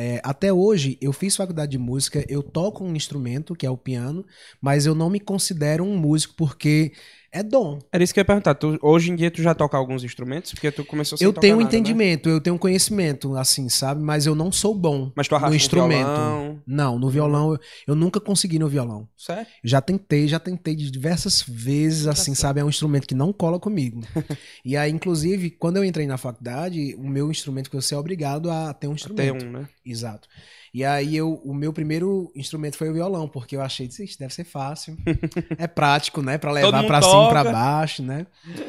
É, 0.00 0.20
até 0.22 0.52
hoje, 0.52 0.96
eu 1.00 1.12
fiz 1.12 1.34
faculdade 1.34 1.72
de 1.72 1.78
música, 1.78 2.24
eu 2.28 2.40
toco 2.40 2.84
um 2.84 2.94
instrumento, 2.94 3.52
que 3.56 3.66
é 3.66 3.70
o 3.70 3.76
piano, 3.76 4.24
mas 4.60 4.86
eu 4.86 4.94
não 4.94 5.10
me 5.10 5.18
considero 5.18 5.82
um 5.82 5.96
músico 5.98 6.34
porque 6.36 6.92
é 7.30 7.42
dom. 7.42 7.78
Era 7.92 8.02
isso 8.02 8.12
que 8.12 8.20
eu 8.20 8.22
ia 8.22 8.26
perguntar. 8.26 8.54
Tu, 8.54 8.78
hoje 8.82 9.10
em 9.10 9.16
dia 9.16 9.30
tu 9.30 9.42
já 9.42 9.54
toca 9.54 9.76
alguns 9.76 10.02
instrumentos? 10.02 10.52
Porque 10.52 10.70
tu 10.70 10.84
começou 10.84 11.18
sem 11.18 11.24
Eu 11.24 11.32
tenho 11.32 11.58
um 11.58 11.60
entendimento, 11.60 12.28
né? 12.28 12.34
eu 12.34 12.40
tenho 12.40 12.56
um 12.56 12.58
conhecimento, 12.58 13.36
assim, 13.36 13.68
sabe? 13.68 14.02
Mas 14.02 14.26
eu 14.26 14.34
não 14.34 14.50
sou 14.50 14.74
bom 14.74 15.12
Mas 15.14 15.28
tu 15.28 15.38
no 15.38 15.54
instrumento. 15.54 16.06
violão? 16.06 16.62
Não, 16.66 16.98
no 16.98 17.10
violão 17.10 17.52
eu, 17.52 17.60
eu, 17.88 17.94
nunca 17.94 18.20
consegui 18.20 18.58
no 18.58 18.68
violão. 18.68 19.08
Sério? 19.16 19.46
Já 19.62 19.80
tentei, 19.80 20.26
já 20.26 20.38
tentei 20.38 20.74
de 20.74 20.90
diversas 20.90 21.42
vezes, 21.46 22.06
assim, 22.06 22.34
sabe? 22.34 22.60
É 22.60 22.64
um 22.64 22.68
instrumento 22.68 23.06
que 23.06 23.14
não 23.14 23.32
cola 23.32 23.58
comigo. 23.58 24.00
e 24.64 24.76
aí, 24.76 24.90
inclusive, 24.90 25.50
quando 25.50 25.76
eu 25.76 25.84
entrei 25.84 26.06
na 26.06 26.16
faculdade, 26.16 26.94
o 26.98 27.08
meu 27.08 27.30
instrumento 27.30 27.70
que 27.70 27.76
você 27.76 27.94
é 27.94 27.98
obrigado 27.98 28.50
a 28.50 28.72
ter 28.72 28.88
um 28.88 28.94
instrumento. 28.94 29.38
Ter 29.38 29.46
um, 29.46 29.50
né? 29.50 29.68
Exato. 29.84 30.28
E 30.72 30.84
aí 30.84 31.16
eu, 31.16 31.34
o 31.44 31.54
meu 31.54 31.72
primeiro 31.72 32.30
instrumento 32.34 32.76
foi 32.76 32.90
o 32.90 32.92
violão, 32.92 33.28
porque 33.28 33.56
eu 33.56 33.62
achei 33.62 33.88
que 33.88 34.18
deve 34.18 34.34
ser 34.34 34.44
fácil. 34.44 34.96
é 35.58 35.66
prático, 35.66 36.22
né, 36.22 36.38
para 36.38 36.52
levar 36.52 36.84
para 36.86 37.02
cima 37.02 37.26
e 37.26 37.28
para 37.28 37.44
baixo, 37.44 38.02
né? 38.02 38.26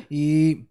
E 0.10 0.66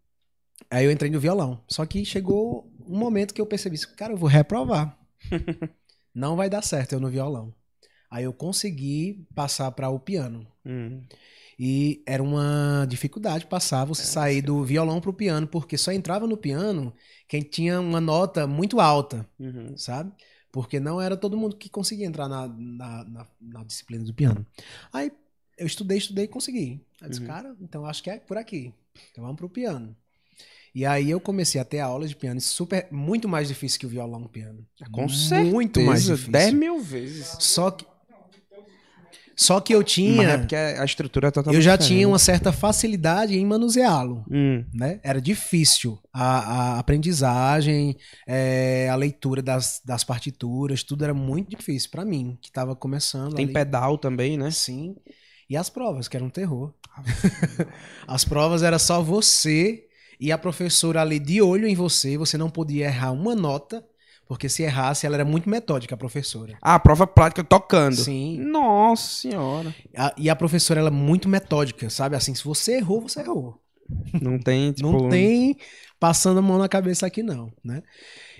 aí 0.70 0.84
eu 0.84 0.90
entrei 0.90 1.10
no 1.10 1.20
violão. 1.20 1.62
Só 1.68 1.84
que 1.84 2.04
chegou 2.04 2.70
um 2.86 2.98
momento 2.98 3.34
que 3.34 3.40
eu 3.40 3.46
percebi, 3.46 3.78
cara, 3.96 4.12
eu 4.12 4.16
vou 4.16 4.28
reprovar. 4.28 4.98
Não 6.14 6.36
vai 6.36 6.48
dar 6.48 6.62
certo 6.62 6.94
eu 6.94 7.00
no 7.00 7.10
violão. 7.10 7.54
Aí 8.10 8.24
eu 8.24 8.32
consegui 8.32 9.26
passar 9.34 9.70
para 9.72 9.90
o 9.90 10.00
piano. 10.00 10.46
Hum. 10.64 11.02
E 11.58 12.02
era 12.06 12.22
uma 12.22 12.86
dificuldade 12.88 13.46
passar 13.46 13.84
você 13.84 14.02
é, 14.02 14.06
sair 14.06 14.42
do 14.42 14.64
violão 14.64 15.00
pro 15.00 15.12
piano, 15.12 15.46
porque 15.46 15.76
só 15.76 15.90
entrava 15.90 16.26
no 16.26 16.36
piano 16.36 16.94
quem 17.26 17.42
tinha 17.42 17.80
uma 17.80 18.00
nota 18.00 18.46
muito 18.46 18.80
alta, 18.80 19.28
uhum. 19.38 19.76
sabe? 19.76 20.12
Porque 20.50 20.80
não 20.80 21.00
era 21.00 21.16
todo 21.16 21.36
mundo 21.36 21.56
que 21.56 21.68
conseguia 21.68 22.06
entrar 22.06 22.28
na, 22.28 22.48
na, 22.48 23.04
na, 23.04 23.26
na 23.40 23.64
disciplina 23.64 24.04
do 24.04 24.14
piano. 24.14 24.46
Aí 24.92 25.12
eu 25.56 25.66
estudei, 25.66 25.98
estudei 25.98 26.24
e 26.24 26.28
consegui. 26.28 26.80
Aí 27.00 27.08
disse, 27.08 27.20
uhum. 27.20 27.26
cara, 27.26 27.56
então 27.60 27.84
acho 27.84 28.02
que 28.02 28.10
é 28.10 28.18
por 28.18 28.36
aqui. 28.36 28.72
Então 29.10 29.24
vamos 29.24 29.36
pro 29.36 29.48
piano. 29.48 29.94
E 30.74 30.86
aí 30.86 31.10
eu 31.10 31.20
comecei 31.20 31.60
a 31.60 31.64
ter 31.64 31.80
aulas 31.80 32.10
de 32.10 32.16
piano 32.16 32.40
super, 32.40 32.86
muito 32.90 33.28
mais 33.28 33.48
difícil 33.48 33.80
que 33.80 33.86
o 33.86 33.88
violão 33.88 34.22
piano. 34.24 34.66
Com 34.92 35.02
muito 35.02 35.14
certeza. 35.14 35.50
Muito 35.50 35.80
mais 35.82 36.04
difícil. 36.04 36.32
10 36.32 36.52
mil 36.54 36.80
vezes. 36.80 37.36
Só 37.40 37.70
que 37.70 37.84
só 39.38 39.60
que 39.60 39.72
eu 39.72 39.84
tinha. 39.84 40.16
Mas 40.16 40.28
é 40.28 40.38
porque 40.38 40.56
a 40.56 40.84
estrutura 40.84 41.28
é 41.28 41.30
totalmente 41.30 41.56
Eu 41.56 41.62
já 41.62 41.76
diferente. 41.76 41.94
tinha 41.94 42.08
uma 42.08 42.18
certa 42.18 42.50
facilidade 42.50 43.38
em 43.38 43.46
manuseá-lo. 43.46 44.24
Hum. 44.28 44.64
Né? 44.74 44.98
Era 45.00 45.20
difícil 45.20 45.96
a, 46.12 46.38
a 46.74 46.78
aprendizagem, 46.80 47.96
é, 48.26 48.88
a 48.90 48.96
leitura 48.96 49.40
das, 49.40 49.80
das 49.84 50.02
partituras, 50.02 50.82
tudo 50.82 51.04
era 51.04 51.14
muito 51.14 51.56
difícil 51.56 51.88
para 51.88 52.04
mim, 52.04 52.36
que 52.42 52.48
estava 52.48 52.74
começando. 52.74 53.36
Tem 53.36 53.44
ali. 53.44 53.54
pedal 53.54 53.96
também, 53.96 54.36
né? 54.36 54.50
Sim. 54.50 54.96
E 55.48 55.56
as 55.56 55.70
provas, 55.70 56.08
que 56.08 56.16
era 56.16 56.26
um 56.26 56.30
terror. 56.30 56.74
as 58.08 58.24
provas 58.24 58.64
era 58.64 58.78
só 58.78 59.00
você 59.00 59.84
e 60.20 60.32
a 60.32 60.36
professora 60.36 61.00
ali 61.00 61.20
de 61.20 61.40
olho 61.40 61.68
em 61.68 61.76
você, 61.76 62.18
você 62.18 62.36
não 62.36 62.50
podia 62.50 62.86
errar 62.86 63.12
uma 63.12 63.36
nota 63.36 63.84
porque 64.28 64.48
se 64.48 64.62
errasse, 64.62 65.06
ela 65.06 65.16
era 65.16 65.24
muito 65.24 65.48
metódica, 65.48 65.94
a 65.94 65.98
professora. 65.98 66.58
Ah, 66.60 66.78
prova 66.78 67.06
prática 67.06 67.42
tocando. 67.42 67.96
Sim. 67.96 68.38
Nossa 68.38 69.22
senhora. 69.22 69.74
A, 69.96 70.14
e 70.18 70.28
a 70.28 70.36
professora, 70.36 70.80
ela 70.80 70.90
é 70.90 70.92
muito 70.92 71.28
metódica, 71.28 71.88
sabe? 71.88 72.14
Assim, 72.14 72.34
se 72.34 72.44
você 72.44 72.76
errou, 72.76 73.00
você 73.00 73.20
errou. 73.20 73.58
Não 74.20 74.38
tem, 74.38 74.70
tipo... 74.74 74.92
Não 74.92 75.08
tem 75.08 75.56
passando 75.98 76.38
a 76.38 76.42
mão 76.42 76.58
na 76.58 76.68
cabeça 76.68 77.06
aqui, 77.06 77.22
não, 77.22 77.50
né? 77.64 77.82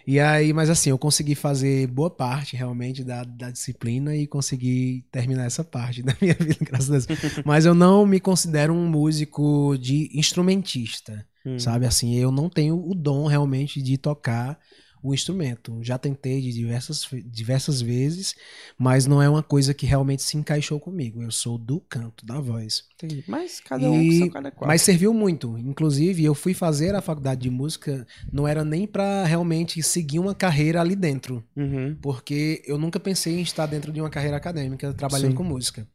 E 0.07 0.20
aí, 0.20 0.53
mas 0.53 0.70
assim, 0.70 0.91
eu 0.91 0.99
consegui 0.99 1.34
fazer 1.34 1.86
boa 1.86 2.09
parte 2.09 2.57
realmente 2.57 3.03
da, 3.03 3.24
da 3.24 3.51
disciplina 3.51 4.16
e 4.16 4.26
consegui 4.26 5.05
terminar 5.11 5.45
essa 5.45 5.64
parte 5.64 6.01
da 6.05 6.14
minha 6.20 6.34
vida, 6.34 6.57
graças 6.61 6.89
a 6.91 7.14
Deus. 7.14 7.18
mas 7.45 7.64
eu 7.64 7.74
não 7.74 8.07
me 8.07 8.20
considero 8.20 8.72
um 8.74 8.86
músico 8.86 9.76
de 9.78 10.11
instrumentista, 10.14 11.26
hum. 11.45 11.59
sabe? 11.59 11.86
Assim, 11.86 12.14
eu 12.14 12.30
não 12.30 12.49
tenho 12.51 12.76
o 12.76 12.95
dom 12.95 13.26
realmente 13.26 13.82
de 13.82 13.97
tocar 13.97 14.59
o 15.03 15.14
instrumento. 15.14 15.78
Já 15.82 15.99
tentei 15.99 16.40
de 16.40 16.53
diversas, 16.53 17.09
diversas 17.26 17.80
vezes, 17.80 18.34
mas 18.76 19.07
não 19.07 19.22
é 19.22 19.28
uma 19.28 19.42
coisa 19.42 19.72
que 19.72 19.86
realmente 19.86 20.22
se 20.22 20.36
encaixou 20.36 20.78
comigo. 20.80 21.22
Eu 21.22 21.30
sou 21.30 21.57
do 21.59 21.80
canto, 21.80 22.24
da 22.24 22.40
voz. 22.40 22.84
Entendi. 22.94 23.24
Mas 23.26 23.61
cada 23.61 23.90
um 23.90 24.01
e, 24.01 24.30
cada 24.30 24.51
qual. 24.51 24.68
Mas 24.68 24.82
serviu 24.82 25.12
muito. 25.14 25.57
Inclusive, 25.59 26.24
eu 26.24 26.34
fui 26.34 26.55
fazer 26.55 26.94
a 26.94 27.01
faculdade 27.01 27.42
de 27.42 27.51
música, 27.51 28.07
não 28.32 28.46
era 28.46 28.64
nem 28.64 28.86
para 28.86 29.24
realmente 29.24 29.82
seguir 29.82 30.18
uma 30.18 30.34
carreira 30.34 30.80
ali 30.80 30.96
dentro. 30.96 31.44
Uhum. 31.57 31.96
Porque 32.01 32.62
eu 32.66 32.78
nunca 32.78 32.99
pensei 32.99 33.38
em 33.38 33.42
estar 33.42 33.66
dentro 33.66 33.92
de 33.92 34.01
uma 34.01 34.11
carreira 34.11 34.36
acadêmica 34.36 34.92
trabalhando 34.92 35.30
Sim. 35.30 35.36
com 35.36 35.44
música 35.44 35.86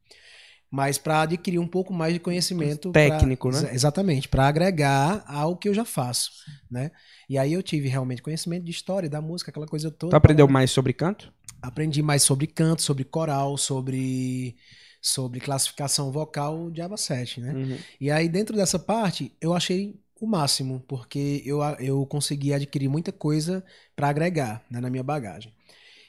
mas 0.74 0.98
para 0.98 1.22
adquirir 1.22 1.60
um 1.60 1.68
pouco 1.68 1.94
mais 1.94 2.16
de 2.16 2.20
conhecimento 2.20 2.92
técnico, 2.92 3.52
pra, 3.52 3.62
né? 3.62 3.76
Exatamente, 3.76 4.28
para 4.28 4.48
agregar 4.48 5.24
ao 5.28 5.56
que 5.56 5.70
eu 5.70 5.74
já 5.74 5.86
faço, 5.86 6.32
né? 6.70 6.90
E 7.30 7.38
aí 7.38 7.54
eu 7.54 7.62
tive 7.62 7.88
realmente 7.88 8.24
conhecimento 8.24 8.64
de 8.64 8.72
história 8.72 9.08
da 9.08 9.22
música, 9.22 9.52
aquela 9.52 9.68
coisa 9.68 9.92
toda. 9.92 10.10
Tu 10.10 10.16
aprendeu 10.16 10.48
mais 10.48 10.72
sobre 10.72 10.92
canto? 10.92 11.32
Aprendi 11.62 12.02
mais 12.02 12.24
sobre 12.24 12.48
canto, 12.48 12.82
sobre 12.82 13.04
coral, 13.04 13.56
sobre 13.56 14.56
sobre 15.00 15.40
classificação 15.40 16.12
vocal 16.12 16.72
de 16.72 16.82
Ava 16.82 16.98
7, 16.98 17.40
né? 17.40 17.54
Uhum. 17.54 17.78
E 18.02 18.10
aí 18.10 18.28
dentro 18.28 18.56
dessa 18.56 18.80
parte 18.80 19.32
eu 19.40 19.54
achei 19.54 20.02
o 20.20 20.26
máximo, 20.26 20.84
porque 20.88 21.44
eu, 21.46 21.60
eu 21.80 22.04
consegui 22.08 22.52
adquirir 22.52 22.90
muita 22.90 23.12
coisa 23.12 23.64
para 23.96 24.10
agregar 24.10 24.66
né, 24.72 24.82
na 24.82 24.90
minha 24.90 25.04
bagagem. 25.04 25.54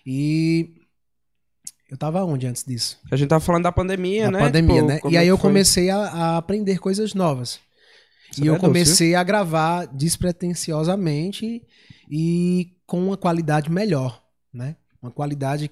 E 0.07 0.84
eu 1.95 1.99
tava 1.99 2.25
onde 2.25 2.45
antes 2.45 2.65
disso? 2.65 2.99
A 3.09 3.15
gente 3.15 3.29
tava 3.29 3.41
falando 3.41 3.63
da 3.63 3.71
pandemia, 3.71 4.25
da 4.25 4.31
né? 4.33 4.39
pandemia, 4.41 4.83
né? 4.83 5.01
E 5.09 5.17
aí 5.17 5.29
é 5.29 5.31
eu 5.31 5.39
foi? 5.39 5.49
comecei 5.49 5.91
a, 5.91 5.97
a, 5.97 6.37
aprender 6.37 6.79
coisas 6.79 7.15
novas. 7.15 7.61
E 8.37 8.49
eu 8.49 8.59
comecei 8.59 9.11
doce, 9.11 9.15
a 9.15 9.23
gravar 9.23 9.87
despretensiosamente 9.87 11.63
e 12.11 12.73
com 12.85 13.01
uma 13.01 13.17
qualidade 13.17 13.71
melhor, 13.71 14.21
né? 14.53 14.75
Uma 15.01 15.13
qualidade, 15.13 15.71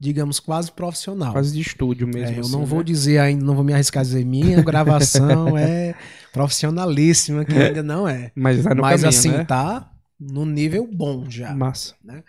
digamos, 0.00 0.38
quase 0.38 0.70
profissional. 0.70 1.32
Quase 1.32 1.52
de 1.52 1.62
estúdio 1.62 2.06
mesmo. 2.06 2.36
É, 2.36 2.38
eu 2.38 2.42
assim, 2.42 2.52
não 2.52 2.60
né? 2.60 2.66
vou 2.66 2.84
dizer 2.84 3.18
ainda, 3.18 3.44
não 3.44 3.56
vou 3.56 3.64
me 3.64 3.72
arriscar 3.72 4.02
a 4.02 4.04
dizer, 4.04 4.24
minha 4.24 4.62
gravação 4.62 5.58
é 5.58 5.96
profissionalíssima, 6.32 7.44
que 7.44 7.54
ainda 7.54 7.82
não 7.82 8.08
é. 8.08 8.30
Mas, 8.36 8.62
tá 8.62 8.72
Mas 8.72 9.00
caminho, 9.00 9.08
assim, 9.08 9.30
né? 9.30 9.44
tá 9.44 9.90
no 10.20 10.46
nível 10.46 10.88
bom 10.90 11.28
já. 11.28 11.52
Massa. 11.52 11.96
Né? 12.04 12.22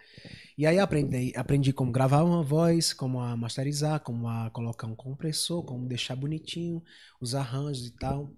E 0.58 0.66
aí 0.66 0.80
aprendi, 0.80 1.34
aprendi 1.36 1.72
como 1.72 1.92
gravar 1.92 2.24
uma 2.24 2.42
voz, 2.44 2.92
como 2.94 3.20
a 3.22 3.38
masterizar, 3.38 4.00
como 4.02 4.28
a 4.28 4.50
colocar 4.52 4.88
um 4.88 4.96
compressor, 4.96 5.64
como 5.64 5.88
deixar 5.88 6.16
bonitinho, 6.16 6.84
os 7.22 7.36
arranjos 7.36 7.88
e 7.88 7.92
tal. 7.92 8.34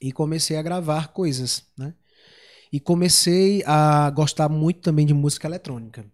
e 0.00 0.12
comecei 0.12 0.56
a 0.56 0.62
gravar 0.62 1.08
coisas, 1.12 1.66
né? 1.78 1.94
E 2.72 2.80
comecei 2.80 3.62
a 3.66 4.10
gostar 4.10 4.48
muito 4.48 4.80
também 4.82 5.06
de 5.06 5.14
música 5.14 5.48
eletrônica. 5.48 6.06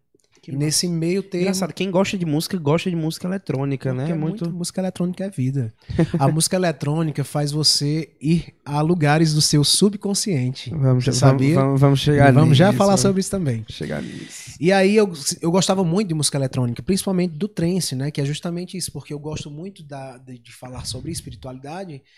Que 0.49 0.55
e 0.55 0.57
nesse 0.57 0.89
meio 0.89 1.23
termo... 1.23 1.43
Engraçado, 1.43 1.73
quem 1.75 1.91
gosta 1.91 2.17
de 2.17 2.25
música, 2.25 2.57
gosta 2.57 2.89
de 2.89 2.97
música 2.97 3.27
eletrônica, 3.29 3.93
né? 3.93 4.07
Porque 4.07 4.19
Muito... 4.19 4.45
muito... 4.45 4.57
música 4.57 4.81
eletrônica 4.81 5.25
é 5.25 5.31
vida. 5.31 5.73
A 6.19 6.29
música 6.33 6.57
eletrônica 6.57 7.23
faz 7.23 7.53
você 7.53 8.11
ir 8.21 8.55
a 8.65 8.81
lugares 8.81 9.35
do 9.35 9.43
seu 9.43 9.63
subconsciente. 9.63 10.71
Vamos, 10.71 11.05
vamos, 11.05 11.19
sabia? 11.19 11.55
vamos, 11.55 11.81
vamos 11.81 12.01
chegar 12.01 12.33
vamos 12.33 12.57
já 12.57 12.73
falar 12.73 12.91
vamos 12.91 13.01
sobre 13.01 13.21
isso 13.21 13.31
também. 13.31 13.65
Chegar 13.69 14.03
nisso. 14.03 14.57
E 14.59 14.73
aí 14.73 14.97
eu, 14.97 15.13
eu 15.41 15.51
gostava 15.51 15.85
muito 15.85 16.09
de 16.09 16.15
música 16.15 16.39
eletrônica, 16.39 16.83
principalmente 16.83 17.33
do 17.35 17.49
trance, 17.49 17.95
né? 17.95 18.11
Que 18.11 18.21
é 18.21 18.25
justamente 18.25 18.77
isso, 18.77 18.91
porque 18.91 19.13
eu 19.13 19.19
gosto 19.19 19.51
muito 19.51 19.83
da, 19.83 20.17
de, 20.19 20.39
de 20.39 20.53
falar 20.53 20.85
sobre 20.85 21.13
espiritualidade 21.13 21.69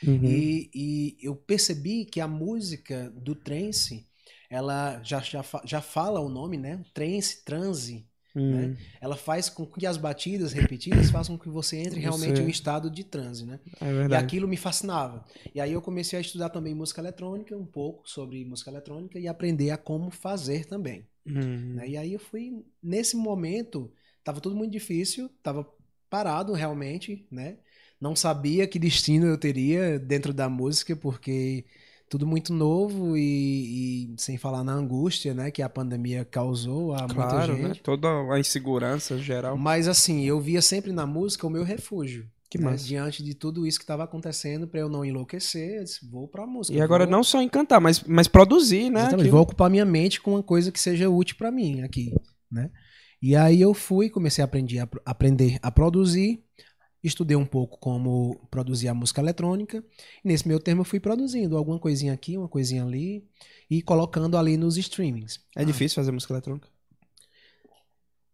Uhum. 0.06 0.24
e, 0.24 0.70
e 0.74 1.16
eu 1.22 1.34
percebi 1.34 2.04
que 2.04 2.20
a 2.20 2.28
música 2.28 3.12
do 3.16 3.34
trance, 3.34 4.06
ela 4.48 5.00
já, 5.02 5.20
já, 5.20 5.44
já 5.64 5.80
fala 5.80 6.20
o 6.20 6.28
nome, 6.28 6.56
né? 6.56 6.80
Trance, 6.94 7.44
transe, 7.44 8.06
Hum. 8.34 8.50
né? 8.50 8.76
Ela 9.00 9.16
faz 9.16 9.48
com 9.48 9.66
que 9.66 9.86
as 9.86 9.96
batidas 9.96 10.52
repetidas 10.52 11.10
façam 11.10 11.36
com 11.36 11.42
que 11.42 11.48
você 11.48 11.78
entre 11.78 11.98
realmente 12.00 12.40
em 12.40 12.44
um 12.44 12.48
estado 12.48 12.90
de 12.90 13.02
transe, 13.02 13.44
né? 13.44 13.58
É 13.80 14.08
E 14.08 14.14
aquilo 14.14 14.46
me 14.46 14.56
fascinava. 14.56 15.24
E 15.54 15.60
aí 15.60 15.72
eu 15.72 15.82
comecei 15.82 16.18
a 16.18 16.22
estudar 16.22 16.50
também 16.50 16.74
música 16.74 17.00
eletrônica, 17.00 17.56
um 17.56 17.66
pouco 17.66 18.08
sobre 18.08 18.44
música 18.44 18.70
eletrônica 18.70 19.18
e 19.18 19.26
aprender 19.26 19.70
a 19.70 19.76
como 19.76 20.10
fazer 20.10 20.64
também. 20.66 21.06
Hum. 21.26 21.74
né? 21.74 21.88
E 21.88 21.96
aí 21.96 22.12
eu 22.12 22.20
fui, 22.20 22.64
nesse 22.82 23.16
momento, 23.16 23.92
tava 24.22 24.40
tudo 24.40 24.56
muito 24.56 24.72
difícil, 24.72 25.28
tava 25.42 25.66
parado 26.08 26.52
realmente, 26.52 27.26
né? 27.30 27.58
Não 28.00 28.16
sabia 28.16 28.66
que 28.66 28.78
destino 28.78 29.26
eu 29.26 29.36
teria 29.36 29.98
dentro 29.98 30.32
da 30.32 30.48
música, 30.48 30.96
porque 30.96 31.66
tudo 32.10 32.26
muito 32.26 32.52
novo 32.52 33.16
e, 33.16 34.10
e 34.12 34.14
sem 34.18 34.36
falar 34.36 34.64
na 34.64 34.72
angústia, 34.72 35.32
né? 35.32 35.50
Que 35.50 35.62
a 35.62 35.68
pandemia 35.68 36.24
causou 36.24 36.92
a 36.92 37.06
Claro, 37.06 37.52
muita 37.52 37.62
né? 37.62 37.68
gente. 37.68 37.82
Toda 37.82 38.08
a 38.34 38.38
insegurança 38.38 39.16
geral. 39.16 39.56
Mas 39.56 39.86
assim, 39.86 40.24
eu 40.26 40.40
via 40.40 40.60
sempre 40.60 40.92
na 40.92 41.06
música 41.06 41.46
o 41.46 41.50
meu 41.50 41.62
refúgio. 41.62 42.28
Que 42.50 42.58
né? 42.58 42.64
massa. 42.64 42.84
Diante 42.84 43.22
de 43.22 43.32
tudo 43.32 43.64
isso 43.64 43.78
que 43.78 43.84
estava 43.84 44.02
acontecendo, 44.02 44.66
para 44.66 44.80
eu 44.80 44.88
não 44.88 45.04
enlouquecer, 45.04 45.78
eu 45.78 45.84
disse, 45.84 46.04
vou 46.10 46.26
pra 46.26 46.44
música. 46.44 46.76
E 46.76 46.80
agora 46.82 47.04
vou- 47.04 47.12
não 47.12 47.22
só 47.22 47.40
encantar, 47.40 47.80
mas, 47.80 48.02
mas 48.02 48.26
produzir, 48.26 48.90
né? 48.90 49.02
Exatamente, 49.02 49.20
Aquilo. 49.20 49.30
vou 49.36 49.42
ocupar 49.42 49.70
minha 49.70 49.84
mente 49.84 50.20
com 50.20 50.32
uma 50.32 50.42
coisa 50.42 50.72
que 50.72 50.80
seja 50.80 51.08
útil 51.08 51.36
para 51.38 51.52
mim 51.52 51.82
aqui, 51.82 52.12
né? 52.50 52.68
E 53.22 53.36
aí 53.36 53.60
eu 53.60 53.72
fui, 53.72 54.10
comecei 54.10 54.42
a 54.42 54.46
aprender 54.46 54.80
a, 54.80 54.88
aprender 55.06 55.60
a 55.62 55.70
produzir, 55.70 56.42
estudei 57.02 57.36
um 57.36 57.46
pouco 57.46 57.78
como 57.78 58.36
produzir 58.50 58.88
a 58.88 58.94
música 58.94 59.20
eletrônica, 59.20 59.82
e 60.24 60.28
nesse 60.28 60.46
meu 60.46 60.60
termo 60.60 60.82
eu 60.82 60.84
fui 60.84 61.00
produzindo 61.00 61.56
alguma 61.56 61.78
coisinha 61.78 62.12
aqui, 62.12 62.36
uma 62.36 62.48
coisinha 62.48 62.84
ali, 62.84 63.24
e 63.70 63.80
colocando 63.82 64.36
ali 64.36 64.56
nos 64.56 64.76
streamings. 64.76 65.40
É 65.56 65.64
difícil 65.64 65.96
fazer 65.96 66.12
música 66.12 66.32
eletrônica. 66.34 66.68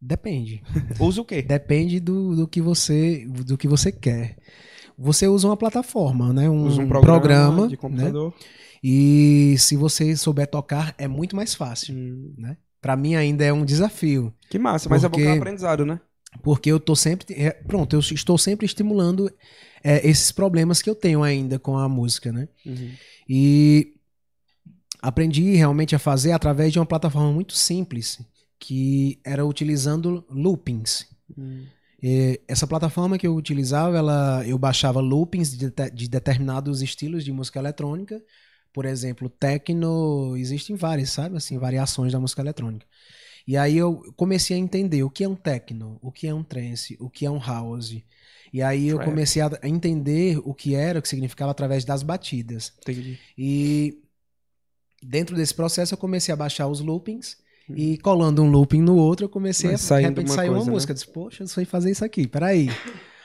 Depende. 0.00 0.62
Usa 1.00 1.20
o 1.20 1.24
quê? 1.24 1.42
Depende 1.42 2.00
do, 2.00 2.36
do, 2.36 2.48
que 2.48 2.60
você, 2.60 3.26
do 3.26 3.56
que 3.56 3.66
você 3.66 3.90
quer. 3.90 4.36
Você 4.98 5.28
usa 5.28 5.48
uma 5.48 5.56
plataforma, 5.56 6.32
né? 6.32 6.48
Um, 6.48 6.64
Usa 6.64 6.80
um 6.80 6.88
programa, 6.88 7.20
programa, 7.20 7.62
de 7.68 7.72
né? 7.72 7.76
computador. 7.76 8.34
E 8.82 9.56
se 9.58 9.76
você 9.76 10.16
souber 10.16 10.46
tocar, 10.46 10.94
é 10.96 11.06
muito 11.06 11.36
mais 11.36 11.54
fácil. 11.54 11.94
Hum. 11.94 12.34
Pra 12.80 12.96
mim 12.96 13.14
ainda 13.14 13.44
é 13.44 13.52
um 13.52 13.64
desafio. 13.64 14.32
Que 14.48 14.58
massa, 14.58 14.88
mas 14.88 15.04
é 15.04 15.08
bom 15.08 15.16
que 15.16 15.24
é 15.24 15.32
um 15.32 15.36
aprendizado, 15.36 15.84
né? 15.84 16.00
Porque 16.42 16.70
eu 16.70 16.78
tô 16.80 16.94
sempre. 16.96 17.34
é, 17.34 17.50
pronto, 17.50 17.94
eu 17.94 18.00
estou 18.00 18.36
sempre 18.38 18.66
estimulando 18.66 19.30
é, 19.82 20.06
esses 20.08 20.32
problemas 20.32 20.82
que 20.82 20.90
eu 20.90 20.94
tenho 20.94 21.22
ainda 21.22 21.58
com 21.58 21.76
a 21.78 21.88
música, 21.88 22.32
né? 22.32 22.48
Uhum. 22.64 22.92
E 23.28 23.94
aprendi 25.00 25.54
realmente 25.54 25.94
a 25.94 25.98
fazer 25.98 26.32
através 26.32 26.72
de 26.72 26.78
uma 26.78 26.86
plataforma 26.86 27.32
muito 27.32 27.52
simples, 27.54 28.18
que 28.58 29.20
era 29.24 29.44
utilizando 29.44 30.24
loopings. 30.30 31.06
Hum. 31.36 31.64
E 32.02 32.40
essa 32.46 32.66
plataforma 32.66 33.18
que 33.18 33.26
eu 33.26 33.34
utilizava, 33.34 33.96
ela, 33.96 34.42
eu 34.46 34.58
baixava 34.58 35.00
loopings 35.00 35.56
de, 35.56 35.70
de- 35.70 35.90
de 35.90 36.08
determinados 36.08 36.82
estilos 36.82 37.24
de 37.24 37.32
música 37.32 37.58
eletrônica. 37.58 38.22
Por 38.72 38.84
exemplo, 38.84 39.28
techno, 39.30 40.36
existem 40.36 40.76
várias, 40.76 41.10
sabe? 41.10 41.36
Assim, 41.36 41.58
variações 41.58 42.12
da 42.12 42.20
música 42.20 42.42
eletrônica. 42.42 42.86
E 43.46 43.56
aí 43.56 43.76
eu 43.76 44.12
comecei 44.16 44.56
a 44.56 44.58
entender 44.58 45.02
o 45.04 45.10
que 45.10 45.22
é 45.22 45.28
um 45.28 45.36
techno, 45.36 45.98
o 46.02 46.10
que 46.10 46.26
é 46.26 46.34
um 46.34 46.42
trance, 46.42 46.96
o 46.98 47.08
que 47.08 47.24
é 47.24 47.30
um 47.30 47.38
house. 47.38 48.02
E 48.52 48.62
aí 48.62 48.88
eu 48.88 48.98
comecei 49.00 49.42
a 49.42 49.50
entender 49.64 50.40
o 50.44 50.52
que 50.54 50.74
era, 50.74 50.98
o 50.98 51.02
que 51.02 51.08
significava 51.08 51.50
através 51.50 51.84
das 51.84 52.02
batidas. 52.02 52.72
Entendi. 52.80 53.18
E 53.36 54.02
dentro 55.02 55.36
desse 55.36 55.54
processo 55.54 55.94
eu 55.94 55.98
comecei 55.98 56.32
a 56.32 56.36
baixar 56.36 56.66
os 56.66 56.80
loopings 56.80 57.36
Hum. 57.68 57.74
e 57.76 57.98
colando 57.98 58.42
um 58.42 58.48
looping 58.48 58.80
no 58.80 58.94
outro 58.96 59.24
eu 59.24 59.28
comecei 59.28 59.74
Vai 59.76 60.04
a 60.04 60.08
de 60.08 60.08
repente 60.08 60.30
saiu 60.30 60.52
uma 60.52 60.64
né? 60.64 60.70
música, 60.70 60.92
eu 60.92 60.94
disse, 60.94 61.08
poxa, 61.08 61.42
eu 61.42 61.48
sei 61.48 61.64
fazer 61.64 61.90
isso 61.90 62.04
aqui, 62.04 62.26
peraí. 62.28 62.68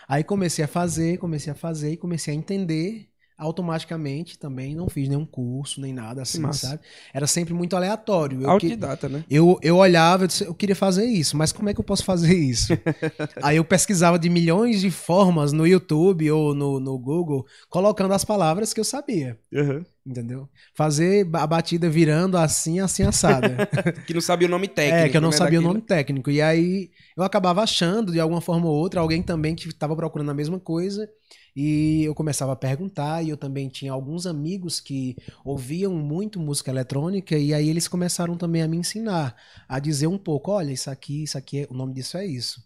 Aí 0.08 0.24
comecei 0.24 0.66
a 0.66 0.68
fazer, 0.68 1.18
comecei 1.20 1.52
a 1.52 1.56
fazer 1.56 1.92
e 1.92 1.98
comecei 1.98 2.34
a 2.34 2.38
entender 2.38 3.08
automaticamente 3.42 4.38
também, 4.38 4.76
não 4.76 4.88
fiz 4.88 5.10
nenhum 5.10 5.26
curso, 5.26 5.82
nem 5.82 5.92
nada 5.92 6.22
assim, 6.22 6.40
massa. 6.40 6.68
sabe? 6.70 6.82
Era 7.14 7.26
sempre 7.26 7.54
muito 7.54 7.76
aleatório. 7.76 8.36
Eu, 8.38 8.42
que- 8.42 8.48
Autodidata, 8.50 9.10
né? 9.10 9.24
eu, 9.30 9.60
eu 9.64 9.78
olhava, 9.78 10.24
eu, 10.24 10.28
disse, 10.28 10.46
eu 10.46 10.54
queria 10.54 10.76
fazer 10.76 11.06
isso, 11.06 11.36
mas 11.36 11.52
como 11.52 11.68
é 11.70 11.74
que 11.74 11.80
eu 11.80 11.84
posso 11.84 12.06
fazer 12.06 12.36
isso? 12.38 12.72
Aí 13.42 13.58
eu 13.58 13.66
pesquisava 13.66 14.20
de 14.20 14.30
milhões 14.30 14.80
de 14.80 14.92
formas 14.92 15.52
no 15.52 15.66
YouTube 15.66 16.30
ou 16.32 16.54
no, 16.54 16.80
no 16.80 16.98
Google, 17.00 17.46
colocando 17.70 18.14
as 18.14 18.24
palavras 18.24 18.74
que 18.74 18.80
eu 18.80 18.84
sabia. 18.86 19.40
Uhum. 19.52 19.84
Entendeu? 20.06 20.48
Fazer 20.76 21.28
a 21.34 21.46
batida 21.46 21.90
virando 21.90 22.38
assim, 22.38 22.80
assim, 22.80 23.04
assada. 23.04 23.68
Que 24.06 24.14
não 24.14 24.22
sabia 24.22 24.48
o 24.48 24.52
nome 24.52 24.68
técnico. 24.68 25.06
é, 25.06 25.10
que 25.10 25.18
eu 25.18 25.22
não 25.22 25.30
né, 25.30 25.36
sabia 25.38 25.60
o 25.60 25.62
daquilo. 25.62 25.74
nome 25.74 25.86
técnico. 25.86 26.30
E 26.32 26.42
aí 26.42 26.90
eu 27.16 27.24
acabava 27.24 27.62
achando, 27.62 28.12
de 28.12 28.20
alguma 28.20 28.42
forma 28.42 28.66
ou 28.68 28.76
outra, 28.76 29.00
alguém 29.00 29.22
também 29.22 29.56
que 29.56 29.68
estava 29.68 29.96
procurando 29.96 30.32
a 30.32 30.34
mesma 30.34 30.60
coisa. 30.60 31.08
E 31.56 32.04
eu 32.04 32.16
começava 32.16 32.54
a 32.54 32.56
perguntar, 32.56 33.24
e 33.24 33.30
eu 33.30 33.38
também 33.38 33.68
tinha 33.70 33.92
alguns 33.92 34.26
amigos 34.26 34.80
que 34.80 35.16
ouviam 35.44 35.94
muito 35.94 36.40
música 36.40 36.72
eletrônica, 36.72 37.38
e 37.38 37.54
aí 37.54 37.70
eles 37.70 37.88
começaram 37.88 38.38
também 38.38 38.62
a 38.62 38.68
me 38.68 38.78
ensinar, 38.78 39.36
a 39.68 39.80
dizer 39.80 40.08
um 40.08 40.18
pouco, 40.18 40.52
olha, 40.52 40.72
isso 40.72 40.90
aqui, 40.90 41.24
isso 41.24 41.38
aqui, 41.38 41.60
é- 41.62 41.68
o 41.70 41.74
nome 41.74 41.94
disso 41.94 42.18
é 42.18 42.26
isso. 42.26 42.64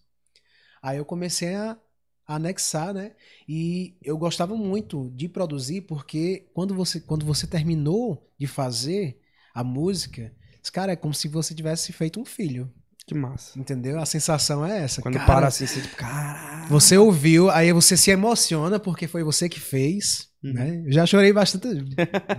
Aí 0.82 0.98
eu 0.98 1.06
comecei 1.06 1.56
a 1.56 1.78
anexar, 2.28 2.94
né? 2.94 3.16
E 3.48 3.98
eu 4.02 4.18
gostava 4.18 4.56
muito 4.56 5.10
de 5.12 5.28
produzir, 5.30 5.82
porque 5.82 6.50
quando 6.54 6.74
você, 6.76 7.00
quando 7.00 7.26
você 7.26 7.48
terminou 7.48 8.30
de 8.38 8.48
fazer 8.48 9.20
a 9.54 9.64
música, 9.64 10.34
cara 10.74 10.94
é 10.94 10.96
como 10.96 11.14
se 11.14 11.28
você 11.28 11.54
tivesse 11.54 11.94
feito 11.94 12.20
um 12.20 12.26
filho, 12.26 12.72
Que 13.08 13.14
massa. 13.14 13.58
entendeu? 13.60 14.00
A 14.00 14.06
sensação 14.06 14.66
é 14.66 14.82
essa. 14.84 15.02
Quando 15.02 15.16
cara, 15.16 15.26
para 15.26 15.48
assim, 15.48 15.68
você 15.68 15.82
tipo, 15.82 15.96
caralho. 15.96 16.68
você 16.68 16.98
ouviu, 16.98 17.50
aí 17.52 17.72
você 17.72 17.96
se 17.96 18.10
emociona 18.12 18.80
porque 18.80 19.08
foi 19.08 19.24
você 19.24 19.48
que 19.50 19.60
fez, 19.60 20.28
Uhum. 20.44 20.54
né? 20.54 20.84
Eu 20.86 20.92
já 20.92 21.06
chorei 21.08 21.34
bastante, 21.34 21.68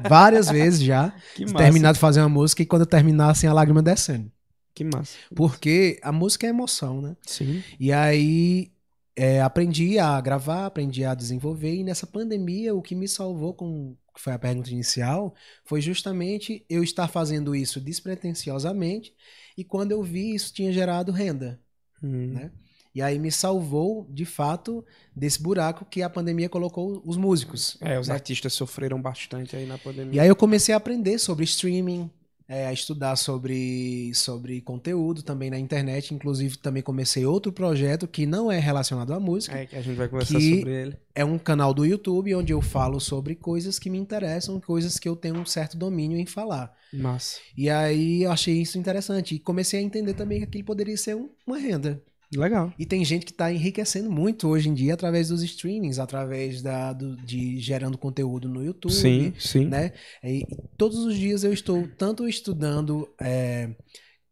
várias 0.08 0.48
vezes 0.48 0.80
já, 0.80 1.12
Que 1.34 1.44
de 1.44 1.52
massa. 1.52 1.64
terminar 1.64 1.92
de 1.92 1.98
fazer 1.98 2.20
uma 2.20 2.28
música 2.28 2.62
e 2.62 2.66
quando 2.66 2.82
eu 2.82 2.86
terminar, 2.86 3.30
assim, 3.30 3.46
a 3.48 3.52
lágrima 3.52 3.82
descendo. 3.82 4.30
Que 4.74 4.84
massa. 4.84 5.16
Porque 5.34 5.98
a 6.02 6.12
música 6.12 6.46
é 6.46 6.50
emoção, 6.50 7.00
né? 7.02 7.16
Sim. 7.26 7.62
E 7.80 7.92
aí 7.92 8.70
é, 9.16 9.40
aprendi 9.40 9.98
a 9.98 10.20
gravar, 10.20 10.66
aprendi 10.66 11.04
a 11.04 11.14
desenvolver, 11.14 11.74
e 11.74 11.82
nessa 11.82 12.06
pandemia 12.06 12.74
o 12.74 12.82
que 12.82 12.94
me 12.94 13.08
salvou, 13.08 13.54
com 13.54 13.96
que 14.16 14.22
foi 14.22 14.32
a 14.32 14.38
pergunta 14.38 14.70
inicial, 14.70 15.34
foi 15.62 15.82
justamente 15.82 16.64
eu 16.70 16.82
estar 16.82 17.06
fazendo 17.06 17.54
isso 17.54 17.78
despretensiosamente, 17.78 19.14
e 19.58 19.62
quando 19.62 19.92
eu 19.92 20.02
vi, 20.02 20.34
isso 20.34 20.54
tinha 20.54 20.72
gerado 20.72 21.12
renda. 21.12 21.60
Hum. 22.02 22.32
Né? 22.32 22.50
E 22.94 23.02
aí 23.02 23.18
me 23.18 23.30
salvou, 23.30 24.06
de 24.10 24.24
fato, 24.24 24.82
desse 25.14 25.40
buraco 25.42 25.84
que 25.84 26.00
a 26.00 26.08
pandemia 26.08 26.48
colocou 26.48 27.02
os 27.04 27.18
músicos. 27.18 27.76
É, 27.82 28.00
os 28.00 28.08
né? 28.08 28.14
artistas 28.14 28.54
sofreram 28.54 29.00
bastante 29.00 29.54
aí 29.54 29.66
na 29.66 29.76
pandemia. 29.76 30.14
E 30.14 30.20
aí 30.20 30.28
eu 30.28 30.34
comecei 30.34 30.72
a 30.72 30.78
aprender 30.78 31.18
sobre 31.18 31.44
streaming, 31.44 32.10
é, 32.48 32.66
a 32.66 32.72
estudar 32.72 33.16
sobre, 33.16 34.12
sobre 34.14 34.60
conteúdo 34.60 35.22
também 35.22 35.50
na 35.50 35.58
internet. 35.58 36.14
Inclusive, 36.14 36.58
também 36.58 36.82
comecei 36.82 37.24
outro 37.26 37.52
projeto 37.52 38.06
que 38.06 38.24
não 38.26 38.50
é 38.50 38.58
relacionado 38.58 39.12
à 39.12 39.20
música. 39.20 39.56
É, 39.58 39.66
que 39.66 39.76
a 39.76 39.82
gente 39.82 39.96
vai 39.96 40.08
conversar 40.08 40.38
sobre 40.58 40.70
ele. 40.72 40.96
É 41.14 41.24
um 41.24 41.38
canal 41.38 41.72
do 41.74 41.84
YouTube 41.84 42.34
onde 42.34 42.52
eu 42.52 42.60
falo 42.62 43.00
sobre 43.00 43.34
coisas 43.34 43.78
que 43.78 43.90
me 43.90 43.98
interessam, 43.98 44.60
coisas 44.60 44.98
que 44.98 45.08
eu 45.08 45.16
tenho 45.16 45.36
um 45.36 45.46
certo 45.46 45.76
domínio 45.76 46.18
em 46.18 46.26
falar. 46.26 46.74
Massa. 46.92 47.40
E 47.56 47.68
aí 47.68 48.22
eu 48.22 48.30
achei 48.30 48.60
isso 48.60 48.78
interessante. 48.78 49.34
E 49.34 49.38
comecei 49.38 49.80
a 49.80 49.82
entender 49.82 50.14
também 50.14 50.38
que 50.38 50.44
aquilo 50.44 50.64
poderia 50.64 50.96
ser 50.96 51.16
um- 51.16 51.30
uma 51.46 51.58
renda. 51.58 52.02
Legal. 52.34 52.72
E 52.78 52.84
tem 52.84 53.04
gente 53.04 53.24
que 53.24 53.32
está 53.32 53.52
enriquecendo 53.52 54.10
muito 54.10 54.48
hoje 54.48 54.68
em 54.68 54.74
dia 54.74 54.94
através 54.94 55.28
dos 55.28 55.42
streamings, 55.42 55.98
através 55.98 56.60
da, 56.62 56.92
do- 56.92 57.16
de 57.16 57.58
gerando 57.60 57.96
conteúdo 57.96 58.48
no 58.48 58.64
YouTube. 58.64 58.92
Sim, 58.92 59.32
sim. 59.38 59.66
né? 59.66 59.92
E 60.24 60.44
todos 60.76 60.98
os 60.98 61.16
dias 61.16 61.44
eu 61.44 61.52
estou 61.52 61.86
tanto 61.96 62.28
estudando 62.28 63.08
é, 63.20 63.70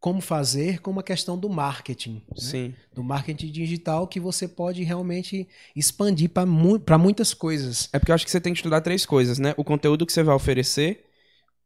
como 0.00 0.20
fazer 0.20 0.80
com 0.80 0.90
uma 0.90 1.02
questão 1.02 1.38
do 1.38 1.48
marketing. 1.48 2.14
Né? 2.14 2.20
Sim. 2.36 2.74
Do 2.92 3.02
marketing 3.02 3.50
digital 3.50 4.06
que 4.06 4.20
você 4.20 4.46
pode 4.46 4.82
realmente 4.82 5.48
expandir 5.74 6.28
para 6.28 6.44
mu 6.44 6.78
muitas 7.00 7.32
coisas. 7.32 7.88
É 7.92 7.98
porque 7.98 8.10
eu 8.10 8.14
acho 8.14 8.24
que 8.24 8.30
você 8.30 8.40
tem 8.40 8.52
que 8.52 8.58
estudar 8.58 8.80
três 8.80 9.06
coisas, 9.06 9.38
né? 9.38 9.54
O 9.56 9.64
conteúdo 9.64 10.04
que 10.04 10.12
você 10.12 10.22
vai 10.22 10.34
oferecer, 10.34 11.03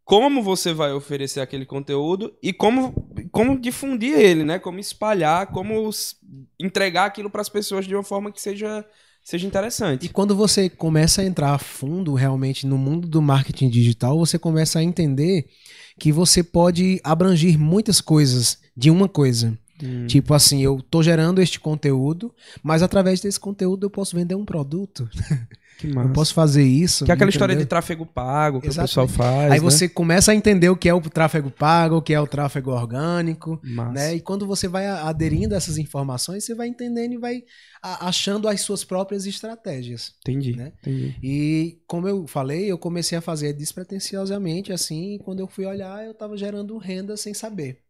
como 0.09 0.43
você 0.43 0.73
vai 0.73 0.91
oferecer 0.95 1.39
aquele 1.39 1.67
conteúdo 1.67 2.35
e 2.43 2.51
como, 2.51 2.95
como 3.31 3.61
difundir 3.61 4.19
ele, 4.19 4.43
né? 4.43 4.59
Como 4.59 4.79
espalhar, 4.79 5.49
como 5.49 5.91
entregar 6.59 7.05
aquilo 7.05 7.29
para 7.29 7.43
as 7.43 7.49
pessoas 7.51 7.87
de 7.87 7.95
uma 7.95 8.03
forma 8.03 8.33
que 8.33 8.41
seja 8.41 8.87
seja 9.23 9.47
interessante. 9.47 10.07
E 10.07 10.09
quando 10.09 10.35
você 10.35 10.71
começa 10.71 11.21
a 11.21 11.27
entrar 11.27 11.53
a 11.53 11.59
fundo 11.59 12.15
realmente 12.15 12.67
no 12.67 12.79
mundo 12.79 13.07
do 13.07 13.21
marketing 13.21 13.69
digital, 13.69 14.19
você 14.19 14.39
começa 14.39 14.79
a 14.79 14.83
entender 14.83 15.45
que 16.01 16.11
você 16.11 16.43
pode 16.43 16.99
abranger 17.05 17.59
muitas 17.59 18.01
coisas 18.01 18.57
de 18.75 18.91
uma 18.91 19.11
coisa. 19.11 19.59
Hum. 19.83 20.07
Tipo 20.07 20.33
assim, 20.33 20.63
eu 20.63 20.81
tô 20.81 21.03
gerando 21.03 21.43
este 21.43 21.61
conteúdo, 21.61 22.35
mas 22.63 22.83
através 22.83 23.21
desse 23.21 23.39
conteúdo 23.39 23.85
eu 23.85 23.91
posso 23.91 24.17
vender 24.17 24.37
um 24.37 24.47
produto. 24.47 25.07
Eu 25.87 26.13
posso 26.13 26.35
fazer 26.35 26.65
isso. 26.65 27.05
Que 27.05 27.11
é 27.11 27.15
aquela 27.15 27.29
entendeu? 27.29 27.37
história 27.37 27.57
de 27.57 27.67
tráfego 27.67 28.05
pago 28.05 28.61
que 28.61 28.69
Exatamente. 28.69 28.91
o 28.91 29.07
pessoal 29.07 29.09
faz. 29.09 29.53
Aí 29.53 29.59
né? 29.59 29.61
você 29.61 29.89
começa 29.89 30.33
a 30.33 30.35
entender 30.35 30.69
o 30.69 30.77
que 30.77 30.89
é 30.89 30.95
o 30.95 31.01
tráfego 31.01 31.51
pago, 31.51 31.97
o 31.97 32.03
que 32.03 32.13
é 32.13 32.21
o 32.21 32.27
tráfego 32.27 32.71
orgânico. 32.71 33.61
Massa. 33.63 33.93
Né? 33.93 34.15
E 34.17 34.21
quando 34.21 34.47
você 34.47 34.67
vai 34.67 34.87
aderindo 34.87 35.55
a 35.55 35.57
essas 35.57 35.79
informações, 35.79 36.45
você 36.45 36.55
vai 36.55 36.69
entendendo 36.69 37.13
e 37.13 37.19
vai 37.19 37.43
achando 37.83 38.49
as 38.49 38.61
suas 38.61 38.85
próprias 38.85 39.27
estratégias. 39.27 40.15
Entendi. 40.21 40.57
Né? 40.57 40.73
entendi. 40.81 41.17
E 41.23 41.83
como 41.87 42.09
eu 42.09 42.27
falei, 42.27 42.71
eu 42.71 42.79
comecei 42.79 43.17
a 43.17 43.21
fazer 43.23 43.53
despretensiosamente 43.53 44.73
assim, 44.73 45.15
e 45.15 45.19
quando 45.19 45.41
eu 45.41 45.47
fui 45.47 45.65
olhar, 45.65 46.05
eu 46.05 46.13
estava 46.13 46.37
gerando 46.37 46.77
renda 46.79 47.17
sem 47.17 47.33
saber. 47.35 47.88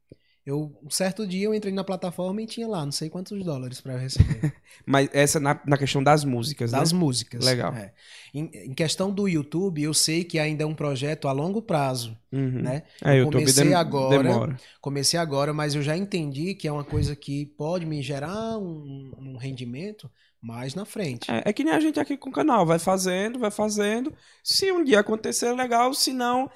Eu, 0.49 0.75
um 0.83 0.89
certo 0.89 1.27
dia 1.27 1.45
eu 1.45 1.53
entrei 1.53 1.75
na 1.75 1.85
plataforma 1.85 2.41
e 2.41 2.47
tinha 2.47 2.67
lá, 2.67 2.83
não 2.83 2.91
sei 2.91 3.11
quantos 3.11 3.45
dólares 3.45 3.83
para 3.83 3.93
eu 3.93 3.99
receber. 3.99 4.55
Mas 4.87 5.11
essa 5.13 5.39
na, 5.39 5.61
na 5.67 5.77
questão 5.77 6.03
das 6.03 6.25
músicas, 6.25 6.71
das 6.71 6.91
né? 6.91 6.99
músicas. 6.99 7.45
Legal. 7.45 7.75
É. 7.75 7.93
Em, 8.33 8.51
em, 8.55 8.73
questão 8.73 9.13
do 9.13 9.29
YouTube, 9.29 9.83
eu 9.83 9.93
sei 9.93 10.25
que 10.25 10.39
ainda 10.39 10.65
é 10.65 10.67
um 10.67 10.75
projeto 10.75 11.29
a 11.29 11.33
longo 11.33 11.61
prazo, 11.61 12.17
uhum. 12.33 12.63
né? 12.63 12.85
É, 13.05 13.21
eu 13.21 13.31
comecei 13.31 13.65
dem 13.65 13.75
agora, 13.75 14.23
demora. 14.23 14.61
comecei 14.81 15.21
agora, 15.21 15.53
mas 15.53 15.75
eu 15.75 15.83
já 15.83 15.95
entendi 15.95 16.55
que 16.55 16.67
é 16.67 16.73
uma 16.73 16.85
coisa 16.85 17.15
que 17.15 17.45
pode 17.45 17.85
me 17.85 18.01
gerar 18.01 18.57
um, 18.57 19.13
um 19.19 19.37
rendimento 19.37 20.11
mais 20.41 20.75
na 20.75 20.85
frente. 20.85 21.31
É, 21.31 21.43
é, 21.47 21.53
que 21.53 21.65
nem 21.65 21.75
a 21.75 21.81
gente 21.81 21.99
aqui 21.99 22.17
com 22.17 22.31
o 22.31 22.33
canal, 22.33 22.65
vai 22.65 22.79
fazendo, 22.79 23.39
vai 23.39 23.51
fazendo. 23.51 24.13
Se 24.43 24.71
um 24.71 24.85
dia 24.85 25.01
acontecer, 25.01 25.53
legal. 25.53 25.93
Se 25.93 26.13
não, 26.13 26.49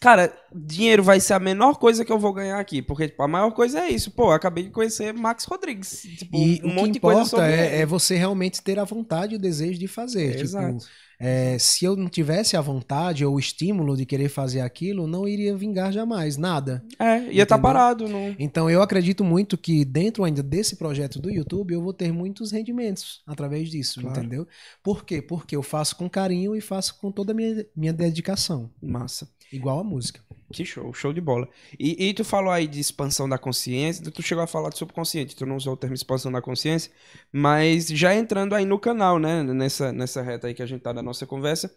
cara, 0.00 0.36
dinheiro 0.52 1.02
vai 1.02 1.20
ser 1.20 1.34
a 1.34 1.38
menor 1.38 1.78
coisa 1.78 2.04
que 2.04 2.12
eu 2.12 2.18
vou 2.18 2.32
ganhar 2.32 2.58
aqui. 2.58 2.82
Porque, 2.82 3.08
tipo, 3.08 3.22
a 3.22 3.28
maior 3.28 3.52
coisa 3.52 3.80
é 3.80 3.88
isso. 3.88 4.10
Pô, 4.10 4.32
acabei 4.32 4.64
de 4.64 4.70
conhecer 4.70 5.14
Max 5.14 5.44
Rodrigues. 5.44 6.02
Tipo, 6.18 6.36
e 6.36 6.60
um 6.64 6.90
de 6.90 6.98
coisa 6.98 7.24
sobre 7.24 7.46
é, 7.46 7.80
é, 7.80 7.86
você 7.86 8.16
realmente 8.16 8.62
ter 8.62 8.78
a 8.78 8.84
vontade 8.84 9.34
e 9.34 9.36
o 9.36 9.40
desejo 9.40 9.78
de 9.78 9.86
fazer. 9.86 10.32
Tipo, 10.32 10.42
exato. 10.42 10.84
É, 11.18 11.58
se 11.58 11.84
eu 11.84 11.96
não 11.96 12.08
tivesse 12.08 12.56
a 12.56 12.60
vontade 12.60 13.24
ou 13.24 13.34
o 13.34 13.38
estímulo 13.38 13.96
de 13.96 14.04
querer 14.04 14.28
fazer 14.28 14.60
aquilo, 14.60 15.06
não 15.06 15.26
iria 15.28 15.56
vingar 15.56 15.92
jamais, 15.92 16.36
nada. 16.36 16.84
É, 16.98 17.32
ia 17.32 17.42
estar 17.42 17.56
tá 17.56 17.62
parado. 17.62 18.08
Não... 18.08 18.34
Então 18.38 18.68
eu 18.68 18.82
acredito 18.82 19.24
muito 19.24 19.56
que 19.56 19.84
dentro 19.84 20.24
ainda 20.24 20.42
desse 20.42 20.76
projeto 20.76 21.20
do 21.20 21.30
YouTube 21.30 21.72
eu 21.72 21.82
vou 21.82 21.92
ter 21.92 22.12
muitos 22.12 22.50
rendimentos 22.50 23.22
através 23.26 23.70
disso, 23.70 24.00
claro. 24.00 24.18
entendeu? 24.18 24.48
Por 24.82 25.04
quê? 25.04 25.22
Porque 25.22 25.56
eu 25.56 25.62
faço 25.62 25.96
com 25.96 26.08
carinho 26.08 26.54
e 26.54 26.60
faço 26.60 26.98
com 26.98 27.10
toda 27.10 27.32
a 27.32 27.34
minha, 27.34 27.66
minha 27.76 27.92
dedicação. 27.92 28.70
Massa. 28.82 29.28
Igual 29.52 29.78
a 29.78 29.84
música. 29.84 30.20
Que 30.54 30.64
show, 30.64 30.92
show 30.92 31.12
de 31.12 31.20
bola. 31.20 31.48
E, 31.78 32.08
e, 32.08 32.14
tu 32.14 32.24
falou 32.24 32.52
aí 32.52 32.68
de 32.68 32.78
expansão 32.78 33.28
da 33.28 33.36
consciência, 33.36 34.08
tu 34.08 34.22
chegou 34.22 34.44
a 34.44 34.46
falar 34.46 34.70
de 34.70 34.78
subconsciente, 34.78 35.34
tu 35.34 35.44
não 35.44 35.56
usou 35.56 35.74
o 35.74 35.76
termo 35.76 35.94
expansão 35.94 36.30
da 36.30 36.40
consciência, 36.40 36.92
mas 37.32 37.88
já 37.88 38.14
entrando 38.14 38.54
aí 38.54 38.64
no 38.64 38.78
canal, 38.78 39.18
né, 39.18 39.42
nessa, 39.42 39.92
nessa 39.92 40.22
reta 40.22 40.46
aí 40.46 40.54
que 40.54 40.62
a 40.62 40.66
gente 40.66 40.80
tá 40.80 40.92
da 40.92 41.02
nossa 41.02 41.26
conversa, 41.26 41.74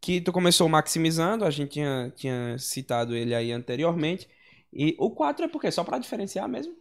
que 0.00 0.20
tu 0.20 0.32
começou 0.32 0.68
maximizando, 0.68 1.44
a 1.44 1.50
gente 1.50 1.70
tinha, 1.70 2.12
tinha 2.16 2.58
citado 2.58 3.14
ele 3.14 3.32
aí 3.32 3.52
anteriormente, 3.52 4.28
e 4.72 4.96
o 4.98 5.10
4 5.10 5.44
é 5.44 5.48
por 5.48 5.60
quê? 5.60 5.70
Só 5.70 5.84
para 5.84 5.98
diferenciar 5.98 6.48
mesmo? 6.48 6.74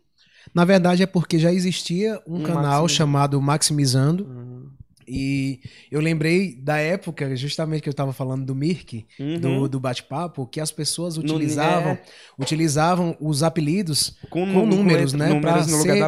Na 0.54 0.66
verdade 0.66 1.04
é 1.04 1.06
porque 1.06 1.38
já 1.38 1.52
existia 1.52 2.20
um, 2.26 2.38
um 2.38 2.44
canal 2.44 2.82
maximizando. 2.82 2.90
chamado 2.90 3.42
Maximizando, 3.42 4.26
uhum. 4.26 4.72
E 5.07 5.60
eu 5.91 5.99
lembrei 6.02 6.56
da 6.56 6.77
época, 6.77 7.36
justamente 7.36 7.82
que 7.82 7.90
eu 7.90 7.91
estava 7.91 8.11
falando 8.14 8.45
do 8.45 8.56
Mirk, 8.56 9.06
uhum. 9.19 9.40
do, 9.40 9.69
do 9.69 9.80
bate-papo, 9.80 10.45
que 10.48 10.60
as 10.60 10.72
pessoas 10.72 11.18
utilizavam, 11.18 11.94
é. 11.94 12.02
utilizavam 12.38 13.15
os 13.19 13.44
apelidos 13.44 14.18
com, 14.30 14.52
com 14.52 14.65
números, 14.65 15.11
com 15.11 15.18
né? 15.18 15.40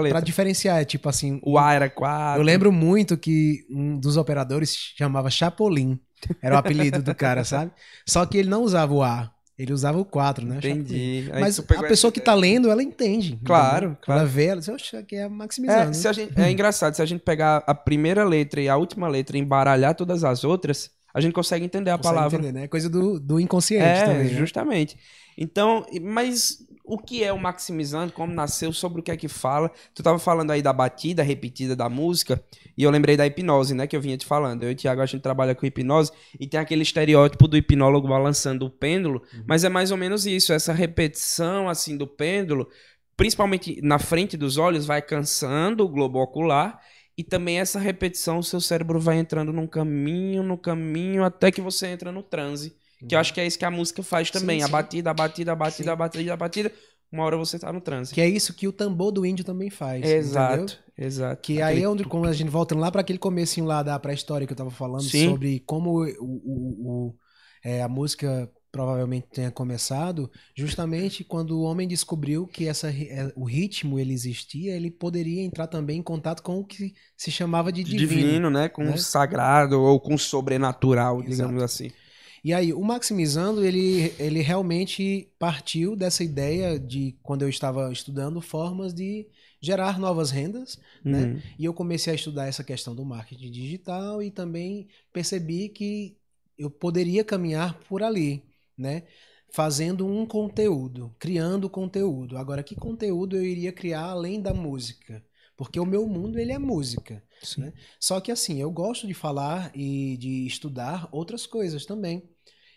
Para 0.09 0.19
diferenciar. 0.19 0.85
Tipo 0.85 1.09
assim. 1.09 1.39
O 1.43 1.57
A 1.57 1.73
era 1.73 1.89
4. 1.89 2.41
Eu 2.41 2.45
lembro 2.45 2.71
muito 2.71 3.17
que 3.17 3.65
um 3.69 3.97
dos 3.97 4.17
operadores 4.17 4.75
chamava 4.95 5.29
Chapolin. 5.29 5.99
Era 6.41 6.55
o 6.55 6.57
apelido 6.57 7.01
do 7.01 7.13
cara, 7.13 7.43
sabe? 7.43 7.71
Só 8.05 8.25
que 8.25 8.37
ele 8.37 8.49
não 8.49 8.63
usava 8.63 8.93
o 8.93 9.03
A. 9.03 9.31
Ele 9.57 9.73
usava 9.73 9.97
o 9.97 10.05
4, 10.05 10.45
né? 10.45 10.57
Entendi. 10.57 11.29
Mas 11.31 11.59
a 11.59 11.83
pessoa 11.83 12.11
que 12.11 12.19
tá 12.19 12.35
lendo, 12.35 12.69
ela 12.69 12.83
entende. 12.83 13.39
Claro, 13.43 13.87
entendeu? 13.87 13.97
claro. 14.01 14.21
Ela 14.21 14.29
vê, 14.29 14.45
ela 14.45 14.59
diz, 14.59 14.69
oxe, 14.69 14.95
aqui 14.95 15.15
é 15.15 15.27
maximizando. 15.27 15.89
É, 15.89 15.93
se 15.93 16.07
a 16.07 16.13
gente, 16.13 16.39
é 16.39 16.51
engraçado, 16.51 16.93
se 16.93 17.01
a 17.01 17.05
gente 17.05 17.21
pegar 17.21 17.63
a 17.65 17.73
primeira 17.73 18.23
letra 18.23 18.61
e 18.61 18.69
a 18.69 18.77
última 18.77 19.07
letra 19.07 19.35
e 19.35 19.39
embaralhar 19.39 19.95
todas 19.95 20.23
as 20.23 20.43
outras, 20.43 20.91
a 21.11 21.19
gente 21.19 21.33
consegue 21.33 21.65
entender 21.65 21.89
a 21.89 21.97
consegue 21.97 22.15
palavra. 22.15 22.37
Entender, 22.37 22.53
né? 22.53 22.65
É 22.65 22.67
coisa 22.67 22.87
do, 22.87 23.19
do 23.19 23.39
inconsciente 23.39 23.83
é, 23.83 24.05
também. 24.05 24.25
Né? 24.25 24.37
justamente. 24.37 24.95
Então, 25.35 25.83
mas 26.03 26.59
o 26.87 26.97
que 26.97 27.23
é 27.23 27.33
o 27.33 27.37
maximizando, 27.37 28.13
como 28.13 28.33
nasceu, 28.33 28.71
sobre 28.71 29.01
o 29.01 29.03
que 29.03 29.11
é 29.11 29.17
que 29.17 29.27
fala. 29.27 29.69
Tu 29.93 30.01
tava 30.01 30.17
falando 30.17 30.51
aí 30.51 30.61
da 30.61 30.71
batida 30.71 31.21
repetida 31.21 31.75
da 31.75 31.89
música, 31.89 32.41
e 32.77 32.83
eu 32.83 32.89
lembrei 32.89 33.17
da 33.17 33.27
hipnose, 33.27 33.75
né, 33.75 33.85
que 33.85 33.95
eu 33.95 34.01
vinha 34.01 34.17
te 34.17 34.25
falando. 34.25 34.63
Eu 34.63 34.69
e 34.69 34.73
o 34.73 34.75
Thiago, 34.75 35.01
a 35.01 35.05
gente 35.05 35.21
trabalha 35.21 35.53
com 35.53 35.65
hipnose, 35.65 36.11
e 36.39 36.47
tem 36.47 36.59
aquele 36.59 36.83
estereótipo 36.83 37.47
do 37.47 37.57
hipnólogo 37.57 38.07
balançando 38.07 38.65
o 38.65 38.69
pêndulo, 38.69 39.21
uhum. 39.33 39.43
mas 39.45 39.63
é 39.63 39.69
mais 39.69 39.91
ou 39.91 39.97
menos 39.97 40.25
isso, 40.25 40.53
essa 40.53 40.71
repetição, 40.71 41.67
assim, 41.67 41.97
do 41.97 42.07
pêndulo, 42.07 42.67
principalmente 43.17 43.81
na 43.81 43.99
frente 43.99 44.37
dos 44.37 44.57
olhos, 44.57 44.85
vai 44.85 45.01
cansando 45.01 45.83
o 45.83 45.89
globo 45.89 46.19
ocular, 46.19 46.79
e 47.17 47.23
também 47.23 47.59
essa 47.59 47.79
repetição, 47.79 48.37
o 48.37 48.43
seu 48.43 48.61
cérebro 48.61 48.99
vai 48.99 49.17
entrando 49.17 49.51
num 49.51 49.67
caminho, 49.67 50.43
no 50.43 50.57
caminho, 50.57 51.23
até 51.23 51.51
que 51.51 51.59
você 51.59 51.87
entra 51.87 52.11
no 52.11 52.21
transe. 52.21 52.75
Que 53.05 53.15
eu 53.15 53.19
acho 53.19 53.33
que 53.33 53.39
é 53.39 53.45
isso 53.45 53.59
que 53.59 53.65
a 53.65 53.71
música 53.71 54.01
faz 54.01 54.31
também. 54.31 54.59
Sim, 54.59 54.65
sim. 54.65 54.71
A 54.71 54.71
batida, 54.71 55.11
a 55.11 55.13
batida, 55.13 55.51
a 55.51 55.55
batida, 55.55 55.83
sim. 55.83 55.89
a 55.89 55.95
batida, 55.95 56.33
a 56.33 56.37
batida. 56.37 56.71
Uma 57.11 57.23
hora 57.23 57.37
você 57.37 57.57
tá 57.57 57.71
no 57.71 57.79
trânsito. 57.79 58.15
Que 58.15 58.21
é 58.21 58.27
isso 58.27 58.53
que 58.53 58.67
o 58.67 58.71
tambor 58.71 59.11
do 59.11 59.25
índio 59.25 59.45
também 59.45 59.69
faz. 59.69 60.03
Exato, 60.03 60.63
entendeu? 60.63 60.77
exato. 60.97 61.41
Que 61.41 61.61
Aquele... 61.61 61.79
aí 61.79 61.83
é 61.83 61.89
onde, 61.89 62.03
quando 62.03 62.27
a 62.27 62.33
gente 62.33 62.49
volta 62.49 62.75
lá 62.75 62.91
para 62.91 63.01
aquele 63.01 63.19
comecinho 63.19 63.65
lá 63.65 63.81
da 63.81 63.97
pré-história 63.97 64.45
que 64.45 64.51
eu 64.51 64.57
tava 64.57 64.71
falando, 64.71 65.03
sobre 65.03 65.61
como 65.61 66.03
o, 66.03 66.07
o, 66.19 67.07
o 67.07 67.15
é, 67.63 67.81
a 67.81 67.87
música 67.87 68.51
provavelmente 68.71 69.27
tenha 69.31 69.49
começado, 69.49 70.29
justamente 70.55 71.23
quando 71.23 71.57
o 71.57 71.63
homem 71.63 71.87
descobriu 71.87 72.45
que 72.45 72.67
essa, 72.67 72.89
é, 72.89 73.31
o 73.35 73.45
ritmo 73.45 73.97
ele 73.97 74.13
existia, 74.13 74.75
ele 74.75 74.91
poderia 74.91 75.41
entrar 75.41 75.67
também 75.67 75.99
em 75.99 76.03
contato 76.03 76.43
com 76.43 76.59
o 76.59 76.65
que 76.65 76.93
se 77.15 77.31
chamava 77.31 77.71
de 77.71 77.83
divino. 77.83 78.07
Divino, 78.07 78.49
né? 78.49 78.69
Com 78.69 78.83
né? 78.83 78.93
o 78.93 78.97
sagrado 78.97 79.81
ou 79.81 79.99
com 79.99 80.13
o 80.13 80.19
sobrenatural, 80.19 81.21
Exato. 81.21 81.29
digamos 81.31 81.63
assim. 81.63 81.89
E 82.43 82.53
aí, 82.53 82.73
o 82.73 82.81
Maximizando, 82.81 83.65
ele, 83.65 84.13
ele 84.19 84.41
realmente 84.41 85.29
partiu 85.39 85.95
dessa 85.95 86.23
ideia 86.23 86.79
de, 86.79 87.15
quando 87.23 87.41
eu 87.41 87.49
estava 87.49 87.91
estudando, 87.91 88.41
formas 88.41 88.93
de 88.93 89.27
gerar 89.59 89.99
novas 89.99 90.31
rendas, 90.31 90.79
né? 91.03 91.23
uhum. 91.23 91.33
né? 91.33 91.43
E 91.57 91.65
eu 91.65 91.73
comecei 91.73 92.13
a 92.13 92.15
estudar 92.15 92.47
essa 92.47 92.63
questão 92.63 92.95
do 92.95 93.05
marketing 93.05 93.51
digital 93.51 94.21
e 94.21 94.29
também 94.29 94.87
percebi 95.11 95.69
que 95.69 96.15
eu 96.57 96.69
poderia 96.69 97.23
caminhar 97.23 97.79
por 97.87 98.03
ali, 98.03 98.43
né? 98.77 99.03
Fazendo 99.49 100.05
um 100.05 100.25
conteúdo, 100.25 101.15
criando 101.17 101.69
conteúdo. 101.69 102.37
Agora, 102.37 102.63
que 102.63 102.75
conteúdo 102.75 103.35
eu 103.35 103.45
iria 103.45 103.71
criar 103.71 104.03
além 104.03 104.41
da 104.41 104.53
música? 104.53 105.23
Porque 105.57 105.79
o 105.79 105.85
meu 105.85 106.07
mundo, 106.07 106.37
ele 106.37 106.51
é 106.51 106.59
música. 106.59 107.23
Né? 107.57 107.73
Só 107.99 108.21
que 108.21 108.31
assim, 108.31 108.61
eu 108.61 108.71
gosto 108.71 109.07
de 109.07 109.13
falar 109.15 109.71
e 109.75 110.15
de 110.17 110.45
estudar 110.45 111.09
outras 111.11 111.47
coisas 111.47 111.85
também. 111.85 112.29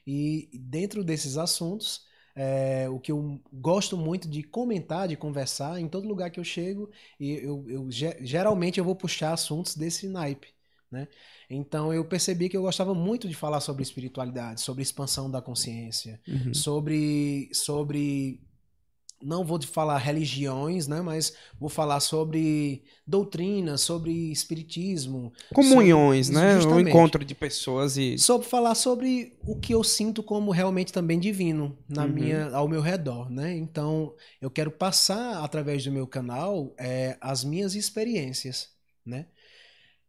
E 0.06 0.48
dentro 0.54 1.04
desses 1.04 1.36
assuntos, 1.36 2.06
é, 2.34 2.88
o 2.88 2.98
que 2.98 3.12
eu 3.12 3.38
gosto 3.52 3.98
muito 3.98 4.28
de 4.28 4.42
comentar, 4.42 5.06
de 5.06 5.16
conversar, 5.16 5.78
em 5.78 5.88
todo 5.88 6.08
lugar 6.08 6.30
que 6.30 6.40
eu 6.40 6.44
chego, 6.44 6.90
e 7.18 7.32
eu, 7.32 7.66
eu 7.68 7.88
geralmente 7.90 8.78
eu 8.78 8.84
vou 8.84 8.96
puxar 8.96 9.34
assuntos 9.34 9.76
desse 9.76 10.08
naipe. 10.08 10.48
Né? 10.90 11.06
Então 11.48 11.92
eu 11.92 12.04
percebi 12.04 12.48
que 12.48 12.56
eu 12.56 12.62
gostava 12.62 12.94
muito 12.94 13.28
de 13.28 13.34
falar 13.34 13.60
sobre 13.60 13.82
espiritualidade, 13.82 14.62
sobre 14.62 14.82
expansão 14.82 15.30
da 15.30 15.42
consciência, 15.42 16.20
uhum. 16.26 16.54
sobre, 16.54 17.50
sobre 17.52 18.40
não 19.22 19.44
vou 19.44 19.60
falar 19.62 19.98
religiões, 19.98 20.86
né, 20.88 21.00
mas 21.02 21.34
vou 21.58 21.68
falar 21.68 22.00
sobre 22.00 22.84
doutrina, 23.06 23.76
sobre 23.78 24.12
espiritismo, 24.32 25.32
comunhões, 25.52 26.28
sobre, 26.28 26.40
né, 26.40 26.50
justamente, 26.50 26.76
o 26.76 26.80
encontro 26.80 27.24
de 27.24 27.34
pessoas 27.34 27.96
e 27.96 28.16
sobre 28.16 28.46
falar 28.48 28.74
sobre 28.74 29.38
o 29.44 29.56
que 29.56 29.74
eu 29.74 29.82
sinto 29.82 30.22
como 30.22 30.50
realmente 30.50 30.92
também 30.92 31.18
divino 31.18 31.78
na 31.88 32.04
Uhum. 32.04 32.08
minha, 32.08 32.50
ao 32.50 32.68
meu 32.68 32.80
redor, 32.80 33.30
né? 33.30 33.56
Então 33.56 34.14
eu 34.40 34.50
quero 34.50 34.70
passar 34.70 35.42
através 35.42 35.84
do 35.84 35.90
meu 35.92 36.06
canal 36.06 36.74
é, 36.78 37.16
as 37.20 37.42
minhas 37.44 37.74
experiências, 37.74 38.70
né? 39.04 39.26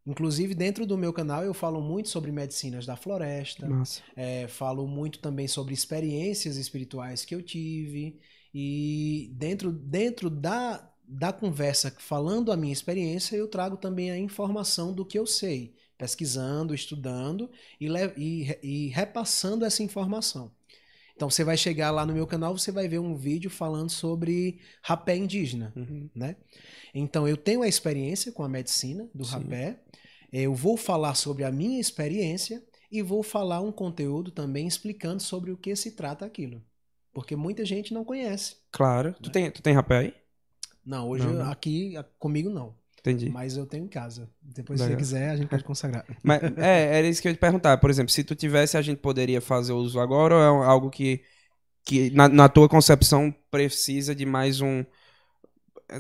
Inclusive 0.05 0.55
dentro 0.55 0.85
do 0.85 0.97
meu 0.97 1.13
canal 1.13 1.43
eu 1.43 1.53
falo 1.53 1.79
muito 1.81 2.09
sobre 2.09 2.31
medicinas 2.31 2.85
da 2.88 2.95
floresta, 2.97 3.77
é, 4.15 4.47
falo 4.47 4.88
muito 4.88 5.19
também 5.19 5.47
sobre 5.47 5.73
experiências 5.75 6.57
espirituais 6.57 7.23
que 7.23 7.35
eu 7.35 7.41
tive. 7.41 8.19
E 8.53 9.32
dentro, 9.34 9.72
dentro 9.72 10.30
da, 10.30 10.90
da 11.07 11.32
conversa, 11.34 11.94
falando 11.99 12.52
a 12.52 12.57
minha 12.57 12.73
experiência, 12.73 13.36
eu 13.36 13.48
trago 13.48 13.78
também 13.78 14.11
a 14.11 14.18
informação 14.18 14.94
do 14.94 15.06
que 15.06 15.18
eu 15.18 15.26
sei, 15.26 15.73
pesquisando, 15.98 16.73
estudando 16.76 17.49
e, 17.80 17.88
e, 18.18 18.60
e 18.64 18.88
repassando 18.90 19.65
essa 19.65 19.84
informação. 19.84 20.52
Então 21.15 21.30
você 21.30 21.44
vai 21.44 21.56
chegar 21.57 21.91
lá 21.91 22.06
no 22.06 22.14
meu 22.14 22.26
canal, 22.26 22.57
você 22.57 22.72
vai 22.72 22.88
ver 22.88 22.99
um 22.99 23.15
vídeo 23.15 23.49
falando 23.49 23.90
sobre 23.91 24.60
rapé 24.82 25.15
indígena 25.15 25.72
Uhum. 25.76 26.10
né? 26.15 26.36
Então 26.94 27.28
eu 27.28 27.38
tenho 27.38 27.61
a 27.61 27.68
experiência 27.68 28.32
com 28.32 28.44
a 28.44 28.49
medicina 28.49 29.10
do 29.14 29.23
Sim. 29.23 29.32
rapé. 29.34 29.80
Eu 30.32 30.53
vou 30.56 30.78
falar 30.78 31.15
sobre 31.15 31.44
a 31.44 31.52
minha 31.52 31.80
experiência 31.80 32.64
e 32.91 33.02
vou 33.02 33.23
falar 33.23 33.61
um 33.61 33.72
conteúdo 33.72 34.32
também 34.32 34.68
explicando 34.68 35.22
sobre 35.22 35.52
o 35.52 35.57
que 35.57 35.76
se 35.76 35.91
trata 35.91 36.26
aquilo. 36.26 36.64
Porque 37.13 37.35
muita 37.35 37.65
gente 37.65 37.93
não 37.93 38.05
conhece. 38.05 38.55
Claro. 38.71 39.15
Tu 39.21 39.29
tem, 39.29 39.51
tu 39.51 39.61
tem 39.61 39.73
rapé 39.73 39.97
aí? 39.97 40.13
Não, 40.85 41.09
hoje 41.09 41.25
Não, 41.25 41.33
não. 41.33 41.51
aqui 41.51 41.93
comigo 42.17 42.49
não. 42.49 42.73
Entendi. 42.99 43.29
Mas 43.29 43.57
eu 43.57 43.65
tenho 43.65 43.85
em 43.85 43.88
casa. 43.88 44.29
Depois, 44.41 44.79
se 44.79 44.85
Legal. 44.85 44.99
você 44.99 45.03
quiser, 45.03 45.29
a 45.31 45.35
gente 45.35 45.49
pode 45.49 45.63
consagrar. 45.63 46.05
Mas 46.23 46.41
é, 46.57 46.99
era 46.99 47.07
isso 47.07 47.21
que 47.21 47.27
eu 47.27 47.31
ia 47.31 47.35
te 47.35 47.39
perguntar. 47.39 47.77
Por 47.77 47.89
exemplo, 47.89 48.11
se 48.11 48.23
tu 48.23 48.35
tivesse, 48.35 48.77
a 48.77 48.81
gente 48.81 48.99
poderia 48.99 49.41
fazer 49.41 49.73
uso 49.73 49.99
agora 49.99 50.35
ou 50.35 50.63
é 50.63 50.67
algo 50.67 50.89
que, 50.91 51.23
que 51.83 52.11
na, 52.11 52.29
na 52.29 52.49
tua 52.49 52.69
concepção 52.69 53.33
precisa 53.49 54.13
de 54.13 54.25
mais 54.25 54.61
um. 54.61 54.85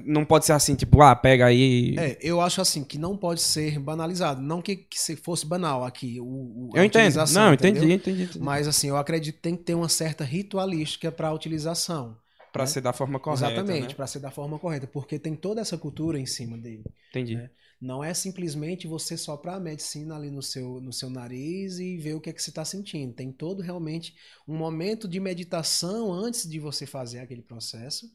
Não 0.05 0.23
pode 0.23 0.45
ser 0.45 0.53
assim, 0.53 0.75
tipo, 0.75 1.01
ah, 1.01 1.15
pega 1.15 1.45
aí. 1.47 1.95
É, 1.97 2.17
eu 2.21 2.39
acho 2.39 2.61
assim 2.61 2.83
que 2.83 2.97
não 2.97 3.17
pode 3.17 3.41
ser 3.41 3.77
banalizado. 3.79 4.41
Não 4.41 4.61
que, 4.61 4.75
que 4.75 4.99
se 4.99 5.15
fosse 5.15 5.45
banal 5.45 5.83
aqui. 5.83 6.19
O, 6.19 6.25
o- 6.25 6.69
eu 6.73 6.83
entendo. 6.83 7.15
Não, 7.33 7.53
entendi, 7.53 7.93
entendi. 7.93 8.23
entendi. 8.23 8.39
Mas 8.39 8.67
assim, 8.67 8.87
eu 8.87 8.97
acredito 8.97 9.35
que 9.35 9.41
tem 9.41 9.55
que 9.57 9.63
ter 9.63 9.75
uma 9.75 9.89
certa 9.89 10.23
ritualística 10.23 11.11
para 11.11 11.27
a 11.27 11.33
utilização. 11.33 12.17
Pra 12.53 12.63
né? 12.63 12.67
ser 12.67 12.81
da 12.81 12.91
forma 12.93 13.19
correta. 13.19 13.47
Exatamente, 13.47 13.89
Né? 13.89 13.93
para 13.95 14.07
ser 14.07 14.19
da 14.19 14.31
forma 14.31 14.59
correta, 14.59 14.85
porque 14.87 15.17
tem 15.19 15.35
toda 15.35 15.61
essa 15.61 15.77
cultura 15.77 16.19
em 16.19 16.25
cima 16.25 16.57
dele. 16.57 16.83
Entendi. 17.09 17.35
né? 17.35 17.49
Não 17.81 18.03
é 18.03 18.13
simplesmente 18.13 18.87
você 18.87 19.17
soprar 19.17 19.55
a 19.55 19.59
medicina 19.59 20.15
ali 20.15 20.29
no 20.29 20.41
seu, 20.43 20.79
no 20.81 20.93
seu 20.93 21.09
nariz 21.09 21.79
e 21.79 21.97
ver 21.97 22.13
o 22.13 22.21
que 22.21 22.29
é 22.29 22.33
que 22.33 22.41
você 22.43 22.51
está 22.51 22.63
sentindo. 22.63 23.13
Tem 23.13 23.31
todo 23.31 23.61
realmente 23.61 24.13
um 24.47 24.55
momento 24.55 25.07
de 25.07 25.19
meditação 25.19 26.13
antes 26.13 26.47
de 26.47 26.59
você 26.59 26.85
fazer 26.85 27.19
aquele 27.19 27.41
processo, 27.41 28.05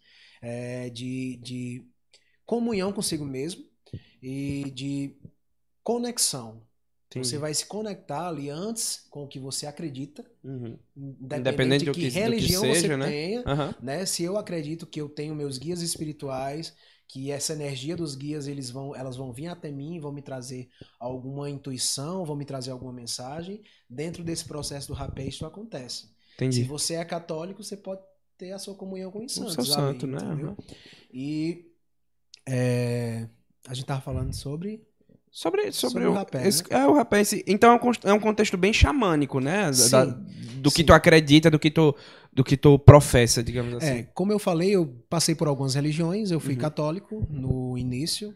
é, 0.46 0.90
de, 0.90 1.36
de 1.38 1.84
comunhão 2.46 2.92
consigo 2.92 3.24
mesmo 3.24 3.64
e 4.22 4.70
de 4.74 5.16
conexão. 5.82 6.62
entendi. 7.08 7.28
Você 7.28 7.38
vai 7.38 7.54
se 7.54 7.66
conectar 7.66 8.28
ali 8.28 8.50
antes 8.50 9.06
com 9.10 9.24
o 9.24 9.28
que 9.28 9.38
você 9.40 9.66
acredita, 9.66 10.24
Uhum. 10.44 10.78
independente, 10.96 11.40
Independente 11.40 11.84
de 11.86 11.90
que, 11.92 12.00
que- 12.00 12.06
do 12.08 12.12
que 12.12 12.18
religião 12.20 12.60
seja, 12.62 12.80
você 12.80 12.96
né? 12.96 13.06
tenha, 13.10 13.42
Aham. 13.46 13.74
né? 13.80 14.06
Se 14.06 14.22
eu 14.22 14.36
acredito 14.36 14.86
que 14.86 15.00
eu 15.00 15.08
tenho 15.08 15.34
meus 15.34 15.58
guias 15.58 15.80
espirituais, 15.82 16.74
que 17.08 17.30
essa 17.30 17.52
energia 17.52 17.96
dos 17.96 18.14
guias 18.16 18.46
eles 18.48 18.68
vão, 18.70 18.94
elas 18.94 19.16
vão 19.16 19.32
vir 19.32 19.46
até 19.48 19.70
mim, 19.70 20.00
vão 20.00 20.12
me 20.12 20.22
trazer 20.22 20.68
alguma 20.98 21.48
intuição, 21.48 22.24
vão 22.24 22.36
me 22.36 22.44
trazer 22.44 22.70
alguma 22.72 22.92
mensagem. 22.92 23.62
Dentro 23.88 24.24
desse 24.24 24.44
processo 24.44 24.88
do 24.88 24.94
rapé 24.94 25.24
isso 25.26 25.46
acontece. 25.46 26.08
Se 26.50 26.62
Entendi. 26.62 26.64
você 26.64 26.94
é 26.96 27.04
católico, 27.04 27.62
você 27.62 27.76
pode 27.76 28.02
ter 28.36 28.52
a 28.52 28.58
sua 28.58 28.74
comunhão 28.74 29.10
com 29.10 29.24
os 29.24 29.32
O 29.32 29.48
santos. 29.48 29.54
seu 29.54 29.62
ali, 29.64 29.72
santo, 30.00 30.06
né? 30.06 30.18
Aham. 30.18 30.56
E 31.12 31.66
é, 32.48 33.28
a 33.66 33.74
gente 33.74 33.86
tava 33.86 34.00
falando 34.00 34.32
sobre 34.34 34.82
Sobre, 35.30 35.70
sobre, 35.70 35.72
Sobre 35.72 36.06
o, 36.06 36.10
o 36.12 36.14
rapé, 36.14 36.48
esse- 36.48 36.64
É, 36.70 36.86
o 36.86 36.94
rapé. 36.94 37.20
esse- 37.20 37.44
então 37.46 37.70
é 37.70 37.74
um, 38.10 38.16
é 38.16 38.20
contexto 38.20 38.56
bem 38.56 38.72
xamânico, 38.72 39.38
né? 39.38 39.70
Sim, 39.70 39.90
Da- 39.90 40.04
do 40.06 40.70
que 40.70 40.78
sim. 40.78 40.84
tu 40.86 40.94
acredita, 40.94 41.50
do 41.50 41.58
que 41.58 41.70
tu, 41.70 41.94
do 42.32 42.42
que 42.42 42.56
tu 42.56 42.78
professa, 42.78 43.42
digamos 43.42 43.74
assim. 43.74 43.86
É, 43.98 44.02
como 44.14 44.32
eu 44.32 44.38
falei, 44.38 44.70
eu 44.74 44.86
passei 45.10 45.34
por 45.34 45.46
algumas 45.46 45.74
religiões, 45.74 46.30
eu 46.30 46.40
fui 46.40 46.54
Uhum. 46.54 46.60
católico 46.60 47.26
no 47.28 47.76
início, 47.76 48.34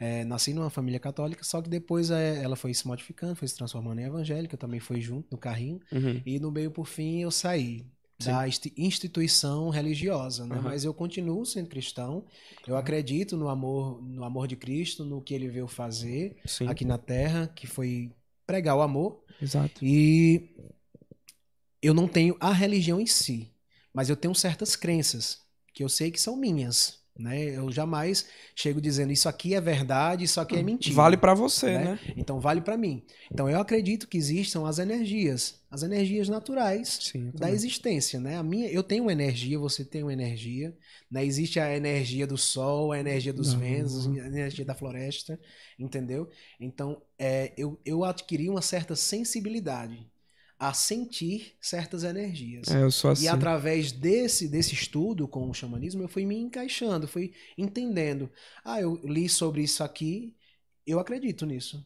é, 0.00 0.24
nasci 0.24 0.54
numa 0.54 0.70
família 0.70 0.98
católica, 0.98 1.44
só 1.44 1.60
que 1.60 1.68
depois 1.68 2.10
é, 2.10 2.42
ela 2.42 2.56
foi 2.56 2.72
se 2.72 2.86
modificando, 2.86 3.36
foi 3.36 3.46
se 3.46 3.54
transformando 3.56 4.00
em 4.00 4.04
evangélica, 4.04 4.54
eu 4.54 4.58
também 4.58 4.80
fui 4.80 5.02
junto 5.02 5.28
no 5.30 5.36
carrinho, 5.36 5.80
Uhum. 5.92 6.22
e 6.24 6.38
no 6.40 6.50
meio 6.50 6.70
por 6.70 6.86
fim 6.86 7.20
eu 7.20 7.30
saí 7.30 7.84
Sim. 8.22 8.30
da 8.30 8.48
insti- 8.48 8.72
instituição 8.76 9.68
religiosa, 9.70 10.46
né? 10.46 10.56
Aham. 10.56 10.62
Mas 10.62 10.84
eu 10.84 10.94
continuo 10.94 11.44
sendo 11.44 11.68
cristão, 11.68 12.24
eu 12.66 12.76
acredito 12.76 13.36
no 13.36 13.48
amor, 13.48 14.02
no 14.02 14.24
amor 14.24 14.46
de 14.46 14.56
Cristo, 14.56 15.04
no 15.04 15.20
que 15.22 15.34
ele 15.34 15.48
veio 15.48 15.66
fazer 15.68 16.36
Sim. 16.46 16.68
aqui 16.68 16.84
na 16.84 16.98
Terra, 16.98 17.48
que 17.48 17.66
foi 17.66 18.12
pregar 18.46 18.76
o 18.76 18.82
amor, 18.82 19.22
Exato. 19.40 19.80
e 19.84 20.48
eu 21.82 21.92
não 21.92 22.06
tenho 22.06 22.36
a 22.40 22.52
religião 22.52 23.00
em 23.00 23.06
si, 23.06 23.52
mas 23.92 24.08
eu 24.08 24.16
tenho 24.16 24.34
certas 24.34 24.76
crenças 24.76 25.40
que 25.74 25.82
eu 25.82 25.88
sei 25.88 26.10
que 26.10 26.20
são 26.20 26.36
minhas. 26.36 27.01
Né? 27.18 27.56
Eu 27.56 27.70
jamais 27.70 28.26
chego 28.56 28.80
dizendo 28.80 29.12
isso 29.12 29.28
aqui 29.28 29.54
é 29.54 29.60
verdade, 29.60 30.24
isso 30.24 30.40
aqui 30.40 30.56
é 30.56 30.62
mentira. 30.62 30.96
Vale 30.96 31.16
pra 31.16 31.34
você, 31.34 31.66
né? 31.66 31.84
né? 31.84 32.00
Então 32.16 32.40
vale 32.40 32.62
para 32.62 32.76
mim. 32.76 33.04
Então 33.30 33.50
eu 33.50 33.60
acredito 33.60 34.08
que 34.08 34.16
existam 34.16 34.66
as 34.66 34.78
energias, 34.78 35.60
as 35.70 35.82
energias 35.82 36.30
naturais 36.30 36.98
Sim. 37.02 37.30
da 37.34 37.50
existência, 37.50 38.18
né? 38.18 38.36
A 38.36 38.42
minha, 38.42 38.70
eu 38.70 38.82
tenho 38.82 39.10
energia, 39.10 39.58
você 39.58 39.84
tem 39.84 40.02
uma 40.02 40.12
energia, 40.12 40.74
né? 41.10 41.22
Existe 41.24 41.60
a 41.60 41.76
energia 41.76 42.26
do 42.26 42.38
sol, 42.38 42.92
a 42.92 42.98
energia 42.98 43.32
dos 43.32 43.52
ventos, 43.52 44.06
a 44.06 44.26
energia 44.26 44.64
da 44.64 44.74
floresta, 44.74 45.38
entendeu? 45.78 46.30
Então, 46.58 47.02
é, 47.18 47.52
eu, 47.58 47.78
eu 47.84 48.04
adquiri 48.04 48.48
uma 48.48 48.62
certa 48.62 48.96
sensibilidade 48.96 50.10
a 50.62 50.72
sentir 50.72 51.56
certas 51.60 52.04
energias. 52.04 52.68
É, 52.68 52.84
eu 52.84 52.90
sou 52.92 53.10
assim. 53.10 53.24
E 53.24 53.28
através 53.28 53.90
desse, 53.90 54.46
desse 54.48 54.74
estudo 54.74 55.26
com 55.26 55.50
o 55.50 55.52
xamanismo, 55.52 56.02
eu 56.04 56.08
fui 56.08 56.24
me 56.24 56.36
encaixando, 56.36 57.08
fui 57.08 57.32
entendendo. 57.58 58.30
Ah, 58.64 58.80
eu 58.80 58.94
li 59.04 59.28
sobre 59.28 59.62
isso 59.62 59.82
aqui, 59.82 60.36
eu 60.86 61.00
acredito 61.00 61.44
nisso. 61.44 61.84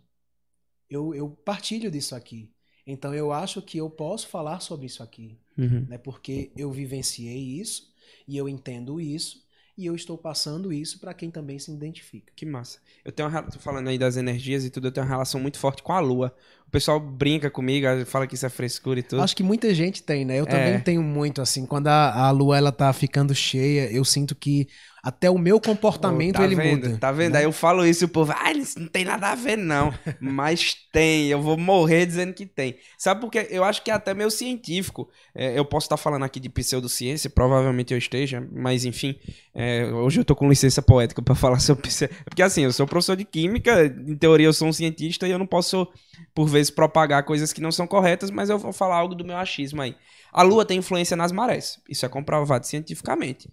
Eu, 0.90 1.14
eu 1.14 1.30
partilho 1.30 1.90
disso 1.90 2.14
aqui. 2.14 2.52
Então 2.86 3.14
eu 3.14 3.32
acho 3.32 3.62
que 3.62 3.78
eu 3.78 3.88
posso 3.88 4.28
falar 4.28 4.60
sobre 4.60 4.86
isso 4.86 5.02
aqui, 5.02 5.38
Uhum. 5.56 5.86
né? 5.88 5.96
Porque 5.96 6.52
eu 6.54 6.70
vivenciei 6.70 7.58
isso 7.58 7.90
e 8.28 8.36
eu 8.36 8.46
entendo 8.46 9.00
isso 9.00 9.45
e 9.76 9.86
eu 9.86 9.94
estou 9.94 10.16
passando 10.16 10.72
isso 10.72 10.98
para 10.98 11.12
quem 11.12 11.30
também 11.30 11.58
se 11.58 11.70
identifica. 11.70 12.32
Que 12.34 12.46
massa. 12.46 12.78
Eu 13.04 13.12
tenho 13.12 13.28
uma, 13.28 13.42
tô 13.42 13.58
falando 13.58 13.88
aí 13.88 13.98
das 13.98 14.16
energias 14.16 14.64
e 14.64 14.70
tudo, 14.70 14.88
eu 14.88 14.92
tenho 14.92 15.04
uma 15.04 15.10
relação 15.12 15.40
muito 15.40 15.58
forte 15.58 15.82
com 15.82 15.92
a 15.92 16.00
lua. 16.00 16.34
O 16.66 16.70
pessoal 16.70 16.98
brinca 16.98 17.50
comigo, 17.50 17.86
fala 18.06 18.26
que 18.26 18.34
isso 18.34 18.46
é 18.46 18.48
frescura 18.48 18.98
e 19.00 19.02
tudo. 19.02 19.22
Acho 19.22 19.36
que 19.36 19.42
muita 19.42 19.72
gente 19.74 20.02
tem, 20.02 20.24
né? 20.24 20.38
Eu 20.40 20.44
É. 20.44 20.46
também 20.48 20.80
tenho 20.80 21.02
muito 21.02 21.40
assim. 21.40 21.64
Quando 21.66 21.88
a, 21.88 22.26
a 22.26 22.30
lua 22.30 22.56
ela 22.56 22.72
tá 22.72 22.92
ficando 22.92 23.34
cheia, 23.34 23.90
eu 23.92 24.04
sinto 24.04 24.34
que 24.34 24.66
até 25.06 25.30
o 25.30 25.38
meu 25.38 25.60
comportamento 25.60 26.34
Tá 26.34 26.44
ele 26.44 26.56
vendo? 26.56 26.88
muda. 26.88 26.98
Tá 26.98 27.12
vendo? 27.12 27.34
né? 27.34 27.38
Aí 27.38 27.44
eu 27.44 27.52
falo 27.52 27.86
isso 27.86 28.02
e 28.02 28.06
o 28.06 28.08
povo, 28.08 28.34
ah, 28.36 28.50
isso 28.50 28.80
não 28.80 28.88
tem 28.88 29.04
nada 29.04 29.28
a 29.30 29.36
ver, 29.36 29.56
não. 29.56 29.94
Mas 30.20 30.74
tem, 30.92 31.28
eu 31.28 31.40
vou 31.40 31.56
morrer 31.56 32.04
dizendo 32.06 32.34
que 32.34 32.44
tem. 32.44 32.76
Sabe 32.98 33.20
por 33.20 33.30
quê? 33.30 33.46
Eu 33.48 33.62
acho 33.62 33.84
que 33.84 33.90
é 33.92 33.94
até 33.94 34.12
meio 34.12 34.32
científico. 34.32 35.08
É, 35.32 35.56
eu 35.56 35.64
posso 35.64 35.84
estar 35.84 35.96
falando 35.96 36.24
aqui 36.24 36.40
de 36.40 36.48
pseudociência, 36.48 37.30
provavelmente 37.30 37.94
eu 37.94 37.98
esteja, 37.98 38.44
mas 38.50 38.84
enfim, 38.84 39.16
é, 39.54 39.86
hoje 39.92 40.18
eu 40.18 40.24
tô 40.24 40.34
com 40.34 40.48
licença 40.48 40.82
poética 40.82 41.22
pra 41.22 41.36
falar 41.36 41.60
sobre 41.60 41.86
pseudo... 41.86 42.12
Porque 42.24 42.42
assim, 42.42 42.62
eu 42.62 42.72
sou 42.72 42.84
professor 42.84 43.14
de 43.14 43.24
química, 43.24 43.86
em 43.86 44.16
teoria 44.16 44.48
eu 44.48 44.52
sou 44.52 44.66
um 44.66 44.72
cientista 44.72 45.28
e 45.28 45.30
eu 45.30 45.38
não 45.38 45.46
posso, 45.46 45.86
por 46.34 46.48
vezes, 46.48 46.68
propagar 46.68 47.22
coisas 47.22 47.52
que 47.52 47.60
não 47.60 47.70
são 47.70 47.86
corretas, 47.86 48.28
mas 48.28 48.50
eu 48.50 48.58
vou 48.58 48.72
falar 48.72 48.96
algo 48.96 49.14
do 49.14 49.24
meu 49.24 49.36
achismo 49.36 49.82
aí. 49.82 49.94
A 50.32 50.42
Lua 50.42 50.64
tem 50.64 50.78
influência 50.78 51.16
nas 51.16 51.30
marés. 51.30 51.78
Isso 51.88 52.04
é 52.04 52.08
comprovado 52.08 52.66
cientificamente, 52.66 53.48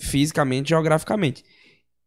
fisicamente, 0.00 0.70
geograficamente. 0.70 1.44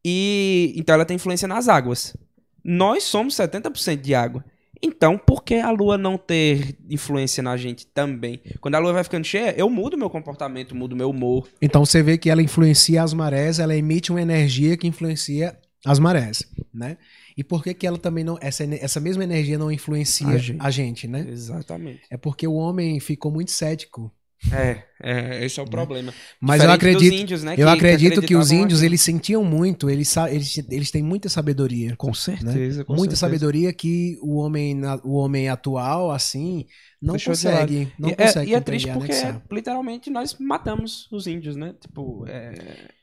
E 0.03 0.73
então 0.75 0.95
ela 0.95 1.05
tem 1.05 1.15
influência 1.15 1.47
nas 1.47 1.67
águas. 1.67 2.15
Nós 2.63 3.03
somos 3.03 3.35
70% 3.35 4.01
de 4.01 4.13
água. 4.13 4.43
Então, 4.83 5.15
por 5.15 5.43
que 5.43 5.55
a 5.55 5.69
lua 5.69 5.95
não 5.95 6.17
ter 6.17 6.75
influência 6.89 7.43
na 7.43 7.55
gente 7.55 7.85
também? 7.85 8.41
Quando 8.59 8.75
a 8.75 8.79
lua 8.79 8.93
vai 8.93 9.03
ficando 9.03 9.25
cheia, 9.25 9.53
eu 9.55 9.69
mudo 9.69 9.95
meu 9.95 10.09
comportamento, 10.09 10.75
mudo 10.75 10.95
meu 10.95 11.11
humor. 11.11 11.47
Então 11.61 11.85
você 11.85 12.01
vê 12.01 12.17
que 12.17 12.29
ela 12.31 12.41
influencia 12.41 13.03
as 13.03 13.13
marés, 13.13 13.59
ela 13.59 13.75
emite 13.75 14.11
uma 14.11 14.21
energia 14.21 14.75
que 14.75 14.87
influencia 14.87 15.55
as 15.85 15.99
marés, 15.99 16.43
né? 16.73 16.97
E 17.37 17.43
por 17.43 17.63
que 17.63 17.73
que 17.73 17.85
ela 17.85 17.97
também 17.97 18.23
não 18.23 18.37
essa, 18.41 18.63
essa 18.63 18.99
mesma 18.99 19.23
energia 19.23 19.57
não 19.57 19.71
influencia 19.71 20.27
A 20.27 20.31
a 20.31 20.37
gente. 20.37 20.71
gente, 20.71 21.07
né? 21.07 21.27
Exatamente. 21.29 22.01
É 22.09 22.17
porque 22.17 22.47
o 22.47 22.53
homem 22.53 22.99
ficou 22.99 23.31
muito 23.31 23.51
cético 23.51 24.11
É, 24.51 24.83
é, 24.99 25.45
esse 25.45 25.59
é 25.59 25.63
o 25.63 25.67
problema. 25.67 26.11
Mas 26.39 26.63
eu 26.63 26.71
acredito, 26.71 27.13
índios, 27.13 27.43
né, 27.43 27.53
eu 27.53 27.67
que- 27.67 27.73
acredito 27.73 28.21
que 28.23 28.35
os 28.35 28.51
índios, 28.51 28.81
eles 28.81 28.99
sentiam 29.01 29.43
muito, 29.43 29.87
eles, 29.87 30.15
eles, 30.17 30.57
eles 30.69 30.89
têm 30.89 31.03
muita 31.03 31.29
sabedoria. 31.29 31.95
Com 31.95 32.11
certeza, 32.13 32.83
com 32.83 32.93
muita 32.93 33.15
certeza. 33.15 33.39
sabedoria 33.39 33.71
que 33.71 34.17
o 34.19 34.37
homem, 34.37 34.81
o 35.03 35.13
homem 35.13 35.47
atual, 35.47 36.09
assim, 36.11 36.65
não 36.99 37.13
Deixou 37.13 37.33
de 37.33 37.43
consegue. 37.43 37.93
Não 37.99 38.09
e, 38.09 38.13
é, 38.13 38.15
consegue 38.15 38.51
e 38.51 38.53
é 38.55 38.59
triste 38.61 38.87
porque, 38.91 39.11
anexar. 39.11 39.43
literalmente, 39.51 40.09
nós 40.09 40.35
matamos 40.39 41.07
os 41.11 41.27
índios, 41.27 41.55
né? 41.55 41.75
Tipo, 41.79 42.25
é, 42.27 42.53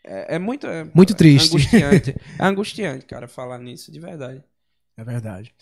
é, 0.04 0.34
é 0.34 0.38
muito... 0.40 0.66
é- 0.66 0.90
Muito 0.92 1.12
é 1.12 1.16
triste. 1.16 1.50
Angustiante. 1.54 2.16
é 2.38 2.44
angustiante, 2.44 3.06
cara, 3.06 3.28
falar 3.28 3.58
nisso, 3.58 3.92
de 3.92 4.00
verdade. 4.00 4.42
É 4.96 5.04
verdade. 5.04 5.54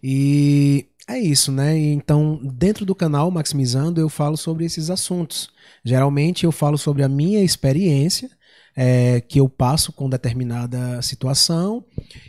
E 0.00 0.86
é 1.08 1.18
isso, 1.18 1.52
né? 1.52 1.76
Então, 1.78 2.40
dentro 2.42 2.84
do 2.84 2.94
canal 2.94 3.30
Maximizando, 3.30 4.00
eu 4.00 4.08
falo 4.08 4.36
sobre 4.36 4.64
esses 4.64 4.90
assuntos. 4.90 5.48
Geralmente 5.84 6.44
eu 6.44 6.52
falo 6.52 6.76
sobre 6.76 7.02
a 7.02 7.08
minha 7.08 7.42
experiência, 7.42 8.30
é, 8.76 9.20
que 9.22 9.40
eu 9.40 9.48
passo 9.48 9.90
com 9.92 10.10
determinada 10.10 11.00
situação 11.00 11.82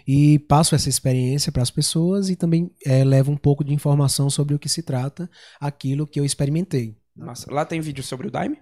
e 0.07 0.39
passo 0.39 0.75
essa 0.75 0.87
experiência 0.87 1.51
para 1.51 1.61
as 1.61 1.69
pessoas 1.69 2.29
e 2.29 2.37
também 2.37 2.71
é, 2.85 3.03
levo 3.03 3.31
um 3.31 3.37
pouco 3.37 3.63
de 3.63 3.73
informação 3.73 4.29
sobre 4.29 4.55
o 4.55 4.59
que 4.59 4.69
se 4.69 4.81
trata, 4.81 5.29
aquilo 5.59 6.07
que 6.07 6.19
eu 6.19 6.23
experimentei. 6.23 6.95
Massa. 7.13 7.51
Lá 7.51 7.65
tem 7.65 7.81
vídeo 7.81 8.03
sobre 8.03 8.27
o 8.27 8.31
Daime? 8.31 8.59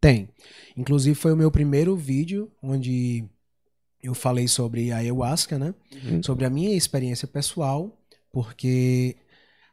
Tem. 0.00 0.28
Inclusive 0.76 1.14
foi 1.14 1.32
o 1.32 1.36
meu 1.36 1.50
primeiro 1.50 1.96
vídeo 1.96 2.52
onde 2.62 3.24
eu 4.02 4.14
falei 4.14 4.46
sobre 4.46 4.92
a 4.92 4.98
ayahuasca, 4.98 5.58
né? 5.58 5.74
Uhum. 6.04 6.22
Sobre 6.22 6.44
a 6.44 6.50
minha 6.50 6.76
experiência 6.76 7.26
pessoal, 7.26 7.98
porque 8.30 9.16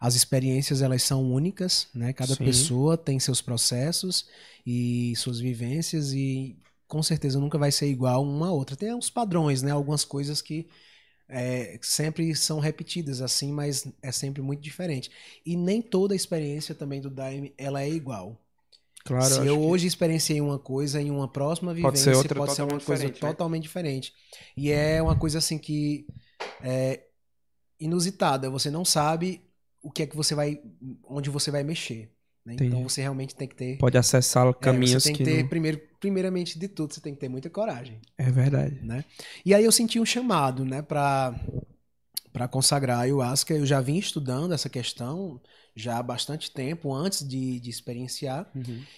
as 0.01 0.15
experiências 0.15 0.81
elas 0.81 1.03
são 1.03 1.31
únicas, 1.31 1.87
né? 1.93 2.11
Cada 2.11 2.35
Sim. 2.35 2.43
pessoa 2.43 2.97
tem 2.97 3.19
seus 3.19 3.39
processos 3.39 4.25
e 4.65 5.13
suas 5.15 5.39
vivências 5.39 6.11
e 6.11 6.57
com 6.87 7.03
certeza 7.03 7.39
nunca 7.39 7.57
vai 7.59 7.71
ser 7.71 7.87
igual 7.87 8.23
uma 8.23 8.47
a 8.47 8.51
outra. 8.51 8.75
Tem 8.75 8.93
uns 8.95 9.11
padrões, 9.11 9.61
né? 9.61 9.69
Algumas 9.69 10.03
coisas 10.03 10.41
que 10.41 10.67
é, 11.29 11.79
sempre 11.83 12.35
são 12.35 12.59
repetidas 12.59 13.21
assim, 13.21 13.53
mas 13.53 13.87
é 14.01 14.11
sempre 14.11 14.41
muito 14.41 14.59
diferente. 14.61 15.11
E 15.45 15.55
nem 15.55 15.81
toda 15.83 16.15
a 16.15 16.17
experiência 16.17 16.73
também 16.73 16.99
do 16.99 17.09
Daime 17.09 17.53
ela 17.55 17.83
é 17.83 17.89
igual. 17.89 18.41
Claro, 19.05 19.35
Se 19.35 19.45
eu 19.45 19.55
que- 19.59 19.65
hoje 19.65 19.85
experienciei 19.87 20.41
uma 20.41 20.57
coisa 20.59 20.99
em 20.99 21.11
uma 21.11 21.27
próxima 21.27 21.73
vivência, 21.75 21.91
Pode 21.91 21.99
ser 21.99 22.15
outra 22.15 22.39
pode 22.39 22.53
ser 22.55 22.63
uma 22.63 22.79
coisa 22.79 23.03
né? 23.03 23.09
totalmente 23.11 23.63
diferente. 23.63 24.13
E 24.57 24.71
é 24.71 24.99
uma 25.01 25.15
coisa 25.15 25.37
assim 25.37 25.57
que 25.59 26.05
é 26.61 27.01
inusitada. 27.79 28.49
Você 28.49 28.69
não 28.71 28.83
sabe 28.83 29.41
o 29.81 29.91
que 29.91 30.03
é 30.03 30.07
que 30.07 30.15
você 30.15 30.35
vai, 30.35 30.61
onde 31.03 31.29
você 31.29 31.49
vai 31.51 31.63
mexer. 31.63 32.11
né? 32.45 32.55
Então 32.59 32.83
você 32.83 33.01
realmente 33.01 33.35
tem 33.35 33.47
que 33.47 33.55
ter. 33.55 33.77
Pode 33.77 33.97
acessar 33.97 34.47
é, 34.47 34.53
caminhos 34.53 35.03
você 35.03 35.09
tem 35.09 35.15
que, 35.17 35.23
que 35.23 35.29
ter, 35.29 35.41
não- 35.43 35.49
primeiro, 35.49 35.81
primeiramente 35.99 36.57
de 36.59 36.67
tudo, 36.67 36.93
você 36.93 37.01
tem 37.01 37.13
que 37.13 37.19
ter 37.19 37.29
muita 37.29 37.49
coragem. 37.49 37.99
É 38.17 38.29
verdade. 38.31 38.79
né? 38.83 39.03
E 39.45 39.53
aí 39.53 39.63
eu 39.63 39.71
senti 39.71 39.99
um 39.99 40.05
chamado, 40.05 40.65
né, 40.65 40.81
para 40.81 41.35
para 42.33 42.47
consagrar 42.47 42.99
a 42.99 43.01
ayahuasca. 43.01 43.53
Eu 43.53 43.65
já 43.65 43.81
vim 43.81 43.97
estudando 43.97 44.53
essa 44.53 44.69
questão 44.69 45.41
já 45.75 45.97
há 45.97 46.03
bastante 46.03 46.49
tempo 46.51 46.93
antes 46.93 47.27
de, 47.27 47.59
de 47.59 47.69
experienciar. 47.69 48.49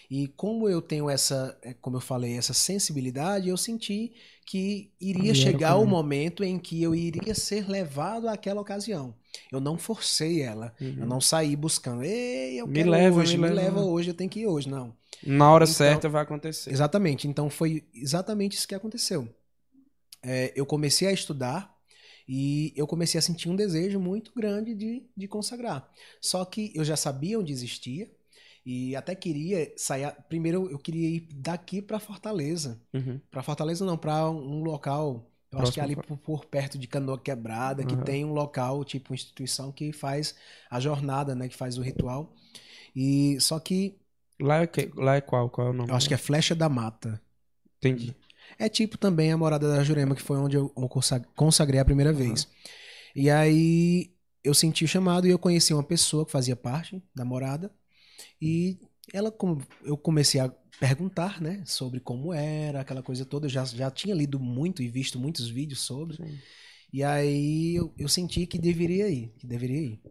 E 0.10 0.28
como 0.28 0.70
eu 0.70 0.82
tenho 0.82 1.10
essa, 1.10 1.58
é, 1.64 1.74
como 1.74 1.98
eu 1.98 2.02
falei, 2.02 2.38
essa 2.38 2.54
sensibilidade, 2.54 3.50
eu 3.50 3.58
senti 3.58 4.14
que 4.46 4.92
iria 5.02 5.34
chegar 5.34 5.78
o 5.78 5.86
momento 5.86 6.44
em 6.44 6.60
que 6.60 6.82
eu 6.82 6.94
iria 6.94 7.34
ser 7.34 7.68
levado 7.68 8.28
àquela 8.28 8.62
ocasião. 8.62 9.16
Eu 9.52 9.60
não 9.60 9.78
forcei 9.78 10.42
ela. 10.42 10.74
Eu 10.80 11.06
não 11.06 11.20
saí 11.22 11.56
buscando, 11.56 12.04
ei, 12.04 12.60
eu 12.62 12.68
Me 12.68 12.74
quero 12.76 12.90
leva, 12.92 13.20
hoje, 13.20 13.38
me 13.38 13.48
me, 13.48 13.54
leva." 13.54 13.78
leva 13.80 13.82
hoje, 13.86 14.10
eu 14.10 14.14
tenho 14.14 14.30
que 14.30 14.42
ir 14.42 14.48
hoje. 14.48 14.70
Não. 14.70 14.94
Na 15.26 15.52
hora 15.52 15.64
Então- 15.64 15.74
certa 15.74 16.10
vai 16.10 16.22
acontecer. 16.24 16.72
Exatamente. 16.72 17.28
Então 17.28 17.50
foi 17.50 17.84
exatamente 17.94 18.58
isso 18.58 18.68
que 18.68 18.76
aconteceu. 18.76 19.28
É, 20.22 20.52
eu 20.56 20.66
comecei 20.66 21.08
a 21.08 21.12
estudar 21.12 21.74
e 22.28 22.72
eu 22.76 22.88
comecei 22.88 23.20
a 23.20 23.22
sentir 23.22 23.50
um 23.50 23.56
desejo 23.56 24.00
muito 24.00 24.32
grande 24.36 24.74
de, 24.74 25.04
de 25.16 25.28
consagrar. 25.28 25.90
Só 26.22 26.44
que 26.46 26.72
eu 26.76 26.84
já 26.84 26.96
sabia 26.96 27.38
onde 27.40 27.52
existia 27.52 28.10
e 28.66 28.96
até 28.96 29.14
queria 29.16 29.74
sair. 29.76 30.14
Primeiro 30.30 30.70
eu 30.72 30.80
queria 30.80 31.10
ir 31.10 31.28
daqui 31.34 31.82
para 31.82 32.00
Fortaleza. 32.00 32.80
Uhum. 32.94 33.20
Para 33.30 33.44
Fortaleza 33.44 33.84
não, 33.86 33.98
para 33.98 34.30
um 34.30 34.64
local. 34.64 35.30
Eu 35.54 35.60
acho 35.60 35.72
que 35.74 35.80
é 35.80 35.84
ali 35.84 35.96
por, 35.96 36.18
por 36.18 36.46
perto 36.46 36.78
de 36.78 36.88
Canoa 36.88 37.20
Quebrada, 37.20 37.84
que 37.86 37.96
tem 38.04 38.26
um 38.26 38.34
local, 38.34 38.84
tipo 38.84 39.14
instituição 39.14 39.72
que 39.72 39.94
faz 39.94 40.36
a 40.70 40.80
jornada, 40.80 41.36
né, 41.36 41.48
que 41.48 41.56
faz 41.56 41.78
o 41.78 41.82
ritual. 41.82 42.34
E 42.96 43.40
só 43.40 43.60
que 43.60 43.98
Lá, 44.42 44.62
é 44.64 44.68
que- 44.68 44.92
lá 44.96 45.16
é 45.16 45.22
qual? 45.22 45.50
Qual 45.50 45.68
é 45.68 45.70
o 45.70 45.74
nome? 45.74 45.90
eu 45.92 45.96
acho 45.96 46.08
que 46.08 46.14
é 46.14 46.18
Flecha 46.18 46.54
da 46.56 46.68
Mata. 46.68 47.22
Entendi. 47.78 48.16
É 48.58 48.68
tipo 48.68 48.98
também 48.98 49.32
a 49.32 49.38
Morada 49.38 49.70
da 49.70 49.84
Jurema, 49.84 50.16
que 50.16 50.22
foi 50.22 50.38
onde 50.38 50.58
eu 50.58 50.72
eu 50.76 50.90
consa- 50.90 51.26
consagrei 51.36 51.80
a 51.80 51.86
primeira 51.86 52.12
vez. 52.12 52.48
E 53.16 53.30
aí 53.30 54.12
eu 54.44 54.54
senti 54.54 54.84
o 54.84 54.88
chamado 54.88 55.26
e 55.28 55.30
eu 55.30 55.40
conheci 55.40 55.74
uma 55.74 55.84
pessoa 55.84 56.26
que 56.26 56.32
fazia 56.32 56.56
parte 56.56 57.02
da 57.16 57.24
morada. 57.24 57.72
E 58.42 58.80
ela, 59.14 59.32
como 59.32 59.62
eu 59.84 59.96
comecei 59.98 60.42
a 60.42 60.52
perguntar, 60.84 61.40
né, 61.40 61.64
sobre 61.66 62.02
como 62.02 62.34
era, 62.34 62.82
aquela 62.82 63.02
coisa 63.02 63.24
toda. 63.24 63.46
Eu 63.46 63.50
já, 63.50 63.64
já 63.64 63.90
tinha 63.90 64.14
lido 64.14 64.38
muito 64.38 64.84
e 64.84 64.90
visto 64.90 65.18
muitos 65.18 65.48
vídeos 65.48 65.80
sobre. 65.80 66.18
Sim. 66.18 66.38
E 66.92 67.02
aí 67.02 67.74
eu, 67.74 67.94
eu 67.98 68.10
senti 68.10 68.46
que 68.46 68.60
deveria 68.60 69.08
ir, 69.08 69.34
que 69.38 69.48
deveria 69.48 69.80
ir. 69.80 70.02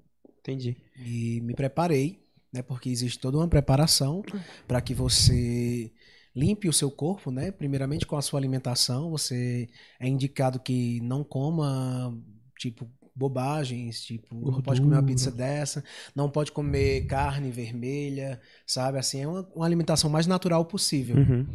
Entendi. 0.40 0.74
E 0.96 1.42
me 1.42 1.52
preparei, 1.54 2.24
né? 2.50 2.62
Porque 2.62 2.88
existe 2.88 3.18
toda 3.18 3.36
uma 3.36 3.46
preparação 3.46 4.22
para 4.66 4.80
que 4.80 4.94
você 4.94 5.92
limpe 6.34 6.70
o 6.70 6.72
seu 6.72 6.90
corpo, 6.90 7.30
né? 7.30 7.50
Primeiramente 7.50 8.06
com 8.06 8.16
a 8.16 8.22
sua 8.22 8.40
alimentação, 8.40 9.10
você 9.10 9.68
é 10.00 10.08
indicado 10.08 10.58
que 10.58 11.02
não 11.02 11.22
coma 11.22 12.18
tipo 12.58 12.90
bobagens, 13.14 14.00
tipo, 14.02 14.34
não 14.50 14.62
pode 14.62 14.80
comer 14.80 14.94
uma 14.94 15.00
Gordura. 15.00 15.14
pizza 15.14 15.30
dessa, 15.30 15.84
não 16.14 16.30
pode 16.30 16.50
comer 16.52 17.06
carne 17.06 17.50
vermelha, 17.50 18.40
sabe? 18.66 18.98
Assim, 18.98 19.20
é 19.22 19.28
uma, 19.28 19.48
uma 19.54 19.66
alimentação 19.66 20.08
mais 20.10 20.26
natural 20.26 20.64
possível. 20.64 21.16
Uhum. 21.16 21.46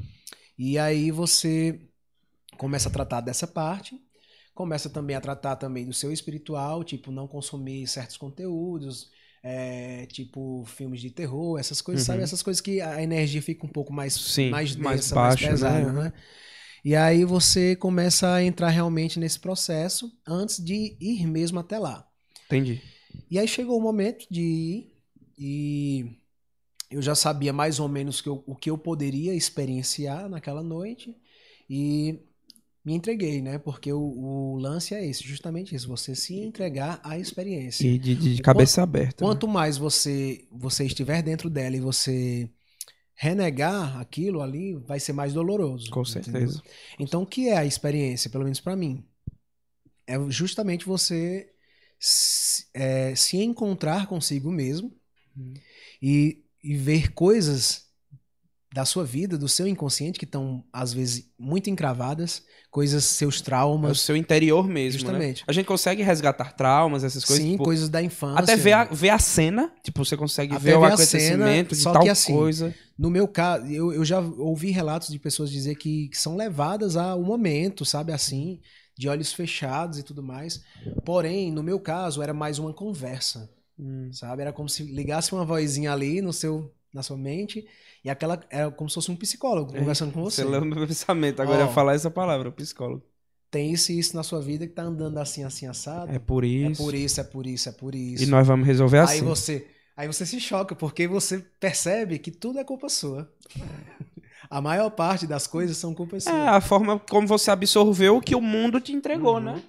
E 0.57 0.77
aí 0.77 1.11
você 1.11 1.81
começa 2.57 2.89
a 2.89 2.91
tratar 2.91 3.21
dessa 3.21 3.47
parte, 3.47 3.95
começa 4.53 4.89
também 4.89 5.15
a 5.15 5.21
tratar 5.21 5.55
também 5.55 5.85
do 5.85 5.93
seu 5.93 6.11
espiritual, 6.11 6.83
tipo 6.83 7.11
não 7.11 7.27
consumir 7.27 7.87
certos 7.87 8.17
conteúdos, 8.17 9.09
é, 9.43 10.05
tipo 10.07 10.63
filmes 10.65 10.99
de 10.99 11.11
terror, 11.11 11.59
essas 11.59 11.81
coisas, 11.81 12.03
Uhum. 12.07 12.13
sabe? 12.13 12.23
Essas 12.23 12.41
coisas 12.43 12.59
que 12.61 12.81
a 12.81 13.01
energia 13.01 13.41
fica 13.41 13.65
um 13.65 13.69
pouco 13.69 13.93
mais, 13.93 14.13
Sim, 14.13 14.49
mais 14.49 14.75
densa, 14.75 14.83
mais 14.83 15.11
mais, 15.11 15.35
baixa, 15.35 15.49
pesada, 15.49 15.91
né? 15.93 16.03
né? 16.03 16.13
E 16.83 16.95
aí 16.95 17.25
você 17.25 17.75
começa 17.75 18.33
a 18.33 18.43
entrar 18.43 18.69
realmente 18.69 19.19
nesse 19.19 19.39
processo 19.39 20.11
antes 20.27 20.63
de 20.63 20.95
ir 20.99 21.25
mesmo 21.27 21.59
até 21.59 21.77
lá. 21.77 22.07
Entendi. 22.45 22.81
E 23.29 23.37
aí 23.37 23.47
chegou 23.47 23.77
o 23.77 23.81
momento 23.81 24.25
de 24.29 24.41
ir 24.41 24.93
e 25.37 26.05
eu 26.89 27.01
já 27.01 27.13
sabia 27.15 27.51
mais 27.51 27.79
ou 27.79 27.87
menos 27.89 28.21
que 28.21 28.29
eu- 28.29 28.43
o 28.47 28.55
que 28.55 28.69
eu 28.69 28.77
poderia 28.77 29.33
experienciar 29.33 30.29
naquela 30.29 30.63
noite 30.63 31.15
e 31.69 32.19
me 32.85 32.93
entreguei, 32.93 33.41
né? 33.41 33.57
Porque 33.57 33.91
o, 33.91 33.99
o 33.99 34.55
lance 34.57 34.95
é 34.95 35.05
esse, 35.05 35.21
justamente 35.27 35.75
isso, 35.75 35.89
você 35.89 36.15
se 36.15 36.35
entregar 36.39 37.01
à 37.03 37.19
experiência. 37.19 37.85
E 37.85 37.97
de, 37.97 38.15
de 38.15 38.41
cabeça 38.41 38.81
aberta. 38.81 39.25
né? 39.25 39.29
Quanto 39.29 39.45
mais 39.47 39.77
você 39.77 40.47
você 40.49 40.85
estiver 40.85 41.21
dentro 41.21 41.49
dela 41.49 41.75
e 41.75 41.81
você 41.81 42.49
renegar 43.19 43.99
aquilo 43.99 44.41
ali, 44.41 44.75
vai 44.75 44.99
ser 44.99 45.11
mais 45.11 45.33
doloroso. 45.33 45.89
Com 45.89 46.01
entendeu? 46.03 46.23
certeza. 46.23 46.61
Então, 46.99 47.23
o 47.23 47.25
que 47.25 47.49
é 47.49 47.57
a 47.57 47.65
experiência, 47.65 48.29
pelo 48.29 48.43
menos 48.43 48.59
pra 48.59 48.75
mim? 48.75 49.03
É 50.05 50.15
justamente 50.29 50.85
você 50.85 51.49
se, 51.99 52.65
é, 52.75 53.15
se 53.15 53.37
encontrar 53.37 54.05
consigo 54.07 54.51
mesmo 54.51 54.93
Uhum. 55.35 55.53
e, 56.01 56.43
e 56.63 56.75
ver 56.75 57.11
coisas 57.13 57.85
da 58.73 58.85
sua 58.85 59.03
vida, 59.05 59.37
do 59.37 59.47
seu 59.47 59.67
inconsciente, 59.67 60.19
que 60.19 60.25
estão, 60.25 60.63
às 60.71 60.93
vezes, 60.93 61.31
muito 61.39 61.69
encravadas, 61.69 62.43
coisas, 62.69 63.03
seus 63.03 63.37
É 63.37 63.39
o 63.39 63.43
traumas. 63.43 63.99
seu 63.99 64.15
interior 64.15 64.67
mesmo, 64.67 64.99
né? 64.99 65.07
Justamente. 65.07 65.43
A 65.47 65.51
gente 65.51 65.65
consegue 65.65 66.03
resgatar 66.03 66.53
traumas, 66.53 67.03
essas 67.03 67.23
coisas. 67.25 67.43
Sim, 67.43 67.51
tipo, 67.53 67.63
coisas 67.63 67.89
da 67.89 68.01
infância. 68.03 68.43
até 68.43 68.55
ver 68.55 68.73
a, 68.73 68.83
ver 68.85 69.09
a 69.09 69.17
cena, 69.19 69.71
tipo, 69.83 70.03
você 70.05 70.15
consegue 70.17 70.55
ver 70.57 70.75
o 70.75 70.79
ver 70.81 70.85
a 70.85 70.87
acontecimento 70.89 71.75
cena, 71.75 71.93
de 71.93 71.99
tal 71.99 72.11
assim, 72.11 72.33
coisa. 72.33 72.75
No 72.97 73.09
meu 73.09 73.27
caso, 73.27 73.65
eu, 73.67 73.93
eu 73.93 74.03
já 74.03 74.19
ouvi 74.19 74.71
relatos 74.71 75.09
de 75.09 75.19
pessoas 75.19 75.51
dizer 75.51 75.75
que, 75.75 76.09
que 76.09 76.17
são 76.17 76.35
levadas 76.35 76.95
ao 76.97 77.21
momento, 77.21 77.85
sabe 77.85 78.11
assim, 78.11 78.59
de 78.97 79.07
olhos 79.07 79.31
fechados 79.33 79.99
e 79.99 80.03
tudo 80.03 80.23
mais. 80.23 80.63
Porém, 81.05 81.51
no 81.51 81.61
meu 81.61 81.79
caso, 81.79 82.21
era 82.21 82.33
mais 82.33 82.59
uma 82.59 82.73
conversa, 82.73 83.49
Hum. 83.79 84.11
sabe? 84.11 84.41
Era 84.41 84.51
como 84.51 84.67
se 84.67 84.81
ligasse 84.83 85.31
uma 85.33 85.45
vozinha 85.45 85.93
ali 85.93 86.19
no 86.19 86.33
seu, 86.33 86.73
na 86.91 87.03
sua 87.03 87.15
mente 87.15 87.67
e 88.03 88.09
aquela 88.09 88.39
era 88.49 88.71
como 88.71 88.89
se 88.89 88.95
fosse 88.95 89.11
um 89.11 89.15
psicólogo 89.15 89.71
conversando 89.71 90.11
com 90.11 90.23
você. 90.23 90.41
Você 90.41 90.49
leu 90.49 90.65
meu 90.65 90.87
pensamento, 90.87 91.39
agora 91.41 91.65
ia 91.65 91.67
falar 91.67 91.93
essa 91.93 92.09
palavra, 92.09 92.51
psicólogo. 92.51 93.03
Tem 93.49 93.71
isso 93.71 93.91
e 93.91 93.99
isso 93.99 94.15
na 94.15 94.23
sua 94.23 94.41
vida 94.41 94.67
que 94.67 94.73
tá 94.73 94.83
andando 94.83 95.17
assim, 95.19 95.43
assim, 95.43 95.67
assado. 95.67 96.11
É 96.11 96.19
por 96.19 96.43
É 96.43 96.47
isso. 96.47 96.83
por 96.83 96.93
isso, 96.93 97.21
é 97.21 97.23
por 97.23 97.47
isso, 97.47 97.69
é 97.69 97.71
por 97.71 97.95
isso. 97.95 98.23
E 98.23 98.27
nós 98.27 98.47
vamos 98.47 98.65
resolver 98.67 98.99
Aí 98.99 99.03
assim. 99.03 99.23
você, 99.23 99.67
Aí 99.97 100.05
você 100.07 100.25
se 100.25 100.39
choca, 100.39 100.75
porque 100.75 101.07
você 101.07 101.39
percebe 101.59 102.19
que 102.19 102.29
tudo 102.31 102.59
é 102.59 102.63
culpa 102.63 102.87
sua. 102.87 103.27
A 104.49 104.61
maior 104.61 104.89
parte 104.91 105.25
das 105.27 105.47
coisas 105.47 105.75
são 105.77 105.93
culpa 105.93 106.19
sua. 106.19 106.31
É, 106.31 106.47
a 106.49 106.61
forma 106.61 106.99
como 106.99 107.27
você 107.27 107.49
absorveu 107.51 108.17
o 108.17 108.21
que 108.21 108.35
o 108.35 108.41
mundo 108.41 108.79
te 108.79 108.93
entregou, 108.93 109.35
Uhum. 109.35 109.41
né? 109.41 109.63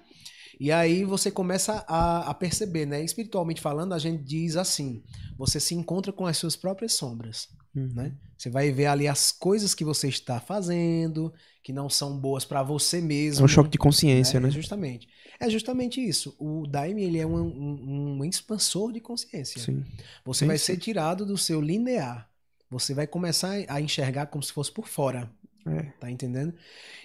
E 0.59 0.71
aí 0.71 1.03
você 1.05 1.31
começa 1.31 1.83
a, 1.87 2.29
a 2.29 2.33
perceber, 2.33 2.85
né? 2.85 3.01
Espiritualmente 3.03 3.61
falando, 3.61 3.93
a 3.93 3.99
gente 3.99 4.21
diz 4.23 4.55
assim: 4.55 5.01
você 5.37 5.59
se 5.59 5.73
encontra 5.73 6.11
com 6.13 6.25
as 6.27 6.37
suas 6.37 6.55
próprias 6.55 6.93
sombras, 6.93 7.47
né? 7.73 8.13
Você 8.37 8.49
vai 8.49 8.69
ver 8.71 8.85
ali 8.87 9.07
as 9.07 9.31
coisas 9.31 9.73
que 9.73 9.83
você 9.85 10.09
está 10.09 10.39
fazendo, 10.39 11.33
que 11.61 11.73
não 11.73 11.89
são 11.89 12.17
boas 12.17 12.45
para 12.45 12.63
você 12.63 13.01
mesmo. 13.01 13.41
É 13.43 13.45
um 13.45 13.47
choque 13.47 13.69
de 13.69 13.77
consciência, 13.77 14.39
né? 14.39 14.47
né? 14.47 14.51
Justamente. 14.51 15.07
É 15.39 15.49
justamente 15.49 16.01
isso. 16.05 16.35
O 16.39 16.67
Daime, 16.67 17.03
ele 17.03 17.17
é 17.17 17.25
um, 17.25 17.35
um- 17.37 18.17
um 18.19 18.25
expansor 18.25 18.91
de 18.91 18.99
consciência. 18.99 19.61
Sim. 19.61 19.85
Você 20.25 20.39
Sim, 20.39 20.47
vai 20.47 20.57
ser 20.57 20.77
tirado 20.77 21.25
do 21.25 21.37
seu 21.37 21.61
linear. 21.61 22.29
Você 22.69 22.93
vai 22.93 23.07
começar 23.07 23.53
a 23.67 23.81
enxergar 23.81 24.27
como 24.27 24.43
se 24.43 24.53
fosse 24.53 24.71
por 24.71 24.87
fora. 24.87 25.29
É. 25.65 25.83
Tá 25.99 26.09
entendendo? 26.09 26.53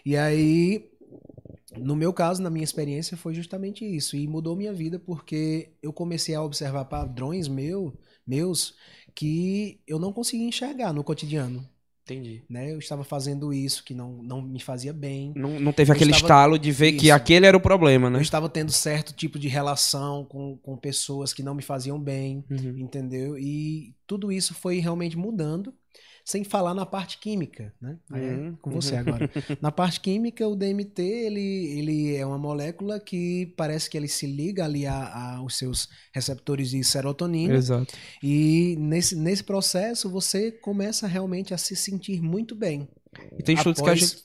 E 0.04 0.16
aí, 0.16 0.90
no 1.76 1.96
meu 1.96 2.12
caso, 2.12 2.42
na 2.42 2.50
minha 2.50 2.64
experiência, 2.64 3.16
foi 3.16 3.34
justamente 3.34 3.84
isso. 3.84 4.16
E 4.16 4.26
mudou 4.26 4.56
minha 4.56 4.72
vida 4.72 4.98
porque 4.98 5.70
eu 5.82 5.92
comecei 5.92 6.34
a 6.34 6.42
observar 6.42 6.84
padrões 6.86 7.48
meu, 7.48 7.96
meus 8.26 8.74
que 9.14 9.80
eu 9.86 9.98
não 9.98 10.12
conseguia 10.12 10.46
enxergar 10.48 10.92
no 10.92 11.04
cotidiano. 11.04 11.68
Entendi. 12.04 12.42
Né? 12.50 12.70
Eu 12.72 12.78
estava 12.78 13.02
fazendo 13.02 13.52
isso 13.52 13.82
que 13.82 13.94
não, 13.94 14.22
não 14.22 14.42
me 14.42 14.60
fazia 14.60 14.92
bem. 14.92 15.32
Não, 15.34 15.58
não 15.58 15.72
teve 15.72 15.90
Eu 15.90 15.94
aquele 15.94 16.10
estava- 16.10 16.24
estalo 16.26 16.58
de 16.58 16.70
ver 16.70 16.92
que 16.92 17.06
Isso. 17.06 17.14
aquele 17.14 17.46
era 17.46 17.56
o 17.56 17.60
problema, 17.60 18.10
né? 18.10 18.18
Eu 18.18 18.22
estava 18.22 18.46
tendo 18.48 18.70
certo 18.70 19.14
tipo 19.14 19.38
de 19.38 19.48
relação 19.48 20.24
com, 20.26 20.58
com 20.58 20.76
pessoas 20.76 21.32
que 21.32 21.42
não 21.42 21.54
me 21.54 21.62
faziam 21.62 21.98
bem. 21.98 22.44
Uhum. 22.50 22.74
entendeu? 22.78 23.38
E 23.38 23.94
tudo 24.06 24.30
isso 24.30 24.52
foi 24.54 24.78
realmente 24.80 25.16
mudando, 25.16 25.72
sem 26.24 26.42
falar 26.42 26.72
na 26.74 26.86
parte 26.86 27.18
química, 27.18 27.72
né? 27.80 27.98
É 28.12 28.16
Uhum, 28.16 28.56
com 28.62 28.70
você 28.70 28.94
uhum. 28.94 29.00
agora. 29.00 29.30
Na 29.60 29.70
parte 29.70 30.00
química, 30.00 30.48
o 30.48 30.56
DMT, 30.56 31.02
ele, 31.02 31.40
ele 31.78 32.16
é 32.16 32.24
uma 32.24 32.38
molécula 32.38 32.98
que 32.98 33.52
parece 33.56 33.90
que 33.90 33.96
ele 33.96 34.08
se 34.08 34.26
liga 34.26 34.64
ali 34.64 34.86
a- 34.86 35.36
aos 35.36 35.56
seus 35.58 35.88
receptores 36.12 36.70
de 36.70 36.82
serotonina 36.82 37.54
Exato. 37.54 37.92
e 38.22 38.74
nesse, 38.78 39.14
nesse 39.14 39.44
processo 39.44 40.08
você 40.08 40.50
começa 40.50 41.06
realmente 41.06 41.52
a 41.52 41.58
se 41.58 41.76
sentir 41.76 42.22
muito 42.22 42.54
bem. 42.54 42.88
E 43.38 43.42
tem 43.42 43.54
estudos 43.54 43.80
que 43.82 43.90
a 43.90 43.94
gente. 43.94 44.24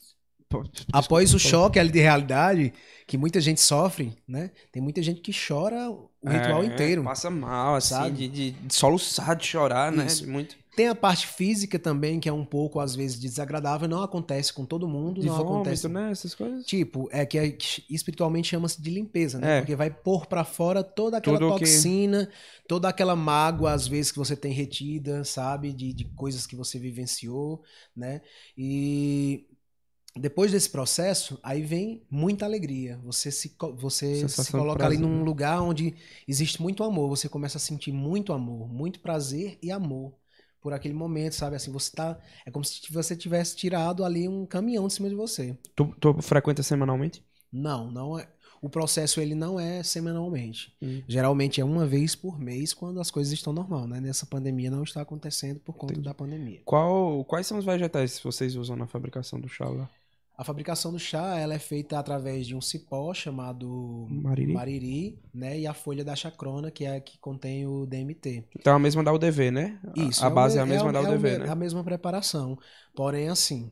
Após 0.92 1.32
o 1.32 1.38
choque 1.38 1.78
ali 1.78 1.90
de 1.92 2.00
realidade, 2.00 2.72
que 3.06 3.16
muita 3.16 3.40
gente 3.40 3.60
sofre, 3.60 4.12
né? 4.26 4.50
Tem 4.72 4.82
muita 4.82 5.00
gente 5.00 5.20
que 5.20 5.32
chora 5.32 5.88
o 5.90 6.10
ritual 6.28 6.62
É, 6.62 6.66
inteiro. 6.66 7.04
Passa 7.04 7.30
mal, 7.30 7.76
assim, 7.76 7.90
sabe? 7.90 8.16
de, 8.16 8.28
de, 8.28 8.50
de 8.52 8.74
soluçar, 8.74 9.36
de 9.36 9.46
chorar, 9.46 9.92
né? 9.92 10.06
Isso. 10.06 10.24
De 10.24 10.30
muito. 10.30 10.56
Tem 10.76 10.86
a 10.88 10.94
parte 10.94 11.26
física 11.26 11.78
também, 11.78 12.20
que 12.20 12.28
é 12.28 12.32
um 12.32 12.44
pouco, 12.44 12.78
às 12.78 12.94
vezes, 12.94 13.18
desagradável. 13.18 13.88
Não 13.88 14.02
acontece 14.02 14.52
com 14.52 14.64
todo 14.64 14.86
mundo, 14.88 15.20
De 15.20 15.26
não 15.26 15.34
vômito, 15.36 15.52
acontece. 15.54 15.88
né? 15.88 16.10
Essas 16.12 16.34
coisas. 16.34 16.64
Tipo, 16.64 17.08
é 17.10 17.26
que 17.26 17.36
é- 17.36 17.50
que 17.50 17.84
espiritualmente 17.90 18.48
chama-se 18.48 18.80
de 18.80 18.88
limpeza, 18.90 19.38
né? 19.38 19.56
É. 19.56 19.60
Porque 19.60 19.74
vai 19.74 19.90
pôr 19.90 20.26
pra 20.26 20.44
fora 20.44 20.82
toda 20.84 21.16
aquela 21.18 21.38
Tudo 21.38 21.54
que- 21.54 21.64
toxina, 21.64 22.30
toda 22.68 22.88
aquela 22.88 23.16
mágoa, 23.16 23.72
às 23.72 23.86
vezes, 23.88 24.12
que 24.12 24.18
você 24.18 24.36
tem 24.36 24.52
retida, 24.52 25.24
sabe? 25.24 25.72
De, 25.72 25.92
de 25.92 26.04
coisas 26.04 26.46
que 26.46 26.54
você 26.54 26.78
vivenciou, 26.78 27.62
né? 27.94 28.20
E 28.56 29.46
depois 30.16 30.52
desse 30.52 30.70
processo, 30.70 31.38
aí 31.42 31.62
vem 31.62 32.02
muita 32.10 32.44
alegria. 32.44 32.98
Você 33.04 33.30
se, 33.30 33.54
você 33.76 34.14
se 34.14 34.20
Sensação 34.20 34.60
coloca 34.60 34.84
ali 34.86 34.98
num 34.98 35.22
lugar 35.24 35.60
onde 35.62 35.94
existe 36.28 36.62
muito 36.62 36.82
amor. 36.84 37.08
Você 37.08 37.28
começa 37.28 37.58
a 37.58 37.60
sentir 37.60 37.92
muito 37.92 38.32
amor, 38.32 38.68
muito 38.72 39.00
prazer 39.00 39.58
e 39.62 39.70
amor 39.70 40.12
por 40.60 40.72
aquele 40.72 40.94
momento, 40.94 41.34
sabe? 41.34 41.56
Assim, 41.56 41.70
você 41.70 41.90
tá. 41.94 42.18
É 42.44 42.50
como 42.50 42.64
se 42.64 42.80
você 42.92 43.16
tivesse 43.16 43.56
tirado 43.56 44.04
ali 44.04 44.28
um 44.28 44.46
caminhão 44.46 44.86
de 44.86 44.94
cima 44.94 45.08
de 45.08 45.14
você. 45.14 45.56
Tu, 45.74 45.84
tu 45.98 46.14
frequenta 46.20 46.62
semanalmente? 46.62 47.24
Não, 47.52 47.90
não 47.90 48.18
é. 48.18 48.28
O 48.62 48.68
processo 48.68 49.20
ele 49.20 49.34
não 49.34 49.58
é 49.58 49.82
semanalmente. 49.82 50.74
Hum. 50.82 51.02
Geralmente 51.08 51.60
é 51.62 51.64
uma 51.64 51.86
vez 51.86 52.14
por 52.14 52.38
mês 52.38 52.74
quando 52.74 53.00
as 53.00 53.10
coisas 53.10 53.32
estão 53.32 53.54
normal, 53.54 53.86
né? 53.88 54.00
Nessa 54.00 54.26
pandemia 54.26 54.70
não 54.70 54.82
está 54.82 55.00
acontecendo 55.00 55.58
por 55.60 55.74
conta 55.74 55.94
Entendi. 55.94 56.04
da 56.04 56.12
pandemia. 56.12 56.60
Qual, 56.64 57.24
quais 57.24 57.46
são 57.46 57.58
os 57.58 57.64
vegetais 57.64 58.18
que 58.18 58.24
vocês 58.24 58.56
usam 58.56 58.76
na 58.76 58.86
fabricação 58.86 59.40
do 59.40 59.48
chá 59.48 59.66
lá? 59.66 59.88
A 60.40 60.44
fabricação 60.44 60.90
do 60.90 60.98
chá 60.98 61.38
ela 61.38 61.52
é 61.52 61.58
feita 61.58 61.98
através 61.98 62.46
de 62.46 62.56
um 62.56 62.62
cipó 62.62 63.12
chamado 63.12 64.06
Mariri? 64.10 64.54
mariri, 64.54 65.18
né? 65.34 65.60
E 65.60 65.66
a 65.66 65.74
folha 65.74 66.02
da 66.02 66.16
chacrona, 66.16 66.70
que 66.70 66.82
é 66.86 66.96
a 66.96 67.00
que 67.00 67.18
contém 67.18 67.66
o 67.66 67.84
DMT. 67.84 68.44
Então 68.58 68.72
é 68.72 68.76
a 68.76 68.78
mesma 68.78 69.04
da 69.04 69.12
UDV, 69.12 69.50
né? 69.50 69.78
A- 69.98 70.00
Isso. 70.00 70.24
A, 70.24 70.28
o 70.28 70.34
base 70.34 70.56
é, 70.58 70.64
me- 70.64 70.72
a 70.72 70.72
mesma 70.74 70.88
o- 70.88 70.92
da 70.92 71.00
UDV, 71.02 71.28
me- 71.32 71.38
né? 71.44 71.50
A 71.50 71.54
mesma 71.54 71.84
preparação. 71.84 72.58
Porém, 72.94 73.28
assim, 73.28 73.70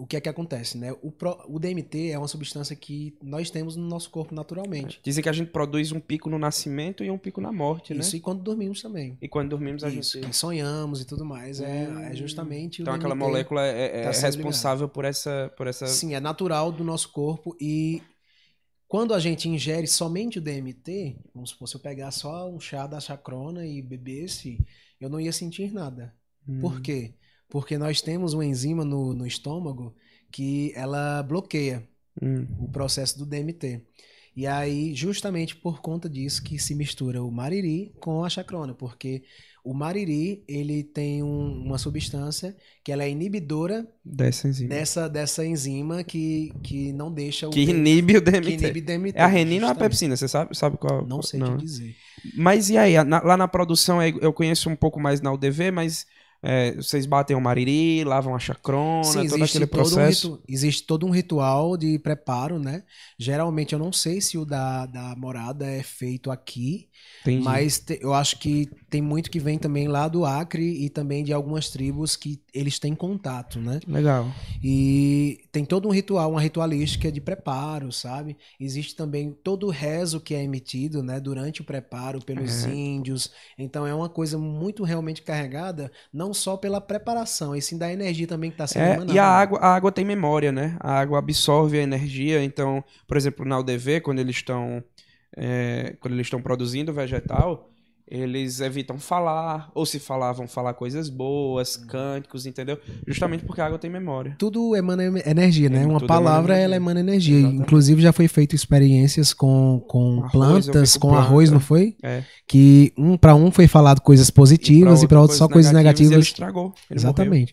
o 0.00 0.06
que 0.06 0.16
é 0.16 0.20
que 0.20 0.28
acontece, 0.28 0.78
né? 0.78 0.94
O, 1.02 1.10
pro- 1.10 1.42
o 1.48 1.58
DMT 1.58 2.10
é 2.12 2.18
uma 2.18 2.28
substância 2.28 2.76
que 2.76 3.18
nós 3.20 3.50
temos 3.50 3.74
no 3.74 3.84
nosso 3.86 4.08
corpo 4.10 4.32
naturalmente. 4.32 5.00
Dizem 5.02 5.22
que 5.22 5.28
a 5.28 5.32
gente 5.32 5.50
produz 5.50 5.90
um 5.90 5.98
pico 5.98 6.30
no 6.30 6.38
nascimento 6.38 7.02
e 7.02 7.10
um 7.10 7.18
pico 7.18 7.40
na 7.40 7.50
morte, 7.50 7.92
né? 7.92 8.00
Isso, 8.00 8.14
e 8.16 8.20
quando 8.20 8.40
dormimos 8.40 8.80
também. 8.80 9.18
E 9.20 9.26
quando 9.28 9.48
dormimos 9.50 9.82
a 9.82 9.88
Isso, 9.90 10.22
gente. 10.22 10.36
sonhamos 10.36 11.00
e 11.00 11.04
tudo 11.04 11.24
mais, 11.24 11.60
é, 11.60 11.88
Hum. 11.88 11.98
é 12.00 12.14
justamente 12.14 12.80
o 12.80 12.82
Então 12.82 12.94
aquela 12.94 13.16
molécula 13.16 13.66
é, 13.66 14.00
é 14.00 14.04
tá 14.04 14.12
sendo 14.12 14.26
responsável 14.36 14.88
por 14.88 15.04
essa, 15.04 15.52
por 15.56 15.66
essa. 15.66 15.86
Sim, 15.88 16.14
é 16.14 16.20
natural 16.20 16.70
do 16.70 16.84
nosso 16.84 17.10
corpo 17.10 17.56
e 17.60 18.00
quando 18.86 19.12
a 19.12 19.18
gente 19.18 19.48
ingere 19.48 19.86
somente 19.86 20.38
o 20.38 20.40
DMT, 20.40 21.16
vamos 21.34 21.50
supor, 21.50 21.68
se 21.68 21.74
eu 21.74 21.80
pegar 21.80 22.10
só 22.12 22.48
um 22.48 22.58
chá 22.60 22.86
da 22.86 23.00
chacrona 23.00 23.66
e 23.66 23.82
bebesse, 23.82 24.64
eu 25.00 25.10
não 25.10 25.20
ia 25.20 25.32
sentir 25.32 25.72
nada. 25.72 26.14
Hum. 26.48 26.60
Por 26.60 26.80
quê? 26.80 27.12
Porque 27.12 27.27
nós 27.78 28.00
temos 28.02 28.34
uma 28.34 28.44
enzima 28.44 28.84
no, 28.84 29.12
no 29.14 29.26
estômago 29.26 29.94
que 30.30 30.72
ela 30.74 31.22
bloqueia 31.22 31.86
Hum. 32.20 32.46
o 32.58 32.68
processo 32.68 33.16
do 33.16 33.24
DMT. 33.24 33.80
E 34.34 34.44
aí, 34.46 34.92
justamente 34.92 35.54
por 35.54 35.80
conta 35.80 36.08
disso 36.08 36.42
que 36.42 36.58
se 36.58 36.74
mistura 36.74 37.22
o 37.22 37.30
mariri 37.30 37.92
com 38.00 38.24
a 38.24 38.28
chacrona, 38.28 38.74
porque 38.74 39.22
o 39.64 39.72
mariri, 39.72 40.42
ele 40.48 40.82
tem 40.82 41.22
um- 41.22 41.62
uma 41.64 41.78
substância 41.78 42.56
que 42.84 42.90
ela 42.90 43.04
é 43.04 43.10
inibidora 43.10 43.86
Dessa 44.04 44.48
enzima. 44.48 44.68
dessa, 44.70 45.08
dessa 45.08 45.44
enzima 45.46 46.02
que, 46.02 46.52
que 46.62 46.92
não 46.92 47.12
deixa 47.12 47.46
o 47.48 47.50
Que 47.50 47.62
inibe 47.62 48.16
o 48.16 48.22
que 48.22 48.30
DMT. 48.32 48.52
inibe 48.64 48.80
DMT. 48.80 49.16
É 49.18 49.22
a 49.22 49.26
renina 49.28 49.66
ou 49.66 49.70
a 49.70 49.74
justamente. 49.74 49.90
pepsina? 49.90 50.16
Você 50.16 50.26
sabe, 50.28 50.56
sabe 50.56 50.76
qual? 50.76 51.06
Não 51.06 51.22
sei 51.22 51.40
te 51.40 51.56
dizer. 51.56 51.94
Mas 52.36 52.68
e 52.70 52.76
aí? 52.76 52.94
Na- 53.04 53.22
lá 53.22 53.36
na 53.36 53.46
produção 53.48 54.02
eu 54.02 54.32
conheço 54.32 54.68
um 54.68 54.76
pouco 54.76 54.98
mais 55.00 55.20
na 55.20 55.32
UDV, 55.32 55.70
mas 55.70 56.04
é, 56.42 56.74
vocês 56.76 57.06
batem 57.06 57.36
o 57.36 57.40
mariri, 57.40 58.04
lavam 58.04 58.34
a 58.34 58.38
chacrona, 58.38 59.02
Sim, 59.02 59.28
todo 59.28 59.44
aquele 59.44 59.66
todo, 59.66 59.98
um 59.98 60.06
processo. 60.06 60.32
ritu- 60.34 60.44
existe 60.48 60.84
todo 60.86 61.06
um 61.06 61.10
ritual 61.10 61.76
de 61.76 61.98
preparo, 61.98 62.58
né? 62.58 62.84
Geralmente 63.18 63.72
eu 63.72 63.78
não 63.78 63.92
sei 63.92 64.20
se 64.20 64.38
o 64.38 64.44
da, 64.44 64.86
da 64.86 65.14
morada 65.16 65.66
é 65.66 65.82
feito 65.82 66.30
aqui, 66.30 66.87
Entendi. 67.20 67.44
mas 67.44 67.78
te- 67.78 67.98
eu 68.02 68.14
acho 68.14 68.38
que 68.38 68.66
tem 68.90 69.02
muito 69.02 69.30
que 69.30 69.38
vem 69.38 69.58
também 69.58 69.86
lá 69.88 70.08
do 70.08 70.24
Acre 70.24 70.84
e 70.84 70.88
também 70.88 71.22
de 71.24 71.32
algumas 71.32 71.68
tribos 71.70 72.16
que 72.16 72.40
eles 72.54 72.78
têm 72.78 72.94
contato, 72.94 73.60
né? 73.60 73.80
Legal. 73.86 74.26
E 74.62 75.46
tem 75.52 75.64
todo 75.64 75.86
um 75.88 75.92
ritual, 75.92 76.30
uma 76.30 76.40
ritualística 76.40 77.10
de 77.12 77.20
preparo, 77.20 77.92
sabe? 77.92 78.36
Existe 78.58 78.94
também 78.96 79.32
todo 79.32 79.66
o 79.66 79.70
rezo 79.70 80.20
que 80.20 80.34
é 80.34 80.42
emitido, 80.42 81.02
né, 81.02 81.20
durante 81.20 81.60
o 81.60 81.64
preparo 81.64 82.20
pelos 82.24 82.64
É. 82.64 82.68
índios. 82.70 83.30
Então 83.58 83.86
é 83.86 83.94
uma 83.94 84.08
coisa 84.08 84.38
muito 84.38 84.82
realmente 84.84 85.22
carregada, 85.22 85.90
não 86.12 86.32
só 86.34 86.56
pela 86.56 86.80
preparação, 86.80 87.54
e 87.54 87.62
sim 87.62 87.78
da 87.78 87.92
energia 87.92 88.26
também 88.26 88.50
que 88.50 88.54
está 88.54 88.66
sendo 88.66 88.82
É, 88.82 88.92
emanada. 88.94 89.12
e 89.12 89.18
a 89.18 89.24
água, 89.26 89.58
a 89.60 89.74
água 89.74 89.92
tem 89.92 90.04
memória, 90.04 90.52
né? 90.52 90.76
A 90.80 90.92
água 90.98 91.18
absorve 91.18 91.78
a 91.78 91.82
energia. 91.82 92.42
Então, 92.42 92.82
por 93.06 93.16
exemplo, 93.16 93.44
na 93.44 93.58
UDV, 93.58 94.00
quando 94.00 94.18
eles 94.18 94.36
estão 94.36 94.82
é, 95.36 95.96
quando 96.00 96.14
eles 96.14 96.26
estão 96.26 96.40
produzindo 96.42 96.92
vegetal, 96.92 97.70
eles 98.10 98.60
evitam 98.62 98.98
falar, 98.98 99.70
ou 99.74 99.84
se 99.84 99.98
falar, 99.98 100.32
vão 100.32 100.48
falar 100.48 100.72
coisas 100.72 101.10
boas, 101.10 101.76
Uhum. 101.76 101.86
cânticos, 101.88 102.46
entendeu? 102.46 102.78
Justamente 103.06 103.44
porque 103.44 103.60
a 103.60 103.66
água 103.66 103.78
tem 103.78 103.90
memória. 103.90 104.34
Tudo 104.38 104.74
emana 104.74 105.04
energia, 105.26 105.68
né? 105.68 105.80
É, 105.82 105.84
Uma 105.84 105.90
emana 105.98 106.06
palavra, 106.06 106.52
energia. 106.54 106.64
ela 106.64 106.76
emana 106.76 107.00
energia. 107.00 107.36
Exatamente. 107.36 107.62
Inclusive, 107.62 108.00
já 108.00 108.10
foi 108.10 108.26
feito 108.26 108.56
experiências 108.56 109.34
com, 109.34 109.84
com 109.86 110.20
Arroz, 110.24 110.30
plantas, 110.32 110.96
com 110.96 111.08
com 111.10 111.14
arroz, 111.16 111.50
planta. 111.50 111.52
não 111.52 111.60
foi? 111.60 111.96
É. 112.02 112.22
Que 112.46 112.94
um 112.96 113.14
para 113.18 113.34
um 113.34 113.50
foi 113.50 113.66
falado 113.68 114.00
coisas 114.00 114.30
positivas 114.30 115.02
e 115.02 115.06
para 115.06 115.20
outro 115.20 115.36
só 115.36 115.46
coisas 115.46 115.70
E 115.70 115.74
ele 115.74 115.78
negativas. 115.84 116.24
estragou. 116.24 116.72
Ele 116.90 117.00
morreu. 117.02 117.46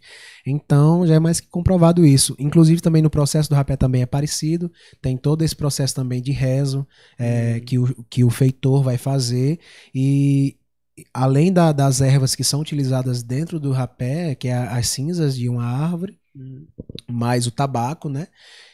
Então, 0.46 1.08
já 1.08 1.16
é 1.16 1.20
mais 1.20 1.40
que 1.40 1.48
comprovado 1.48 2.06
isso. 2.06 2.36
Inclusive, 2.38 2.80
também 2.82 3.02
no 3.02 3.10
processo 3.10 3.50
do 3.50 3.56
rapé 3.56 3.76
também 3.76 4.04
é 4.04 4.06
parecido. 4.06 4.72
Tem 5.02 5.18
todo 5.18 5.42
esse 5.44 5.56
processo 5.56 5.96
também 5.96 6.22
de 6.22 6.32
rezo 6.32 6.88
é, 7.18 7.54
Uhum. 7.56 7.60
que, 7.66 7.80
o, 7.80 8.06
que 8.10 8.24
o 8.24 8.30
feitor 8.30 8.84
vai 8.84 8.98
fazer. 8.98 9.60
E 9.94 10.56
além 11.14 11.52
da- 11.52 11.72
das 11.72 12.00
ervas 12.00 12.36
que 12.36 12.44
são 12.44 12.60
utilizadas 12.62 13.24
dentro 13.24 13.60
do 13.60 13.72
rapé, 13.72 14.36
que 14.36 14.48
é 14.48 14.54
as 14.56 14.88
cinzas 14.90 15.36
de 15.36 15.50
uma 15.50 15.66
árvore, 15.66 16.18
Hum. 16.38 16.66
mais 17.10 17.48
o 17.48 17.52
tabaco, 17.52 18.10
né? 18.10 18.28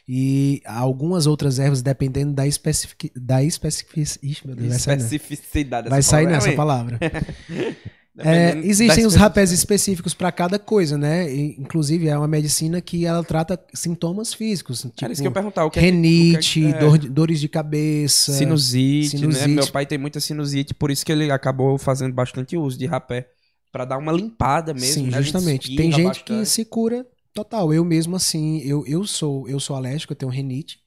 E 0.07 0.61
algumas 0.65 1.27
outras 1.27 1.59
ervas, 1.59 1.81
dependendo 1.83 2.33
da 2.33 2.45
especific... 2.47 3.11
da 3.15 3.43
especific... 3.43 4.01
Ixi, 4.01 4.47
meu 4.47 4.55
Deus, 4.55 4.69
vai 4.69 4.79
sair, 4.79 4.97
né? 4.97 5.03
Especificidade. 5.03 5.89
Vai 5.89 6.01
sair 6.01 6.25
palavra 6.25 6.45
nessa 6.45 6.55
palavra. 6.57 6.99
É, 8.17 8.57
existem 8.57 9.05
os 9.05 9.15
rapés 9.15 9.51
específicos 9.51 10.13
para 10.13 10.31
cada 10.31 10.59
coisa, 10.59 10.97
né? 10.97 11.33
E, 11.33 11.55
inclusive, 11.57 12.09
é 12.09 12.17
uma 12.17 12.27
medicina 12.27 12.81
que 12.81 13.05
ela 13.05 13.23
trata 13.23 13.59
sintomas 13.73 14.33
físicos. 14.33 14.81
Tipo, 14.81 15.05
Era 15.05 15.13
isso 15.13 15.21
que 15.21 15.27
eu 15.27 15.31
perguntar. 15.31 15.65
O 15.65 15.71
que 15.71 15.79
renite, 15.79 16.65
é 16.65 16.71
que, 16.71 16.75
é, 16.75 16.79
dor, 16.79 16.97
dores 16.97 17.39
de 17.39 17.47
cabeça. 17.47 18.33
Sinusite, 18.33 19.17
sinusite, 19.17 19.47
né? 19.47 19.55
Meu 19.55 19.67
pai 19.67 19.85
tem 19.85 19.97
muita 19.97 20.19
sinusite, 20.19 20.73
por 20.73 20.91
isso 20.91 21.05
que 21.05 21.11
ele 21.11 21.31
acabou 21.31 21.77
fazendo 21.77 22.13
bastante 22.13 22.57
uso 22.57 22.77
de 22.77 22.85
rapé. 22.85 23.29
para 23.71 23.85
dar 23.85 23.97
uma 23.97 24.11
limpada 24.11 24.73
mesmo. 24.73 25.05
Sim, 25.05 25.09
né? 25.09 25.21
justamente. 25.21 25.73
Tem 25.75 25.89
gente 25.89 26.03
bastante. 26.03 26.25
que 26.25 26.45
se 26.45 26.65
cura 26.65 27.05
total. 27.33 27.73
Eu 27.73 27.85
mesmo, 27.85 28.17
assim, 28.17 28.59
eu, 28.59 28.85
eu, 28.85 29.05
sou, 29.05 29.47
eu 29.47 29.59
sou 29.59 29.75
alérgico, 29.75 30.11
eu 30.11 30.17
tenho 30.17 30.31
renite, 30.31 30.79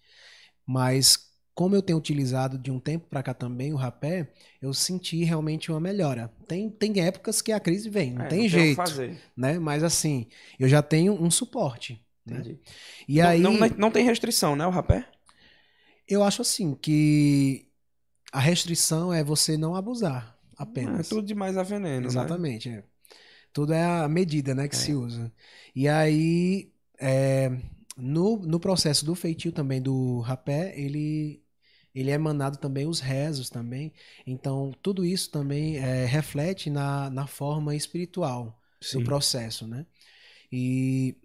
mas 0.66 1.18
como 1.55 1.76
eu 1.76 1.82
tenho 1.82 1.98
utilizado 1.98 2.59
de 2.59 2.70
um 2.70 2.81
tempo 2.81 3.06
para 3.09 3.22
cá 3.22 3.32
também 3.32 3.72
o 3.72 3.76
rapé, 3.76 4.28
eu 4.60 4.74
senti 4.74 5.22
realmente 5.22 5.70
uma 5.70 5.78
melhora. 5.78 6.31
Tem, 6.48 6.68
tem 6.68 7.01
épocas 7.01 7.40
que 7.40 7.52
a 7.52 7.60
crise 7.60 7.89
vem, 7.89 8.12
não 8.12 8.24
é, 8.24 8.28
tem 8.28 8.43
não 8.43 8.48
jeito, 8.48 8.97
tem 8.97 9.16
né? 9.36 9.59
Mas 9.59 9.85
assim, 9.85 10.26
eu 10.59 10.68
já 10.68 10.82
tenho 10.82 11.12
um 11.12 11.31
suporte. 11.31 12.05
Né? 12.26 12.56
E 13.06 13.20
não, 13.20 13.28
aí 13.28 13.40
não, 13.40 13.52
não 13.78 13.90
tem 13.90 14.05
restrição, 14.05 14.56
né, 14.56 14.66
o 14.66 14.70
rapé? 14.70 15.06
Eu 16.09 16.24
acho 16.24 16.43
assim 16.43 16.74
que 16.74 17.68
a 18.32 18.40
restrição 18.40 19.12
é 19.12 19.22
você 19.22 19.56
não 19.56 19.76
abusar 19.76 20.36
apenas. 20.56 21.06
É 21.06 21.09
tudo 21.09 21.26
demais 21.26 21.56
a 21.56 21.62
veneno, 21.62 22.01
né? 22.01 22.06
Exatamente, 22.06 22.68
né? 22.68 22.78
é. 22.78 22.85
Tudo 23.52 23.72
é 23.72 23.85
a 23.85 24.09
medida, 24.09 24.55
né, 24.56 24.66
que 24.66 24.74
é. 24.74 24.78
se 24.78 24.93
usa. 24.93 25.32
E 25.72 25.86
aí, 25.86 26.72
é, 26.98 27.52
no, 27.97 28.39
no 28.39 28.59
processo 28.59 29.05
do 29.05 29.14
feitio 29.14 29.52
também 29.52 29.81
do 29.81 30.18
rapé, 30.18 30.74
ele 30.76 31.44
ele 31.95 32.11
é 32.11 32.15
emanado 32.15 32.59
também 32.59 32.87
os 32.87 33.01
rezos 33.01 33.49
também. 33.49 33.93
Então, 34.27 34.75
tudo 34.83 35.05
isso 35.05 35.31
também 35.31 35.77
é, 35.77 36.05
reflete 36.05 36.69
na, 36.69 37.09
na 37.09 37.27
forma 37.27 37.75
espiritual 37.75 38.61
Sim. 38.81 38.99
do 38.99 39.05
processo, 39.05 39.66
né? 39.66 39.87
E 40.51 41.16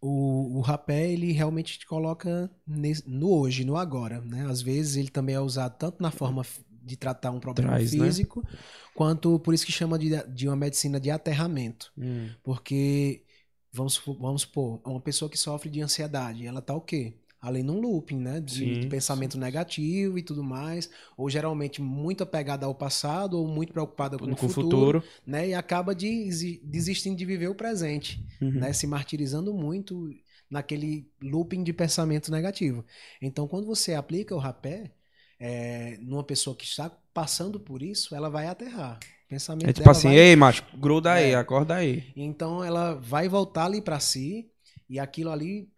o, 0.00 0.58
o 0.58 0.60
rapé, 0.60 1.10
ele 1.10 1.32
realmente 1.32 1.78
te 1.78 1.86
coloca 1.86 2.50
nesse, 2.66 3.08
no 3.08 3.30
hoje, 3.30 3.64
no 3.64 3.76
agora, 3.76 4.20
né? 4.20 4.46
Às 4.48 4.60
vezes 4.60 4.96
ele 4.96 5.10
também 5.10 5.34
é 5.34 5.40
usado 5.40 5.76
tanto 5.78 6.02
na 6.02 6.10
forma 6.10 6.44
de 6.82 6.96
tratar 6.96 7.30
um 7.30 7.40
problema 7.40 7.72
Traz, 7.72 7.92
né? 7.92 8.04
físico, 8.04 8.42
né? 8.42 8.58
quanto 8.94 9.38
por 9.38 9.54
isso 9.54 9.66
que 9.66 9.72
chama 9.72 9.98
de, 9.98 10.10
de 10.28 10.48
uma 10.48 10.56
medicina 10.56 10.98
de 10.98 11.10
aterramento. 11.10 11.92
Hum. 11.96 12.30
Porque, 12.42 13.24
vamos, 13.72 14.00
vamos 14.18 14.42
supor, 14.42 14.80
uma 14.84 15.00
pessoa 15.00 15.30
que 15.30 15.38
sofre 15.38 15.70
de 15.70 15.80
ansiedade, 15.80 16.46
ela 16.46 16.62
tá 16.62 16.74
o 16.74 16.80
quê? 16.80 17.19
Ali 17.40 17.62
num 17.62 17.80
looping, 17.80 18.18
né? 18.18 18.40
De, 18.40 18.54
sim, 18.54 18.80
de 18.80 18.86
pensamento 18.86 19.34
sim. 19.34 19.40
negativo 19.40 20.18
e 20.18 20.22
tudo 20.22 20.44
mais. 20.44 20.90
Ou 21.16 21.30
geralmente 21.30 21.80
muito 21.80 22.22
apegada 22.22 22.66
ao 22.66 22.74
passado 22.74 23.38
ou 23.38 23.48
muito 23.48 23.72
preocupada 23.72 24.18
com, 24.18 24.26
com 24.26 24.46
o 24.46 24.48
futuro, 24.48 25.00
futuro, 25.00 25.04
né? 25.26 25.48
E 25.48 25.54
acaba 25.54 25.94
de, 25.94 26.60
desistindo 26.62 27.16
de 27.16 27.24
viver 27.24 27.48
o 27.48 27.54
presente, 27.54 28.22
uhum. 28.40 28.52
né? 28.52 28.72
Se 28.72 28.86
martirizando 28.86 29.54
muito 29.54 30.10
naquele 30.50 31.08
looping 31.22 31.62
de 31.62 31.72
pensamento 31.72 32.30
negativo. 32.30 32.84
Então, 33.22 33.46
quando 33.46 33.66
você 33.66 33.94
aplica 33.94 34.34
o 34.34 34.38
rapé 34.38 34.90
é, 35.38 35.96
numa 36.02 36.24
pessoa 36.24 36.56
que 36.56 36.64
está 36.64 36.90
passando 37.14 37.58
por 37.58 37.82
isso, 37.82 38.14
ela 38.14 38.28
vai 38.28 38.48
aterrar. 38.48 38.98
pensamento 39.28 39.70
é 39.70 39.72
tipo 39.72 39.88
assim, 39.88 40.08
vai... 40.08 40.18
ei, 40.18 40.36
macho, 40.36 40.64
gruda 40.76 41.18
é. 41.18 41.26
aí, 41.26 41.34
acorda 41.34 41.76
aí. 41.76 42.12
Então, 42.16 42.64
ela 42.64 42.94
vai 42.94 43.28
voltar 43.28 43.66
ali 43.66 43.80
para 43.80 44.00
si 44.00 44.50
e 44.88 44.98
aquilo 44.98 45.30
ali 45.30 45.70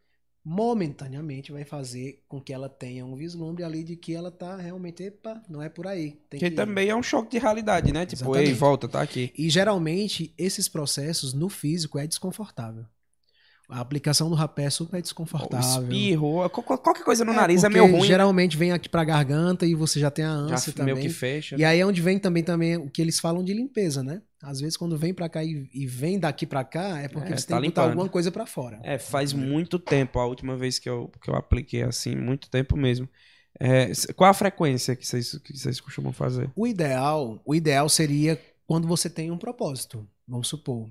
momentaneamente 0.44 1.52
vai 1.52 1.64
fazer 1.64 2.22
com 2.28 2.40
que 2.40 2.52
ela 2.52 2.68
tenha 2.68 3.06
um 3.06 3.14
vislumbre 3.14 3.62
ali 3.62 3.84
de 3.84 3.96
que 3.96 4.14
ela 4.14 4.30
tá 4.30 4.56
realmente, 4.56 5.02
epa, 5.04 5.40
não 5.48 5.62
é 5.62 5.68
por 5.68 5.86
aí. 5.86 6.18
Que, 6.30 6.38
que 6.38 6.50
também 6.50 6.88
é 6.88 6.96
um 6.96 7.02
choque 7.02 7.30
de 7.30 7.38
realidade, 7.38 7.92
né? 7.92 8.04
Tipo, 8.04 8.24
Exatamente. 8.24 8.48
ei, 8.48 8.54
volta, 8.54 8.88
tá 8.88 9.00
aqui. 9.00 9.32
E 9.38 9.48
geralmente 9.48 10.34
esses 10.36 10.68
processos 10.68 11.32
no 11.32 11.48
físico 11.48 11.98
é 11.98 12.06
desconfortável. 12.06 12.84
A 13.72 13.80
aplicação 13.80 14.28
do 14.28 14.34
rapé 14.34 14.64
é 14.64 14.70
super 14.70 15.00
desconfortável. 15.00 15.82
Espirro, 15.82 16.48
qualquer 16.50 17.02
coisa 17.04 17.24
no 17.24 17.32
é, 17.32 17.36
nariz 17.36 17.64
é 17.64 17.70
meio 17.70 17.86
ruim. 17.86 18.06
Geralmente 18.06 18.54
vem 18.54 18.70
aqui 18.70 18.86
pra 18.86 19.02
garganta 19.02 19.64
e 19.64 19.74
você 19.74 19.98
já 19.98 20.10
tem 20.10 20.26
a 20.26 20.30
ânsia 20.30 20.72
já 20.72 20.76
também. 20.76 20.94
Meio 20.94 21.06
que 21.06 21.12
fecha. 21.12 21.56
E 21.58 21.64
aí 21.64 21.80
é 21.80 21.86
onde 21.86 22.02
vem 22.02 22.18
também, 22.18 22.42
também 22.42 22.76
o 22.76 22.90
que 22.90 23.00
eles 23.00 23.18
falam 23.18 23.42
de 23.42 23.54
limpeza, 23.54 24.02
né? 24.02 24.20
Às 24.42 24.60
vezes 24.60 24.76
quando 24.76 24.98
vem 24.98 25.14
para 25.14 25.26
cá 25.26 25.42
e, 25.42 25.70
e, 25.72 25.86
vem 25.86 26.18
daqui 26.18 26.44
para 26.44 26.62
cá 26.64 26.98
é 26.98 27.08
porque 27.08 27.32
é, 27.32 27.36
você 27.36 27.46
tá 27.46 27.54
tem 27.54 27.62
que 27.62 27.68
botar 27.70 27.84
alguma 27.84 28.08
coisa 28.10 28.30
para 28.30 28.44
fora. 28.44 28.78
É, 28.82 28.98
faz 28.98 29.32
muito 29.32 29.78
tempo 29.78 30.18
a 30.18 30.26
última 30.26 30.54
vez 30.54 30.78
que 30.78 30.90
eu, 30.90 31.10
que 31.22 31.30
eu 31.30 31.34
apliquei 31.34 31.82
assim, 31.82 32.14
muito 32.14 32.50
tempo 32.50 32.76
mesmo. 32.76 33.08
É, 33.58 33.90
qual 34.14 34.28
a 34.28 34.34
frequência 34.34 34.94
que 34.94 35.06
vocês, 35.06 35.38
que 35.38 35.56
vocês 35.56 35.80
costumam 35.80 36.12
fazer? 36.12 36.50
O 36.54 36.66
ideal, 36.66 37.40
o 37.44 37.54
ideal 37.54 37.88
seria 37.88 38.38
quando 38.66 38.86
você 38.86 39.08
tem 39.08 39.30
um 39.30 39.38
propósito. 39.38 40.06
Vamos 40.28 40.48
supor, 40.48 40.90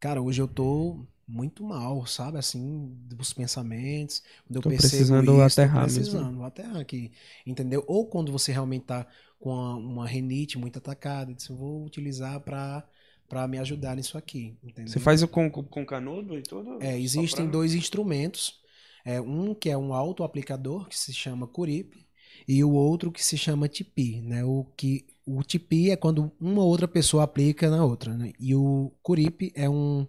cara, 0.00 0.22
hoje 0.22 0.40
eu 0.40 0.48
tô 0.48 1.04
muito 1.26 1.64
mal, 1.64 2.06
sabe? 2.06 2.38
Assim, 2.38 2.92
dos 3.06 3.32
pensamentos. 3.32 4.22
Quando 4.46 4.56
eu 4.56 4.62
tô 4.62 4.68
percebo 4.68 4.90
precisando 4.90 5.32
isso, 5.32 5.42
aterrar 5.42 5.86
tô 5.86 5.94
precisando 5.94 6.26
mesmo. 6.26 6.44
aterrar 6.44 6.76
aqui, 6.76 7.12
entendeu? 7.46 7.84
Ou 7.86 8.06
quando 8.06 8.32
você 8.32 8.52
realmente 8.52 8.84
tá 8.84 9.06
com 9.38 9.50
uma, 9.50 9.76
uma 9.76 10.06
renite 10.06 10.58
muito 10.58 10.78
atacada, 10.78 11.34
eu 11.48 11.56
vou 11.56 11.84
utilizar 11.84 12.40
para 12.40 12.84
para 13.28 13.48
me 13.48 13.58
ajudar 13.58 13.96
nisso 13.96 14.18
aqui, 14.18 14.58
entendeu? 14.62 14.92
Você 14.92 15.00
faz 15.00 15.24
com, 15.24 15.50
com 15.50 15.86
canudo 15.86 16.38
e 16.38 16.42
tudo? 16.42 16.76
É, 16.82 17.00
existem 17.00 17.46
pra... 17.46 17.52
dois 17.52 17.74
instrumentos. 17.74 18.60
É, 19.06 19.22
um 19.22 19.54
que 19.54 19.70
é 19.70 19.76
um 19.76 19.94
auto-aplicador, 19.94 20.86
que 20.86 20.98
se 20.98 21.14
chama 21.14 21.46
Curip, 21.46 22.06
e 22.46 22.62
o 22.62 22.72
outro 22.72 23.10
que 23.10 23.24
se 23.24 23.38
chama 23.38 23.68
Tipi, 23.68 24.20
né? 24.20 24.44
O 24.44 24.64
que 24.76 25.06
o 25.24 25.42
Tipi 25.42 25.90
é 25.90 25.96
quando 25.96 26.30
uma 26.38 26.62
outra 26.62 26.86
pessoa 26.86 27.22
aplica 27.24 27.70
na 27.70 27.84
outra, 27.84 28.16
né? 28.16 28.32
E 28.38 28.54
o 28.54 28.92
Curip 29.02 29.50
é 29.54 29.68
um 29.68 30.06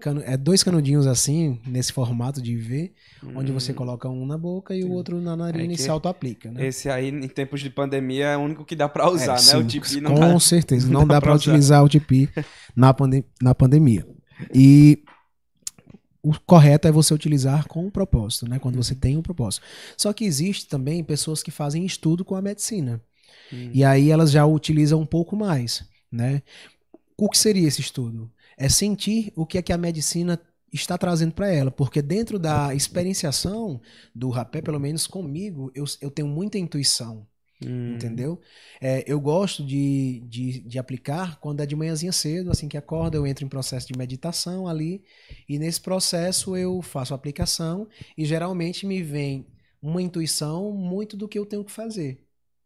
cano, 0.00 0.22
é 0.24 0.36
dois 0.36 0.62
canudinhos 0.62 1.06
assim, 1.06 1.60
nesse 1.66 1.92
formato 1.92 2.40
de 2.42 2.56
V, 2.56 2.92
hum. 3.22 3.32
onde 3.36 3.52
você 3.52 3.72
hum. 3.72 3.74
coloca 3.74 4.08
um 4.08 4.26
na 4.26 4.36
boca 4.36 4.74
e 4.74 4.82
Sim. 4.82 4.88
o 4.88 4.92
outro 4.92 5.20
na 5.20 5.36
narina 5.36 5.72
é 5.72 5.74
e 5.74 5.78
se 5.78 5.88
auto-aplica. 5.88 6.50
Né? 6.50 6.66
Esse 6.66 6.88
aí, 6.90 7.08
em 7.08 7.28
tempos 7.28 7.60
de 7.60 7.70
pandemia, 7.70 8.26
é 8.26 8.36
o 8.36 8.40
único 8.40 8.64
que 8.64 8.76
dá 8.76 8.88
para 8.88 9.08
usar, 9.08 9.24
é, 9.24 9.28
né? 9.32 9.38
Sim, 9.38 9.56
o 9.56 9.66
TP 9.66 10.00
não 10.00 10.14
Com 10.14 10.20
dá, 10.20 10.40
certeza, 10.40 10.88
não, 10.88 11.06
dá, 11.06 11.14
dá 11.14 11.20
para 11.20 11.34
utilizar 11.34 11.82
o 11.82 11.88
TP 11.88 12.28
na, 12.74 12.92
pandem 12.92 13.24
na 13.40 13.54
pandemia. 13.54 14.06
E 14.52 15.02
o 16.22 16.32
correto 16.40 16.88
é 16.88 16.92
você 16.92 17.12
utilizar 17.12 17.68
com 17.68 17.86
um 17.86 17.90
propósito, 17.90 18.48
né? 18.48 18.58
Quando 18.58 18.76
você 18.76 18.94
tem 18.94 19.16
um 19.16 19.22
propósito. 19.22 19.64
Só 19.96 20.12
que 20.12 20.24
existe 20.24 20.66
também 20.66 21.04
pessoas 21.04 21.42
que 21.42 21.50
fazem 21.50 21.84
estudo 21.84 22.24
com 22.24 22.34
a 22.34 22.42
medicina. 22.42 23.00
Hum. 23.52 23.70
E 23.72 23.84
aí 23.84 24.10
elas 24.10 24.30
já 24.30 24.46
utilizam 24.46 25.00
um 25.00 25.06
pouco 25.06 25.36
mais, 25.36 25.84
né? 26.10 26.42
O 27.16 27.28
que 27.28 27.38
seria 27.38 27.68
esse 27.68 27.80
estudo? 27.80 28.30
É 28.56 28.68
sentir 28.68 29.32
o 29.36 29.46
que 29.46 29.58
é 29.58 29.62
que 29.62 29.72
a 29.72 29.78
medicina 29.78 30.40
está 30.72 30.98
trazendo 30.98 31.32
para 31.32 31.48
ela, 31.48 31.70
porque 31.70 32.02
dentro 32.02 32.38
da 32.38 32.74
experienciação 32.74 33.80
do 34.14 34.28
rapé, 34.28 34.60
pelo 34.60 34.80
menos 34.80 35.06
comigo, 35.06 35.70
eu, 35.74 35.84
eu 36.00 36.10
tenho 36.10 36.26
muita 36.26 36.58
intuição, 36.58 37.26
hum. 37.64 37.94
entendeu? 37.94 38.40
É, 38.80 39.04
eu 39.06 39.20
gosto 39.20 39.64
de, 39.64 40.20
de, 40.26 40.60
de, 40.60 40.78
aplicar 40.78 41.38
quando 41.38 41.60
é 41.60 41.66
de 41.66 41.76
manhãzinha 41.76 42.12
cedo, 42.12 42.50
assim 42.50 42.68
que 42.68 42.76
acorda, 42.76 43.16
eu 43.16 43.26
entro 43.26 43.44
em 43.44 43.48
processo 43.48 43.86
de 43.86 43.96
meditação 43.96 44.66
ali, 44.66 45.04
e 45.48 45.58
nesse 45.58 45.80
processo 45.80 46.56
eu 46.56 46.82
faço 46.82 47.14
a 47.14 47.16
aplicação, 47.16 47.88
e 48.18 48.24
geralmente 48.24 48.84
me 48.84 49.00
vem 49.02 49.46
uma 49.80 50.02
intuição 50.02 50.72
muito 50.72 51.16
do 51.16 51.28
que 51.28 51.38
eu 51.38 51.46
tenho 51.46 51.64
que 51.64 51.70
fazer 51.70 52.23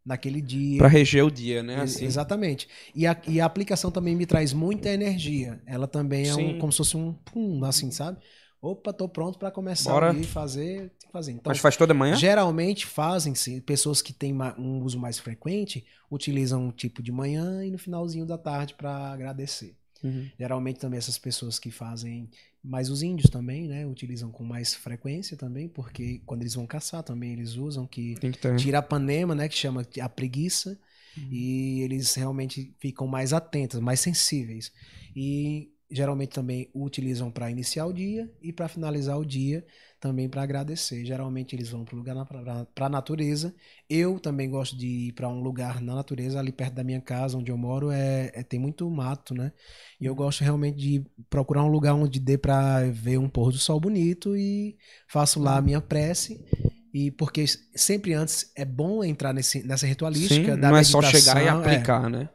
naquele 0.09 0.41
dia. 0.41 0.79
Para 0.79 0.89
reger 0.89 1.23
o 1.23 1.31
dia, 1.31 1.63
né? 1.63 1.83
Assim. 1.83 2.07
Exatamente. 2.07 2.67
E 2.95 3.07
a, 3.07 3.15
e 3.29 3.41
a 3.41 3.45
aplicação 3.45 3.91
também 3.91 4.17
me 4.17 4.25
traz 4.25 4.55
muita 4.55 4.89
energia. 4.89 5.61
Ela 5.67 5.87
também 5.87 6.27
é 6.27 6.35
um, 6.35 6.59
como 6.59 6.73
se 6.73 6.79
fosse 6.79 6.97
um 6.97 7.13
pum, 7.13 7.63
assim, 7.63 7.91
sabe? 7.91 8.19
Opa, 8.61 8.91
tô 8.91 9.07
pronto 9.07 9.39
para 9.39 9.51
começar 9.51 9.93
Bora. 9.93 10.11
a 10.11 10.25
fazer, 10.25 10.91
fazer. 11.13 11.33
Então, 11.33 11.51
Mas 11.51 11.59
faz 11.59 11.77
toda 11.77 11.93
manhã? 11.93 12.17
Geralmente 12.17 12.87
fazem-se, 12.87 13.61
pessoas 13.61 14.01
que 14.01 14.13
têm 14.13 14.35
um 14.59 14.83
uso 14.83 14.99
mais 14.99 15.19
frequente, 15.19 15.85
utilizam 16.11 16.65
um 16.65 16.73
tipo 16.73 17.03
de 17.03 17.13
manhã 17.13 17.65
e 17.65 17.71
no 17.71 17.79
finalzinho 17.79 18.25
da 18.25 18.39
tarde 18.39 18.75
para 18.75 19.13
agradecer. 19.13 19.77
Uhum. 20.03 20.29
Geralmente 20.39 20.79
também 20.79 20.99
essas 20.99 21.19
pessoas 21.19 21.59
que 21.59 21.71
fazem, 21.71 22.31
mas 22.69 22.91
os 22.91 23.03
índios 23.03 23.31
também, 23.31 23.67
né, 23.67 23.87
utilizam 23.87 24.31
com 24.31 24.45
mais 24.45 24.75
frequência 24.75 25.39
também, 25.39 25.67
porque 25.67 26.21
quando 26.27 26.43
eles 26.43 26.55
vão 26.55 26.67
caçar 26.67 27.03
também 27.03 27.33
eles 27.33 27.57
usam 27.57 27.87
que, 27.87 28.15
que 28.17 28.57
tira 28.57 28.79
a 28.81 28.83
panema, 28.83 29.35
né, 29.35 29.49
que 29.49 29.57
chama 29.57 29.87
a 29.99 30.09
preguiça, 30.09 30.79
uhum. 31.17 31.29
e 31.33 31.81
eles 31.81 32.15
realmente 32.15 32.75
ficam 32.79 33.07
mais 33.07 33.33
atentos, 33.33 33.81
mais 33.81 34.01
sensíveis. 34.01 34.71
E 35.17 35.73
geralmente 35.91 36.29
também 36.29 36.69
utilizam 36.75 37.31
para 37.31 37.51
iniciar 37.51 37.87
o 37.87 37.93
dia 37.93 38.31
e 38.43 38.53
para 38.53 38.69
finalizar 38.69 39.19
o 39.19 39.25
dia 39.25 39.65
também 40.01 40.29
para 40.29 40.43
agradecer. 40.43 41.05
Geralmente 41.05 41.55
eles 41.55 41.71
vão 41.71 41.85
para 41.85 41.97
lugar 41.97 42.27
para 42.75 42.87
a 42.87 42.89
natureza. 42.89 43.55
Eu 43.89 44.19
também 44.19 44.49
gosto 44.49 44.77
de 44.77 45.09
ir 45.09 45.13
para 45.13 45.29
um 45.29 45.41
lugar 45.41 45.81
na 45.81 45.95
natureza 45.95 46.39
ali 46.39 46.53
perto 46.53 46.75
da 46.75 46.85
minha 46.85 47.01
casa, 47.01 47.37
onde 47.37 47.51
eu 47.51 47.57
moro, 47.57 47.91
é, 47.91 48.31
é 48.35 48.43
tem 48.43 48.59
muito 48.59 48.89
mato, 48.91 49.35
né? 49.35 49.53
E 50.01 50.07
eu 50.07 50.15
gosto 50.15 50.43
realmente 50.43 50.79
de 50.79 51.05
procurar 51.29 51.65
um 51.65 51.69
lugar 51.69 51.95
onde 51.95 52.21
dê 52.21 52.39
para 52.39 52.83
ver 52.91 53.19
um 53.19 53.29
pôr 53.29 53.51
do 53.51 53.59
sol 53.59 53.81
bonito 53.81 54.37
e 54.37 54.77
faço 55.09 55.41
lá 55.41 55.57
a 55.57 55.63
minha 55.63 55.81
prece. 55.81 56.45
E 56.93 57.11
porque 57.11 57.45
sempre 57.75 58.15
antes 58.15 58.51
é 58.57 58.65
bom 58.65 59.05
entrar 59.05 59.33
nesse, 59.33 59.63
nessa 59.63 59.87
ritualística 59.87 60.55
Sim, 60.55 60.61
da 60.61 60.69
não 60.69 60.77
meditação. 60.77 61.01
Não 61.01 61.09
é 61.09 61.13
só 61.13 61.19
chegar 61.19 61.43
e 61.43 61.47
é. 61.47 61.49
aplicar, 61.51 62.07
é. 62.07 62.09
né? 62.09 62.29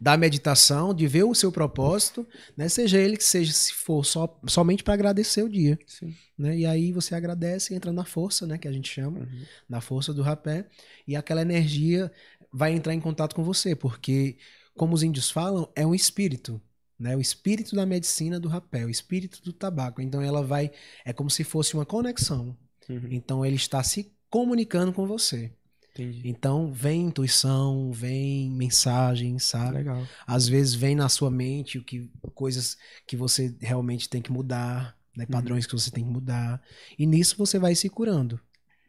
Da 0.00 0.16
meditação, 0.16 0.94
de 0.94 1.06
ver 1.06 1.24
o 1.24 1.34
seu 1.34 1.50
propósito, 1.52 2.26
né? 2.56 2.68
Seja 2.68 2.98
ele 2.98 3.16
que 3.16 3.24
seja, 3.24 3.52
se 3.52 3.72
for 3.72 4.04
só, 4.04 4.38
somente 4.46 4.82
para 4.82 4.94
agradecer 4.94 5.42
o 5.42 5.48
dia. 5.48 5.78
Sim. 5.86 6.14
Né? 6.38 6.58
E 6.58 6.66
aí 6.66 6.92
você 6.92 7.14
agradece 7.14 7.72
e 7.72 7.76
entra 7.76 7.92
na 7.92 8.04
força, 8.04 8.46
né? 8.46 8.58
Que 8.58 8.68
a 8.68 8.72
gente 8.72 8.88
chama, 8.88 9.20
Uhum. 9.20 9.42
na 9.68 9.80
força 9.80 10.12
do 10.14 10.22
rapé. 10.22 10.66
E 11.06 11.16
aquela 11.16 11.42
energia 11.42 12.10
vai 12.52 12.72
entrar 12.72 12.94
em 12.94 13.00
contato 13.00 13.34
com 13.34 13.42
você, 13.44 13.74
porque, 13.74 14.36
como 14.74 14.94
os 14.94 15.02
índios 15.02 15.30
falam, 15.30 15.70
é 15.74 15.86
um 15.86 15.94
espírito. 15.94 16.60
Né, 16.98 17.16
o 17.16 17.20
espírito 17.20 17.76
da 17.76 17.86
medicina 17.86 18.40
do 18.40 18.48
rapé, 18.48 18.84
o 18.84 18.90
espírito 18.90 19.40
do 19.40 19.52
tabaco. 19.52 20.02
Então 20.02 20.20
ela 20.20 20.42
vai. 20.42 20.72
É 21.04 21.12
como 21.12 21.30
se 21.30 21.44
fosse 21.44 21.74
uma 21.74 21.86
conexão. 21.86 22.56
Uhum. 22.88 23.08
Então 23.12 23.46
ele 23.46 23.54
está 23.54 23.80
se 23.84 24.12
comunicando 24.28 24.92
com 24.92 25.06
você. 25.06 25.52
Entendi. 25.98 26.22
Então 26.24 26.72
vem 26.72 27.06
intuição, 27.06 27.90
vem 27.90 28.50
mensagem, 28.50 29.38
sabe? 29.38 29.78
Legal. 29.78 30.06
Às 30.26 30.46
vezes 30.46 30.74
vem 30.74 30.94
na 30.94 31.08
sua 31.08 31.30
mente 31.30 31.78
o 31.78 31.82
que 31.82 32.08
coisas 32.34 32.76
que 33.06 33.16
você 33.16 33.54
realmente 33.60 34.08
tem 34.08 34.22
que 34.22 34.30
mudar, 34.30 34.96
né? 35.16 35.24
Uhum. 35.24 35.30
padrões 35.30 35.66
que 35.66 35.72
você 35.72 35.90
tem 35.90 36.04
que 36.04 36.10
mudar. 36.10 36.62
E 36.98 37.06
nisso 37.06 37.36
você 37.36 37.58
vai 37.58 37.74
se 37.74 37.88
curando. 37.88 38.40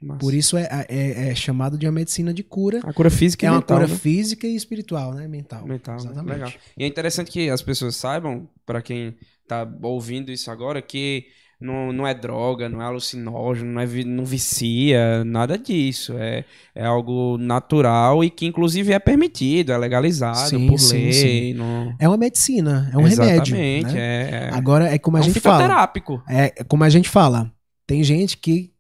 Massa. 0.02 0.20
Por 0.20 0.34
isso 0.34 0.56
é, 0.56 0.70
é, 0.88 1.30
é 1.30 1.36
chamado 1.36 1.78
de 1.78 1.86
uma 1.86 1.92
medicina 1.92 2.34
de 2.34 2.42
cura. 2.42 2.80
A 2.84 2.94
cura 2.94 3.10
física 3.10 3.46
é 3.46 3.48
e 3.48 3.50
uma 3.50 3.60
mental, 3.60 3.78
cura 3.80 3.88
né? 3.90 3.96
física 3.98 4.48
e 4.48 4.56
espiritual, 4.56 5.14
né? 5.14 5.28
Mental. 5.28 5.66
Mental, 5.66 5.96
né? 5.96 6.02
Exatamente. 6.04 6.32
legal. 6.32 6.54
E 6.78 6.84
é 6.84 6.88
interessante 6.88 7.30
que 7.30 7.50
as 7.50 7.62
pessoas 7.62 7.98
saibam, 7.98 8.48
para 8.66 8.82
quem 8.82 9.18
tá 9.46 9.70
ouvindo 9.82 10.32
isso 10.32 10.50
agora, 10.50 10.82
que 10.82 11.26
não, 11.62 11.92
não 11.92 12.08
é 12.08 12.14
droga, 12.14 12.70
não 12.70 12.82
é 12.82 12.86
alucinógeno, 12.86 13.74
não, 13.74 13.82
é, 13.82 13.86
não 14.06 14.26
vicia, 14.26 15.24
nada 15.26 15.58
disso. 15.58 16.14
É, 16.18 16.46
é 16.74 16.86
algo 16.86 17.38
natural 17.38 18.24
e 18.24 18.30
que 18.30 18.46
inclusive 18.46 18.94
é 18.94 19.00
permitido, 19.00 19.74
é 19.74 19.78
legalizado 19.78 20.50
Sim, 20.50 20.68
por 20.68 20.80
sim, 20.80 20.98
lei. 20.98 21.14
sim. 21.14 21.54
Não... 21.56 21.94
É 22.00 22.08
uma 22.08 22.18
medicina, 22.18 22.90
é 22.94 22.98
um 22.98 23.04
remédio. 23.04 23.56
Exatamente, 23.56 23.94
né? 23.94 24.00
é, 24.00 24.30
é, 24.32 24.50
Agora 24.54 24.88
é 24.88 24.98
como 24.98 25.18
a 25.18 25.20
é 25.20 25.24
um 25.24 25.26
gente 25.26 25.40
fala. 25.42 25.58
fitoterápico. 25.58 26.24
É 26.30 26.64
como 26.64 26.84
a 26.86 26.90
gente 26.90 27.10
fala. 27.10 27.52
Tem 27.86 28.04
gente 28.04 28.38
que 28.38 28.72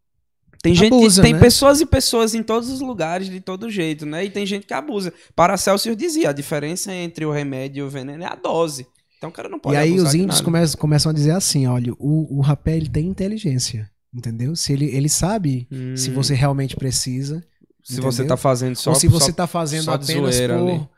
Tem 0.62 0.74
gente 0.74 0.94
Abusa, 0.94 1.22
tem 1.22 1.34
né? 1.34 1.40
pessoas 1.40 1.82
e 1.82 1.86
pessoas 1.86 2.34
em 2.34 2.44
todos 2.44 2.70
os 2.70 2.80
lugares, 2.80 3.30
de 3.30 3.42
todo 3.42 3.70
jeito, 3.70 4.06
né? 4.06 4.24
E 4.24 4.30
tem 4.30 4.46
gente 4.46 4.66
que 4.66 4.74
abusa. 4.74 5.14
Paracelso 5.36 5.94
dizia, 5.96 6.30
a 6.30 6.34
diferença 6.34 6.94
entre 6.94 7.26
o 7.26 7.32
remédio 7.32 7.82
e 7.84 7.88
o 7.88 7.90
veneno 7.90 8.24
é 8.24 8.28
a 8.28 8.36
dose. 8.36 8.88
Então 9.20 9.30
o 9.30 9.34
cara 9.34 9.50
não 9.50 9.60
pode 9.60 9.76
e 9.76 9.78
aí 9.78 10.00
os 10.00 10.16
índios 10.16 10.42
começam, 10.42 10.80
começam 10.80 11.12
a 11.12 11.14
dizer 11.14 11.32
assim, 11.32 11.68
olha, 11.68 11.94
o, 12.00 12.38
o 12.38 12.42
rapé 12.42 12.78
ele 12.78 12.90
tem 12.90 13.06
inteligência, 13.06 13.92
entendeu? 14.14 14.56
Se 14.56 14.74
ele, 14.74 14.86
ele 14.86 15.10
sabe 15.10 15.68
Hum, 15.72 15.96
se 15.96 16.10
você 16.10 16.34
realmente 16.34 16.76
precisa, 16.76 17.46
se 17.84 18.00
você 18.02 18.24
entendeu? 18.24 18.28
tá 18.30 18.38
fazendo 18.38 18.76
só 18.78 18.92
ou 18.92 18.96
se 18.96 19.08
você 19.10 19.26
só- 19.26 19.32
está 19.32 19.46
fazendo 19.48 19.92
apenas 19.92 20.36
zoeira 20.36 20.58
ali. 20.58 20.80
por, 20.80 20.90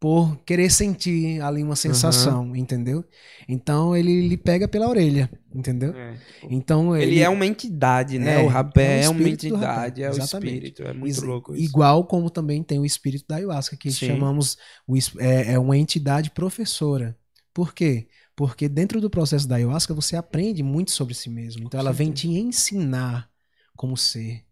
por 0.00 0.36
querer 0.44 0.70
sentir 0.70 1.40
ali 1.40 1.62
uma 1.62 1.76
sensação, 1.76 2.54
entendeu? 2.56 3.04
Então 3.48 3.96
ele 3.96 4.28
lhe 4.28 4.36
pega 4.36 4.68
pela 4.68 4.88
orelha, 4.88 5.30
entendeu? 5.54 5.94
É. 5.96 6.18
Então 6.50 6.94
Ele, 6.96 7.12
ele, 7.12 7.20
é 7.20 7.28
uma 7.28 7.46
entidade, 7.46 8.18
né? 8.18 8.42
É, 8.42 8.44
o 8.44 8.48
rapé 8.48 9.00
é 9.00 9.04
é, 9.04 9.08
uma 9.08 9.28
entidade, 9.28 10.02
é 10.02 10.10
o 10.10 10.18
espírito. 10.18 10.82
É 10.82 10.92
muito 10.92 11.08
Is- 11.10 11.22
louco 11.22 11.54
isso. 11.54 11.64
Igual 11.64 12.04
como 12.04 12.28
também 12.30 12.62
tem 12.62 12.78
o 12.80 12.84
espírito 12.84 13.24
da 13.28 13.36
ayahuasca, 13.36 13.76
que 13.76 13.90
Sim. 13.92 14.08
chamamos 14.08 14.58
o 14.86 14.96
é, 15.18 15.54
é 15.54 15.58
uma 15.58 15.76
entidade 15.76 16.30
professora. 16.30 17.16
Por 17.52 17.74
quê? 17.74 18.08
Porque 18.34 18.68
dentro 18.68 19.00
do 19.00 19.10
processo 19.10 19.46
da 19.46 19.56
ayahuasca 19.56 19.92
você 19.94 20.16
aprende 20.16 20.62
muito 20.62 20.90
sobre 20.90 21.14
si 21.14 21.28
mesmo. 21.28 21.64
Então 21.64 21.78
ela 21.78 21.92
vem 21.92 22.10
te 22.10 22.28
ensinar 22.28 23.30
como 23.76 23.96
ser 23.96 24.44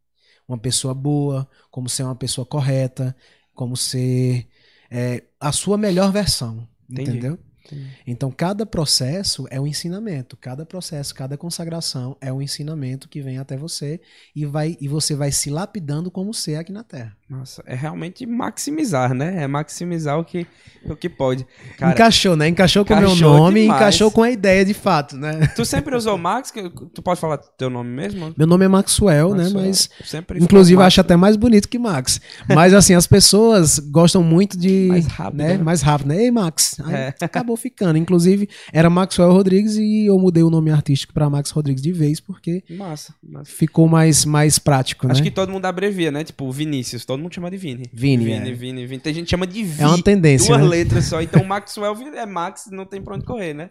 uma 0.46 0.58
pessoa 0.58 0.92
boa, 0.92 1.48
como 1.70 1.88
ser 1.88 2.02
uma 2.02 2.16
pessoa 2.16 2.44
correta, 2.44 3.16
como 3.54 3.76
ser 3.76 4.48
é, 4.90 5.22
a 5.38 5.52
sua 5.52 5.78
melhor 5.78 6.12
versão. 6.12 6.68
Entendi. 6.88 7.10
Entendeu? 7.10 7.38
Entendi. 7.64 7.90
Então, 8.06 8.30
cada 8.30 8.66
processo 8.66 9.46
é 9.50 9.60
um 9.60 9.66
ensinamento. 9.66 10.36
Cada 10.36 10.66
processo, 10.66 11.14
cada 11.14 11.36
consagração 11.36 12.16
é 12.20 12.32
um 12.32 12.42
ensinamento 12.42 13.08
que 13.08 13.22
vem 13.22 13.38
até 13.38 13.56
você 13.56 14.00
e, 14.34 14.44
vai, 14.44 14.76
e 14.80 14.88
você 14.88 15.14
vai 15.14 15.30
se 15.30 15.50
lapidando 15.50 16.10
como 16.10 16.34
ser 16.34 16.56
aqui 16.56 16.72
na 16.72 16.82
Terra. 16.82 17.16
Nossa, 17.30 17.62
é 17.64 17.76
realmente 17.76 18.26
maximizar, 18.26 19.14
né? 19.14 19.44
É 19.44 19.46
maximizar 19.46 20.18
o 20.18 20.24
que, 20.24 20.44
o 20.84 20.96
que 20.96 21.08
pode. 21.08 21.46
Cara, 21.78 21.92
encaixou, 21.92 22.34
né? 22.34 22.48
Encaixou 22.48 22.84
com 22.84 22.92
o 22.92 23.00
meu 23.00 23.14
nome 23.14 23.60
e 23.60 23.62
demais. 23.62 23.80
encaixou 23.80 24.10
com 24.10 24.22
a 24.24 24.30
ideia 24.32 24.64
de 24.64 24.74
fato, 24.74 25.16
né? 25.16 25.46
tu 25.54 25.64
sempre 25.64 25.94
usou 25.94 26.18
Max? 26.18 26.52
Tu 26.92 27.00
pode 27.00 27.20
falar 27.20 27.38
teu 27.38 27.70
nome 27.70 27.88
mesmo? 27.88 28.34
Meu 28.36 28.48
nome 28.48 28.64
é 28.64 28.68
Maxwell, 28.68 29.30
né? 29.34 29.44
Maxwell. 29.44 29.64
Mas, 29.64 29.88
Sempre 30.04 30.42
inclusive, 30.42 30.82
acho 30.82 31.00
até 31.00 31.14
mais 31.14 31.36
bonito 31.36 31.68
que 31.68 31.78
Max. 31.78 32.20
Mas, 32.48 32.74
assim, 32.74 32.94
as 32.94 33.06
pessoas 33.06 33.78
gostam 33.78 34.24
muito 34.24 34.58
de. 34.58 34.88
Mais 34.88 35.06
rápido, 35.06 35.38
Né? 35.38 35.56
né? 35.56 35.62
Mais 35.62 35.82
rápido, 35.82 36.08
né? 36.08 36.24
Ei, 36.24 36.30
Max. 36.32 36.80
Aí 36.84 36.94
É. 36.94 37.14
acabou 37.22 37.56
ficando. 37.56 37.96
Inclusive, 37.96 38.48
era 38.72 38.90
Maxwell 38.90 39.30
Rodrigues 39.30 39.76
e 39.76 40.06
eu 40.06 40.18
mudei 40.18 40.42
o 40.42 40.50
nome 40.50 40.72
artístico 40.72 41.14
para 41.14 41.30
Max 41.30 41.50
Rodrigues 41.52 41.80
de 41.82 41.92
vez, 41.92 42.18
porque 42.18 42.64
Massa. 42.68 43.14
ficou 43.44 43.86
mais, 43.86 44.24
mais 44.24 44.58
prático, 44.58 45.06
né? 45.06 45.12
Acho 45.12 45.22
que 45.22 45.30
todo 45.30 45.52
mundo 45.52 45.66
abrevia, 45.66 46.10
né? 46.10 46.24
Tipo, 46.24 46.50
Vinícius, 46.50 47.04
todo 47.04 47.19
mundo 47.22 47.34
chama 47.34 47.50
de 47.50 47.56
Vini. 47.56 47.84
Vini, 47.92 48.24
Vini, 48.24 48.50
é. 48.50 48.54
Vini, 48.54 48.86
Vini. 48.86 49.00
Tem 49.00 49.14
gente 49.14 49.24
que 49.24 49.30
chama 49.30 49.46
de 49.46 49.62
Vi. 49.62 49.82
É 49.82 49.86
uma 49.86 50.02
tendência, 50.02 50.48
Duas 50.48 50.60
né? 50.62 50.68
letras 50.68 51.04
só. 51.04 51.20
Então, 51.20 51.44
Maxwell 51.44 51.96
é 52.14 52.26
Max, 52.26 52.68
não 52.70 52.84
tem 52.84 53.02
pra 53.02 53.14
onde 53.14 53.24
correr, 53.24 53.54
né? 53.54 53.68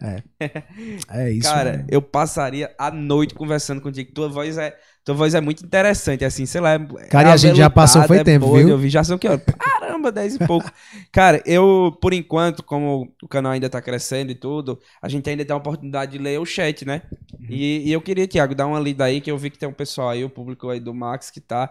É 1.10 1.30
isso. 1.32 1.48
Cara, 1.48 1.78
né? 1.78 1.86
eu 1.88 2.00
passaria 2.02 2.70
a 2.78 2.90
noite 2.90 3.34
conversando 3.34 3.80
contigo. 3.80 4.12
Tua 4.12 4.28
voz 4.28 4.58
é, 4.58 4.76
tua 5.04 5.14
voz 5.14 5.34
é 5.34 5.40
muito 5.40 5.64
interessante, 5.64 6.24
assim, 6.24 6.46
sei 6.46 6.60
lá. 6.60 6.74
é- 6.74 6.78
Cara, 7.08 7.28
e 7.28 7.30
é 7.30 7.34
a 7.34 7.36
gente 7.36 7.56
já 7.56 7.70
passou, 7.70 8.02
foi 8.04 8.18
é 8.18 8.24
tempo, 8.24 8.46
boa 8.46 8.58
viu? 8.58 8.72
ouvir. 8.72 8.90
Já 8.90 9.02
são 9.02 9.16
que 9.18 9.26
horas? 9.26 9.42
Caramba, 9.58 10.12
10 10.12 10.34
e 10.36 10.38
pouco. 10.46 10.70
Cara, 11.10 11.42
eu, 11.46 11.96
por 12.00 12.12
enquanto, 12.12 12.62
como 12.62 13.12
o 13.22 13.28
canal 13.28 13.52
ainda 13.52 13.68
tá 13.68 13.80
crescendo 13.80 14.30
e 14.30 14.34
tudo, 14.34 14.78
a 15.00 15.08
gente 15.08 15.28
ainda 15.28 15.44
tem 15.44 15.54
a 15.54 15.56
oportunidade 15.56 16.12
de 16.12 16.18
ler 16.18 16.38
o 16.38 16.44
chat, 16.46 16.84
né? 16.84 17.02
Uhum. 17.32 17.46
E, 17.48 17.88
e 17.88 17.92
eu 17.92 18.00
queria, 18.00 18.28
Thiago, 18.28 18.54
dar 18.54 18.66
uma 18.66 18.78
lida 18.78 19.04
aí, 19.04 19.20
que 19.20 19.30
eu 19.30 19.38
vi 19.38 19.50
que 19.50 19.58
tem 19.58 19.68
um 19.68 19.72
pessoal 19.72 20.10
aí, 20.10 20.24
o 20.24 20.30
público 20.30 20.68
aí 20.68 20.80
do 20.80 20.94
Max 20.94 21.30
que 21.30 21.40
tá. 21.40 21.70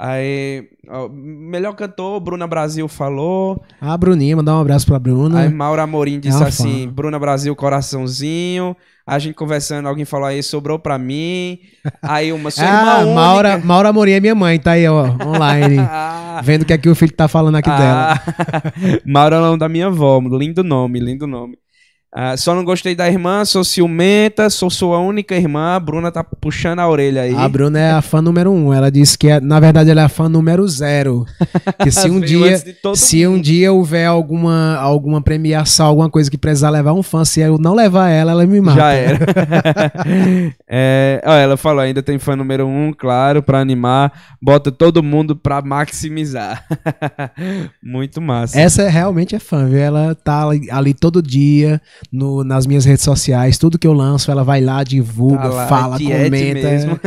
Aí, 0.00 0.68
ó, 0.88 1.08
melhor 1.08 1.74
cantor, 1.74 2.20
Bruna 2.20 2.46
Brasil 2.46 2.86
falou. 2.86 3.60
A 3.80 3.96
Bruninha, 3.96 4.36
mandar 4.36 4.54
um 4.56 4.60
abraço 4.60 4.86
pra 4.86 4.96
Bruna. 4.96 5.40
Aí 5.40 5.48
Mauro 5.48 5.82
Amorim 5.82 6.20
disse 6.20 6.40
É 6.40 6.46
assim: 6.46 6.86
fã. 6.86 6.92
Bruna 6.94 7.18
Brasil, 7.18 7.54
coraçãozinho. 7.56 8.76
A 9.04 9.18
gente 9.18 9.34
conversando, 9.34 9.88
alguém 9.88 10.04
falou 10.04 10.26
aí, 10.26 10.40
sobrou 10.42 10.78
pra 10.78 10.98
mim. 10.98 11.58
Aí 12.00 12.32
uma 12.32 12.50
sua 12.50 12.62
ah, 12.68 13.00
irmã 13.00 13.14
Maura, 13.14 13.52
única. 13.54 13.66
Maura 13.66 13.88
Amorim 13.88 14.12
é 14.12 14.20
minha 14.20 14.34
mãe, 14.36 14.58
tá 14.60 14.72
aí, 14.72 14.86
ó, 14.86 15.16
online. 15.26 15.78
Ah, 16.38 16.40
vendo 16.44 16.62
o 16.62 16.64
que 16.64 16.72
é 16.72 16.78
que 16.78 16.88
o 16.88 16.94
filho 16.94 17.12
tá 17.12 17.26
falando 17.26 17.56
aqui 17.56 17.68
dela. 17.68 18.14
ah, 18.14 18.22
Mauro 19.04 19.34
é 19.34 19.38
o 19.38 19.42
nome 19.42 19.58
da 19.58 19.68
minha 19.68 19.88
avó. 19.88 20.20
Lindo 20.20 20.62
nome, 20.62 21.00
lindo 21.00 21.26
nome. 21.26 21.58
Ah, 22.20 22.36
só 22.36 22.52
não 22.52 22.64
gostei 22.64 22.96
da 22.96 23.06
irmã, 23.06 23.44
sou 23.44 23.62
ciumenta, 23.62 24.50
sou 24.50 24.68
sua 24.68 24.98
única 24.98 25.36
irmã. 25.36 25.76
A 25.76 25.78
Bruna 25.78 26.10
tá 26.10 26.24
puxando 26.24 26.80
a 26.80 26.88
orelha 26.88 27.22
aí. 27.22 27.32
A 27.32 27.48
Bruna 27.48 27.78
é 27.78 27.92
a 27.92 28.02
fã 28.02 28.20
número 28.20 28.50
um. 28.50 28.74
Ela 28.74 28.90
disse 28.90 29.16
que, 29.16 29.28
é, 29.28 29.38
na 29.40 29.60
verdade, 29.60 29.88
ela 29.88 30.00
é 30.00 30.04
a 30.04 30.08
fã 30.08 30.28
número 30.28 30.66
zero. 30.66 31.24
Que 31.80 31.92
se 31.92 32.10
um 32.10 32.18
dia, 32.18 32.60
se 32.96 33.24
um 33.24 33.40
dia 33.40 33.72
houver 33.72 34.06
alguma, 34.06 34.76
alguma 34.76 35.22
premiação, 35.22 35.86
alguma 35.86 36.10
coisa 36.10 36.28
que 36.28 36.36
precisar 36.36 36.70
levar 36.70 36.92
um 36.92 37.04
fã, 37.04 37.24
se 37.24 37.40
eu 37.40 37.56
não 37.56 37.72
levar 37.72 38.08
ela, 38.08 38.32
ela 38.32 38.44
me 38.44 38.60
mata. 38.60 38.78
Já 38.78 38.92
era. 38.92 39.18
é, 40.68 41.22
ó, 41.24 41.34
ela 41.34 41.56
falou, 41.56 41.80
ainda 41.80 42.02
tem 42.02 42.18
fã 42.18 42.34
número 42.34 42.66
um, 42.66 42.92
claro, 42.92 43.44
pra 43.44 43.60
animar. 43.60 44.36
Bota 44.42 44.72
todo 44.72 45.04
mundo 45.04 45.36
pra 45.36 45.62
maximizar. 45.62 46.66
Muito 47.80 48.20
massa. 48.20 48.58
Essa 48.58 48.82
é, 48.82 48.88
realmente 48.88 49.36
é 49.36 49.38
fã, 49.38 49.66
viu? 49.66 49.78
Ela 49.78 50.16
tá 50.16 50.48
ali, 50.48 50.68
ali 50.70 50.94
todo 50.94 51.22
dia 51.22 51.80
no, 52.10 52.42
nas 52.44 52.66
minhas 52.66 52.84
redes 52.84 53.04
sociais. 53.04 53.58
Tudo 53.58 53.78
que 53.78 53.86
eu 53.86 53.92
lanço, 53.92 54.30
ela 54.30 54.42
vai 54.44 54.60
lá, 54.60 54.82
divulga, 54.82 55.42
Tá 55.42 55.48
lá, 55.48 55.66
fala, 55.68 55.96
Tiete 55.98 56.24
comenta. 56.24 56.68
mesmo. 56.70 57.00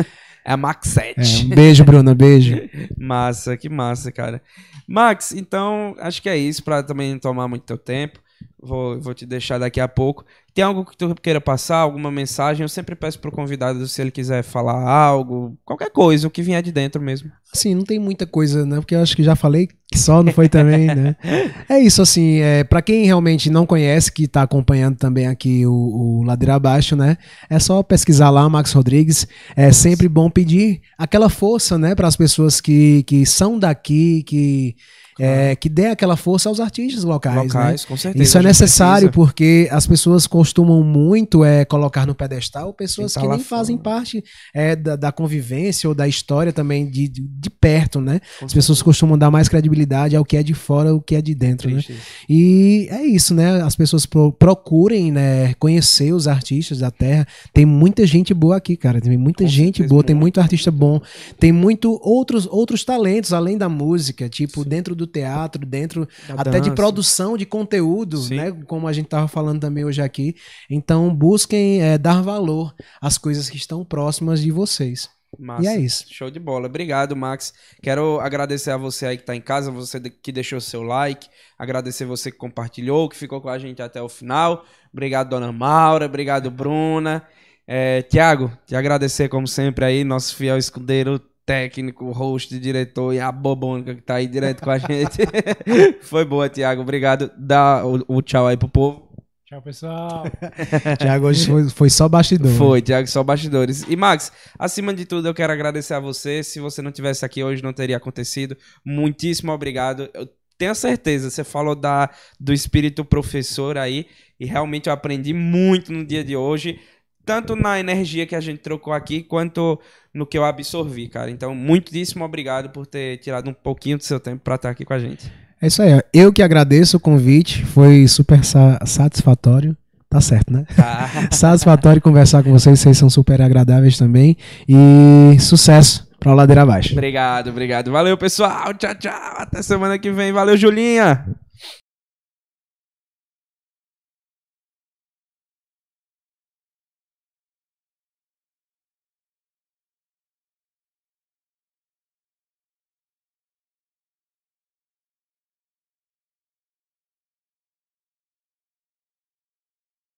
É 0.45 0.53
a 0.53 0.57
Max 0.57 0.97
É, 0.97 1.13
7. 1.23 1.45
um 1.45 1.49
beijo, 1.49 1.83
Bruna, 1.83 2.15
beijo. 2.15 2.55
Massa, 2.97 3.57
que 3.57 3.67
massa, 3.69 4.11
cara. 4.11 4.41
Max, 4.87 5.31
então 5.33 5.95
acho 5.99 6.21
que 6.21 6.29
é 6.29 6.37
isso, 6.37 6.63
pra 6.63 6.81
também 6.83 7.11
não 7.11 7.19
tomar 7.19 7.47
muito 7.47 7.63
teu 7.63 7.77
tempo. 7.77 8.19
Vou, 8.61 9.01
vou 9.01 9.13
te 9.13 9.25
deixar 9.25 9.57
daqui 9.57 9.79
a 9.79 9.87
pouco. 9.87 10.23
Tem 10.53 10.63
algo 10.63 10.85
que 10.85 10.95
tu 10.95 11.15
queira 11.15 11.41
passar, 11.41 11.77
alguma 11.77 12.11
mensagem? 12.11 12.63
Eu 12.63 12.69
sempre 12.69 12.93
peço 12.93 13.17
pro 13.19 13.31
convidado 13.31 13.87
se 13.87 14.01
ele 14.01 14.11
quiser 14.11 14.43
falar 14.43 14.87
algo, 14.87 15.57
qualquer 15.65 15.89
coisa, 15.89 16.27
o 16.27 16.31
que 16.31 16.43
vier 16.43 16.61
de 16.61 16.71
dentro 16.71 17.01
mesmo. 17.01 17.31
Assim, 17.53 17.73
não 17.73 17.83
tem 17.83 17.97
muita 17.97 18.27
coisa, 18.27 18.65
né? 18.65 18.75
Porque 18.77 18.93
eu 18.93 19.01
acho 19.01 19.15
que 19.15 19.23
já 19.23 19.35
falei 19.35 19.67
que 19.67 19.97
só 19.97 20.21
não 20.21 20.31
foi 20.31 20.47
também, 20.47 20.87
né? 20.87 21.15
É 21.67 21.79
isso, 21.79 22.01
assim, 22.01 22.39
é, 22.39 22.63
para 22.63 22.81
quem 22.81 23.05
realmente 23.05 23.49
não 23.49 23.65
conhece, 23.65 24.11
que 24.11 24.27
tá 24.27 24.41
acompanhando 24.41 24.97
também 24.97 25.27
aqui 25.27 25.65
o, 25.65 25.71
o 25.73 26.23
Ladeira 26.23 26.55
Abaixo, 26.55 26.95
né? 26.95 27.17
É 27.49 27.57
só 27.57 27.81
pesquisar 27.81 28.29
lá, 28.29 28.47
Max 28.49 28.73
Rodrigues. 28.73 29.27
É 29.55 29.71
sempre 29.71 30.07
bom 30.07 30.29
pedir 30.29 30.81
aquela 30.97 31.29
força, 31.29 31.77
né, 31.77 31.95
para 31.95 32.07
as 32.07 32.15
pessoas 32.15 32.59
que, 32.59 33.03
que 33.03 33.25
são 33.25 33.57
daqui, 33.57 34.23
que 34.23 34.75
é, 35.23 35.55
que 35.55 35.69
dê 35.69 35.87
aquela 35.87 36.17
força 36.17 36.49
aos 36.49 36.59
artistas 36.59 37.03
locais. 37.03 37.35
né? 37.35 37.43
Locais, 37.43 37.85
com 37.85 37.95
certeza. 37.97 38.23
Isso 38.23 38.37
é 38.37 38.41
necessário 38.41 39.09
precisa. 39.09 39.25
porque 39.27 39.67
as 39.71 39.85
pessoas 39.85 40.25
costumam 40.27 40.83
muito 40.83 41.43
é, 41.45 41.63
colocar 41.65 42.05
no 42.05 42.15
pedestal 42.15 42.73
pessoas 42.73 43.13
tá 43.13 43.21
que 43.21 43.27
nem 43.27 43.39
fazem 43.39 43.77
fora. 43.77 43.83
parte 43.97 44.23
é, 44.53 44.75
da, 44.75 44.95
da 44.95 45.11
convivência 45.11 45.87
ou 45.87 45.93
da 45.95 46.07
história 46.07 46.51
também 46.51 46.89
de, 46.89 47.07
de, 47.07 47.21
de 47.21 47.49
perto, 47.49 48.01
né? 48.01 48.19
Com 48.39 48.45
As 48.45 48.53
pessoas 48.53 48.81
costumam 48.81 49.17
dar 49.17 49.29
mais 49.29 49.47
credibilidade 49.47 50.15
ao 50.15 50.25
que 50.25 50.37
é 50.37 50.43
de 50.43 50.53
fora, 50.53 50.89
ao 50.89 51.01
que 51.01 51.15
é 51.15 51.21
de 51.21 51.35
dentro, 51.35 51.69
né? 51.69 51.83
E 52.29 52.87
é 52.89 53.03
isso, 53.05 53.33
né? 53.33 53.61
As 53.61 53.75
pessoas 53.75 54.05
pro- 54.05 54.31
procurem, 54.31 55.11
né, 55.11 55.53
conhecer 55.55 56.13
os 56.13 56.27
artistas 56.27 56.79
da 56.79 56.89
terra. 56.91 57.27
Tem 57.53 57.65
muita 57.65 58.05
gente 58.05 58.33
boa 58.33 58.57
aqui, 58.57 58.75
cara. 58.75 58.99
Tem 59.01 59.17
muita 59.17 59.43
Com 59.43 59.49
gente 59.49 59.77
certeza, 59.77 59.89
boa, 59.89 60.03
tem 60.03 60.15
muito. 60.15 60.21
muito 60.21 60.39
artista 60.41 60.71
bom. 60.71 61.01
Tem 61.39 61.51
muito 61.51 61.99
outros 62.03 62.47
outros 62.49 62.83
talentos 62.83 63.33
além 63.33 63.57
da 63.57 63.67
música, 63.67 64.29
tipo 64.29 64.63
dentro 64.63 64.95
do 64.95 65.05
teatro, 65.11 65.65
dentro 65.65 66.07
Da 66.27 66.35
até 66.35 66.51
de 66.59 66.69
dança. 66.69 66.71
produção 66.75 67.37
de 67.37 67.45
conteúdo, 67.45 68.17
Sim. 68.17 68.35
né? 68.37 68.51
Como 68.65 68.87
a 68.87 68.93
gente 68.93 69.07
tava 69.07 69.27
falando 69.27 69.59
também 69.59 69.85
hoje 69.85 70.01
aqui. 70.01 70.35
Então 70.69 71.13
busquem 71.13 71.81
é, 71.81 71.97
dar 71.97 72.21
valor 72.21 72.73
às 73.01 73.17
coisas 73.17 73.49
que 73.49 73.57
estão 73.57 73.85
próximas 73.85 74.41
de 74.41 74.51
vocês. 74.51 75.09
Massa. 75.39 75.63
E 75.63 75.67
é 75.67 75.79
isso. 75.79 76.05
Show 76.09 76.29
de 76.29 76.39
bola. 76.39 76.65
Obrigado, 76.67 77.15
Max. 77.15 77.53
Quero 77.81 78.19
agradecer 78.19 78.69
a 78.71 78.75
você 78.77 79.05
aí 79.05 79.17
que 79.17 79.23
tá 79.23 79.33
em 79.33 79.39
casa, 79.39 79.71
você 79.71 79.97
de- 79.97 80.09
que 80.09 80.29
deixou 80.29 80.59
seu 80.59 80.83
like, 80.83 81.27
agradecer 81.57 82.03
você 82.03 82.29
que 82.29 82.37
compartilhou, 82.37 83.07
que 83.07 83.15
ficou 83.15 83.39
com 83.39 83.47
a 83.47 83.57
gente 83.57 83.81
até 83.81 84.01
o 84.01 84.09
final. 84.09 84.65
Obrigado, 84.91 85.29
Dona 85.29 85.51
Maura. 85.53 86.05
Obrigado, 86.05 86.51
Bruna. 86.51 87.23
É, 87.65 88.01
Tiago, 88.01 88.51
te 88.65 88.75
agradecer 88.75 89.29
como 89.29 89.47
sempre 89.47 89.85
aí, 89.85 90.03
nosso 90.03 90.35
fiel 90.35 90.57
escudeiro, 90.57 91.21
técnico, 91.51 92.09
host, 92.11 92.57
diretor 92.57 93.13
e 93.13 93.19
a 93.19 93.29
bobônica 93.29 93.93
que 93.93 94.01
tá 94.01 94.15
aí 94.15 94.25
direto 94.25 94.63
com 94.63 94.71
a 94.71 94.77
gente. 94.77 95.17
Foi 95.99 96.23
boa, 96.23 96.47
Tiago. 96.47 96.81
Obrigado. 96.81 97.29
Dá 97.37 97.85
o, 97.85 98.05
o 98.07 98.21
tchau 98.21 98.47
aí 98.47 98.55
pro 98.55 98.69
povo. 98.69 99.11
Tchau, 99.45 99.61
pessoal. 99.61 100.23
Tiago, 100.97 101.27
hoje 101.27 101.45
foi, 101.45 101.69
foi 101.69 101.89
só 101.89 102.07
bastidor. 102.07 102.53
Foi, 102.53 102.81
Thiago, 102.81 103.05
só 103.05 103.21
bastidores. 103.21 103.83
E 103.89 103.97
Max, 103.97 104.31
acima 104.57 104.93
de 104.93 105.03
tudo, 105.03 105.27
eu 105.27 105.33
quero 105.33 105.51
agradecer 105.51 105.93
a 105.93 105.99
você. 105.99 106.41
Se 106.41 106.61
você 106.61 106.81
não 106.81 106.89
tivesse 106.89 107.25
aqui 107.25 107.43
hoje, 107.43 107.61
não 107.61 107.73
teria 107.73 107.97
acontecido. 107.97 108.55
Muitíssimo 108.85 109.51
obrigado. 109.51 110.09
Eu 110.13 110.29
tenho 110.57 110.73
certeza, 110.73 111.29
você 111.29 111.43
falou 111.43 111.75
da, 111.75 112.09
do 112.39 112.53
espírito 112.53 113.03
professor 113.03 113.77
aí, 113.77 114.05
e 114.39 114.45
realmente 114.45 114.87
eu 114.87 114.93
aprendi 114.93 115.33
muito 115.33 115.91
no 115.91 116.05
dia 116.05 116.23
de 116.23 116.33
hoje, 116.33 116.79
tanto 117.25 117.57
na 117.57 117.77
energia 117.77 118.25
que 118.25 118.35
a 118.35 118.39
gente 118.39 118.59
trocou 118.59 118.93
aqui, 118.93 119.21
quanto 119.21 119.77
no 120.13 120.25
que 120.25 120.37
eu 120.37 120.43
absorvi, 120.45 121.07
cara. 121.07 121.31
Então, 121.31 121.55
muitíssimo 121.55 122.23
obrigado 122.25 122.69
por 122.69 122.85
ter 122.85 123.17
tirado 123.17 123.49
um 123.49 123.53
pouquinho 123.53 123.97
do 123.97 124.03
seu 124.03 124.19
tempo 124.19 124.41
para 124.43 124.55
estar 124.55 124.69
aqui 124.69 124.83
com 124.85 124.93
a 124.93 124.99
gente. 124.99 125.31
É 125.61 125.67
isso 125.67 125.81
aí. 125.81 126.01
Eu 126.13 126.33
que 126.33 126.41
agradeço 126.41 126.97
o 126.97 126.99
convite. 126.99 127.63
Foi 127.65 128.07
super 128.07 128.43
sa- 128.43 128.79
satisfatório. 128.85 129.75
Tá 130.09 130.19
certo, 130.19 130.51
né? 130.51 130.65
Tá? 130.75 131.09
Satisfatório 131.31 132.01
conversar 132.01 132.43
com 132.43 132.51
vocês. 132.51 132.77
Vocês 132.79 132.97
são 132.97 133.09
super 133.09 133.41
agradáveis 133.41 133.97
também. 133.97 134.35
E 134.67 135.39
sucesso 135.39 136.05
pra 136.19 136.33
Ladeira 136.33 136.63
Abaixo. 136.63 136.91
obrigado, 136.93 137.49
obrigado. 137.49 137.91
Valeu, 137.91 138.17
pessoal. 138.17 138.73
Tchau, 138.73 138.93
tchau. 138.95 139.13
Até 139.37 139.61
semana 139.61 139.97
que 139.97 140.11
vem. 140.11 140.33
Valeu, 140.33 140.57
Julinha. 140.57 141.25